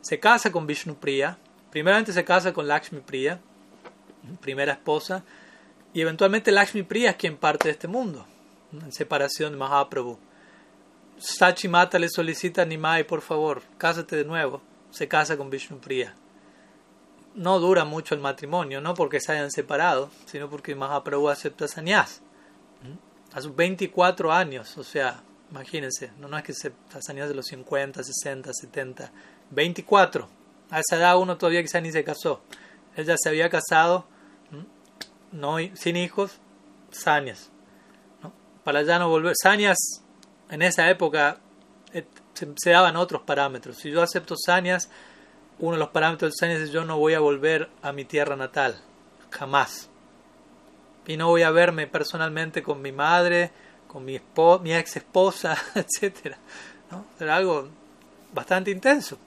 se 0.00 0.20
casa 0.20 0.52
con 0.52 0.64
Vishnu 0.64 0.94
Priya, 0.94 1.36
primeramente 1.72 2.12
se 2.12 2.24
casa 2.24 2.52
con 2.52 2.68
Lakshmi 2.68 3.00
Priya, 3.00 3.40
primera 4.40 4.74
esposa, 4.74 5.24
y 5.92 6.00
eventualmente 6.00 6.52
Lakshmi 6.52 6.84
Priya 6.84 7.10
es 7.10 7.16
quien 7.16 7.36
parte 7.36 7.66
de 7.66 7.72
este 7.72 7.88
mundo, 7.88 8.24
en 8.72 8.92
separación 8.92 9.50
de 9.50 9.58
Mahaprabhu. 9.58 10.16
Sachi 11.18 11.66
Mata 11.66 11.98
le 11.98 12.08
solicita 12.08 12.62
a 12.62 12.66
Nimai, 12.66 13.02
por 13.04 13.20
favor, 13.20 13.62
cásate 13.78 14.14
de 14.14 14.24
nuevo. 14.24 14.62
Se 14.92 15.08
casa 15.08 15.36
con 15.36 15.50
Vishnu 15.50 15.78
Priya. 15.78 16.14
No 17.34 17.58
dura 17.58 17.84
mucho 17.84 18.14
el 18.14 18.20
matrimonio, 18.20 18.80
no 18.80 18.94
porque 18.94 19.18
se 19.18 19.32
hayan 19.32 19.50
separado, 19.50 20.08
sino 20.26 20.48
porque 20.48 20.76
Mahaprabhu 20.76 21.28
acepta 21.28 21.66
sannyas 21.66 22.22
a 23.34 23.40
sus 23.40 23.54
24 23.54 24.32
años, 24.32 24.78
o 24.78 24.84
sea, 24.84 25.20
imagínense, 25.50 26.12
no, 26.20 26.28
no 26.28 26.38
es 26.38 26.44
que 26.44 26.54
se 26.54 26.72
años 27.08 27.28
de 27.28 27.34
los 27.34 27.46
50, 27.46 28.02
60, 28.02 28.52
70, 28.52 29.10
24. 29.50 30.28
A 30.70 30.80
esa 30.80 30.96
edad 30.96 31.18
uno 31.18 31.36
todavía 31.36 31.60
quizá 31.60 31.80
ni 31.80 31.90
se 31.90 32.04
casó. 32.04 32.42
Ella 32.96 33.16
se 33.18 33.28
había 33.28 33.50
casado, 33.50 34.06
no, 35.32 35.56
sin 35.74 35.96
hijos, 35.96 36.38
Sanias. 36.92 37.50
¿no? 38.22 38.32
Para 38.62 38.82
ya 38.82 39.00
no 39.00 39.08
volver. 39.08 39.34
Sanias, 39.40 39.78
en 40.48 40.62
esa 40.62 40.88
época, 40.88 41.40
eh, 41.92 42.06
se, 42.34 42.70
daban 42.70 42.94
otros 42.94 43.22
parámetros. 43.22 43.78
Si 43.78 43.90
yo 43.90 44.00
acepto 44.00 44.36
Sanias, 44.36 44.90
uno 45.58 45.72
de 45.72 45.78
los 45.80 45.88
parámetros 45.88 46.32
de 46.32 46.36
Sanias 46.38 46.60
es 46.60 46.70
yo 46.70 46.84
no 46.84 46.98
voy 46.98 47.14
a 47.14 47.20
volver 47.20 47.68
a 47.82 47.92
mi 47.92 48.04
tierra 48.04 48.36
natal. 48.36 48.80
Jamás 49.30 49.90
y 51.06 51.16
no 51.16 51.28
voy 51.28 51.42
a 51.42 51.50
verme 51.50 51.86
personalmente 51.86 52.62
con 52.62 52.80
mi 52.80 52.92
madre, 52.92 53.50
con 53.86 54.04
mi, 54.04 54.20
mi 54.62 54.74
ex 54.74 54.96
esposa, 54.96 55.56
etc. 55.74 56.36
¿no? 56.90 57.04
Era 57.20 57.36
algo 57.36 57.68
bastante 58.32 58.70
intenso. 58.70 59.18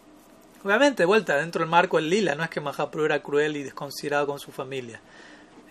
Obviamente, 0.63 1.03
de 1.03 1.07
vuelta, 1.07 1.37
dentro 1.37 1.61
del 1.61 1.69
marco 1.69 1.97
del 1.97 2.09
lila, 2.09 2.35
no 2.35 2.43
es 2.43 2.49
que 2.49 2.59
Mahaprabhu 2.59 3.05
era 3.05 3.21
cruel 3.21 3.55
y 3.57 3.63
desconsiderado 3.63 4.27
con 4.27 4.39
su 4.39 4.51
familia. 4.51 4.99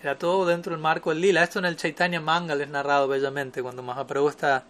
Era 0.01 0.17
todo 0.17 0.45
dentro 0.45 0.71
del 0.71 0.81
marco 0.81 1.09
del 1.09 1.21
lila. 1.21 1.43
Esto 1.43 1.59
en 1.59 1.65
el 1.65 1.75
Chaitanya 1.75 2.21
Mangal 2.21 2.61
es 2.61 2.69
narrado 2.69 3.07
bellamente, 3.07 3.61
cuando 3.61 3.83
Mahaprabhu 3.83 4.29
está, 4.29 4.63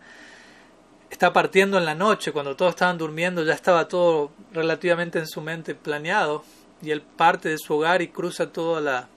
está 1.09 1.31
partiendo 1.31 1.77
en 1.77 1.85
la 1.85 1.95
noche, 1.95 2.31
cuando 2.31 2.55
todos 2.55 2.71
estaban 2.71 2.97
durmiendo, 2.97 3.43
ya 3.43 3.53
estaba 3.53 3.87
todo 3.87 4.31
relativamente 4.51 5.19
en 5.19 5.27
su 5.27 5.41
mente 5.41 5.75
planeado, 5.75 6.43
y 6.81 6.91
él 6.91 7.01
parte 7.01 7.49
de 7.49 7.57
su 7.57 7.75
hogar 7.75 8.01
y 8.01 8.09
cruza 8.09 8.51
toda 8.51 8.81
la, 8.81 9.07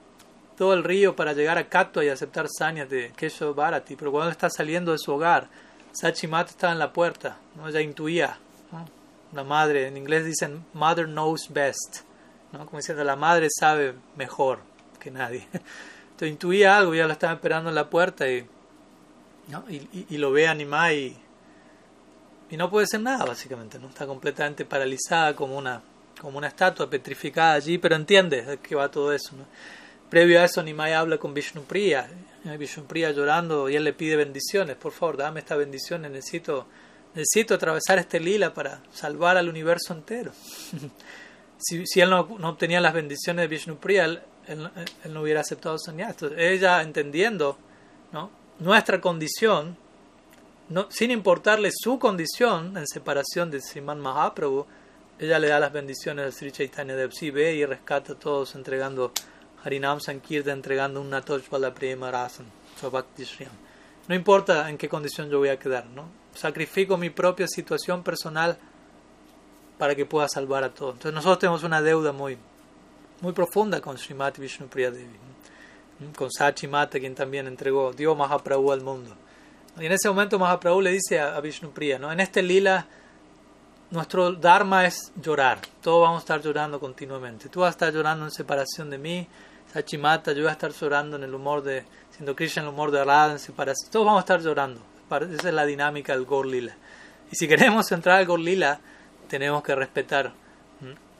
todo 0.57 0.73
el 0.73 0.83
río 0.83 1.15
para 1.15 1.33
llegar 1.33 1.57
a 1.57 1.67
Katwa 1.67 2.03
y 2.03 2.09
aceptar 2.09 2.47
sanyas 2.49 2.89
de 2.89 3.11
Kesho 3.15 3.53
Bharati, 3.53 3.95
pero 3.95 4.11
cuando 4.11 4.31
está 4.31 4.49
saliendo 4.49 4.91
de 4.91 4.97
su 4.97 5.11
hogar, 5.11 5.47
Sachimata 5.91 6.51
estaba 6.51 6.73
en 6.73 6.79
la 6.79 6.93
puerta, 6.93 7.37
¿no? 7.55 7.67
ella 7.67 7.81
intuía, 7.81 8.37
la 9.33 9.43
madre, 9.43 9.87
en 9.87 9.97
inglés 9.97 10.25
dicen 10.25 10.65
mother 10.73 11.05
knows 11.05 11.47
best, 11.49 12.01
¿no? 12.51 12.65
como 12.65 12.77
diciendo 12.77 13.03
la 13.03 13.15
madre 13.15 13.47
sabe 13.49 13.95
mejor 14.15 14.59
que 14.99 15.11
nadie. 15.11 15.47
Entonces 15.51 16.29
intuía 16.29 16.77
algo, 16.77 16.93
ya 16.93 17.07
lo 17.07 17.13
estaba 17.13 17.33
esperando 17.33 17.69
en 17.69 17.75
la 17.75 17.89
puerta 17.89 18.29
y, 18.29 18.47
¿no? 19.47 19.65
y, 19.69 20.17
lo 20.17 20.31
ve 20.31 20.47
animar 20.47 20.93
y, 20.93 21.17
y 22.49 22.57
no 22.57 22.69
puede 22.69 22.85
hacer 22.85 23.01
nada 23.01 23.25
básicamente, 23.25 23.79
no 23.79 23.87
está 23.87 24.05
completamente 24.05 24.63
paralizada 24.65 25.35
como 25.35 25.57
una, 25.57 25.81
como 26.19 26.37
una 26.37 26.47
estatua 26.47 26.89
petrificada 26.89 27.53
allí, 27.53 27.77
pero 27.77 27.95
entiende 27.95 28.43
de 28.43 28.57
qué 28.59 28.75
va 28.75 28.89
todo 28.89 29.11
eso. 29.11 29.35
¿no? 29.35 29.45
Previo 30.11 30.41
a 30.41 30.43
eso, 30.43 30.61
Nimai 30.61 30.91
habla 30.91 31.17
con 31.17 31.33
Vishnupriya. 31.33 32.05
Vishnupriya 32.59 33.11
llorando 33.11 33.69
y 33.69 33.77
él 33.77 33.85
le 33.85 33.93
pide 33.93 34.17
bendiciones. 34.17 34.75
Por 34.75 34.91
favor, 34.91 35.15
dame 35.15 35.39
esta 35.39 35.55
bendición. 35.55 36.01
Necesito, 36.01 36.67
necesito 37.15 37.53
atravesar 37.53 37.97
este 37.97 38.19
lila 38.19 38.53
para 38.53 38.81
salvar 38.91 39.37
al 39.37 39.47
universo 39.47 39.93
entero. 39.93 40.33
si, 41.57 41.87
si 41.87 42.01
él 42.01 42.09
no, 42.09 42.27
no, 42.37 42.49
obtenía 42.49 42.81
las 42.81 42.93
bendiciones 42.93 43.43
de 43.43 43.47
Vishnupriya, 43.47 44.03
él, 44.03 44.21
él, 44.47 44.69
él 45.05 45.13
no 45.13 45.21
hubiera 45.21 45.39
aceptado 45.39 45.77
sannyas. 45.79 46.17
ella 46.35 46.81
entendiendo 46.81 47.57
¿no? 48.11 48.31
nuestra 48.59 48.99
condición, 48.99 49.77
no, 50.67 50.91
sin 50.91 51.11
importarle 51.11 51.69
su 51.73 51.99
condición 51.99 52.75
en 52.75 52.85
separación 52.85 53.49
de 53.49 53.61
Sriman 53.61 54.01
Mahaprabhu, 54.01 54.65
ella 55.19 55.39
le 55.39 55.47
da 55.47 55.57
las 55.57 55.71
bendiciones 55.71 56.27
a 56.27 56.37
Sri 56.37 56.51
Chaitanya 56.51 56.97
Dev, 56.97 57.11
ve 57.31 57.55
y 57.55 57.63
rescata 57.63 58.11
a 58.11 58.15
todos 58.19 58.55
entregando 58.55 59.13
Harinam 59.63 59.99
Sankirta, 59.99 60.51
entregando 60.51 61.01
un 61.01 61.09
Natosh 61.09 61.43
Prema 61.73 62.11
Rasan, 62.11 62.45
Bhakti 62.91 63.23
Shriyam. 63.23 63.53
No 64.07 64.15
importa 64.15 64.69
en 64.69 64.77
qué 64.77 64.89
condición 64.89 65.29
yo 65.29 65.39
voy 65.39 65.49
a 65.49 65.59
quedar, 65.59 65.85
¿no? 65.85 66.05
Sacrifico 66.33 66.97
mi 66.97 67.09
propia 67.09 67.47
situación 67.47 68.03
personal 68.03 68.57
para 69.77 69.95
que 69.95 70.05
pueda 70.05 70.27
salvar 70.27 70.63
a 70.63 70.73
todos. 70.73 70.93
Entonces 70.93 71.13
nosotros 71.13 71.39
tenemos 71.39 71.63
una 71.63 71.81
deuda 71.81 72.11
muy, 72.11 72.37
muy 73.21 73.33
profunda 73.33 73.81
con 73.81 73.97
Srimati 73.97 74.41
Vishnupriya 74.41 74.91
Devi, 74.91 75.17
con 76.15 76.31
Sachi 76.31 76.67
Mata, 76.67 76.99
quien 76.99 77.15
también 77.15 77.47
entregó, 77.47 77.93
dio 77.93 78.15
Mahaprabhu 78.15 78.71
al 78.71 78.81
mundo. 78.81 79.15
Y 79.79 79.85
en 79.85 79.91
ese 79.91 80.09
momento 80.09 80.39
Mahaprabhu 80.39 80.81
le 80.81 80.91
dice 80.91 81.19
a, 81.19 81.39
Vishnupriya, 81.39 81.99
¿no? 81.99 82.11
en 82.11 82.19
este 82.19 82.41
lila 82.41 82.87
nuestro 83.91 84.31
dharma 84.31 84.85
es 84.85 85.11
llorar, 85.21 85.59
todos 85.81 86.01
vamos 86.01 86.19
a 86.19 86.23
estar 86.23 86.41
llorando 86.41 86.79
continuamente. 86.79 87.49
Tú 87.49 87.59
vas 87.59 87.67
a 87.67 87.71
estar 87.71 87.93
llorando 87.93 88.25
en 88.25 88.31
separación 88.31 88.89
de 88.89 88.97
mí, 88.97 89.27
Sachi 89.71 89.97
Mata, 89.97 90.33
yo 90.33 90.41
voy 90.41 90.49
a 90.49 90.53
estar 90.53 90.71
llorando 90.71 91.15
en 91.15 91.23
el 91.23 91.33
humor 91.33 91.63
de, 91.63 91.85
siendo 92.11 92.35
Krishna 92.35 92.61
en 92.61 92.67
el 92.67 92.73
humor 92.73 92.91
de 92.91 93.05
Radha, 93.05 93.31
en 93.31 93.39
separación. 93.39 93.89
Todos 93.89 94.05
vamos 94.05 94.19
a 94.19 94.21
estar 94.21 94.41
llorando. 94.41 94.81
Esa 95.33 95.47
es 95.47 95.53
la 95.53 95.65
dinámica 95.65 96.13
del 96.13 96.25
Gor 96.25 96.45
Lila. 96.45 96.75
Y 97.31 97.35
si 97.37 97.47
queremos 97.47 97.89
entrar 97.93 98.17
al 98.17 98.25
Gor 98.25 98.41
Lila, 98.41 98.81
tenemos 99.29 99.63
que 99.63 99.73
respetar 99.73 100.33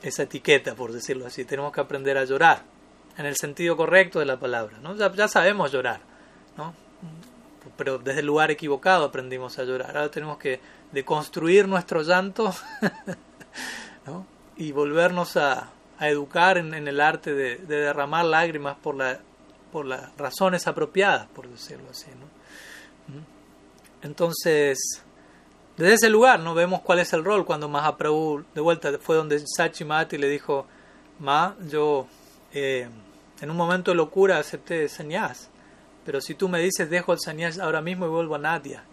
esa 0.01 0.23
etiqueta, 0.23 0.75
por 0.75 0.91
decirlo 0.91 1.27
así. 1.27 1.45
Tenemos 1.45 1.71
que 1.71 1.79
aprender 1.79 2.17
a 2.17 2.25
llorar, 2.25 2.63
en 3.17 3.25
el 3.25 3.37
sentido 3.37 3.77
correcto 3.77 4.19
de 4.19 4.25
la 4.25 4.37
palabra. 4.37 4.79
¿no? 4.81 4.95
Ya, 4.95 5.27
sabemos 5.29 5.71
llorar, 5.71 6.01
¿no? 6.57 6.73
pero 7.77 7.99
desde 7.99 8.19
el 8.19 8.25
lugar 8.25 8.51
equivocado 8.51 9.05
aprendimos 9.05 9.59
a 9.59 9.63
llorar. 9.63 9.95
Ahora 9.95 10.11
tenemos 10.11 10.37
que 10.37 10.59
deconstruir 10.91 11.69
nuestro 11.69 12.01
llanto 12.01 12.53
¿no? 14.05 14.25
y 14.57 14.73
volvernos 14.73 15.37
a, 15.37 15.71
a 16.01 16.09
educar 16.09 16.57
en, 16.57 16.73
el 16.73 16.99
arte 16.99 17.31
de, 17.35 17.57
de, 17.57 17.75
derramar 17.75 18.25
lágrimas 18.25 18.75
por, 18.75 18.95
la, 18.95 19.19
por 19.71 19.85
las 19.85 20.11
razones 20.17 20.65
apropiadas, 20.65 21.27
por 21.27 21.47
decirlo 21.47 21.91
así. 21.91 22.07
¿no? 22.09 23.21
Entonces, 24.01 24.79
desde 25.77 25.93
ese 25.93 26.09
lugar 26.09 26.39
no 26.39 26.55
vemos 26.55 26.81
cuál 26.81 26.97
es 26.97 27.13
el 27.13 27.23
rol 27.23 27.45
cuando 27.45 27.69
Mahaprabhu 27.69 28.43
de 28.55 28.61
vuelta 28.61 28.91
fue 28.99 29.15
donde 29.15 29.43
Sachi 29.45 29.85
Mati 29.85 30.17
le 30.17 30.27
dijo, 30.27 30.65
Ma, 31.19 31.55
yo 31.69 32.07
eh, 32.51 32.89
en 33.39 33.51
un 33.51 33.55
momento 33.55 33.91
de 33.91 33.97
locura 33.97 34.39
acepté 34.39 34.89
sannyas, 34.89 35.51
pero 36.03 36.19
si 36.19 36.33
tú 36.33 36.49
me 36.49 36.59
dices 36.59 36.89
dejo 36.89 37.13
el 37.13 37.19
sannyas 37.19 37.59
ahora 37.59 37.81
mismo 37.81 38.07
y 38.07 38.09
vuelvo 38.09 38.33
a 38.33 38.39
Nadia. 38.39 38.83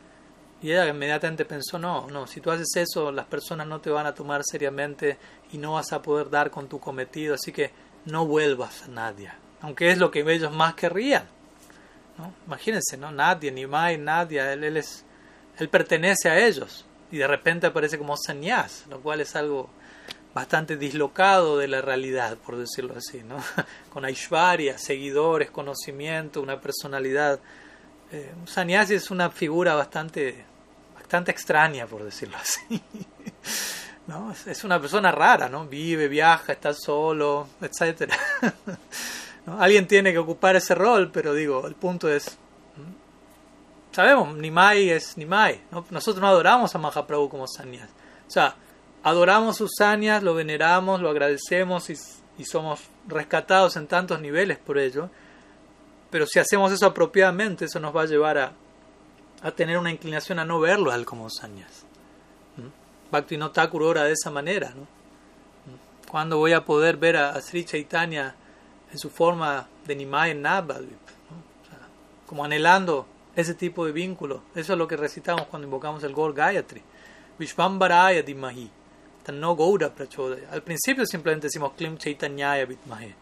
Y 0.60 0.72
ella 0.72 0.88
inmediatamente 0.88 1.44
pensó, 1.44 1.78
no, 1.78 2.08
no, 2.08 2.26
si 2.26 2.40
tú 2.40 2.50
haces 2.50 2.74
eso 2.76 3.12
las 3.12 3.26
personas 3.26 3.66
no 3.66 3.80
te 3.80 3.90
van 3.90 4.06
a 4.06 4.14
tomar 4.14 4.42
seriamente 4.44 5.16
y 5.52 5.58
no 5.58 5.74
vas 5.74 5.92
a 5.92 6.02
poder 6.02 6.30
dar 6.30 6.50
con 6.50 6.68
tu 6.68 6.80
cometido, 6.80 7.34
así 7.34 7.52
que 7.52 7.70
no 8.06 8.26
vuelvas 8.26 8.82
a 8.82 8.88
Nadia, 8.88 9.36
aunque 9.60 9.90
es 9.90 9.98
lo 9.98 10.10
que 10.10 10.20
ellos 10.20 10.52
más 10.52 10.74
querrían. 10.74 11.28
¿no? 12.16 12.32
Imagínense, 12.46 12.96
¿no? 12.96 13.12
Nadia, 13.12 13.52
ni 13.52 13.66
Mai, 13.66 13.96
Nadia, 13.96 14.52
él, 14.52 14.64
él 14.64 14.76
es 14.78 15.04
él 15.58 15.68
pertenece 15.68 16.28
a 16.28 16.38
ellos 16.38 16.84
y 17.10 17.18
de 17.18 17.26
repente 17.26 17.66
aparece 17.66 17.98
como 17.98 18.16
sannyas, 18.16 18.84
lo 18.88 19.00
cual 19.00 19.20
es 19.20 19.34
algo 19.34 19.68
bastante 20.34 20.76
dislocado 20.76 21.58
de 21.58 21.68
la 21.68 21.80
realidad, 21.80 22.36
por 22.38 22.56
decirlo 22.56 22.94
así, 22.96 23.22
¿no? 23.24 23.38
con 23.92 24.04
Aishwarya, 24.04 24.78
seguidores, 24.78 25.50
conocimiento, 25.50 26.40
una 26.40 26.60
personalidad. 26.60 27.40
Eh, 28.12 28.32
es 28.88 29.10
una 29.10 29.30
figura 29.30 29.74
bastante, 29.74 30.44
bastante 31.08 31.30
extraña, 31.30 31.86
por 31.86 32.04
decirlo 32.04 32.36
así. 32.40 32.82
¿no? 34.06 34.34
Es 34.46 34.62
una 34.62 34.78
persona 34.78 35.10
rara, 35.10 35.48
¿no? 35.48 35.66
Vive, 35.66 36.06
viaja, 36.06 36.52
está 36.52 36.74
solo, 36.74 37.48
etc. 37.62 38.12
¿no? 39.46 39.58
Alguien 39.58 39.86
tiene 39.86 40.12
que 40.12 40.18
ocupar 40.18 40.56
ese 40.56 40.74
rol, 40.74 41.10
pero 41.10 41.32
digo, 41.32 41.66
el 41.66 41.76
punto 41.76 42.10
es 42.10 42.36
sabemos, 43.90 44.36
Nimai 44.36 44.90
es 44.90 45.16
Nimai. 45.16 45.62
¿no? 45.72 45.86
Nosotros 45.88 46.20
no 46.20 46.28
adoramos 46.28 46.74
a 46.74 46.78
Mahaprabhu 46.78 47.30
como 47.30 47.46
sanyas. 47.48 47.88
O 48.26 48.30
sea, 48.30 48.54
adoramos 49.02 49.56
sus 49.56 49.70
sanyas, 49.78 50.22
lo 50.22 50.34
veneramos, 50.34 51.00
lo 51.00 51.08
agradecemos 51.08 51.88
y, 51.88 51.94
y, 52.36 52.44
somos 52.44 52.82
rescatados 53.06 53.76
en 53.76 53.86
tantos 53.86 54.20
niveles 54.20 54.58
por 54.58 54.76
ello. 54.76 55.08
Pero 56.10 56.26
si 56.26 56.38
hacemos 56.38 56.70
eso 56.70 56.84
apropiadamente, 56.84 57.64
eso 57.64 57.80
nos 57.80 57.96
va 57.96 58.02
a 58.02 58.06
llevar 58.06 58.36
a, 58.36 58.52
a 59.42 59.50
tener 59.50 59.78
una 59.78 59.90
inclinación 59.90 60.38
a 60.38 60.44
no 60.44 60.60
verlo 60.60 60.90
a 60.90 60.96
él 60.96 61.04
como 61.04 61.30
sanyas. 61.30 61.84
¿Mm? 62.56 63.10
Bhakti 63.12 63.36
no 63.36 63.50
Thakur 63.50 63.82
ora 63.82 64.04
de 64.04 64.12
esa 64.12 64.30
manera. 64.30 64.70
¿no? 64.70 64.82
¿Mm? 64.82 66.08
¿Cuándo 66.10 66.38
voy 66.38 66.52
a 66.52 66.64
poder 66.64 66.96
ver 66.96 67.16
a, 67.16 67.40
Sri 67.40 67.64
Chaitanya 67.64 68.34
en 68.90 68.98
su 68.98 69.10
forma 69.10 69.68
de 69.86 69.96
Nimai 69.96 70.32
en 70.32 70.42
Navadvip? 70.42 70.90
¿no? 70.90 71.36
O 71.62 71.68
sea, 71.68 71.88
como 72.26 72.44
anhelando 72.44 73.06
ese 73.36 73.54
tipo 73.54 73.86
de 73.86 73.92
vínculo. 73.92 74.42
Eso 74.54 74.72
es 74.72 74.78
lo 74.78 74.88
que 74.88 74.96
recitamos 74.96 75.46
cuando 75.46 75.66
invocamos 75.66 76.02
el 76.02 76.12
Gor 76.12 76.34
Gayatri. 76.34 76.82
Vishvambaraya 77.38 78.22
Dimahi. 78.22 78.70
No 79.32 79.54
Goura 79.54 79.94
Prachodaya. 79.94 80.48
Al 80.50 80.62
principio 80.62 81.04
simplemente 81.06 81.48
decimos 81.48 81.72
Klim 81.76 81.98
Chaitanyaya 81.98 82.64
Vitmahe. 82.64 83.14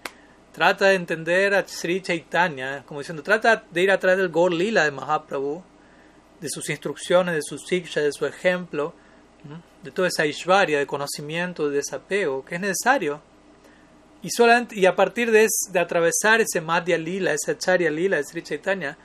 Trata 0.52 0.86
de 0.86 0.94
entender 0.94 1.54
a 1.54 1.66
Sri 1.66 2.00
Chaitanya, 2.00 2.84
como 2.86 3.00
diciendo, 3.00 3.22
trata 3.22 3.64
de 3.70 3.82
ir 3.82 3.90
a 3.90 3.98
través 3.98 4.18
del 4.18 4.30
Gor 4.30 4.52
Lila 4.52 4.84
de 4.84 4.90
Mahaprabhu, 4.90 5.62
de 6.40 6.48
sus 6.48 6.68
instrucciones, 6.70 7.34
de 7.34 7.42
su 7.42 7.58
siksha, 7.58 8.00
de 8.00 8.12
su 8.12 8.26
ejemplo, 8.26 8.94
de 9.82 9.90
toda 9.90 10.08
esa 10.08 10.26
Ishvarya, 10.26 10.78
de 10.78 10.86
conocimiento, 10.86 11.68
de 11.68 11.76
desapego, 11.76 12.44
que 12.44 12.56
es 12.56 12.60
necesario. 12.60 13.20
Y, 14.22 14.30
solamente, 14.30 14.78
y 14.78 14.86
a 14.86 14.96
partir 14.96 15.30
de, 15.30 15.46
de 15.70 15.78
atravesar 15.78 16.40
ese 16.40 16.60
Madhya 16.60 16.98
Lila, 16.98 17.32
esa 17.32 17.56
Charya 17.56 17.90
Lila 17.90 18.16
de 18.16 18.24
Sri 18.24 18.42
Chaitanya, 18.42 18.98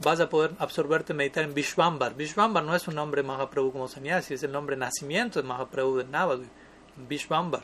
vas 0.00 0.20
a 0.20 0.28
poder 0.28 0.52
absorberte 0.58 1.14
meditar 1.14 1.44
en 1.44 1.54
Vishvambar. 1.54 2.14
Vishvambar 2.14 2.62
no 2.62 2.74
es 2.74 2.86
un 2.86 2.94
nombre 2.94 3.22
Mahaprabhu 3.22 3.72
como 3.72 3.88
sannyasi, 3.88 4.34
es 4.34 4.42
el 4.42 4.52
nombre 4.52 4.76
de 4.76 4.80
nacimiento 4.80 5.42
de 5.42 5.48
Mahaprabhu 5.48 5.98
de 5.98 6.04
Navadvip, 6.04 6.50
Vishvambar. 7.08 7.62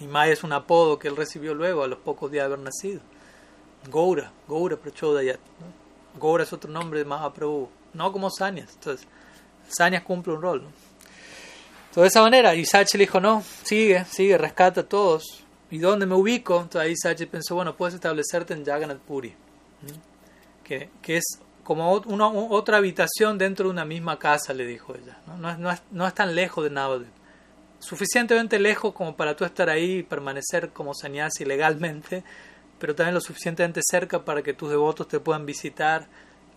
Y 0.00 0.06
Maya 0.06 0.32
es 0.32 0.42
un 0.42 0.52
apodo 0.52 0.98
que 0.98 1.08
él 1.08 1.16
recibió 1.16 1.54
luego, 1.54 1.84
a 1.84 1.86
los 1.86 1.98
pocos 1.98 2.30
días 2.30 2.48
de 2.48 2.54
haber 2.54 2.64
nacido. 2.64 3.00
Goura, 3.90 4.32
Goura 4.48 4.76
Prachodayat. 4.76 5.40
Goura 6.18 6.44
es 6.44 6.52
otro 6.52 6.70
nombre 6.70 6.98
de 6.98 7.04
Mahaprabhu, 7.04 7.68
no 7.94 8.12
como 8.12 8.30
Sanyas. 8.30 8.72
Entonces, 8.74 9.06
Sanyas 9.68 10.02
cumple 10.02 10.34
un 10.34 10.42
rol. 10.42 10.62
¿no? 10.62 10.68
Entonces, 10.68 12.02
de 12.02 12.06
esa 12.06 12.22
manera, 12.22 12.54
Isachi 12.54 12.98
le 12.98 13.04
dijo, 13.04 13.20
no, 13.20 13.42
sigue, 13.64 14.04
sigue, 14.06 14.38
rescata 14.38 14.82
a 14.82 14.84
todos. 14.84 15.44
¿Y 15.70 15.78
dónde 15.78 16.06
me 16.06 16.14
ubico? 16.14 16.60
Entonces 16.60 16.80
ahí 16.80 16.92
Isachi 16.92 17.26
pensó, 17.26 17.54
bueno, 17.54 17.76
puedes 17.76 17.94
establecerte 17.94 18.52
en 18.54 18.64
Jagannath 18.64 18.98
Puri 18.98 19.34
que, 20.62 20.90
que 21.00 21.16
es 21.16 21.24
como 21.64 21.92
una, 22.06 22.28
otra 22.28 22.78
habitación 22.78 23.38
dentro 23.38 23.66
de 23.66 23.72
una 23.72 23.84
misma 23.84 24.18
casa, 24.18 24.52
le 24.52 24.66
dijo 24.66 24.94
ella. 24.94 25.18
No, 25.26 25.36
no, 25.36 25.56
no, 25.56 25.70
es, 25.70 25.82
no 25.90 26.06
es, 26.06 26.14
tan 26.14 26.34
lejos 26.34 26.64
de 26.64 26.70
Navadvip. 26.70 27.08
Suficientemente 27.78 28.58
lejos 28.58 28.92
como 28.94 29.16
para 29.16 29.36
tú 29.36 29.44
estar 29.44 29.68
ahí 29.68 29.98
y 29.98 30.02
permanecer 30.02 30.70
como 30.70 30.94
sannyasi 30.94 31.44
legalmente, 31.44 32.24
pero 32.82 32.96
también 32.96 33.14
lo 33.14 33.20
suficientemente 33.20 33.80
cerca 33.88 34.24
para 34.24 34.42
que 34.42 34.54
tus 34.54 34.68
devotos 34.68 35.06
te 35.06 35.20
puedan 35.20 35.46
visitar 35.46 36.08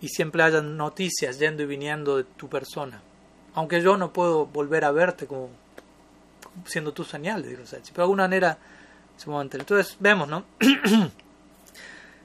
y 0.02 0.08
siempre 0.08 0.42
haya 0.42 0.60
noticias 0.60 1.38
yendo 1.38 1.62
y 1.62 1.68
viniendo 1.68 2.18
de 2.18 2.24
tu 2.24 2.50
persona. 2.50 3.00
Aunque 3.54 3.80
yo 3.80 3.96
no 3.96 4.12
puedo 4.12 4.48
volver 4.48 4.86
a 4.86 4.92
verte 4.92 5.28
como 5.28 5.52
siendo 6.66 6.94
tu 6.94 7.04
señal, 7.04 7.44
dijo 7.44 7.62
Pero 7.70 7.84
de 7.94 8.02
alguna 8.02 8.24
manera 8.24 8.58
se 9.16 9.30
Entonces 9.30 9.98
vemos, 10.00 10.28
¿no? 10.28 10.46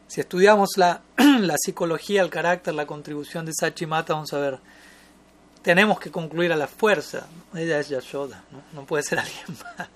Si 0.06 0.22
estudiamos 0.22 0.70
la, 0.78 1.02
la 1.18 1.56
psicología, 1.58 2.22
el 2.22 2.30
carácter, 2.30 2.72
la 2.72 2.86
contribución 2.86 3.44
de 3.44 3.52
Sachimata, 3.52 4.14
vamos 4.14 4.32
a 4.32 4.38
ver, 4.38 4.58
tenemos 5.60 6.00
que 6.00 6.10
concluir 6.10 6.54
a 6.54 6.56
la 6.56 6.68
fuerza. 6.68 7.26
Ella 7.54 7.78
es 7.78 7.90
Yashoda, 7.90 8.44
¿no? 8.50 8.62
no 8.72 8.86
puede 8.86 9.02
ser 9.02 9.18
alguien 9.18 9.58
más. 9.76 9.88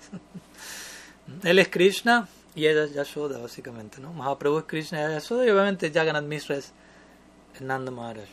Él 1.43 1.57
es 1.57 1.69
Krishna 1.69 2.29
y 2.55 2.67
ella 2.67 2.85
es 2.85 2.93
Yashoda, 2.93 3.37
básicamente. 3.39 3.99
¿no? 4.01 4.13
Mahaprabhu 4.13 4.59
es 4.59 4.65
Krishna 4.65 4.99
ella 4.99 5.17
es 5.17 5.23
Yashoda 5.23 5.45
y 5.45 5.49
obviamente 5.49 5.91
Jagannath 5.91 6.25
Mishra 6.25 6.55
es 6.57 6.71
Maharaj. 7.61 8.27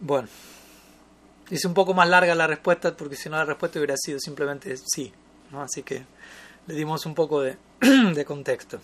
Bueno, 0.00 0.28
hice 1.50 1.66
un 1.66 1.74
poco 1.74 1.92
más 1.92 2.08
larga 2.08 2.34
la 2.34 2.46
respuesta 2.46 2.96
porque 2.96 3.16
si 3.16 3.28
no 3.28 3.36
la 3.36 3.44
respuesta 3.44 3.78
hubiera 3.78 3.96
sido 3.96 4.18
simplemente 4.18 4.74
sí. 4.76 5.12
¿no? 5.50 5.62
Así 5.62 5.82
que 5.82 6.04
le 6.66 6.74
dimos 6.74 7.06
un 7.06 7.14
poco 7.14 7.42
de, 7.42 7.56
de 8.14 8.24
contexto 8.24 8.80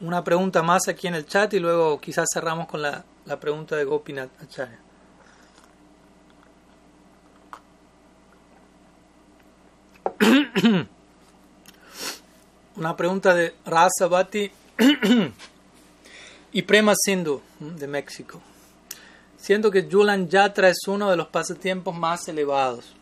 una 0.00 0.22
pregunta 0.24 0.62
más 0.62 0.88
aquí 0.88 1.06
en 1.06 1.14
el 1.14 1.26
chat 1.26 1.52
y 1.54 1.58
luego 1.58 2.00
quizás 2.00 2.26
cerramos 2.32 2.66
con 2.66 2.82
la, 2.82 3.04
la 3.24 3.40
pregunta 3.40 3.76
de 3.76 3.84
Gopinath 3.84 4.42
Acharya. 4.42 4.78
Una 12.76 12.96
pregunta 12.96 13.34
de 13.34 13.54
Rasabati 13.64 14.50
y 16.52 16.62
Prema 16.62 16.94
Sindhu 16.96 17.42
de 17.58 17.86
México. 17.86 18.40
Siento 19.36 19.70
que 19.70 19.88
Julan 19.90 20.28
Yatra 20.28 20.68
es 20.68 20.88
uno 20.88 21.10
de 21.10 21.16
los 21.16 21.28
pasatiempos 21.28 21.96
más 21.96 22.26
elevados. 22.28 22.94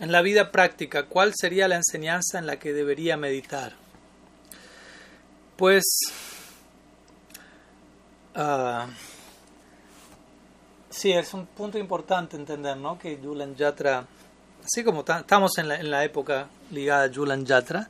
En 0.00 0.10
la 0.10 0.22
vida 0.22 0.50
práctica, 0.50 1.06
¿cuál 1.06 1.32
sería 1.36 1.68
la 1.68 1.76
enseñanza 1.76 2.38
en 2.38 2.46
la 2.46 2.58
que 2.58 2.72
debería 2.72 3.16
meditar? 3.16 3.74
Pues 5.56 5.84
uh, 8.34 8.88
sí, 10.90 11.12
es 11.12 11.32
un 11.32 11.46
punto 11.46 11.78
importante 11.78 12.36
entender 12.36 12.76
¿no? 12.76 12.98
que 12.98 13.18
Julan 13.22 13.54
Yatra, 13.54 14.06
así 14.64 14.82
como 14.82 15.04
estamos 15.06 15.58
en 15.58 15.68
la, 15.68 15.76
en 15.76 15.90
la, 15.90 16.04
época 16.04 16.48
ligada 16.70 17.04
a 17.04 17.14
Julan 17.14 17.44
Yatra, 17.44 17.88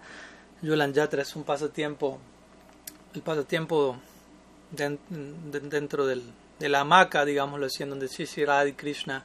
Julan 0.63 0.93
Yatra 0.93 1.23
es 1.23 1.37
un 1.37 1.45
pasatiempo, 1.45 2.19
el 3.15 3.23
pasatiempo 3.23 3.97
de, 4.71 4.99
de, 5.09 5.61
dentro 5.61 6.07
del, 6.07 6.23
de 6.59 6.69
la 6.69 6.81
hamaca, 6.81 7.25
digámoslo 7.25 7.67
así, 7.67 7.83
en 7.83 7.91
donde 7.91 8.09
Radha 8.47 8.67
y 8.67 8.73
Krishna 8.73 9.25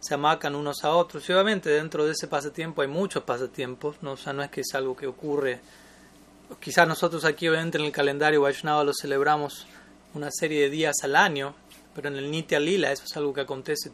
se 0.00 0.14
amacan 0.14 0.54
unos 0.54 0.84
a 0.84 0.94
otros. 0.94 1.28
Y 1.28 1.32
obviamente 1.32 1.70
dentro 1.70 2.06
de 2.06 2.12
ese 2.12 2.26
pasatiempo 2.26 2.82
hay 2.82 2.88
muchos 2.88 3.22
pasatiempos, 3.24 3.96
¿no? 4.02 4.12
O 4.12 4.16
sea, 4.16 4.32
no 4.32 4.42
es 4.42 4.50
que 4.50 4.62
es 4.62 4.74
algo 4.74 4.96
que 4.96 5.06
ocurre. 5.06 5.60
Quizás 6.58 6.88
nosotros 6.88 7.24
aquí, 7.24 7.48
obviamente, 7.48 7.78
en 7.78 7.84
el 7.84 7.92
calendario 7.92 8.42
Vaishnava 8.42 8.82
lo 8.82 8.92
celebramos 8.94 9.66
una 10.14 10.30
serie 10.30 10.62
de 10.62 10.70
días 10.70 10.96
al 11.02 11.14
año, 11.14 11.54
pero 11.94 12.08
en 12.08 12.16
el 12.16 12.30
Nitya 12.30 12.58
Lila 12.58 12.90
eso 12.90 13.04
es 13.04 13.16
algo 13.16 13.32
que 13.34 13.42
acontece 13.42 13.92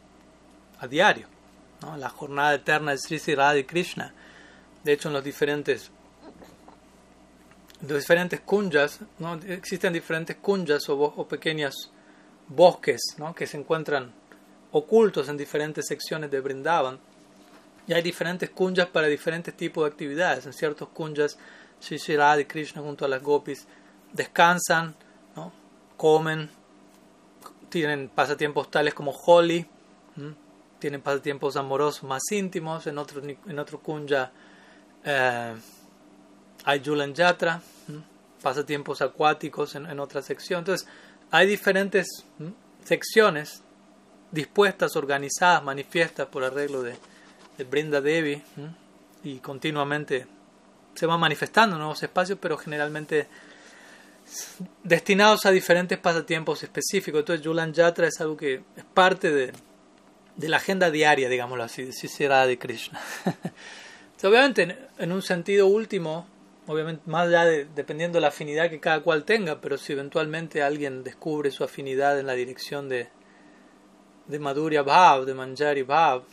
a 0.79 0.87
diario. 0.87 1.36
¿No? 1.83 1.97
La 1.97 2.09
jornada 2.09 2.55
eterna 2.55 2.93
de 2.93 2.99
Sri 2.99 3.35
Radha 3.35 3.59
y 3.59 3.65
Krishna. 3.65 4.13
De 4.85 4.93
hecho, 4.93 5.09
en 5.09 5.15
los 5.15 5.25
diferentes, 5.25 5.91
los 7.83 7.99
diferentes 7.99 8.41
kunjas, 8.41 9.01
¿no? 9.19 9.35
existen 9.35 9.93
diferentes 9.93 10.37
kunjas 10.37 10.89
o, 10.89 10.97
o 10.99 11.29
pequeños 11.29 11.91
bosques 12.49 13.01
¿no? 13.19 13.35
que 13.35 13.47
se 13.47 13.57
encuentran 13.57 14.13
ocultos 14.73 15.29
en 15.29 15.37
diferentes 15.37 15.87
secciones 15.87 16.31
de 16.31 16.41
Brindavan. 16.41 16.99
Y 17.87 17.93
hay 17.93 18.03
diferentes 18.03 18.51
kunjas 18.51 18.89
para 18.89 19.07
diferentes 19.07 19.57
tipos 19.57 19.85
de 19.85 19.91
actividades. 19.91 20.47
En 20.47 20.53
ciertos 20.53 20.89
kunjas, 20.89 21.39
Sri 21.81 21.99
y 22.41 22.45
Krishna 22.45 22.83
junto 22.83 23.05
a 23.05 23.09
las 23.09 23.23
gopis 23.23 23.67
descansan, 24.13 24.95
¿no? 25.37 25.53
comen, 25.97 26.51
tienen 27.69 28.09
pasatiempos 28.09 28.71
tales 28.71 28.95
como 28.95 29.13
Holi, 29.13 29.67
tienen 30.79 31.01
pasatiempos 31.01 31.57
amorosos 31.57 32.03
más 32.05 32.23
íntimos. 32.31 32.87
En 32.87 32.99
otro, 32.99 33.23
en 33.23 33.59
otro 33.59 33.81
kunja 33.81 34.31
eh, 35.05 35.55
hay 36.65 36.83
Julan 36.85 37.15
Yatra, 37.15 37.61
pasatiempos 38.43 39.03
acuáticos 39.03 39.75
en, 39.75 39.87
en 39.87 40.01
otra 40.01 40.23
sección. 40.23 40.61
Entonces, 40.61 40.89
hay 41.31 41.47
diferentes 41.47 42.07
secciones 42.85 43.63
dispuestas, 44.31 44.97
organizadas, 44.97 45.63
manifiestas 45.63 46.27
por 46.27 46.45
arreglo 46.45 46.83
de, 46.83 46.97
de 47.57 47.65
Brinda 47.65 48.01
Devi 48.01 48.43
y 49.25 49.39
continuamente 49.39 50.27
se 50.95 51.07
van 51.07 51.21
manifestando 51.21 51.77
nuevos 51.77 52.03
espacios, 52.03 52.39
pero 52.41 52.57
generalmente 52.57 53.29
destinados 54.83 55.47
a 55.47 55.51
diferentes 55.51 55.99
pasatiempos 55.99 56.63
específicos. 56.63 57.21
Entonces, 57.21 57.47
Julan 57.47 57.73
Yatra 57.73 58.09
es 58.09 58.21
algo 58.21 58.37
que 58.37 58.63
es 58.77 58.85
parte 58.85 59.31
de, 59.31 59.53
de 60.37 60.49
la 60.49 60.59
agenda 60.59 60.91
diaria, 60.91 61.29
digámoslo 61.29 61.65
así, 61.65 61.85
de 61.85 61.93
Sisera 61.93 62.47
de 62.47 62.59
Krishna. 62.59 63.01
obviamente, 64.23 64.77
en, 64.99 65.13
un 65.13 65.23
sentido 65.23 65.67
último, 65.67 66.27
obviamente, 66.67 67.03
más 67.07 67.29
allá 67.29 67.45
de, 67.45 67.67
dependiendo 67.75 68.17
de 68.17 68.23
la 68.23 68.29
afinidad 68.29 68.69
que 68.71 68.81
cada 68.81 69.01
cual 69.01 69.25
tenga, 69.25 69.61
pero 69.61 69.79
si 69.79 69.93
eventualmente 69.93 70.63
alguien 70.63 71.03
descubre 71.03 71.51
su 71.51 71.65
afinidad 71.65 72.19
en 72.21 72.27
la 72.27 72.35
dirección 72.35 72.89
de, 72.89 73.09
de 74.27 74.39
Madhurya 74.39 74.83
Bhav, 74.83 75.25
de 75.25 75.35
Manjari 75.35 75.83
Bhav, 75.83 76.25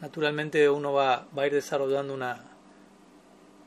naturalmente 0.00 0.68
uno 0.68 0.92
va, 0.92 1.26
va, 1.36 1.42
a 1.42 1.46
ir 1.46 1.54
desarrollando 1.54 2.12
una, 2.12 2.44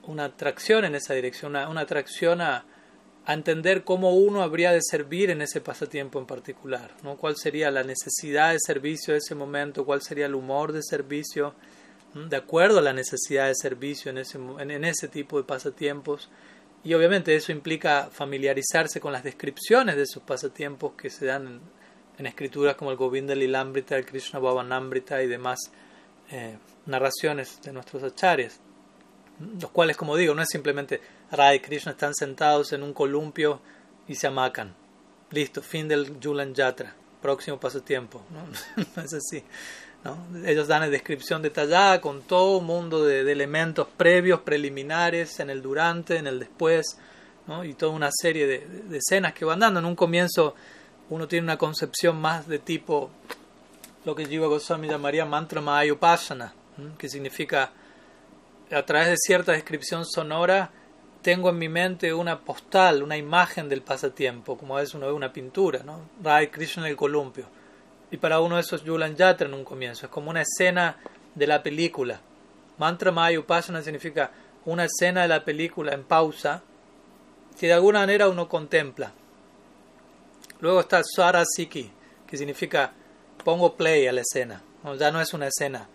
una 0.03 0.25
atracción 0.25 0.85
en 0.85 0.95
esa 0.95 1.13
dirección, 1.13 1.51
una, 1.51 1.67
una 1.67 1.81
atracción 1.81 2.41
a, 2.41 2.65
a, 3.25 3.33
entender 3.33 3.83
cómo 3.83 4.15
uno 4.15 4.41
habría 4.41 4.71
de 4.71 4.81
servir 4.81 5.29
en 5.29 5.41
ese 5.41 5.61
pasatiempo 5.61 6.19
en 6.19 6.25
particular, 6.25 6.91
¿no? 7.03 7.17
cuál 7.17 7.35
sería 7.37 7.71
la 7.71 7.83
necesidad 7.83 8.51
de 8.51 8.59
servicio 8.59 9.13
de 9.13 9.19
ese 9.19 9.35
momento, 9.35 9.85
cuál 9.85 10.01
sería 10.01 10.25
el 10.25 10.35
humor 10.35 10.71
de 10.71 10.81
servicio, 10.83 11.53
de 12.13 12.35
acuerdo 12.35 12.79
a 12.79 12.81
la 12.81 12.93
necesidad 12.93 13.47
de 13.47 13.55
servicio 13.55 14.11
en 14.11 14.17
ese, 14.17 14.37
en, 14.37 14.83
ese 14.83 15.07
tipo 15.07 15.37
de 15.37 15.43
pasatiempos. 15.43 16.29
Y 16.83 16.93
obviamente 16.93 17.35
eso 17.35 17.51
implica 17.51 18.09
familiarizarse 18.11 18.99
con 18.99 19.13
las 19.13 19.23
descripciones 19.23 19.95
de 19.95 20.03
esos 20.03 20.23
pasatiempos 20.23 20.93
que 20.93 21.09
se 21.09 21.27
dan 21.27 21.47
en, 21.47 21.61
en 22.17 22.25
escrituras 22.25 22.75
como 22.75 22.91
el 22.91 22.97
Govinda 22.97 23.33
Lilambrita, 23.33 23.97
el 23.97 24.05
Krishna 24.05 24.39
Bhavanambrita 24.39 25.23
y 25.23 25.27
demás 25.27 25.59
eh, 26.31 26.57
narraciones 26.85 27.61
de 27.61 27.73
nuestros 27.73 28.03
acharyas, 28.03 28.59
los 29.59 29.71
cuales, 29.71 29.97
como 29.97 30.15
digo, 30.15 30.33
no 30.33 30.41
es 30.41 30.49
simplemente 30.49 31.01
Radha 31.31 31.55
y 31.55 31.59
Krishna 31.59 31.93
están 31.93 32.13
sentados 32.13 32.73
en 32.73 32.83
un 32.83 32.93
columpio 32.93 33.61
y 34.07 34.15
se 34.15 34.27
amacan. 34.27 34.73
Listo, 35.31 35.61
fin 35.61 35.87
del 35.87 36.17
Julan 36.21 36.53
Yatra, 36.53 36.93
próximo 37.21 37.59
pasatiempo. 37.59 38.21
No, 38.29 38.83
no 38.95 39.01
es 39.01 39.13
así. 39.13 39.43
¿no? 40.03 40.17
Ellos 40.45 40.67
dan 40.67 40.81
la 40.81 40.89
descripción 40.89 41.41
detallada 41.41 42.01
con 42.01 42.21
todo 42.23 42.57
un 42.57 42.65
mundo 42.65 43.05
de, 43.05 43.21
elementos 43.21 43.87
previos, 43.95 44.41
preliminares, 44.41 45.39
en 45.39 45.49
el 45.49 45.61
durante, 45.61 46.17
en 46.17 46.27
el 46.27 46.39
después, 46.39 46.97
y 47.63 47.73
toda 47.73 47.91
una 47.91 48.09
serie 48.11 48.47
de, 48.47 48.59
de 48.59 48.97
escenas 48.97 49.33
que 49.33 49.45
van 49.45 49.59
dando. 49.59 49.79
En 49.79 49.85
un 49.85 49.95
comienzo 49.95 50.55
uno 51.09 51.27
tiene 51.27 51.43
una 51.43 51.57
concepción 51.57 52.19
más 52.19 52.47
de 52.47 52.59
tipo 52.59 53.09
lo 54.05 54.15
que 54.15 54.25
Jiva 54.25 54.47
Goswami 54.47 54.87
llamaría 54.87 55.25
mantra 55.25 55.61
Mahayupasana, 55.61 56.53
que 56.97 57.09
significa 57.09 57.71
a 58.71 58.85
través 58.85 59.09
de 59.09 59.17
cierta 59.17 59.51
descripción 59.51 60.05
sonora 60.05 60.71
tengo 61.21 61.49
en 61.49 61.57
mi 61.57 61.69
mente 61.69 62.13
una 62.13 62.39
postal, 62.39 63.03
una 63.03 63.17
imagen 63.17 63.69
del 63.69 63.81
pasatiempo, 63.81 64.57
como 64.57 64.75
a 64.75 64.81
veces 64.81 64.95
uno 64.95 65.07
ve 65.07 65.13
una 65.13 65.31
pintura, 65.31 65.83
¿no? 65.83 66.01
Rai 66.23 66.49
Krishna 66.49 66.83
en 66.83 66.89
el 66.89 66.95
columpio. 66.95 67.45
Y 68.09 68.17
para 68.17 68.41
uno 68.41 68.59
eso 68.59 68.75
es 68.75 68.83
Yulan 68.83 69.15
Yatra 69.15 69.47
en 69.47 69.53
un 69.53 69.63
comienzo, 69.63 70.05
es 70.05 70.11
como 70.11 70.29
una 70.29 70.41
escena 70.41 70.97
de 71.35 71.47
la 71.47 71.63
película. 71.63 72.19
Mantra 72.77 73.11
Mahayupasana 73.11 73.81
significa 73.81 74.31
una 74.65 74.85
escena 74.85 75.21
de 75.21 75.27
la 75.27 75.45
película 75.45 75.93
en 75.93 76.03
pausa, 76.03 76.63
que 77.59 77.67
de 77.67 77.73
alguna 77.73 77.99
manera 77.99 78.27
uno 78.27 78.47
contempla. 78.47 79.13
Luego 80.59 80.79
está 80.79 81.01
Siki, 81.03 81.91
que 82.27 82.37
significa 82.37 82.93
pongo 83.43 83.75
play 83.75 84.07
a 84.07 84.11
la 84.11 84.21
escena. 84.21 84.61
ya 84.97 85.11
no 85.11 85.21
es 85.21 85.33
una 85.33 85.47
escena. 85.47 85.87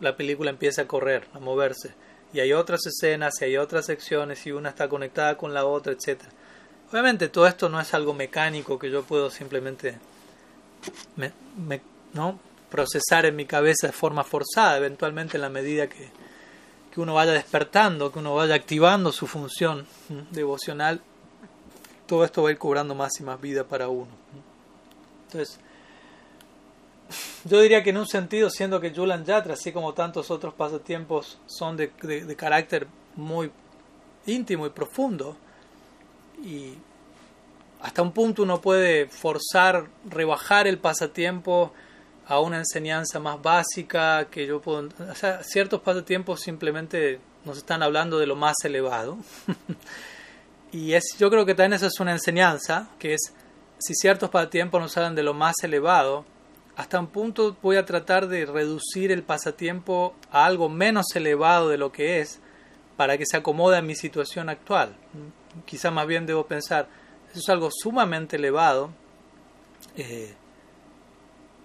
La, 0.00 0.16
película 0.16 0.50
empieza 0.50 0.82
a 0.82 0.86
correr, 0.86 1.26
a 1.32 1.40
moverse. 1.40 1.94
Y 2.34 2.40
hay 2.40 2.52
otras 2.52 2.84
escenas, 2.84 3.40
y 3.40 3.44
hay 3.44 3.56
otras 3.56 3.86
secciones, 3.86 4.44
y 4.46 4.52
una 4.52 4.70
está 4.70 4.88
conectada 4.88 5.36
con 5.38 5.54
la 5.54 5.64
otra, 5.64 5.92
etc. 5.92 6.20
Obviamente 6.90 7.28
todo 7.28 7.46
esto 7.46 7.68
no 7.68 7.80
es 7.80 7.94
algo 7.94 8.12
mecánico 8.12 8.78
que 8.78 8.90
yo 8.90 9.04
puedo 9.04 9.30
simplemente 9.30 9.98
¿no? 12.12 12.38
procesar 12.70 13.24
en 13.24 13.36
mi 13.36 13.46
cabeza 13.46 13.86
de 13.86 13.92
forma 13.92 14.24
forzada. 14.24 14.76
Eventualmente 14.76 15.36
en 15.36 15.42
la 15.42 15.48
medida 15.48 15.88
que, 15.88 16.10
que 16.92 17.00
uno 17.00 17.14
vaya 17.14 17.32
despertando, 17.32 18.12
que 18.12 18.18
uno 18.18 18.34
vaya 18.34 18.56
activando 18.56 19.12
su 19.12 19.28
función 19.28 19.86
devocional, 20.32 21.00
todo 22.06 22.24
esto 22.24 22.42
va 22.42 22.48
a 22.48 22.52
ir 22.52 22.58
cobrando 22.58 22.94
más 22.96 23.12
y 23.20 23.22
más 23.22 23.40
vida 23.40 23.64
para 23.64 23.88
uno. 23.88 24.10
Entonces, 25.26 25.58
yo 27.44 27.60
diría 27.60 27.82
que 27.82 27.90
en 27.90 27.98
un 27.98 28.06
sentido, 28.06 28.50
siendo 28.50 28.80
que 28.80 28.94
Julan 28.94 29.24
Yatra, 29.24 29.54
así 29.54 29.72
como 29.72 29.94
tantos 29.94 30.30
otros 30.30 30.54
pasatiempos, 30.54 31.38
son 31.46 31.76
de, 31.76 31.88
de, 32.02 32.36
carácter 32.36 32.86
muy 33.16 33.50
íntimo 34.26 34.66
y 34.66 34.70
profundo, 34.70 35.36
y 36.42 36.74
hasta 37.80 38.02
un 38.02 38.12
punto 38.12 38.42
uno 38.42 38.60
puede 38.60 39.06
forzar, 39.06 39.86
rebajar 40.08 40.66
el 40.66 40.78
pasatiempo 40.78 41.72
a 42.26 42.40
una 42.40 42.58
enseñanza 42.58 43.20
más 43.20 43.40
básica, 43.42 44.26
que 44.30 44.46
yo 44.46 44.60
puedo... 44.60 44.88
O 45.10 45.14
sea, 45.14 45.42
ciertos 45.44 45.82
pasatiempos 45.82 46.40
simplemente 46.40 47.20
nos 47.44 47.58
están 47.58 47.82
hablando 47.82 48.18
de 48.18 48.26
lo 48.26 48.36
más 48.36 48.56
elevado. 48.64 49.18
Y 50.74 50.94
es, 50.94 51.04
yo 51.20 51.30
creo 51.30 51.46
que 51.46 51.54
también 51.54 51.74
eso 51.74 51.86
es 51.86 52.00
una 52.00 52.10
enseñanza, 52.10 52.88
que 52.98 53.14
es, 53.14 53.32
si 53.78 53.94
ciertos 53.94 54.28
pasatiempos 54.28 54.80
nos 54.80 54.96
hablan 54.96 55.14
de 55.14 55.22
lo 55.22 55.32
más 55.32 55.54
elevado, 55.62 56.24
hasta 56.76 56.98
un 56.98 57.06
punto 57.06 57.56
voy 57.62 57.76
a 57.76 57.84
tratar 57.84 58.26
de 58.26 58.46
reducir 58.46 59.12
el 59.12 59.22
pasatiempo 59.22 60.14
a 60.30 60.44
algo 60.44 60.68
menos 60.68 61.06
elevado 61.14 61.68
de 61.68 61.78
lo 61.78 61.92
que 61.92 62.20
es, 62.20 62.40
para 62.96 63.16
que 63.16 63.26
se 63.26 63.36
acomode 63.36 63.76
a 63.76 63.82
mi 63.82 63.94
situación 63.94 64.48
actual. 64.48 64.96
Quizá 65.66 65.90
más 65.90 66.06
bien 66.06 66.26
debo 66.26 66.46
pensar, 66.46 66.88
eso 67.30 67.40
es 67.40 67.48
algo 67.48 67.70
sumamente 67.72 68.36
elevado. 68.36 68.90
Eh, 69.96 70.34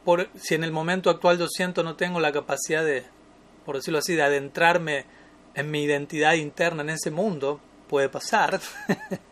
por, 0.05 0.29
si 0.35 0.55
en 0.55 0.63
el 0.63 0.71
momento 0.71 1.09
actual 1.09 1.39
yo 1.39 1.47
siento 1.47 1.83
no 1.83 1.95
tengo 1.95 2.19
la 2.19 2.31
capacidad 2.31 2.83
de, 2.83 3.03
por 3.65 3.77
decirlo 3.77 3.99
así, 3.99 4.15
de 4.15 4.23
adentrarme 4.23 5.05
en 5.55 5.71
mi 5.71 5.83
identidad 5.83 6.33
interna 6.33 6.83
en 6.83 6.91
ese 6.91 7.09
mundo, 7.09 7.59
puede 7.87 8.09
pasar. 8.09 8.59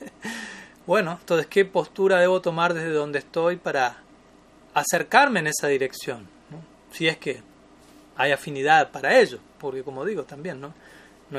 bueno, 0.88 1.18
entonces, 1.20 1.46
¿qué 1.48 1.66
postura 1.66 2.20
debo 2.20 2.42
tomar 2.42 2.74
desde 2.74 2.92
donde 2.92 3.20
estoy 3.20 3.58
para 3.58 4.04
acercarme 4.80 5.40
en 5.40 5.48
esa 5.48 5.68
dirección? 5.68 6.28
Si 6.92 7.08
es 7.08 7.18
que 7.18 7.42
hay 8.16 8.32
afinidad 8.32 8.92
para 8.92 9.20
ello, 9.20 9.40
porque 9.60 9.84
como 9.84 10.06
digo 10.06 10.24
también, 10.24 10.62
¿no? 10.62 10.74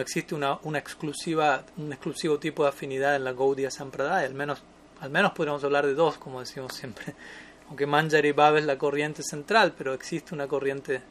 Existe 0.00 0.34
una, 0.34 0.58
exclusiva, 0.74 1.64
un 1.78 1.92
exclusivo 1.92 2.38
tipo 2.38 2.62
de 2.62 2.68
afinidad 2.68 3.16
en 3.16 3.24
la 3.24 3.32
Gaudiya 3.32 3.70
Sampradaya, 3.70 4.26
al 4.26 4.34
menos, 4.34 4.62
al 5.00 5.10
menos 5.10 5.32
podríamos 5.32 5.64
hablar 5.64 5.86
de 5.86 5.94
dos, 5.94 6.18
como 6.18 6.40
decimos 6.40 6.74
siempre. 6.74 7.14
Aunque 7.68 7.86
Manjari 7.86 8.32
Baba 8.32 8.58
es 8.58 8.64
la 8.64 8.78
corriente 8.78 9.22
central, 9.22 9.74
pero 9.76 9.94
existe 9.94 10.34
una 10.34 10.46
corriente 10.46 11.02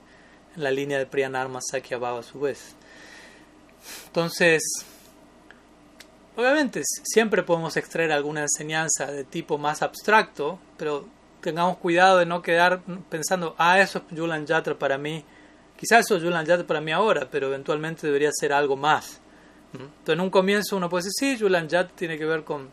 en 0.55 0.63
la 0.63 0.71
línea 0.71 0.99
de 0.99 1.05
Priyanarma 1.05 1.59
Sakya 1.61 1.97
Baba 1.97 2.19
a 2.19 2.23
su 2.23 2.39
vez. 2.39 2.75
Entonces, 4.07 4.63
obviamente 6.35 6.81
siempre 7.03 7.43
podemos 7.43 7.77
extraer 7.77 8.11
alguna 8.11 8.41
enseñanza 8.41 9.07
de 9.11 9.23
tipo 9.23 9.57
más 9.57 9.81
abstracto, 9.81 10.59
pero 10.77 11.07
tengamos 11.47 11.77
cuidado 11.77 12.17
de 12.17 12.25
no 12.25 12.41
quedar 12.41 12.81
pensando, 13.09 13.55
ah, 13.57 13.79
eso 13.79 13.99
es 13.99 14.17
Yulan 14.17 14.45
Yatra 14.45 14.77
para 14.77 14.97
mí. 14.97 15.23
Quizás 15.79 16.05
eso 16.05 16.17
es 16.17 16.23
Yulan 16.23 16.45
Yatra 16.45 16.67
para 16.67 16.81
mí 16.81 16.91
ahora, 16.91 17.29
pero 17.31 17.47
eventualmente 17.47 18.05
debería 18.05 18.31
ser 18.33 18.51
algo 18.51 18.75
más. 18.75 19.21
Entonces, 19.71 20.13
en 20.13 20.19
un 20.19 20.29
comienzo 20.29 20.75
uno 20.75 20.89
puede 20.89 21.05
decir, 21.05 21.37
sí, 21.37 21.37
Yulan 21.37 21.69
Yatra 21.69 21.95
tiene 21.95 22.17
que 22.17 22.25
ver 22.25 22.43
con 22.43 22.67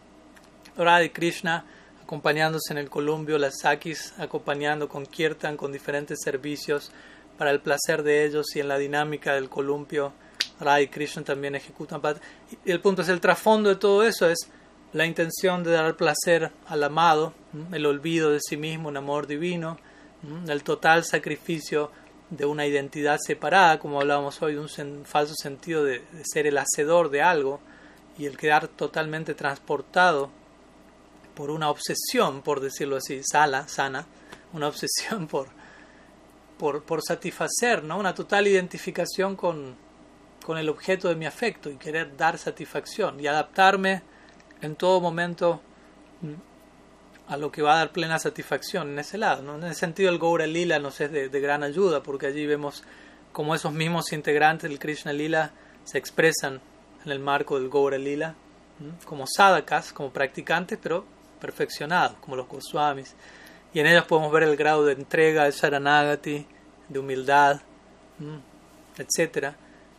Radha 0.76 1.08
Krishna 1.12 1.64
acompañándose 2.02 2.72
en 2.72 2.78
el 2.78 2.90
columbio, 2.90 3.38
las 3.38 3.60
Sakis 3.62 4.12
acompañando 4.18 4.88
con 4.88 5.06
Kirtan, 5.06 5.56
con 5.56 5.70
diferentes 5.70 6.18
servicios 6.20 6.90
para 7.38 7.52
el 7.52 7.60
placer 7.60 8.02
de 8.02 8.24
ellos 8.24 8.56
y 8.56 8.60
en 8.60 8.66
la 8.66 8.76
dinámica 8.76 9.34
del 9.34 9.48
columpio 9.48 10.12
y 10.80 10.88
Krishna 10.88 11.22
también 11.22 11.54
ejecutan. 11.54 12.00
Y 12.64 12.72
el 12.72 12.80
punto 12.80 13.02
es 13.02 13.08
el 13.08 13.20
trasfondo 13.20 13.68
de 13.68 13.76
todo 13.76 14.02
eso 14.02 14.28
es 14.28 14.48
la 14.94 15.06
intención 15.06 15.64
de 15.64 15.72
dar 15.72 15.96
placer 15.96 16.52
al 16.68 16.84
amado, 16.84 17.34
el 17.72 17.84
olvido 17.84 18.30
de 18.30 18.38
sí 18.40 18.56
mismo, 18.56 18.88
un 18.88 18.96
amor 18.96 19.26
divino, 19.26 19.76
el 20.48 20.62
total 20.62 21.04
sacrificio 21.04 21.90
de 22.30 22.46
una 22.46 22.64
identidad 22.64 23.18
separada, 23.20 23.80
como 23.80 24.00
hablábamos 24.00 24.40
hoy, 24.40 24.54
de 24.54 24.60
un 24.60 25.04
falso 25.04 25.34
sentido 25.34 25.84
de, 25.84 26.04
ser 26.22 26.46
el 26.46 26.56
hacedor 26.58 27.10
de 27.10 27.22
algo 27.22 27.60
y 28.16 28.26
el 28.26 28.36
quedar 28.36 28.68
totalmente 28.68 29.34
transportado 29.34 30.30
por 31.34 31.50
una 31.50 31.70
obsesión, 31.70 32.42
por 32.42 32.60
decirlo 32.60 32.96
así, 32.96 33.20
sala, 33.24 33.66
sana, 33.66 34.06
una 34.52 34.68
obsesión 34.68 35.26
por, 35.28 35.48
por, 36.56 36.84
por 36.84 37.02
satisfacer, 37.02 37.82
¿no? 37.82 37.98
una 37.98 38.14
total 38.14 38.46
identificación 38.46 39.34
con, 39.34 39.74
con 40.46 40.56
el 40.56 40.68
objeto 40.68 41.08
de 41.08 41.16
mi 41.16 41.26
afecto 41.26 41.68
y 41.68 41.78
querer 41.78 42.16
dar 42.16 42.38
satisfacción 42.38 43.18
y 43.18 43.26
adaptarme 43.26 44.13
en 44.66 44.76
todo 44.76 45.00
momento 45.00 45.60
mm, 46.22 47.32
a 47.32 47.36
lo 47.36 47.50
que 47.50 47.62
va 47.62 47.74
a 47.74 47.78
dar 47.78 47.92
plena 47.92 48.18
satisfacción 48.18 48.90
en 48.90 48.98
ese 48.98 49.18
lado. 49.18 49.42
¿no? 49.42 49.56
En 49.56 49.64
ese 49.64 49.80
sentido 49.80 50.10
el 50.10 50.18
Gaura 50.18 50.46
Lila 50.46 50.78
nos 50.78 51.00
es 51.00 51.10
de, 51.10 51.28
gran 51.40 51.62
ayuda 51.62 52.02
porque 52.02 52.26
allí 52.26 52.46
vemos 52.46 52.84
cómo 53.32 53.54
esos 53.54 53.72
mismos 53.72 54.12
integrantes 54.12 54.68
del 54.68 54.78
Krishna 54.78 55.12
Lila 55.12 55.52
se 55.84 55.98
expresan 55.98 56.60
en 57.04 57.12
el 57.12 57.18
marco 57.18 57.58
del 57.58 57.70
Gaura 57.70 57.98
Lila 57.98 58.34
como 59.06 59.24
sadhakas, 59.26 59.92
como 59.92 60.12
practicantes, 60.12 60.78
pero 60.82 61.04
perfeccionados, 61.40 62.16
como 62.20 62.34
los 62.34 62.48
Goswamis. 62.48 63.14
Y 63.72 63.80
en 63.80 63.86
ellos 63.86 64.04
podemos 64.04 64.32
ver 64.32 64.42
el 64.42 64.56
grado 64.56 64.84
de 64.84 64.94
entrega, 64.94 65.44
de 65.44 65.52
Sharanagati, 65.52 66.46
de 66.88 66.98
humildad, 66.98 67.60
etcétera 68.98 69.56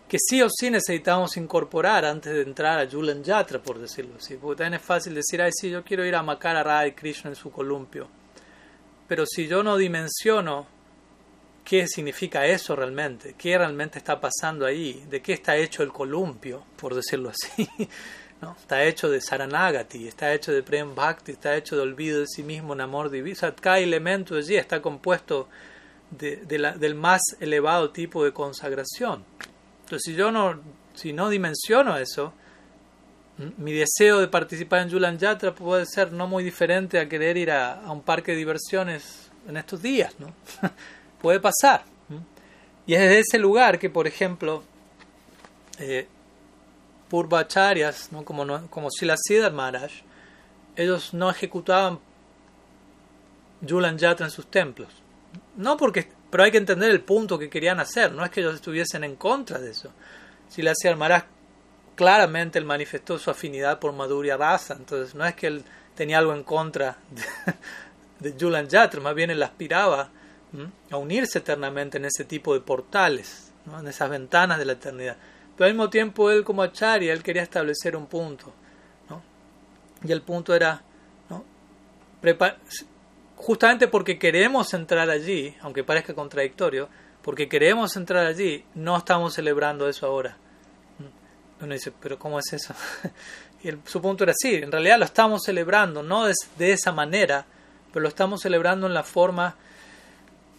que 0.07 0.17
sí 0.19 0.41
o 0.41 0.49
sí 0.49 0.69
necesitamos 0.69 1.35
incorporar 1.37 2.05
antes 2.05 2.33
de 2.33 2.41
entrar 2.41 2.77
a 2.79 2.83
Yulan 2.83 3.23
Yatra, 3.23 3.61
por 3.61 3.79
decirlo 3.79 4.15
así. 4.17 4.35
Porque 4.35 4.63
también 4.63 4.79
es 4.79 4.85
fácil 4.85 5.15
decir, 5.15 5.41
ay, 5.41 5.51
sí, 5.53 5.69
yo 5.69 5.83
quiero 5.83 6.05
ir 6.05 6.15
a 6.15 6.21
Makara 6.21 6.63
Radha 6.63 6.87
y 6.87 6.91
Krishna 6.91 7.31
en 7.31 7.35
su 7.35 7.51
columpio. 7.51 8.07
Pero 9.07 9.25
si 9.25 9.47
yo 9.47 9.63
no 9.63 9.77
dimensiono 9.77 10.67
qué 11.63 11.87
significa 11.87 12.45
eso 12.45 12.75
realmente, 12.75 13.33
qué 13.37 13.57
realmente 13.57 13.97
está 13.97 14.19
pasando 14.19 14.65
ahí, 14.65 15.03
de 15.09 15.21
qué 15.21 15.33
está 15.33 15.57
hecho 15.57 15.81
el 15.81 15.91
columpio, 15.91 16.63
por 16.75 16.93
decirlo 16.93 17.29
así. 17.29 17.67
¿no? 18.41 18.55
Está 18.59 18.83
hecho 18.83 19.09
de 19.09 19.19
Saranagati, 19.19 20.07
está 20.07 20.31
hecho 20.33 20.51
de 20.51 20.61
Prem 20.61 20.93
Bhakti, 20.93 21.31
está 21.31 21.55
hecho 21.55 21.75
de 21.75 21.81
olvido 21.81 22.19
de 22.19 22.27
sí 22.27 22.43
mismo, 22.43 22.73
un 22.73 22.81
amor 22.81 23.09
divino. 23.09 23.33
O 23.33 23.39
sea, 23.39 23.55
cada 23.55 23.79
elemento 23.79 24.35
allí 24.35 24.55
está 24.55 24.81
compuesto 24.81 25.49
de, 26.11 26.59
la, 26.59 26.73
del 26.73 26.93
más 26.93 27.21
elevado 27.39 27.89
tipo 27.89 28.23
de 28.23 28.31
consagración. 28.31 29.25
Entonces, 29.85 30.01
si 30.03 30.15
yo 30.15 30.31
no, 30.31 30.59
si 30.95 31.13
no 31.13 31.29
dimensiono 31.29 31.95
eso, 31.95 32.33
mi 33.57 33.71
deseo 33.71 34.19
de 34.19 34.27
participar 34.27 34.81
en 34.81 34.89
Yulan 34.89 35.19
Yatra 35.19 35.53
puede 35.53 35.85
ser 35.85 36.11
no 36.11 36.25
muy 36.25 36.43
diferente 36.43 36.99
a 36.99 37.07
querer 37.07 37.37
ir 37.37 37.51
a, 37.51 37.83
un 37.91 38.01
parque 38.01 38.31
de 38.31 38.37
diversiones 38.39 39.29
en 39.47 39.57
estos 39.57 39.83
días, 39.83 40.15
¿no? 40.19 40.33
puede 41.21 41.39
pasar. 41.39 41.83
Y 42.87 42.95
es 42.95 43.01
desde 43.01 43.19
ese 43.19 43.37
lugar 43.37 43.77
que, 43.77 43.91
por 43.91 44.07
ejemplo, 44.07 44.63
eh, 45.77 46.07
Purvacharyas, 47.07 48.11
¿no? 48.11 48.25
como, 48.25 48.43
no, 48.43 48.67
como 48.71 48.89
Siddhar 48.89 49.53
Maharaj, 49.53 49.91
ellos 50.75 51.13
no 51.13 51.29
ejecutaban 51.29 51.99
Yulan 53.61 53.99
Yatra 53.99 54.25
en 54.25 54.31
sus 54.31 54.47
templos. 54.47 54.89
No 55.55 55.77
porque 55.77 56.09
pero 56.35 56.43
hay 56.43 56.51
que 56.51 56.57
entender 56.57 56.91
el 56.91 56.99
punto 56.99 57.39
que 57.39 57.49
querían 57.49 57.79
hacer, 57.79 58.11
no 58.11 58.25
es 58.25 58.29
que 58.29 58.41
ellos 58.41 58.55
estuviesen 58.55 59.05
en 59.05 59.15
contra 59.15 59.57
de 59.57 59.71
eso. 59.71 59.93
Si 60.49 60.67
hacía 60.67 60.93
Maharaj 60.93 61.23
claramente 61.95 62.59
él 62.59 62.65
manifestó 62.65 63.17
su 63.17 63.31
afinidad 63.31 63.79
por 63.79 63.93
Madhurya 63.93 64.35
Rasa, 64.35 64.75
entonces 64.77 65.15
no 65.15 65.25
es 65.25 65.33
que 65.33 65.47
él 65.47 65.63
tenía 65.95 66.17
algo 66.17 66.33
en 66.33 66.43
contra 66.43 66.97
de, 68.19 68.29
de 68.31 68.37
Julan 68.37 68.67
Yatra, 68.67 68.99
más 68.99 69.15
bien 69.15 69.31
él 69.31 69.41
aspiraba 69.43 70.09
a 70.91 70.97
unirse 70.97 71.39
eternamente 71.39 71.99
en 71.99 72.03
ese 72.03 72.25
tipo 72.25 72.53
de 72.53 72.59
portales, 72.59 73.53
en 73.79 73.87
esas 73.87 74.09
ventanas 74.09 74.59
de 74.59 74.65
la 74.65 74.73
eternidad. 74.73 75.15
Pero 75.55 75.67
al 75.67 75.71
mismo 75.71 75.89
tiempo 75.89 76.29
él 76.31 76.43
como 76.43 76.63
acharya, 76.63 77.13
él 77.13 77.23
quería 77.23 77.43
establecer 77.43 77.95
un 77.95 78.07
punto. 78.07 78.51
Y 80.03 80.11
el 80.11 80.21
punto 80.21 80.53
era 80.53 80.81
¿no? 81.29 81.45
Justamente 83.35 83.87
porque 83.87 84.17
queremos 84.17 84.73
entrar 84.73 85.09
allí, 85.09 85.55
aunque 85.61 85.83
parezca 85.83 86.13
contradictorio, 86.13 86.89
porque 87.21 87.49
queremos 87.49 87.95
entrar 87.95 88.25
allí, 88.25 88.65
no 88.75 88.97
estamos 88.97 89.33
celebrando 89.33 89.89
eso 89.89 90.05
ahora. 90.05 90.37
Mm. 90.99 91.63
Uno 91.63 91.73
dice, 91.73 91.91
pero 91.99 92.19
¿cómo 92.19 92.39
es 92.39 92.53
eso? 92.53 92.73
y 93.63 93.71
su 93.85 94.01
punto 94.01 94.23
era 94.23 94.33
sí, 94.35 94.55
en 94.55 94.71
realidad 94.71 94.99
lo 94.99 95.05
estamos 95.05 95.43
celebrando, 95.43 96.03
no 96.03 96.27
es 96.27 96.35
de 96.57 96.71
esa 96.71 96.91
manera, 96.91 97.45
pero 97.91 98.03
lo 98.03 98.09
estamos 98.09 98.41
celebrando 98.41 98.87
en 98.87 98.93
la 98.93 99.03
forma 99.03 99.55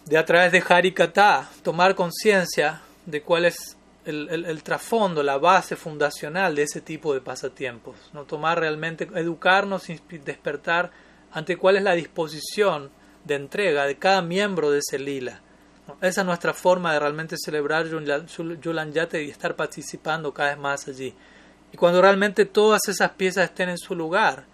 de 0.05 0.17
a 0.17 0.25
través 0.25 0.51
de 0.51 0.63
Harikata, 0.67 1.49
tomar 1.63 1.95
conciencia 1.95 2.81
de 3.05 3.21
cuál 3.21 3.45
es 3.45 3.77
el, 4.05 4.29
el, 4.45 4.63
trasfondo, 4.63 5.21
la 5.21 5.37
base 5.37 5.75
fundacional 5.75 6.55
de 6.55 6.63
ese 6.63 6.79
tipo 6.79 7.13
de 7.13 7.19
pasatiempos. 7.19 7.95
¿no? 8.13 8.23
Tomar 8.23 8.59
realmente, 8.59 9.07
educarnos, 9.15 9.83
despertar 10.23 10.91
ante 11.31 11.57
cuál 11.57 11.77
es 11.77 11.83
la 11.83 11.93
disposición 11.93 12.89
de 13.25 13.35
entrega 13.35 13.85
de 13.85 13.97
cada 13.97 14.21
miembro 14.21 14.71
de 14.71 14.79
ese 14.79 14.99
lila. 14.99 15.41
Esa 16.01 16.21
es 16.21 16.27
nuestra 16.27 16.53
forma 16.53 16.93
de 16.93 16.99
realmente 16.99 17.35
celebrar 17.37 17.87
Yulan 17.87 18.93
Yate 18.93 19.23
y 19.23 19.29
estar 19.29 19.55
participando 19.55 20.33
cada 20.33 20.49
vez 20.49 20.57
más 20.57 20.87
allí. 20.87 21.13
Y 21.71 21.77
cuando 21.77 22.01
realmente 22.01 22.45
todas 22.45 22.81
esas 22.87 23.11
piezas 23.11 23.45
estén 23.45 23.69
en 23.69 23.77
su 23.77 23.95
lugar 23.95 24.45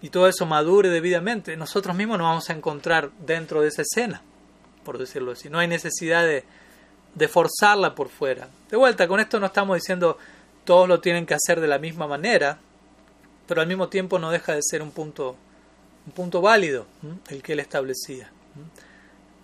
y 0.00 0.10
todo 0.10 0.28
eso 0.28 0.44
madure 0.46 0.88
debidamente, 0.88 1.56
nosotros 1.56 1.96
mismos 1.96 2.18
nos 2.18 2.26
vamos 2.26 2.50
a 2.50 2.54
encontrar 2.54 3.10
dentro 3.20 3.62
de 3.62 3.68
esa 3.68 3.82
escena, 3.82 4.22
por 4.84 4.98
decirlo 4.98 5.32
así. 5.32 5.48
No 5.48 5.58
hay 5.58 5.68
necesidad 5.68 6.24
de, 6.24 6.44
de 7.14 7.28
forzarla 7.28 7.94
por 7.94 8.08
fuera. 8.08 8.48
De 8.70 8.76
vuelta, 8.76 9.06
con 9.08 9.20
esto 9.20 9.38
no 9.40 9.46
estamos 9.46 9.76
diciendo 9.76 10.18
todos 10.64 10.88
lo 10.88 11.00
tienen 11.00 11.26
que 11.26 11.34
hacer 11.34 11.60
de 11.60 11.68
la 11.68 11.78
misma 11.78 12.06
manera, 12.06 12.58
pero 13.46 13.60
al 13.60 13.66
mismo 13.66 13.88
tiempo 13.88 14.18
no 14.18 14.30
deja 14.30 14.54
de 14.54 14.60
ser 14.62 14.82
un 14.82 14.90
punto, 14.90 15.36
un 16.06 16.12
punto 16.12 16.40
válido 16.40 16.86
el 17.28 17.42
que 17.42 17.52
él 17.52 17.60
establecía. 17.60 18.30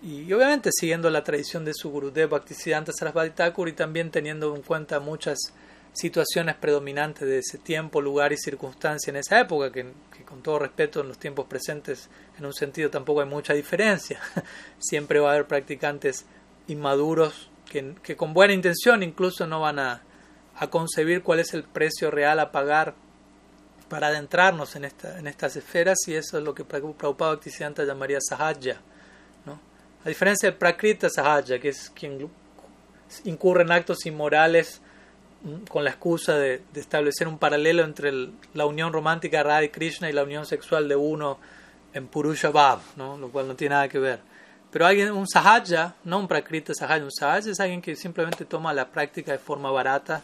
Y 0.03 0.33
obviamente 0.33 0.71
siguiendo 0.73 1.11
la 1.11 1.25
tradición 1.25 1.65
de 1.65 1.75
su 1.75 1.91
Gurudev 1.91 2.31
Bhaktisiddhanta 2.31 2.93
Sarasvati 2.93 3.31
Thakur 3.31 3.69
y 3.69 3.73
también 3.73 4.11
teniendo 4.11 4.55
en 4.55 4.63
cuenta 4.63 5.01
muchas 5.01 5.39
situaciones 5.93 6.55
predominantes 6.55 7.27
de 7.27 7.39
ese 7.39 7.59
tiempo, 7.59 8.01
lugar 8.01 8.33
y 8.33 8.37
circunstancia 8.37 9.11
en 9.11 9.17
esa 9.17 9.41
época, 9.41 9.73
que, 9.73 9.87
con 10.25 10.43
todo 10.43 10.61
respeto 10.61 11.01
en 11.01 11.09
los 11.09 11.19
tiempos 11.19 11.47
presentes 11.47 12.09
en 12.39 12.47
un 12.47 12.53
sentido 12.53 12.91
tampoco 12.91 13.21
hay 13.21 13.27
mucha 13.27 13.55
diferencia. 13.55 14.21
Siempre 14.79 15.19
va 15.19 15.31
a 15.31 15.33
haber 15.33 15.47
practicantes 15.47 16.27
inmaduros 16.69 17.51
que, 17.69 17.95
que 18.03 18.17
con 18.17 18.35
buena 18.35 18.55
intención 18.55 19.03
incluso 19.03 19.47
no 19.47 19.61
van 19.61 19.81
a, 19.81 20.03
a 20.57 20.71
concebir 20.71 21.23
cuál 21.23 21.41
es 21.41 21.55
el 21.55 21.65
precio 21.65 22.11
real 22.11 22.39
a 22.39 22.53
pagar 22.53 22.95
para 23.89 24.09
adentrarnos 24.09 24.77
en, 24.77 24.85
esta, 24.85 25.19
estas 25.19 25.57
esferas 25.57 25.99
y 26.07 26.15
eso 26.15 26.39
es 26.39 26.45
lo 26.45 26.55
que 26.55 26.65
Prabhupada 26.65 27.33
Bhaktisiddhanta 27.33 27.85
llamaría 27.85 28.19
sahaja. 28.21 28.81
¿no? 29.47 29.59
A 30.05 30.09
diferencia 30.09 30.49
del 30.51 30.59
prakrita 30.59 31.09
sahaja, 31.09 31.59
que 31.59 31.69
es 31.69 31.91
quien 31.95 32.31
incurre 33.25 33.63
en 33.63 33.73
actos 33.73 34.05
inmorales 34.07 34.81
con 35.69 35.85
la 35.85 35.91
excusa 35.91 36.37
de, 36.37 36.63
establecer 36.75 37.29
un 37.29 37.39
paralelo 37.39 37.85
entre 37.85 38.13
la 38.55 38.67
unión 38.67 38.93
romántica 38.93 39.39
de 39.39 39.43
Radha 39.45 39.65
y 39.65 39.69
Krishna 39.71 40.11
y 40.11 40.13
la 40.13 40.25
unión 40.25 40.45
sexual 40.45 40.89
de 40.89 40.97
uno 40.97 41.39
en 41.95 42.09
Purusha 42.09 42.51
Bhav, 42.51 42.81
¿no? 42.97 43.17
lo 43.17 43.31
cual 43.31 43.49
no 43.49 43.55
tiene 43.55 43.75
nada 43.75 43.89
que 43.89 43.99
ver. 43.99 44.21
Pero 44.71 44.85
alguien, 44.85 45.13
un 45.13 45.27
sahaja, 45.27 45.95
no 46.05 46.19
un 46.19 46.29
prakrita 46.29 46.75
sahaja, 46.75 47.03
un 47.03 47.13
sahaja 47.13 47.51
es 47.51 47.61
alguien 47.61 47.81
que 47.81 47.97
simplemente 47.97 48.45
toma 48.45 48.75
la 48.75 48.89
práctica 48.89 49.33
de 49.33 49.39
forma 49.39 49.71
barata 49.71 50.21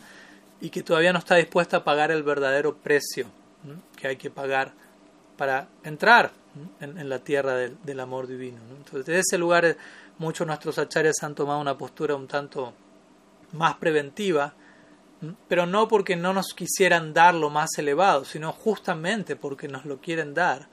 y 0.61 0.69
que 0.69 0.83
todavía 0.83 1.15
no 1.15 1.21
está 1.21 1.37
dispuesta 1.37 1.79
a 1.79 1.85
pagar 1.85 2.11
el 2.11 2.23
verdadero 2.23 2.77
precio 2.77 3.27
que 3.97 4.09
hay 4.09 4.17
que 4.17 4.31
pagar 4.31 4.73
para 5.37 5.69
entrar 5.83 6.33
en, 6.81 7.09
la 7.09 7.19
tierra 7.19 7.55
del, 7.57 8.01
amor 8.01 8.27
divino. 8.27 8.59
Entonces, 8.77 9.07
desde 9.07 9.21
ese 9.21 9.39
lugar, 9.39 9.77
muchos 10.19 10.47
de 10.47 10.47
nuestros 10.47 10.79
acharyas 10.79 11.23
han 11.23 11.35
tomado 11.35 11.61
una 11.61 11.77
postura 11.77 12.15
un 12.15 12.29
tanto 12.29 12.73
más 13.53 13.77
preventiva, 13.77 14.55
pero 15.49 15.67
no 15.67 15.89
porque 15.89 16.17
no 16.17 16.33
nos 16.33 16.55
quisieran 16.55 17.15
dar 17.15 17.35
lo 17.35 17.51
más 17.51 17.71
elevado, 17.79 18.25
sino 18.25 18.53
justamente 18.53 19.37
porque 19.37 19.69
nos 19.69 19.85
lo 19.85 19.99
quieren 20.01 20.35
dar 20.35 20.69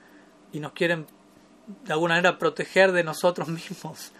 y 0.51 0.59
nos 0.59 0.73
quieren 0.73 1.07
de 1.85 1.93
alguna 1.93 2.15
manera 2.15 2.37
proteger 2.37 2.91
de 2.91 3.03
nosotros 3.03 3.47
mismos, 3.47 4.11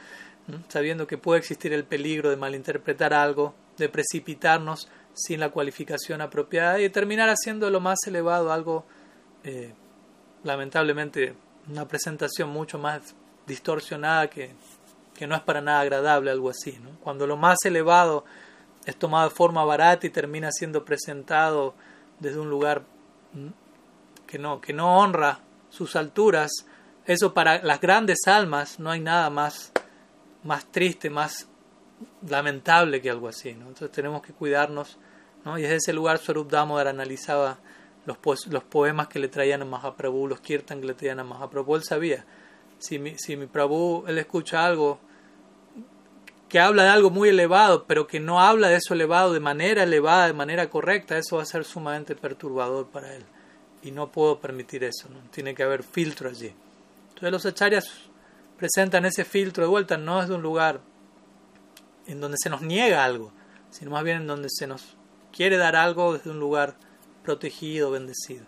sabiendo 0.69 1.06
que 1.06 1.18
puede 1.18 1.39
existir 1.39 1.73
el 1.73 1.84
peligro 1.84 2.30
de 2.30 2.38
malinterpretar 2.38 3.14
algo, 3.14 3.53
de 3.77 3.89
precipitarnos 3.89 4.89
sin 5.14 5.40
la 5.40 5.50
cualificación 5.50 6.22
apropiada 6.22 6.80
y 6.80 6.90
terminar 6.90 7.30
haciendo 7.30 7.70
lo 7.70 7.80
más 7.80 8.00
elevado 8.06 8.52
algo, 8.52 8.86
eh, 9.44 9.74
lamentablemente, 10.44 11.36
una 11.70 11.88
presentación 11.88 12.50
mucho 12.50 12.78
más 12.78 13.16
distorsionada 13.46 14.30
que, 14.30 14.52
que, 15.14 15.28
no 15.28 15.36
es 15.36 15.42
para 15.42 15.62
nada 15.62 15.82
agradable, 15.82 16.32
algo 16.32 16.50
así. 16.50 16.80
Cuando 17.04 17.28
lo 17.28 17.38
más 17.38 17.58
elevado 17.66 18.26
es 18.86 18.96
tomado 18.96 19.30
de 19.30 19.36
forma 19.36 19.64
barata 19.64 20.08
y 20.08 20.10
termina 20.10 20.52
siendo 20.52 20.84
presentado 20.84 21.76
desde 22.20 22.40
un 22.40 22.50
lugar 22.50 22.84
que 24.28 24.40
no, 24.40 24.62
que 24.62 24.74
no 24.74 25.00
honra 25.00 25.40
sus 25.70 25.96
alturas, 25.96 26.52
eso 27.06 27.34
para 27.34 27.62
las 27.64 27.82
grandes 27.82 28.20
almas 28.28 28.80
no 28.80 28.92
hay 28.92 29.00
nada 29.00 29.30
más, 29.30 29.72
más 30.44 30.66
triste, 30.66 31.10
más 31.10 31.48
lamentable 32.28 33.02
que 33.02 33.10
algo 33.10 33.28
así. 33.28 33.49
Entonces 33.49 33.91
tenemos 33.91 34.22
que 34.22 34.34
cuidarnos. 34.34 34.98
¿no? 35.45 35.57
Y 35.57 35.64
desde 35.64 35.78
ese 35.78 35.94
lugar 35.94 36.18
Swarup 36.19 36.49
Damodar 36.49 36.88
analizaba 36.88 37.60
los, 38.06 38.48
los 38.48 38.64
poemas 38.64 39.07
que 39.07 39.19
le 39.19 39.28
traían 39.28 39.61
a 39.61 39.65
Mahaprabhu, 39.65 40.28
los 40.28 40.41
kirtan 40.41 40.82
que 40.82 40.88
le 40.88 40.94
traían 40.94 41.19
a 41.19 41.23
Mahaprabhu. 41.23 41.76
Él 41.76 41.84
sabía, 41.84 42.26
si 42.80 42.99
mi, 42.99 43.18
si 43.18 43.36
mi 43.36 43.45
Prabhu, 43.45 44.06
él 44.07 44.18
escucha 44.18 44.65
algo 44.65 44.99
que 46.49 46.60
habla 46.60 46.84
de 46.84 46.90
algo 46.90 47.10
muy 47.10 47.30
elevado, 47.30 47.86
pero 47.86 48.07
que 48.07 48.19
no 48.19 48.41
habla 48.41 48.68
de 48.68 48.76
eso 48.76 48.94
elevado 48.94 49.32
de 49.32 49.40
manera 49.40 49.84
elevada, 49.84 50.28
de 50.28 50.34
manera 50.34 50.69
correcta, 50.69 51.18
eso 51.18 51.38
va 51.38 51.44
a 51.44 51.45
ser 51.45 51.64
sumamente 51.64 52.14
perturbador 52.14 52.88
para 52.88 53.15
él. 53.15 53.23
Y 53.84 53.91
no 53.91 54.11
puedo 54.11 54.40
permitir 54.40 54.84
eso, 54.84 55.07
¿no? 55.10 55.19
tiene 55.32 55.56
que 55.56 55.64
haber 55.64 55.82
filtro 55.82 56.28
allí. 56.28 56.53
Entonces 57.10 57.32
los 57.32 57.45
acharyas 57.45 57.86
presentan 58.57 59.06
ese 59.06 59.23
filtro 59.23 59.64
de 59.64 59.69
vuelta, 59.69 59.95
no 59.95 60.22
es 60.22 60.28
de 60.28 60.36
un 60.36 60.41
lugar 60.41 60.82
en 62.07 62.22
donde 62.22 62.38
se 62.41 62.49
nos 62.49 62.61
niega 62.61 63.03
algo, 63.03 63.32
sino 63.69 63.91
más 63.91 64.03
bien 64.03 64.18
en 64.18 64.28
donde 64.28 64.49
se 64.49 64.68
nos 64.68 64.95
quiere 65.32 65.57
dar 65.57 65.76
algo 65.76 66.14
desde 66.14 66.30
un 66.30 66.40
lugar 66.40 66.76
protegido, 67.23 67.91
bendecido. 67.91 68.45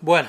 Bueno, 0.00 0.28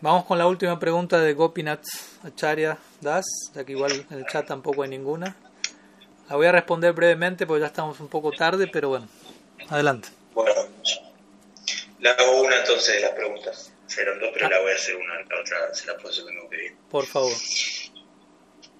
vamos 0.00 0.24
con 0.24 0.38
la 0.38 0.46
última 0.46 0.78
pregunta 0.78 1.20
de 1.20 1.34
Gopinath 1.34 1.84
Acharya 2.24 2.78
Das, 3.00 3.26
ya 3.54 3.64
que 3.64 3.72
igual 3.72 4.06
en 4.10 4.18
el 4.18 4.26
chat 4.26 4.46
tampoco 4.46 4.82
hay 4.82 4.88
ninguna. 4.88 5.36
La 6.28 6.36
voy 6.36 6.46
a 6.46 6.52
responder 6.52 6.92
brevemente 6.92 7.46
porque 7.46 7.60
ya 7.60 7.66
estamos 7.66 8.00
un 8.00 8.08
poco 8.08 8.32
tarde, 8.32 8.68
pero 8.72 8.88
bueno, 8.88 9.08
adelante. 9.68 10.08
Bueno, 10.32 10.52
le 11.98 12.08
hago 12.08 12.42
una 12.42 12.58
entonces 12.60 12.94
de 12.94 13.00
las 13.00 13.10
preguntas. 13.10 13.72
Serán 13.86 14.18
dos, 14.18 14.30
pero 14.32 14.48
la 14.48 14.60
voy 14.60 14.72
a 14.72 14.74
hacer 14.74 14.96
una, 14.96 15.14
la 15.16 15.40
otra 15.40 15.74
se 15.74 15.86
la 15.86 15.94
puedo 15.96 16.08
hacer 16.08 16.24
cuando 16.24 16.48
pedir. 16.48 16.74
Por 16.90 17.04
favor. 17.04 17.32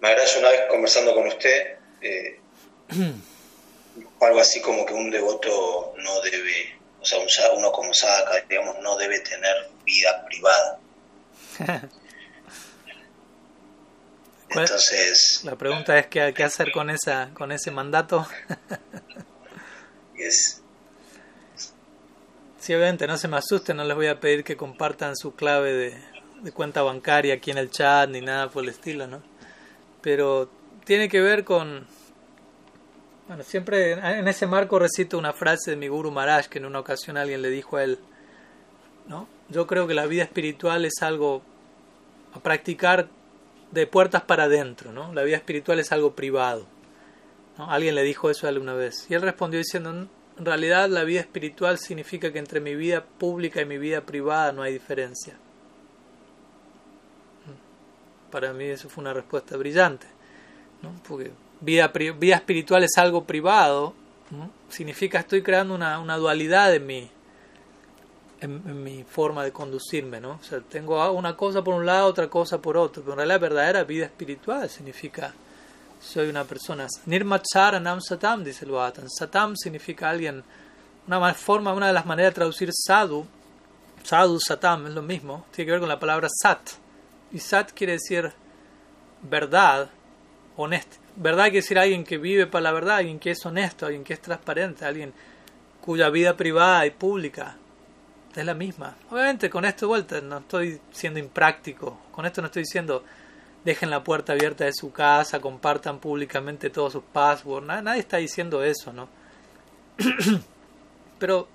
Maharaj, 0.00 0.38
una 0.38 0.48
vez 0.48 0.60
conversando 0.70 1.14
con 1.14 1.26
usted, 1.26 1.76
eh, 2.00 2.40
algo 4.20 4.40
así 4.40 4.60
como 4.60 4.86
que 4.86 4.94
un 4.94 5.10
devoto 5.10 5.94
no 5.96 6.20
debe, 6.20 6.78
o 7.00 7.04
sea, 7.04 7.18
uno 7.56 7.72
como 7.72 7.92
saca, 7.92 8.40
digamos, 8.48 8.78
no 8.80 8.96
debe 8.96 9.20
tener 9.20 9.70
vida 9.84 10.24
privada. 10.26 10.78
Entonces. 14.48 15.40
La 15.44 15.56
pregunta 15.56 15.98
es 15.98 16.06
qué, 16.08 16.34
qué 16.34 16.44
hacer 16.44 16.72
con 16.72 16.90
esa, 16.90 17.30
con 17.34 17.52
ese 17.52 17.70
mandato. 17.70 18.26
es 20.16 20.62
Sí, 22.62 22.72
obviamente 22.74 23.08
no 23.08 23.18
se 23.18 23.26
me 23.26 23.36
asusten, 23.38 23.76
no 23.76 23.82
les 23.82 23.96
voy 23.96 24.06
a 24.06 24.20
pedir 24.20 24.44
que 24.44 24.56
compartan 24.56 25.16
su 25.16 25.34
clave 25.34 25.72
de, 25.72 26.52
cuenta 26.52 26.82
bancaria 26.82 27.34
aquí 27.34 27.50
en 27.50 27.58
el 27.58 27.72
chat 27.72 28.08
ni 28.08 28.20
nada 28.20 28.50
por 28.50 28.62
el 28.62 28.68
estilo, 28.68 29.08
¿no? 29.08 29.20
Pero 30.00 30.48
tiene 30.84 31.08
que 31.08 31.20
ver 31.20 31.42
con... 31.42 31.88
Bueno, 33.28 33.44
siempre 33.44 33.92
en 33.92 34.26
ese 34.26 34.46
marco 34.46 34.78
recito 34.78 35.16
una 35.16 35.32
frase 35.32 35.70
de 35.70 35.76
mi 35.76 35.88
Guru 35.88 36.10
Maharaj 36.10 36.48
que 36.48 36.58
en 36.58 36.66
una 36.66 36.80
ocasión 36.80 37.16
alguien 37.16 37.40
le 37.40 37.50
dijo 37.50 37.76
a 37.76 37.84
él, 37.84 37.98
¿no? 39.06 39.28
Yo 39.48 39.66
creo 39.66 39.86
que 39.86 39.94
la 39.94 40.06
vida 40.06 40.24
espiritual 40.24 40.84
es 40.84 41.02
algo 41.02 41.42
a 42.34 42.40
practicar 42.40 43.08
de 43.70 43.86
puertas 43.86 44.22
para 44.22 44.44
adentro, 44.44 44.92
¿no? 44.92 45.12
La 45.14 45.22
vida 45.22 45.36
espiritual 45.36 45.78
es 45.78 45.92
algo 45.92 46.14
privado. 46.14 46.66
Alguien 47.56 47.94
le 47.94 48.02
dijo 48.02 48.28
eso 48.30 48.46
a 48.46 48.50
él 48.50 48.58
una 48.58 48.74
vez. 48.74 49.06
Y 49.08 49.14
él 49.14 49.22
respondió 49.22 49.58
diciendo, 49.58 49.90
en 49.90 50.08
realidad 50.44 50.88
la 50.88 51.04
vida 51.04 51.20
espiritual 51.20 51.78
significa 51.78 52.32
que 52.32 52.38
entre 52.38 52.60
mi 52.60 52.74
vida 52.74 53.04
pública 53.04 53.60
y 53.60 53.66
mi 53.66 53.78
vida 53.78 54.00
privada 54.00 54.52
no 54.52 54.62
hay 54.62 54.72
diferencia. 54.72 55.36
Para 58.30 58.52
mí 58.52 58.64
eso 58.64 58.88
fue 58.88 59.02
una 59.02 59.12
respuesta 59.12 59.56
brillante, 59.56 60.06
¿no? 60.82 60.94
porque 61.06 61.30
vida, 61.62 61.88
vida 62.18 62.36
espiritual 62.36 62.84
es 62.84 62.98
algo 62.98 63.24
privado, 63.24 63.94
significa 64.68 65.20
estoy 65.20 65.42
creando 65.42 65.74
una, 65.74 65.98
una 65.98 66.16
dualidad 66.16 66.74
en 66.74 66.86
mi, 66.86 67.10
en, 68.40 68.82
mi 68.82 69.04
forma 69.04 69.44
de 69.44 69.52
conducirme. 69.52 70.20
¿no? 70.20 70.32
O 70.40 70.44
sea, 70.44 70.60
tengo 70.60 71.10
una 71.12 71.36
cosa 71.36 71.62
por 71.62 71.74
un 71.74 71.86
lado, 71.86 72.06
otra 72.06 72.28
cosa 72.28 72.60
por 72.60 72.76
otro, 72.76 73.02
pero 73.02 73.12
en 73.12 73.18
realidad 73.18 73.34
la 73.34 73.48
verdadera 73.48 73.84
vida 73.84 74.06
espiritual 74.06 74.68
significa 74.68 75.32
soy 76.00 76.28
una 76.28 76.44
persona. 76.44 76.88
Nirmacharanam 77.06 78.00
Satam, 78.00 78.42
dice 78.42 78.64
el 78.64 78.72
Bhagavatam. 78.72 79.08
Satam 79.08 79.56
significa 79.56 80.10
alguien, 80.10 80.42
una 81.06 81.32
forma, 81.34 81.72
una 81.72 81.86
de 81.86 81.92
las 81.92 82.06
maneras 82.06 82.32
de 82.32 82.34
traducir 82.34 82.70
sadhu, 82.72 83.24
sadhu, 84.02 84.40
satam, 84.40 84.88
es 84.88 84.94
lo 84.94 85.02
mismo, 85.02 85.46
tiene 85.52 85.66
que 85.66 85.72
ver 85.72 85.80
con 85.80 85.88
la 85.88 86.00
palabra 86.00 86.28
sat. 86.28 86.60
Y 87.30 87.38
sat 87.38 87.72
quiere 87.72 87.92
decir 87.94 88.32
verdad, 89.22 89.88
honesto. 90.56 90.96
Verdad 91.16 91.44
quiere 91.44 91.58
decir 91.58 91.78
alguien 91.78 92.04
que 92.04 92.18
vive 92.18 92.46
para 92.46 92.62
la 92.62 92.72
verdad, 92.72 92.96
alguien 92.96 93.18
que 93.18 93.30
es 93.30 93.44
honesto, 93.44 93.86
alguien 93.86 94.04
que 94.04 94.14
es 94.14 94.20
transparente, 94.20 94.84
alguien 94.84 95.12
cuya 95.80 96.08
vida 96.08 96.36
privada 96.36 96.86
y 96.86 96.90
pública 96.90 97.56
es 98.34 98.44
la 98.44 98.54
misma. 98.54 98.96
Obviamente 99.10 99.50
con 99.50 99.64
esto 99.64 99.86
de 99.86 99.88
vuelta 99.88 100.20
no 100.20 100.38
estoy 100.38 100.80
siendo 100.90 101.18
impráctico, 101.18 102.00
con 102.12 102.24
esto 102.24 102.40
no 102.40 102.46
estoy 102.46 102.62
diciendo 102.62 103.04
dejen 103.64 103.90
la 103.90 104.02
puerta 104.02 104.32
abierta 104.32 104.64
de 104.64 104.72
su 104.72 104.92
casa, 104.92 105.40
compartan 105.40 105.98
públicamente 105.98 106.70
todos 106.70 106.94
sus 106.94 107.02
passwords. 107.04 107.66
Nadie, 107.66 108.00
está 108.00 108.16
diciendo 108.16 108.62
eso, 108.62 108.92
¿no? 108.92 109.08
Pero 111.18 111.48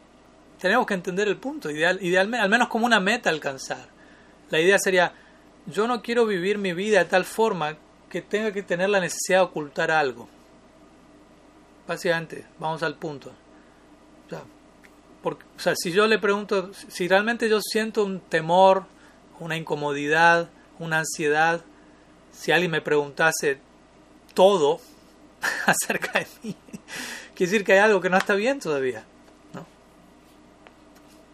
tenemos 0.60 0.86
que 0.86 0.94
entender 0.94 1.28
el 1.28 1.38
punto, 1.38 1.70
ideal, 1.70 2.00
idealmente, 2.02 2.44
al 2.44 2.50
menos 2.50 2.70
como 2.70 2.86
una 2.86 3.00
meta 3.00 3.30
alcanzar. 3.30 3.86
La 4.50 4.60
idea 4.60 4.80
sería, 4.80 5.12
yo 5.66 5.88
no 5.88 6.02
quiero 6.02 6.26
vivir 6.26 6.58
mi 6.58 6.74
vida 6.74 7.00
de 7.00 7.06
tal 7.06 7.26
forma 7.26 7.76
tenga 8.22 8.52
que 8.52 8.64
tener 8.64 8.90
la 8.90 9.00
necesidad 9.00 9.40
de 9.40 9.46
ocultar 9.46 9.92
algo. 9.92 10.28
Básicamente, 11.88 12.46
vamos 12.60 12.84
al 12.84 12.96
punto. 12.96 13.32
O 14.26 14.30
sea, 14.30 14.42
porque, 15.24 15.46
si 15.76 15.92
yo 15.92 16.08
le 16.08 16.20
pregunto, 16.20 16.72
si 16.74 17.08
realmente 17.08 17.50
yo 17.50 17.60
siento 17.62 18.04
un 18.04 18.20
temor, 18.20 18.86
una 19.40 19.56
incomodidad, 19.56 20.50
una 20.80 21.00
ansiedad, 21.00 21.62
si 22.32 22.52
alguien 22.52 22.72
me 22.72 22.82
preguntase 22.82 23.60
todo 24.34 24.80
acerca 25.66 26.20
de 26.20 26.28
mí, 26.44 26.56
quiere 27.36 27.52
decir 27.52 27.64
que 27.64 27.74
hay 27.74 27.80
algo 27.80 28.02
que 28.02 28.10
no 28.10 28.18
está 28.18 28.36
bien 28.36 28.60
todavía. 28.60 29.06
¿no? 29.54 29.66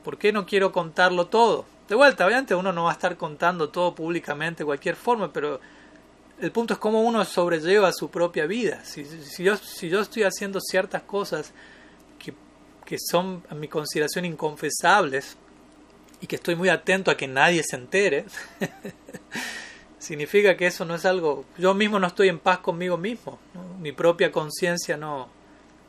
¿Por 0.04 0.18
qué 0.18 0.32
no 0.32 0.46
quiero 0.46 0.72
contarlo 0.72 1.28
todo? 1.28 1.66
De 1.90 1.96
vuelta, 1.96 2.26
obviamente 2.26 2.56
uno 2.56 2.72
no 2.72 2.86
va 2.86 2.92
a 2.92 2.94
estar 2.94 3.18
contando 3.18 3.70
todo 3.70 3.94
públicamente 3.94 4.60
de 4.60 4.66
cualquier 4.66 4.96
forma, 4.96 5.34
pero 5.34 5.60
el 6.40 6.52
punto 6.52 6.74
es 6.74 6.80
cómo 6.80 7.02
uno 7.02 7.24
sobrelleva 7.26 7.92
su 7.94 8.10
propia 8.10 8.46
vida. 8.46 8.84
Si, 8.84 9.06
si, 9.06 9.44
yo, 9.44 9.56
si 9.58 9.90
yo 9.90 10.02
estoy 10.02 10.24
haciendo 10.24 10.60
ciertas 10.60 11.04
cosas 11.04 11.54
que, 12.20 12.34
que 12.86 12.98
son 13.00 13.44
a 13.50 13.56
mi 13.56 13.68
consideración 13.68 14.26
inconfesables 14.26 15.38
y 16.22 16.28
que 16.28 16.36
estoy 16.36 16.56
muy 16.56 16.70
atento 16.70 17.12
a 17.12 17.18
que 17.18 17.28
nadie 17.28 17.64
se 17.64 17.76
entere, 17.76 18.26
significa 20.00 20.58
que 20.58 20.68
eso 20.68 20.86
no 20.86 20.96
es 20.96 21.06
algo, 21.06 21.46
yo 21.58 21.74
mismo 21.74 22.00
no 22.00 22.08
estoy 22.08 22.28
en 22.28 22.40
paz 22.40 22.60
conmigo 22.60 22.98
mismo, 22.98 23.40
mi 23.80 23.94
propia 23.94 24.32
conciencia 24.32 24.98
no, 24.98 25.30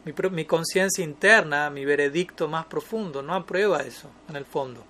Mi, 0.04 0.12
mi 0.30 0.44
conciencia 0.44 1.02
interna, 1.02 1.70
mi 1.70 1.84
veredicto 1.84 2.46
más 2.46 2.66
profundo, 2.66 3.22
no 3.22 3.34
aprueba 3.34 3.82
eso, 3.82 4.10
en 4.28 4.36
el 4.36 4.44
fondo. 4.44 4.84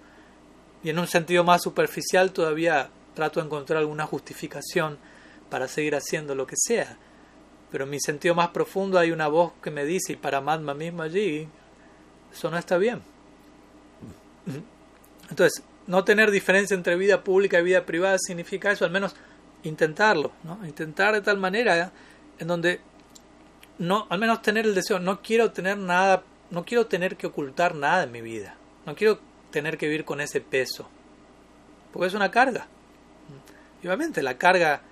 Y 0.82 0.90
en 0.90 0.98
un 0.98 1.06
sentido 1.06 1.44
más 1.44 1.62
superficial 1.62 2.32
todavía 2.32 2.90
trato 3.14 3.40
de 3.40 3.46
encontrar 3.46 3.78
alguna 3.78 4.04
justificación 4.04 4.98
para 5.54 5.68
seguir 5.68 5.94
haciendo 5.94 6.34
lo 6.34 6.48
que 6.48 6.56
sea. 6.56 6.96
Pero 7.70 7.84
en 7.84 7.90
mi 7.90 8.00
sentido 8.00 8.34
más 8.34 8.48
profundo 8.48 8.98
hay 8.98 9.12
una 9.12 9.28
voz 9.28 9.52
que 9.62 9.70
me 9.70 9.84
dice, 9.84 10.14
y 10.14 10.16
para 10.16 10.40
Madma 10.40 10.74
mismo 10.74 11.02
allí, 11.02 11.46
eso 12.32 12.50
no 12.50 12.58
está 12.58 12.76
bien. 12.76 13.00
Entonces, 15.30 15.62
no 15.86 16.02
tener 16.02 16.32
diferencia 16.32 16.74
entre 16.74 16.96
vida 16.96 17.22
pública 17.22 17.60
y 17.60 17.62
vida 17.62 17.86
privada 17.86 18.16
significa 18.18 18.72
eso, 18.72 18.84
al 18.84 18.90
menos 18.90 19.14
intentarlo, 19.62 20.32
¿no? 20.42 20.58
Intentar 20.66 21.14
de 21.14 21.20
tal 21.20 21.38
manera 21.38 21.92
en 22.40 22.48
donde 22.48 22.80
no, 23.78 24.08
al 24.10 24.18
menos 24.18 24.42
tener 24.42 24.66
el 24.66 24.74
deseo, 24.74 24.98
no 24.98 25.22
quiero 25.22 25.52
tener 25.52 25.78
nada, 25.78 26.24
no 26.50 26.64
quiero 26.64 26.88
tener 26.88 27.16
que 27.16 27.28
ocultar 27.28 27.76
nada 27.76 28.02
en 28.02 28.10
mi 28.10 28.22
vida, 28.22 28.56
no 28.86 28.96
quiero 28.96 29.20
tener 29.52 29.78
que 29.78 29.86
vivir 29.86 30.04
con 30.04 30.20
ese 30.20 30.40
peso, 30.40 30.88
porque 31.92 32.08
es 32.08 32.14
una 32.14 32.32
carga. 32.32 32.66
Y 33.84 33.86
obviamente 33.86 34.20
la 34.20 34.36
carga 34.36 34.82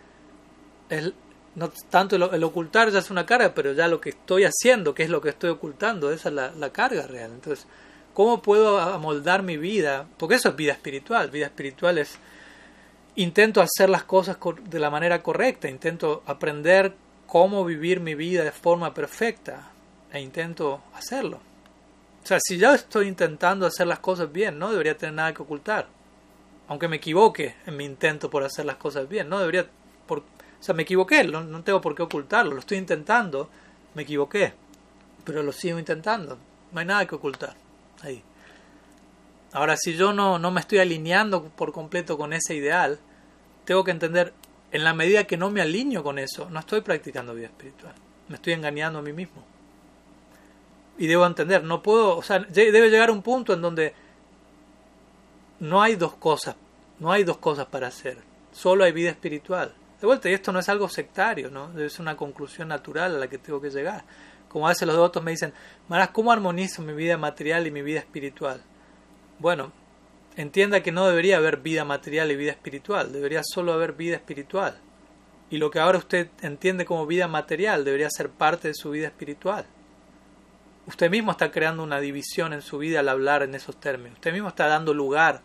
no 1.54 1.70
tanto 1.90 2.16
el, 2.16 2.44
ocultar 2.44 2.90
ya 2.90 3.00
es 3.00 3.10
una 3.10 3.26
carga, 3.26 3.52
pero 3.54 3.72
ya 3.72 3.88
lo 3.88 4.00
que 4.00 4.10
estoy 4.10 4.44
haciendo, 4.44 4.94
que 4.94 5.02
es 5.02 5.10
lo 5.10 5.20
que 5.20 5.30
estoy 5.30 5.50
ocultando, 5.50 6.12
esa 6.12 6.28
es 6.28 6.34
la, 6.34 6.52
la 6.52 6.70
carga 6.70 7.06
real. 7.06 7.30
Entonces, 7.32 7.66
¿cómo 8.14 8.42
puedo 8.42 8.78
amoldar 8.78 9.42
mi 9.42 9.56
vida? 9.56 10.06
Porque 10.18 10.36
eso 10.36 10.50
es 10.50 10.56
vida 10.56 10.72
espiritual. 10.72 11.30
Vida 11.30 11.46
espiritual 11.46 11.98
es 11.98 12.18
intento 13.16 13.60
hacer 13.60 13.90
las 13.90 14.04
cosas 14.04 14.38
de 14.64 14.78
la 14.78 14.90
manera 14.90 15.22
correcta, 15.22 15.68
intento 15.68 16.22
aprender 16.26 16.94
cómo 17.26 17.64
vivir 17.64 18.00
mi 18.00 18.14
vida 18.14 18.44
de 18.44 18.52
forma 18.52 18.94
perfecta 18.94 19.70
e 20.12 20.20
intento 20.20 20.82
hacerlo. 20.94 21.40
O 22.22 22.26
sea, 22.26 22.38
si 22.40 22.56
ya 22.56 22.74
estoy 22.74 23.08
intentando 23.08 23.66
hacer 23.66 23.86
las 23.86 23.98
cosas 23.98 24.30
bien, 24.30 24.58
no 24.58 24.70
debería 24.70 24.96
tener 24.96 25.14
nada 25.14 25.34
que 25.34 25.42
ocultar. 25.42 25.88
Aunque 26.68 26.88
me 26.88 26.96
equivoque 26.96 27.56
en 27.66 27.76
mi 27.76 27.84
intento 27.84 28.30
por 28.30 28.44
hacer 28.44 28.64
las 28.64 28.76
cosas 28.76 29.08
bien, 29.08 29.28
no 29.28 29.38
debería... 29.40 29.66
Por, 30.06 30.22
o 30.62 30.64
sea, 30.64 30.76
me 30.76 30.84
equivoqué, 30.84 31.24
no, 31.24 31.42
no 31.42 31.64
tengo 31.64 31.80
por 31.80 31.96
qué 31.96 32.04
ocultarlo, 32.04 32.52
lo 32.52 32.60
estoy 32.60 32.78
intentando, 32.78 33.50
me 33.96 34.02
equivoqué, 34.02 34.52
pero 35.24 35.42
lo 35.42 35.50
sigo 35.50 35.76
intentando, 35.76 36.38
no 36.70 36.78
hay 36.78 36.86
nada 36.86 37.04
que 37.04 37.16
ocultar 37.16 37.56
ahí. 38.02 38.22
Ahora, 39.50 39.76
si 39.76 39.96
yo 39.96 40.12
no, 40.12 40.38
no 40.38 40.52
me 40.52 40.60
estoy 40.60 40.78
alineando 40.78 41.42
por 41.48 41.72
completo 41.72 42.16
con 42.16 42.32
ese 42.32 42.54
ideal, 42.54 43.00
tengo 43.64 43.82
que 43.82 43.90
entender 43.90 44.32
en 44.70 44.84
la 44.84 44.94
medida 44.94 45.24
que 45.24 45.36
no 45.36 45.50
me 45.50 45.62
alineo 45.62 46.04
con 46.04 46.20
eso, 46.20 46.48
no 46.48 46.60
estoy 46.60 46.80
practicando 46.80 47.34
vida 47.34 47.48
espiritual. 47.48 47.94
Me 48.28 48.36
estoy 48.36 48.52
engañando 48.52 49.00
a 49.00 49.02
mí 49.02 49.12
mismo. 49.12 49.42
Y 50.96 51.08
debo 51.08 51.26
entender, 51.26 51.64
no 51.64 51.82
puedo, 51.82 52.16
o 52.16 52.22
sea, 52.22 52.38
debe 52.38 52.88
llegar 52.88 53.10
un 53.10 53.22
punto 53.22 53.52
en 53.52 53.62
donde 53.62 53.94
no 55.58 55.82
hay 55.82 55.96
dos 55.96 56.14
cosas, 56.14 56.54
no 57.00 57.10
hay 57.10 57.24
dos 57.24 57.38
cosas 57.38 57.66
para 57.66 57.88
hacer, 57.88 58.18
solo 58.52 58.84
hay 58.84 58.92
vida 58.92 59.10
espiritual. 59.10 59.74
De 60.02 60.06
vuelta, 60.06 60.28
y 60.28 60.32
esto 60.32 60.50
no 60.50 60.58
es 60.58 60.68
algo 60.68 60.88
sectario, 60.88 61.48
¿no? 61.48 61.72
Ser 61.88 62.00
una 62.00 62.16
conclusión 62.16 62.66
natural 62.66 63.14
a 63.14 63.18
la 63.20 63.28
que 63.28 63.38
tengo 63.38 63.60
que 63.60 63.70
llegar. 63.70 64.02
Como 64.48 64.66
a 64.66 64.70
veces 64.70 64.84
los 64.84 64.96
devotos 64.96 65.22
me 65.22 65.30
dicen, 65.30 65.54
Maras, 65.86 66.10
¿cómo 66.10 66.32
armonizo 66.32 66.82
mi 66.82 66.92
vida 66.92 67.16
material 67.16 67.68
y 67.68 67.70
mi 67.70 67.82
vida 67.82 68.00
espiritual? 68.00 68.60
Bueno, 69.38 69.70
entienda 70.34 70.82
que 70.82 70.90
no 70.90 71.06
debería 71.06 71.36
haber 71.36 71.58
vida 71.58 71.84
material 71.84 72.32
y 72.32 72.36
vida 72.36 72.50
espiritual, 72.50 73.12
debería 73.12 73.42
solo 73.44 73.72
haber 73.72 73.92
vida 73.92 74.16
espiritual. 74.16 74.76
Y 75.50 75.58
lo 75.58 75.70
que 75.70 75.78
ahora 75.78 75.98
usted 75.98 76.30
entiende 76.40 76.84
como 76.84 77.06
vida 77.06 77.28
material 77.28 77.84
debería 77.84 78.10
ser 78.10 78.28
parte 78.28 78.66
de 78.66 78.74
su 78.74 78.90
vida 78.90 79.06
espiritual. 79.06 79.66
Usted 80.88 81.10
mismo 81.10 81.30
está 81.30 81.52
creando 81.52 81.84
una 81.84 82.00
división 82.00 82.52
en 82.52 82.62
su 82.62 82.78
vida 82.78 82.98
al 82.98 83.08
hablar 83.08 83.44
en 83.44 83.54
esos 83.54 83.78
términos. 83.78 84.14
Usted 84.14 84.32
mismo 84.32 84.48
está 84.48 84.66
dando 84.66 84.94
lugar 84.94 85.42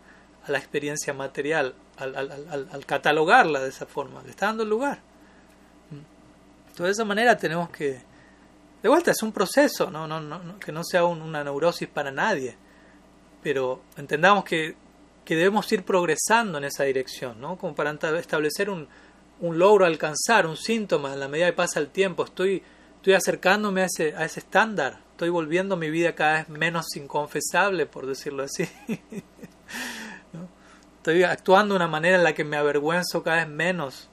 a 0.48 0.52
la 0.52 0.58
experiencia 0.58 1.12
material 1.12 1.74
al, 1.96 2.84
catalogarla 2.86 3.60
de 3.60 3.68
esa 3.68 3.86
forma. 3.86 4.22
Le 4.22 4.30
está 4.30 4.46
dando 4.46 4.64
lugar. 4.64 5.00
Entonces, 5.90 6.84
de 6.84 6.90
esa 6.90 7.04
manera 7.04 7.36
tenemos 7.36 7.70
que... 7.70 8.00
De 8.82 8.88
vuelta, 8.88 9.10
es 9.10 9.22
un 9.22 9.32
proceso, 9.32 9.90
no, 9.90 10.06
no, 10.06 10.20
no 10.20 10.58
que 10.60 10.70
no 10.70 10.84
sea 10.84 11.04
una 11.04 11.42
neurosis 11.42 11.88
para 11.88 12.12
nadie 12.12 12.56
pero 13.42 13.82
entendamos 13.96 14.44
que, 14.44 14.74
que, 15.24 15.36
debemos 15.36 15.70
ir 15.72 15.84
progresando 15.84 16.58
en 16.58 16.64
esa 16.64 16.84
dirección, 16.84 17.40
¿no? 17.40 17.56
Como 17.56 17.74
para 17.74 17.90
establecer 18.18 18.70
un, 18.70 18.88
un 19.40 19.58
logro, 19.58 19.86
alcanzar 19.86 20.46
un 20.46 20.56
síntoma 20.56 21.12
en 21.12 21.20
la 21.20 21.28
medida 21.28 21.46
que 21.46 21.52
pasa 21.52 21.80
el 21.80 21.88
tiempo. 21.88 22.24
Estoy, 22.24 22.62
estoy 22.96 23.14
acercándome 23.14 23.82
a 23.82 23.86
ese, 23.86 24.14
a 24.16 24.24
ese 24.24 24.40
estándar, 24.40 25.00
estoy 25.12 25.28
volviendo 25.28 25.76
mi 25.76 25.90
vida 25.90 26.14
cada 26.14 26.38
vez 26.38 26.48
menos 26.48 26.96
inconfesable, 26.96 27.86
por 27.86 28.06
decirlo 28.06 28.42
así. 28.42 28.68
Estoy 31.08 31.22
actuando 31.22 31.72
de 31.72 31.76
una 31.76 31.88
manera 31.88 32.18
en 32.18 32.22
la 32.22 32.34
que 32.34 32.44
me 32.44 32.58
avergüenzo 32.58 33.22
cada 33.22 33.38
vez 33.38 33.48
menos 33.48 34.10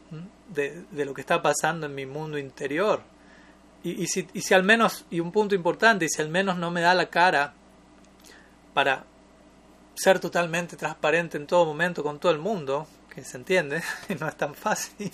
de, 0.48 0.86
de 0.92 1.04
lo 1.04 1.14
que 1.14 1.20
está 1.20 1.42
pasando 1.42 1.88
en 1.88 1.94
mi 1.94 2.06
mundo 2.06 2.38
interior. 2.38 3.02
Y, 3.84 4.02
y, 4.02 4.08
si, 4.08 4.26
y 4.34 4.40
si 4.40 4.54
al 4.54 4.64
menos, 4.64 5.04
y 5.10 5.20
un 5.20 5.34
punto 5.34 5.56
importante, 5.56 6.06
y 6.06 6.08
si 6.08 6.22
al 6.22 6.30
menos 6.30 6.58
no 6.58 6.72
me 6.72 6.80
da 6.80 6.94
la 6.94 7.10
cara 7.10 7.54
para 8.74 9.04
ser 9.94 10.22
totalmente 10.22 10.78
transparente 10.78 11.36
en 11.36 11.48
todo 11.48 11.66
momento 11.66 12.02
con 12.02 12.18
todo 12.18 12.32
el 12.32 12.40
mundo, 12.40 12.88
que 13.14 13.26
se 13.26 13.36
entiende, 13.36 13.84
no 14.22 14.30
es 14.30 14.38
tan 14.38 14.56
fácil, 14.56 15.12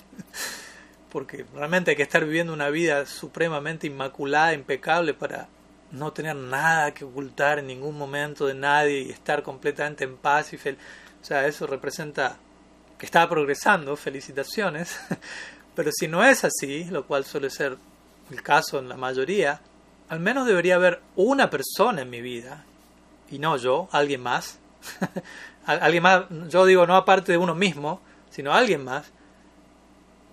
porque 1.12 1.48
realmente 1.52 1.90
hay 1.90 1.98
que 1.98 2.04
estar 2.04 2.24
viviendo 2.24 2.54
una 2.54 2.70
vida 2.70 3.08
supremamente 3.08 3.88
inmaculada, 3.88 4.54
impecable, 4.54 5.16
para 5.16 5.48
no 5.90 6.14
tener 6.14 6.36
nada 6.36 6.94
que 6.94 7.06
ocultar 7.06 7.58
en 7.58 7.66
ningún 7.66 7.98
momento 7.98 8.46
de 8.46 8.54
nadie 8.54 9.00
y 9.00 9.10
estar 9.10 9.42
completamente 9.42 10.04
en 10.04 10.18
paz 10.18 10.54
y 10.54 10.58
feliz. 10.58 10.80
O 11.22 11.26
sea, 11.26 11.46
eso 11.46 11.68
representa 11.68 12.38
que 12.98 13.06
está 13.06 13.28
progresando, 13.30 13.96
felicitaciones, 13.96 15.00
pero 15.76 15.92
si 15.92 16.08
no 16.08 16.24
es 16.24 16.44
así, 16.44 16.86
lo 16.86 17.06
cual 17.06 17.26
suele 17.26 17.50
ser 17.50 17.78
el 18.32 18.42
caso 18.42 18.80
en 18.80 18.90
la 18.90 18.98
mayoría, 18.98 19.62
al 20.10 20.20
menos 20.20 20.48
debería 20.48 20.76
haber 20.76 21.02
una 21.16 21.50
persona 21.50 22.02
en 22.02 22.10
mi 22.10 22.22
vida, 22.22 22.66
y 23.30 23.40
no 23.40 23.58
yo, 23.58 23.88
alguien 23.92 24.22
más, 24.22 24.60
alguien 25.66 26.04
más, 26.04 26.26
yo 26.50 26.66
digo 26.66 26.86
no 26.86 26.96
aparte 26.96 27.32
de 27.32 27.38
uno 27.38 27.56
mismo, 27.56 28.02
sino 28.30 28.54
alguien 28.54 28.84
más, 28.84 29.12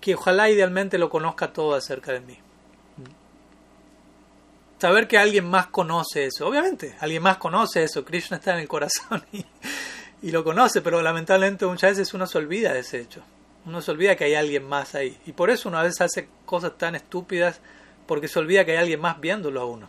que 0.01 0.15
ojalá 0.15 0.49
idealmente 0.49 0.97
lo 0.97 1.09
conozca 1.09 1.53
todo 1.53 1.75
acerca 1.75 2.11
de 2.13 2.21
mí. 2.21 2.37
Saber 4.79 5.07
que 5.07 5.17
alguien 5.17 5.45
más 5.45 5.67
conoce 5.67 6.25
eso, 6.25 6.47
obviamente, 6.47 6.95
alguien 6.99 7.21
más 7.21 7.37
conoce 7.37 7.83
eso, 7.83 8.05
Krishna 8.05 8.37
está 8.37 8.53
en 8.53 8.59
el 8.59 8.67
corazón 8.67 9.25
y, 9.33 9.45
y 10.21 10.31
lo 10.31 10.43
conoce, 10.43 10.81
pero 10.81 11.01
lamentablemente 11.01 11.65
muchas 11.65 11.91
veces 11.91 12.13
uno 12.13 12.27
se 12.27 12.37
olvida 12.37 12.73
de 12.73 12.79
ese 12.79 12.99
hecho, 12.99 13.21
uno 13.65 13.81
se 13.81 13.91
olvida 13.91 14.15
que 14.15 14.25
hay 14.25 14.35
alguien 14.35 14.67
más 14.67 14.95
ahí, 14.95 15.17
y 15.25 15.31
por 15.31 15.49
eso 15.49 15.69
una 15.69 15.81
vez 15.81 15.99
hace 16.01 16.27
cosas 16.45 16.77
tan 16.77 16.95
estúpidas, 16.95 17.61
porque 18.05 18.27
se 18.27 18.39
olvida 18.39 18.65
que 18.65 18.71
hay 18.71 18.77
alguien 18.77 18.99
más 18.99 19.19
viéndolo 19.19 19.61
a 19.61 19.65
uno. 19.65 19.87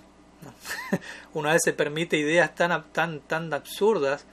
Una 1.34 1.52
vez 1.52 1.62
se 1.64 1.72
permite 1.72 2.16
ideas 2.16 2.54
tan, 2.54 2.84
tan, 2.92 3.20
tan 3.20 3.52
absurdas 3.52 4.26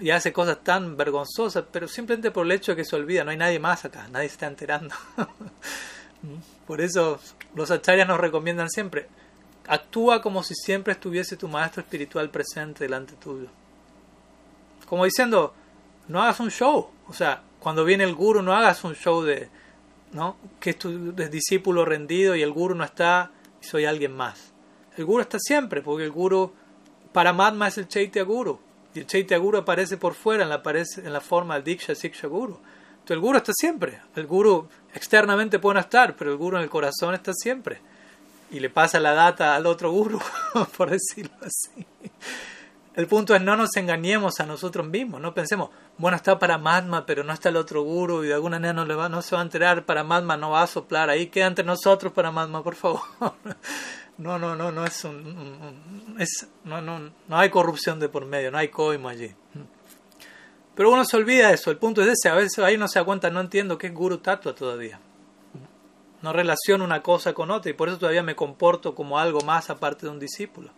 y 0.00 0.10
hace 0.10 0.32
cosas 0.32 0.62
tan 0.62 0.96
vergonzosas, 0.96 1.64
pero 1.72 1.88
simplemente 1.88 2.30
por 2.30 2.44
el 2.44 2.52
hecho 2.52 2.72
de 2.72 2.76
que 2.76 2.84
se 2.84 2.96
olvida, 2.96 3.24
no 3.24 3.30
hay 3.30 3.36
nadie 3.36 3.58
más 3.58 3.84
acá, 3.84 4.08
nadie 4.08 4.28
se 4.28 4.34
está 4.34 4.46
enterando. 4.46 4.94
por 6.66 6.80
eso 6.80 7.18
los 7.54 7.70
acharyas 7.70 8.06
nos 8.06 8.20
recomiendan 8.20 8.68
siempre, 8.68 9.08
actúa 9.66 10.20
como 10.20 10.42
si 10.42 10.54
siempre 10.54 10.92
estuviese 10.92 11.36
tu 11.36 11.48
maestro 11.48 11.82
espiritual 11.82 12.30
presente 12.30 12.84
delante 12.84 13.14
tuyo. 13.14 13.48
Como 14.90 15.04
diciendo, 15.04 15.54
no 16.08 16.20
hagas 16.20 16.40
un 16.40 16.50
show, 16.50 16.90
o 17.06 17.12
sea, 17.12 17.44
cuando 17.60 17.84
viene 17.84 18.02
el 18.02 18.16
guru 18.16 18.42
no 18.42 18.56
hagas 18.56 18.82
un 18.82 18.96
show 18.96 19.22
de, 19.22 19.48
¿no? 20.10 20.36
que 20.58 20.70
es 20.70 20.78
tu 20.80 21.12
discípulo 21.12 21.84
rendido 21.84 22.34
y 22.34 22.42
el 22.42 22.50
guru 22.50 22.74
no 22.74 22.82
está 22.82 23.30
y 23.62 23.66
soy 23.66 23.84
alguien 23.84 24.16
más. 24.16 24.52
El 24.96 25.04
guru 25.04 25.22
está 25.22 25.38
siempre, 25.38 25.80
porque 25.80 26.02
el 26.02 26.10
guru, 26.10 26.52
para 27.12 27.32
Madma 27.32 27.68
es 27.68 27.78
el 27.78 27.86
Chaitya 27.86 28.24
Guru. 28.24 28.58
Y 28.92 28.98
el 28.98 29.06
Chaitya 29.06 29.38
Guru 29.38 29.58
aparece 29.58 29.96
por 29.96 30.14
fuera, 30.14 30.42
en 30.42 30.48
la, 30.48 30.60
en 30.64 31.12
la 31.12 31.20
forma 31.20 31.54
del 31.54 31.62
Diksha 31.62 31.94
Siksha 31.94 32.26
Guru. 32.26 32.54
Entonces 32.54 33.10
el 33.10 33.20
Guru 33.20 33.38
está 33.38 33.52
siempre. 33.54 34.00
El 34.16 34.26
Guru 34.26 34.68
externamente 34.92 35.60
puede 35.60 35.74
no 35.74 35.80
estar, 35.80 36.16
pero 36.16 36.32
el 36.32 36.36
Guru 36.36 36.56
en 36.56 36.64
el 36.64 36.68
corazón 36.68 37.14
está 37.14 37.32
siempre. 37.32 37.80
Y 38.50 38.58
le 38.58 38.70
pasa 38.70 38.98
la 38.98 39.14
data 39.14 39.54
al 39.54 39.66
otro 39.66 39.92
Guru, 39.92 40.18
por 40.76 40.90
decirlo 40.90 41.36
así. 41.42 41.86
El 42.94 43.06
punto 43.06 43.36
es 43.36 43.42
no 43.42 43.54
nos 43.56 43.76
engañemos 43.76 44.40
a 44.40 44.46
nosotros 44.46 44.86
mismos, 44.86 45.20
no 45.20 45.32
pensemos, 45.32 45.70
bueno, 45.96 46.16
está 46.16 46.40
para 46.40 46.58
Madma, 46.58 47.06
pero 47.06 47.22
no 47.22 47.32
está 47.32 47.48
el 47.48 47.56
otro 47.56 47.82
guru 47.82 48.24
y 48.24 48.28
de 48.28 48.34
alguna 48.34 48.56
manera 48.56 48.72
no, 48.72 48.84
le 48.84 48.96
va, 48.96 49.08
no 49.08 49.22
se 49.22 49.36
va 49.36 49.42
a 49.42 49.44
enterar, 49.44 49.84
para 49.86 50.02
Madma 50.02 50.36
no 50.36 50.50
va 50.50 50.62
a 50.62 50.66
soplar, 50.66 51.08
ahí 51.08 51.28
queda 51.28 51.46
entre 51.46 51.64
nosotros 51.64 52.12
para 52.12 52.32
Madma, 52.32 52.62
por 52.62 52.74
favor. 52.74 53.02
No, 54.18 54.38
no, 54.38 54.54
no, 54.54 54.70
no 54.70 54.84
es 54.84 55.02
un, 55.04 56.14
es, 56.18 56.46
no, 56.64 56.82
no, 56.82 57.10
no 57.26 57.38
hay 57.38 57.48
corrupción 57.48 57.98
de 57.98 58.10
por 58.10 58.26
medio, 58.26 58.50
no 58.50 58.58
hay 58.58 58.68
coimo 58.68 59.08
allí. 59.08 59.34
Pero 60.74 60.90
uno 60.90 61.06
se 61.06 61.16
olvida 61.16 61.50
eso, 61.52 61.70
el 61.70 61.78
punto 61.78 62.02
es 62.02 62.08
ese, 62.08 62.28
a 62.28 62.34
veces 62.34 62.58
ahí 62.58 62.74
uno 62.74 62.86
se 62.86 62.98
da 62.98 63.04
cuenta, 63.06 63.30
no 63.30 63.40
entiendo 63.40 63.78
qué 63.78 63.86
es 63.86 63.94
Guru 63.94 64.18
Tattva 64.18 64.54
todavía. 64.54 65.00
No 66.20 66.34
relaciono 66.34 66.84
una 66.84 67.02
cosa 67.02 67.32
con 67.32 67.50
otra 67.50 67.70
y 67.70 67.74
por 67.74 67.88
eso 67.88 67.96
todavía 67.96 68.22
me 68.22 68.36
comporto 68.36 68.94
como 68.94 69.18
algo 69.18 69.40
más 69.40 69.70
aparte 69.70 70.04
de 70.04 70.12
un 70.12 70.18
discípulo. 70.18 70.70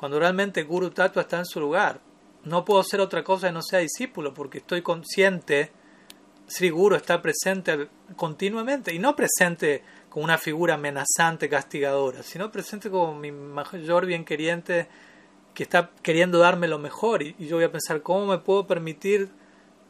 Cuando 0.00 0.18
realmente 0.18 0.62
Guru 0.62 0.88
Tattva 0.92 1.20
está 1.20 1.40
en 1.40 1.44
su 1.44 1.60
lugar, 1.60 2.00
no 2.44 2.64
puedo 2.64 2.82
ser 2.82 3.02
otra 3.02 3.22
cosa 3.22 3.48
que 3.48 3.52
no 3.52 3.60
sea 3.60 3.80
discípulo 3.80 4.32
porque 4.32 4.56
estoy 4.56 4.80
consciente, 4.80 5.72
Sri 6.48 6.70
Guru 6.70 6.96
está 6.96 7.20
presente 7.20 7.90
continuamente 8.16 8.94
y 8.94 8.98
no 8.98 9.14
presente 9.14 9.84
como 10.08 10.24
una 10.24 10.38
figura 10.38 10.76
amenazante, 10.76 11.50
castigadora, 11.50 12.22
sino 12.22 12.50
presente 12.50 12.88
como 12.88 13.14
mi 13.14 13.30
mayor 13.30 14.06
bien 14.06 14.24
queriente 14.24 14.88
que 15.52 15.64
está 15.64 15.90
queriendo 16.00 16.38
darme 16.38 16.66
lo 16.66 16.78
mejor 16.78 17.22
y, 17.22 17.36
yo 17.38 17.56
voy 17.56 17.66
a 17.66 17.70
pensar 17.70 18.00
cómo 18.00 18.24
me 18.24 18.38
puedo 18.38 18.66
permitir 18.66 19.28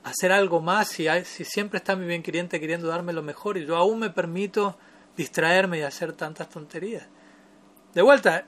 hacer 0.02 0.32
algo 0.32 0.60
más 0.60 0.88
si, 0.88 1.06
si 1.22 1.44
siempre 1.44 1.78
está 1.78 1.94
mi 1.94 2.06
bien 2.06 2.24
queriente 2.24 2.58
queriendo 2.58 2.88
darme 2.88 3.12
lo 3.12 3.22
mejor 3.22 3.58
y 3.58 3.64
yo 3.64 3.76
aún 3.76 4.00
me 4.00 4.10
permito 4.10 4.76
distraerme 5.16 5.78
y 5.78 5.82
hacer 5.82 6.14
tantas 6.14 6.48
tonterías. 6.48 7.06
De 7.94 8.02
vuelta, 8.02 8.44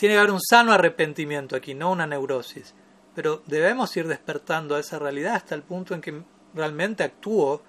tiene 0.00 0.14
que 0.14 0.20
haber 0.20 0.30
un 0.30 0.40
sano 0.40 0.72
arrepentimiento 0.72 1.54
aquí, 1.54 1.74
no 1.74 1.92
una 1.92 2.06
neurosis. 2.06 2.72
Pero 3.14 3.42
debemos 3.44 3.94
ir 3.98 4.08
despertando 4.08 4.74
a 4.74 4.80
esa 4.80 4.98
realidad 4.98 5.34
hasta 5.34 5.54
el 5.54 5.62
punto 5.62 5.94
en 5.94 6.00
que 6.00 6.22
realmente 6.54 7.04
actúo 7.04 7.62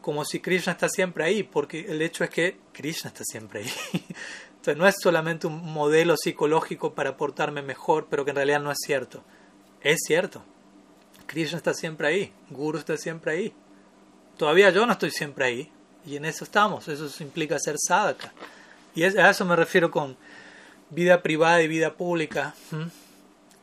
como 0.00 0.24
si 0.24 0.40
Krishna 0.40 0.72
está 0.72 0.88
siempre 0.88 1.24
ahí, 1.24 1.42
porque 1.42 1.80
el 1.90 2.00
hecho 2.00 2.24
es 2.24 2.30
que 2.30 2.58
Krishna 2.72 3.08
está 3.08 3.22
siempre 3.22 3.60
ahí. 3.60 3.70
Entonces 4.56 4.78
no 4.78 4.88
es 4.88 4.94
solamente 4.98 5.46
un 5.46 5.62
modelo 5.62 6.16
psicológico 6.16 6.94
para 6.94 7.18
portarme 7.18 7.60
mejor, 7.60 8.06
pero 8.08 8.24
que 8.24 8.30
en 8.30 8.36
realidad 8.36 8.60
no 8.60 8.72
es 8.72 8.78
cierto. 8.86 9.22
Es 9.82 9.98
cierto. 10.06 10.42
Krishna 11.26 11.58
está 11.58 11.74
siempre 11.74 12.08
ahí, 12.08 12.32
Guru 12.48 12.78
está 12.78 12.96
siempre 12.96 13.32
ahí. 13.32 13.52
Todavía 14.38 14.70
yo 14.70 14.86
no 14.86 14.92
estoy 14.92 15.10
siempre 15.10 15.44
ahí, 15.44 15.70
y 16.06 16.16
en 16.16 16.24
eso 16.24 16.44
estamos. 16.44 16.88
Eso 16.88 17.22
implica 17.22 17.58
ser 17.58 17.76
sadhaka. 17.78 18.32
Y 18.94 19.04
a 19.04 19.28
eso 19.28 19.44
me 19.44 19.54
refiero 19.54 19.90
con 19.90 20.16
vida 20.92 21.22
privada 21.22 21.60
y 21.62 21.68
vida 21.68 21.94
pública. 21.94 22.54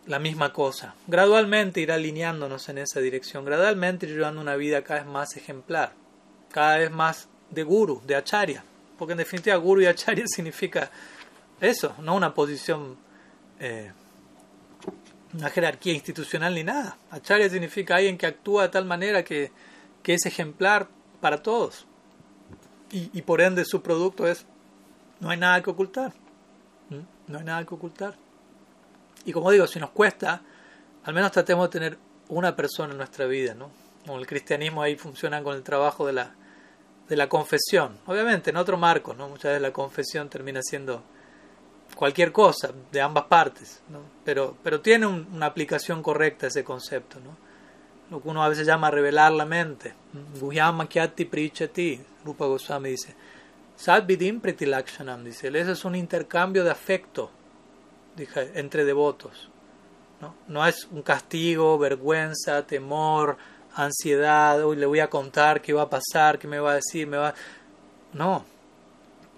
La 0.05 0.19
misma 0.19 0.51
cosa. 0.51 0.95
Gradualmente 1.07 1.81
ir 1.81 1.91
alineándonos 1.91 2.67
en 2.69 2.79
esa 2.79 2.99
dirección. 2.99 3.45
Gradualmente 3.45 4.07
ir 4.07 4.15
llevando 4.15 4.41
una 4.41 4.55
vida 4.55 4.83
cada 4.83 5.01
vez 5.01 5.09
más 5.09 5.37
ejemplar. 5.37 5.93
Cada 6.51 6.79
vez 6.79 6.91
más 6.91 7.29
de 7.49 7.63
guru, 7.63 8.01
de 8.05 8.15
acharya. 8.15 8.63
Porque 8.97 9.13
en 9.13 9.19
definitiva 9.19 9.55
guru 9.55 9.81
y 9.81 9.85
acharya 9.85 10.25
significa 10.27 10.91
eso, 11.61 11.93
no 11.99 12.15
una 12.15 12.33
posición, 12.33 12.97
eh, 13.59 13.91
una 15.33 15.49
jerarquía 15.49 15.93
institucional 15.93 16.55
ni 16.55 16.63
nada. 16.63 16.97
Acharya 17.11 17.49
significa 17.49 17.95
alguien 17.95 18.17
que 18.17 18.25
actúa 18.25 18.63
de 18.63 18.69
tal 18.69 18.85
manera 18.85 19.23
que, 19.23 19.51
que 20.01 20.15
es 20.15 20.25
ejemplar 20.25 20.87
para 21.21 21.43
todos 21.43 21.85
y, 22.91 23.21
por 23.21 23.41
ende 23.41 23.65
su 23.65 23.81
producto 23.81 24.27
es, 24.27 24.45
no 25.19 25.29
hay 25.29 25.37
nada 25.37 25.61
que 25.61 25.69
ocultar. 25.69 26.13
No 27.29 27.39
hay 27.39 27.45
nada 27.45 27.63
que 27.63 27.73
ocultar. 27.73 28.15
Y 29.23 29.31
como 29.31 29.51
digo, 29.51 29.67
si 29.67 29.79
nos 29.79 29.91
cuesta, 29.91 30.41
al 31.03 31.13
menos 31.13 31.31
tratemos 31.31 31.69
de 31.69 31.79
tener 31.79 31.97
una 32.27 32.55
persona 32.55 32.91
en 32.91 32.97
nuestra 32.97 33.25
vida, 33.25 33.53
¿no? 33.53 33.71
Como 34.05 34.19
el 34.19 34.27
cristianismo 34.27 34.81
ahí 34.81 34.95
funciona 34.95 35.41
con 35.43 35.55
el 35.55 35.63
trabajo 35.63 36.05
de 36.05 36.13
la, 36.13 36.35
de 37.07 37.15
la 37.15 37.29
confesión. 37.29 37.99
Obviamente, 38.07 38.49
en 38.49 38.57
otro 38.57 38.77
marco, 38.77 39.13
¿no? 39.13 39.29
Muchas 39.29 39.51
veces 39.51 39.61
la 39.61 39.71
confesión 39.71 40.29
termina 40.29 40.61
siendo 40.63 41.03
cualquier 41.95 42.31
cosa 42.31 42.71
de 42.91 43.01
ambas 43.01 43.25
partes, 43.25 43.81
¿no? 43.89 44.01
Pero, 44.25 44.57
pero 44.63 44.81
tiene 44.81 45.05
una 45.05 45.45
aplicación 45.45 46.01
correcta 46.01 46.47
ese 46.47 46.63
concepto, 46.63 47.19
¿no? 47.19 47.37
Lo 48.09 48.21
que 48.21 48.27
uno 48.27 48.43
a 48.43 48.49
veces 48.49 48.65
llama 48.65 48.89
revelar 48.89 49.31
la 49.33 49.45
mente. 49.45 49.93
Guhyama 50.39 50.89
kyati 50.89 51.25
prichati, 51.25 52.01
Rupa 52.25 52.45
Goswami 52.45 52.89
dice. 52.89 53.15
Sadvidim 53.79 54.41
pretilakshanam, 54.41 55.23
dice. 55.23 55.47
Ese 55.47 55.71
es 55.71 55.85
un 55.85 55.95
intercambio 55.95 56.65
de 56.65 56.71
afecto 56.71 57.31
entre 58.53 58.83
devotos. 58.83 59.49
¿no? 60.19 60.35
no 60.49 60.67
es 60.67 60.85
un 60.91 61.01
castigo, 61.01 61.77
vergüenza, 61.77 62.67
temor, 62.67 63.37
ansiedad. 63.73 64.61
Hoy 64.65 64.75
le 64.75 64.85
voy 64.85 64.99
a 64.99 65.09
contar 65.09 65.61
qué 65.61 65.71
va 65.71 65.83
a 65.83 65.89
pasar, 65.89 66.37
qué 66.37 66.45
me 66.45 66.59
va 66.59 66.71
a 66.71 66.75
decir. 66.75 67.07
me 67.07 67.15
va 67.15 67.33
No. 68.11 68.43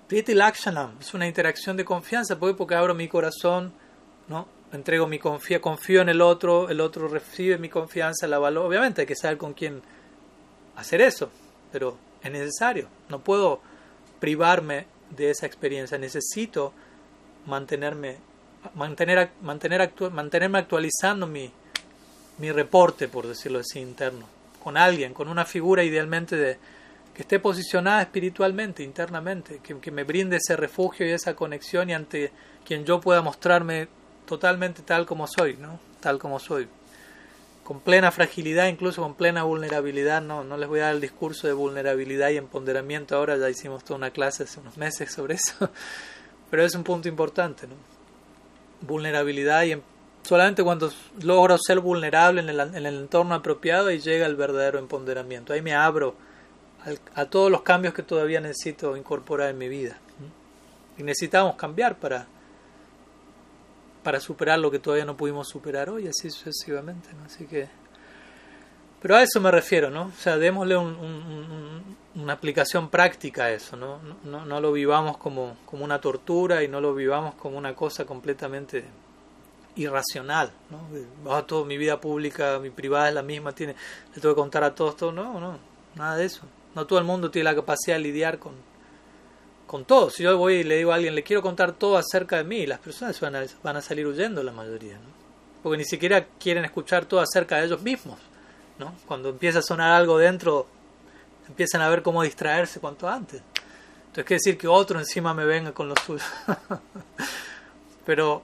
Pritilakshanam 0.07 0.97
es 0.99 1.13
una 1.13 1.27
interacción 1.27 1.77
de 1.77 1.85
confianza. 1.85 2.39
¿Por 2.39 2.57
Porque 2.57 2.73
abro 2.73 2.95
mi 2.95 3.07
corazón, 3.07 3.72
¿no? 4.27 4.47
entrego 4.73 5.05
mi 5.05 5.19
confía, 5.19 5.61
confío 5.61 6.01
en 6.01 6.09
el 6.09 6.19
otro, 6.19 6.68
el 6.69 6.81
otro 6.81 7.07
recibe 7.07 7.59
mi 7.59 7.69
confianza, 7.69 8.26
la 8.26 8.39
valoro. 8.39 8.68
Obviamente 8.68 9.01
hay 9.01 9.07
que 9.07 9.15
saber 9.15 9.38
con 9.38 9.53
quién 9.53 9.84
hacer 10.77 10.99
eso, 10.99 11.30
pero 11.72 11.95
es 12.23 12.31
necesario. 12.31 12.88
No 13.07 13.19
puedo 13.19 13.61
privarme 14.22 14.85
de 15.10 15.31
esa 15.31 15.45
experiencia. 15.45 15.98
Necesito 15.98 16.72
mantenerme, 17.45 18.15
mantener, 18.76 19.31
mantener 19.41 19.91
mantenerme 20.14 20.60
actualizando 20.60 21.27
mi, 21.27 21.52
mi 22.38 22.52
reporte, 22.53 23.10
por 23.10 23.27
decirlo 23.27 23.60
así, 23.60 23.80
interno, 23.80 24.26
con 24.64 24.77
alguien, 24.77 25.14
con 25.14 25.27
una 25.27 25.43
figura 25.43 25.84
idealmente 25.84 26.38
de, 26.38 26.57
que 27.14 27.23
esté 27.23 27.39
posicionada 27.39 28.03
espiritualmente, 28.03 28.84
internamente, 28.84 29.60
que, 29.61 29.77
que 29.80 29.91
me 29.91 30.06
brinde 30.06 30.38
ese 30.38 30.56
refugio 30.56 31.06
y 31.06 31.11
esa 31.11 31.35
conexión 31.35 31.89
y 31.89 31.93
ante 31.93 32.31
quien 32.64 32.85
yo 32.85 33.02
pueda 33.02 33.22
mostrarme 33.22 33.89
totalmente 34.26 34.84
tal 34.84 35.06
como 35.06 35.27
soy, 35.27 35.57
¿no? 35.57 35.77
Tal 35.99 36.19
como 36.19 36.39
soy 36.39 36.69
con 37.72 37.80
plena 37.80 38.11
fragilidad, 38.11 38.68
incluso 38.68 39.02
con 39.02 39.14
plena 39.14 39.43
vulnerabilidad. 39.43 40.22
No, 40.22 40.43
no 40.43 40.57
les 40.57 40.68
voy 40.68 40.81
a 40.81 40.88
dar 40.88 40.95
el 40.95 40.99
discurso 40.99 41.48
de 41.48 41.53
vulnerabilidad 41.53 42.30
y 42.31 42.35
empoderamiento 42.35 43.15
ahora, 43.15 43.38
ya 43.38 43.49
hicimos 43.49 43.85
toda 43.85 43.98
una 43.98 44.11
clase 44.11 44.43
hace 44.43 44.60
unos 44.60 44.76
meses 44.76 45.10
sobre 45.10 45.35
eso, 45.35 45.69
pero 46.52 46.65
es 46.65 46.76
un 46.76 46.84
punto 46.84 47.07
importante. 47.07 47.68
¿no? 47.68 47.76
Vulnerabilidad 48.81 49.64
y 49.64 49.72
em, 49.72 49.81
solamente 50.22 50.65
cuando 50.65 50.91
logro 51.22 51.57
ser 51.57 51.80
vulnerable 51.80 52.41
en 52.41 52.49
el, 52.49 52.60
en 52.60 52.85
el 52.85 52.98
entorno 52.98 53.35
apropiado 53.35 53.89
y 53.89 53.99
llega 53.99 54.26
el 54.26 54.35
verdadero 54.35 54.77
empoderamiento. 54.77 55.53
Ahí 55.53 55.61
me 55.61 55.73
abro 55.73 56.14
a 57.15 57.23
todos 57.23 57.49
los 57.49 57.61
cambios 57.61 57.93
que 57.93 58.03
todavía 58.03 58.41
necesito 58.41 58.98
incorporar 58.98 59.49
en 59.49 59.57
mi 59.57 59.69
vida. 59.69 59.98
Y 60.98 61.03
necesitamos 61.03 61.56
cambiar 61.56 61.95
para 61.95 62.27
para 64.03 64.19
superar 64.19 64.60
lo 64.60 64.72
que 64.72 64.80
todavía 64.80 65.06
no 65.06 65.18
pudimos 65.18 65.48
superar 65.48 65.90
hoy, 65.90 66.07
así 66.07 66.30
sucesivamente, 66.30 67.10
¿no? 67.14 67.26
Así 67.26 67.45
que... 67.45 67.69
Pero 69.02 69.15
a 69.15 69.23
eso 69.23 69.41
me 69.41 69.49
refiero, 69.49 69.90
¿no? 69.90 70.03
O 70.03 70.22
sea, 70.22 70.38
démosle 70.38 70.78
una 70.78 72.34
aplicación 72.34 72.90
práctica 72.90 73.45
a 73.45 73.52
eso, 73.52 73.76
¿no? 73.76 73.99
No, 74.23 74.45
no 74.45 74.61
lo 74.61 74.72
vivamos 74.72 75.18
como, 75.18 75.57
como, 75.65 75.84
una 75.84 75.99
tortura 75.99 76.64
y 76.64 76.68
no 76.68 76.80
lo 76.82 76.94
vivamos 76.94 77.34
como 77.36 77.57
una 77.57 77.73
cosa 77.73 78.06
completamente 78.06 78.86
irracional, 79.76 80.52
¿no? 80.69 80.82
Oh, 81.26 81.44
todo, 81.45 81.65
mi 81.65 81.78
vida 81.78 81.99
pública, 81.99 82.60
mi 82.60 82.69
privada 82.69 83.10
es 83.10 83.15
la 83.15 83.23
misma, 83.23 83.53
tiene, 83.53 83.76
le 84.14 84.22
tengo 84.22 84.36
que 84.36 84.40
contar 84.40 84.64
a 84.64 84.76
todos, 84.76 84.95
todo, 84.98 85.11
no, 85.11 85.40
no, 85.40 85.57
nada 85.95 86.15
de 86.18 86.26
eso. 86.26 86.44
No 86.76 86.86
todo 86.86 86.99
el 86.99 87.06
mundo 87.06 87.32
tiene 87.32 87.45
la 87.45 87.56
capacidad 87.56 87.95
de 87.95 88.03
lidiar 88.03 88.38
con, 88.38 88.53
con 89.72 89.85
todo. 89.85 90.10
Si 90.10 90.22
yo 90.22 90.38
voy 90.38 90.56
y 90.56 90.64
le 90.65 90.76
digo 90.76 90.91
a 90.91 90.95
alguien, 90.95 91.15
le 91.15 91.23
quiero 91.23 91.41
contar 91.41 91.72
todo 91.72 91.95
acerca 91.95 92.35
de 92.35 92.43
mí, 92.43 92.68
las 92.68 92.80
personas 92.80 93.18
van 93.22 93.77
a, 93.77 93.81
salir 93.81 94.06
huyendo 94.06 94.43
la 94.43 94.52
mayoría, 94.52 94.95
¿no? 94.95 95.22
porque 95.64 95.77
ni 95.77 95.85
siquiera 95.85 96.27
quieren 96.38 96.65
escuchar 96.65 97.06
todo 97.06 97.22
acerca 97.22 97.56
de 97.56 97.68
ellos 97.68 97.81
mismos. 97.81 98.19
¿no? 98.77 98.93
Cuando 99.06 99.30
empieza 99.30 99.60
a 99.60 99.61
sonar 99.61 99.93
algo 99.93 100.18
dentro, 100.18 100.68
empiezan 101.48 101.80
a 101.80 101.88
ver 101.88 102.02
cómo 102.02 102.22
distraerse 102.22 102.81
cuanto 102.81 103.07
antes. 103.07 103.41
Entonces 104.07 104.26
quiere 104.26 104.39
decir 104.43 104.57
que 104.57 104.68
otro 104.68 104.99
encima 104.99 105.34
me 105.34 105.45
venga 105.45 105.72
con 105.72 105.88
lo 105.88 105.95
suyo. 105.95 106.26
Pero 108.06 108.41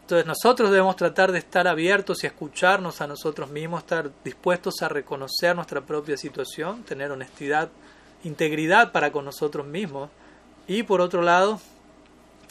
entonces 0.00 0.26
nosotros 0.26 0.70
debemos 0.70 0.96
tratar 0.96 1.30
de 1.30 1.40
estar 1.40 1.68
abiertos 1.68 2.24
y 2.24 2.26
escucharnos 2.26 3.02
a 3.02 3.06
nosotros 3.06 3.50
mismos, 3.50 3.82
estar 3.82 4.10
dispuestos 4.24 4.80
a 4.80 4.88
reconocer 4.88 5.54
nuestra 5.54 5.82
propia 5.82 6.16
situación, 6.16 6.84
tener 6.84 7.12
honestidad, 7.12 7.68
integridad 8.22 8.92
para 8.92 9.12
con 9.12 9.26
nosotros 9.26 9.66
mismos 9.66 10.08
y 10.66 10.82
por 10.82 11.00
otro 11.00 11.22
lado, 11.22 11.60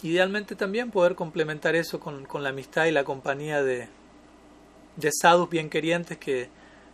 idealmente 0.03 0.55
también 0.55 0.91
poder 0.91 1.15
complementar 1.15 1.75
eso 1.75 1.99
con, 1.99 2.25
con 2.25 2.43
la 2.43 2.49
amistad 2.49 2.85
y 2.85 2.91
la 2.91 3.03
compañía 3.03 3.63
de, 3.63 3.87
de 4.95 5.11
sadhus 5.11 5.49
bien 5.49 5.69
querientes 5.69 6.17
que, 6.17 6.49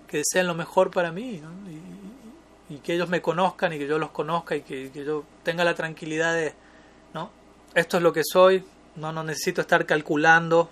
que 0.07 0.17
deseen 0.17 0.47
lo 0.47 0.55
mejor 0.55 0.91
para 0.91 1.11
mí 1.11 1.41
y, 2.69 2.77
que 2.77 2.93
ellos 2.93 3.09
me 3.09 3.21
conozcan 3.21 3.73
y 3.73 3.79
que 3.79 3.87
yo 3.87 3.97
los 3.97 4.11
conozca 4.11 4.55
y 4.55 4.61
que, 4.61 4.91
que, 4.91 5.03
yo 5.03 5.23
tenga 5.43 5.63
la 5.63 5.73
tranquilidad 5.73 6.33
de, 6.35 6.53
¿no? 7.13 7.31
Esto 7.73 7.97
es 7.97 8.03
lo 8.03 8.13
que 8.13 8.21
soy, 8.23 8.63
no, 8.95 9.11
no 9.11 9.23
necesito 9.23 9.61
estar 9.61 9.85
calculando, 9.85 10.69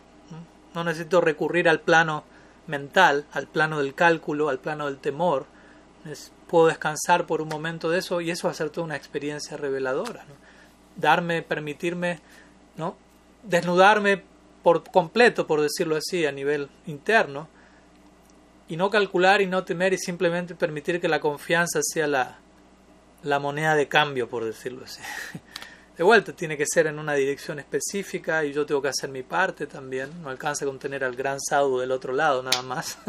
¿no? 0.74 0.84
necesito 0.84 1.22
recurrir 1.22 1.68
al 1.68 1.80
plano 1.80 2.24
mental, 2.68 3.26
al 3.32 3.48
plano 3.48 3.80
del 3.80 3.96
cálculo, 3.96 4.50
al 4.50 4.60
plano 4.60 4.86
del 4.86 4.98
temor. 4.98 5.46
Puedo 6.48 6.68
descansar 6.68 7.26
por 7.26 7.42
un 7.42 7.50
momento 7.50 7.90
de 7.90 8.00
eso 8.00 8.22
y 8.22 8.32
eso 8.32 8.48
va 8.48 8.52
a 8.52 8.56
ser 8.56 8.70
toda 8.70 8.86
una 8.86 8.96
experiencia 8.96 9.58
reveladora. 9.58 10.26
Darme, 10.96 11.42
permitirme, 11.42 12.20
¿no? 12.76 12.96
desnudarme 13.44 14.24
por 14.64 14.84
completo, 14.84 15.48
por 15.48 15.62
decirlo 15.62 15.96
así, 15.96 16.26
a 16.26 16.32
nivel 16.32 16.70
interno, 16.86 17.48
y 18.68 18.76
no 18.76 18.90
calcular 18.90 19.42
y 19.42 19.48
no 19.48 19.64
temer 19.64 19.94
y 19.94 19.98
simplemente 19.98 20.56
permitir 20.56 21.00
que 21.00 21.08
la 21.08 21.22
confianza 21.22 21.80
sea 21.82 22.08
la, 22.08 22.40
la 23.24 23.40
moneda 23.40 23.76
de 23.76 23.88
cambio, 23.88 24.28
por 24.28 24.44
decirlo 24.44 24.84
así. 24.86 25.02
De 25.98 26.04
vuelta, 26.04 26.32
tiene 26.32 26.58
que 26.58 26.66
ser 26.68 26.86
en 26.86 27.00
una 27.00 27.16
dirección 27.16 27.58
específica 27.58 28.46
y 28.46 28.54
yo 28.54 28.68
tengo 28.68 28.84
que 28.84 28.90
hacer 28.90 29.10
mi 29.10 29.24
parte 29.24 29.66
también. 29.66 30.22
No 30.22 30.30
alcanza 30.30 30.64
con 30.64 30.78
tener 30.78 31.04
al 31.04 31.16
gran 31.16 31.40
sadhu 31.40 31.80
del 31.80 31.92
otro 31.92 32.14
lado 32.14 32.44
nada 32.44 32.62
más. 32.62 33.00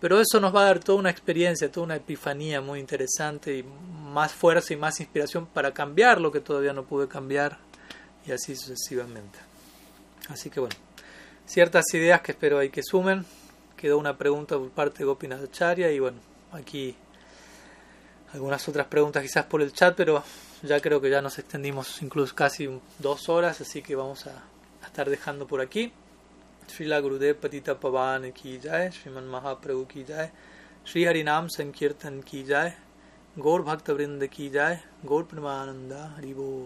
Pero 0.00 0.20
eso 0.20 0.40
nos 0.40 0.54
va 0.54 0.62
a 0.62 0.64
dar 0.66 0.80
toda 0.80 0.98
una 0.98 1.10
experiencia, 1.10 1.72
toda 1.72 1.86
una 1.86 1.96
epifanía 1.96 2.60
muy 2.60 2.80
interesante 2.80 3.58
y 3.58 3.62
más 3.62 4.32
fuerza 4.32 4.74
y 4.74 4.76
más 4.76 5.00
inspiración 5.00 5.46
para 5.46 5.72
cambiar 5.72 6.20
lo 6.20 6.30
que 6.30 6.40
todavía 6.40 6.72
no 6.72 6.84
pude 6.84 7.08
cambiar 7.08 7.58
y 8.26 8.32
así 8.32 8.54
sucesivamente. 8.56 9.38
Así 10.28 10.50
que 10.50 10.60
bueno, 10.60 10.76
ciertas 11.46 11.84
ideas 11.94 12.20
que 12.20 12.32
espero 12.32 12.58
ahí 12.58 12.68
que 12.68 12.82
sumen. 12.82 13.24
Quedó 13.76 13.98
una 13.98 14.16
pregunta 14.16 14.56
por 14.56 14.70
parte 14.70 14.98
de 14.98 15.04
Gopinath 15.04 15.44
Acharya 15.44 15.90
y 15.90 15.98
bueno, 15.98 16.18
aquí 16.52 16.96
algunas 18.32 18.66
otras 18.68 18.86
preguntas 18.86 19.22
quizás 19.22 19.44
por 19.46 19.62
el 19.62 19.72
chat, 19.72 19.94
pero 19.96 20.22
ya 20.62 20.80
creo 20.80 21.00
que 21.00 21.10
ya 21.10 21.22
nos 21.22 21.38
extendimos 21.38 22.02
incluso 22.02 22.34
casi 22.34 22.68
dos 22.98 23.28
horas, 23.28 23.60
así 23.60 23.82
que 23.82 23.94
vamos 23.94 24.26
a, 24.26 24.42
a 24.82 24.86
estar 24.86 25.08
dejando 25.08 25.46
por 25.46 25.60
aquí. 25.60 25.92
Srila 26.70 27.00
गुरुदेव 27.00 27.34
पतित 27.42 27.70
पवान 27.70 28.30
की 28.30 28.58
जाय, 28.58 28.90
श्रीमन 28.90 29.22
महाप्रभु 29.22 29.84
की 29.84 30.04
जाय, 30.04 30.30
श्री 30.86 31.04
हरिनाम 31.04 31.46
संकीर्तन 31.46 32.20
की 32.20 32.42
जाय, 32.42 32.72
गौर 33.38 33.62
भक्त 33.62 33.90
वृंद 33.90 34.26
की 34.26 34.48
जाय, 34.48 34.80
गौर 35.04 35.22
प्रमानंदा 35.22 36.14
हरिबो 36.16 36.64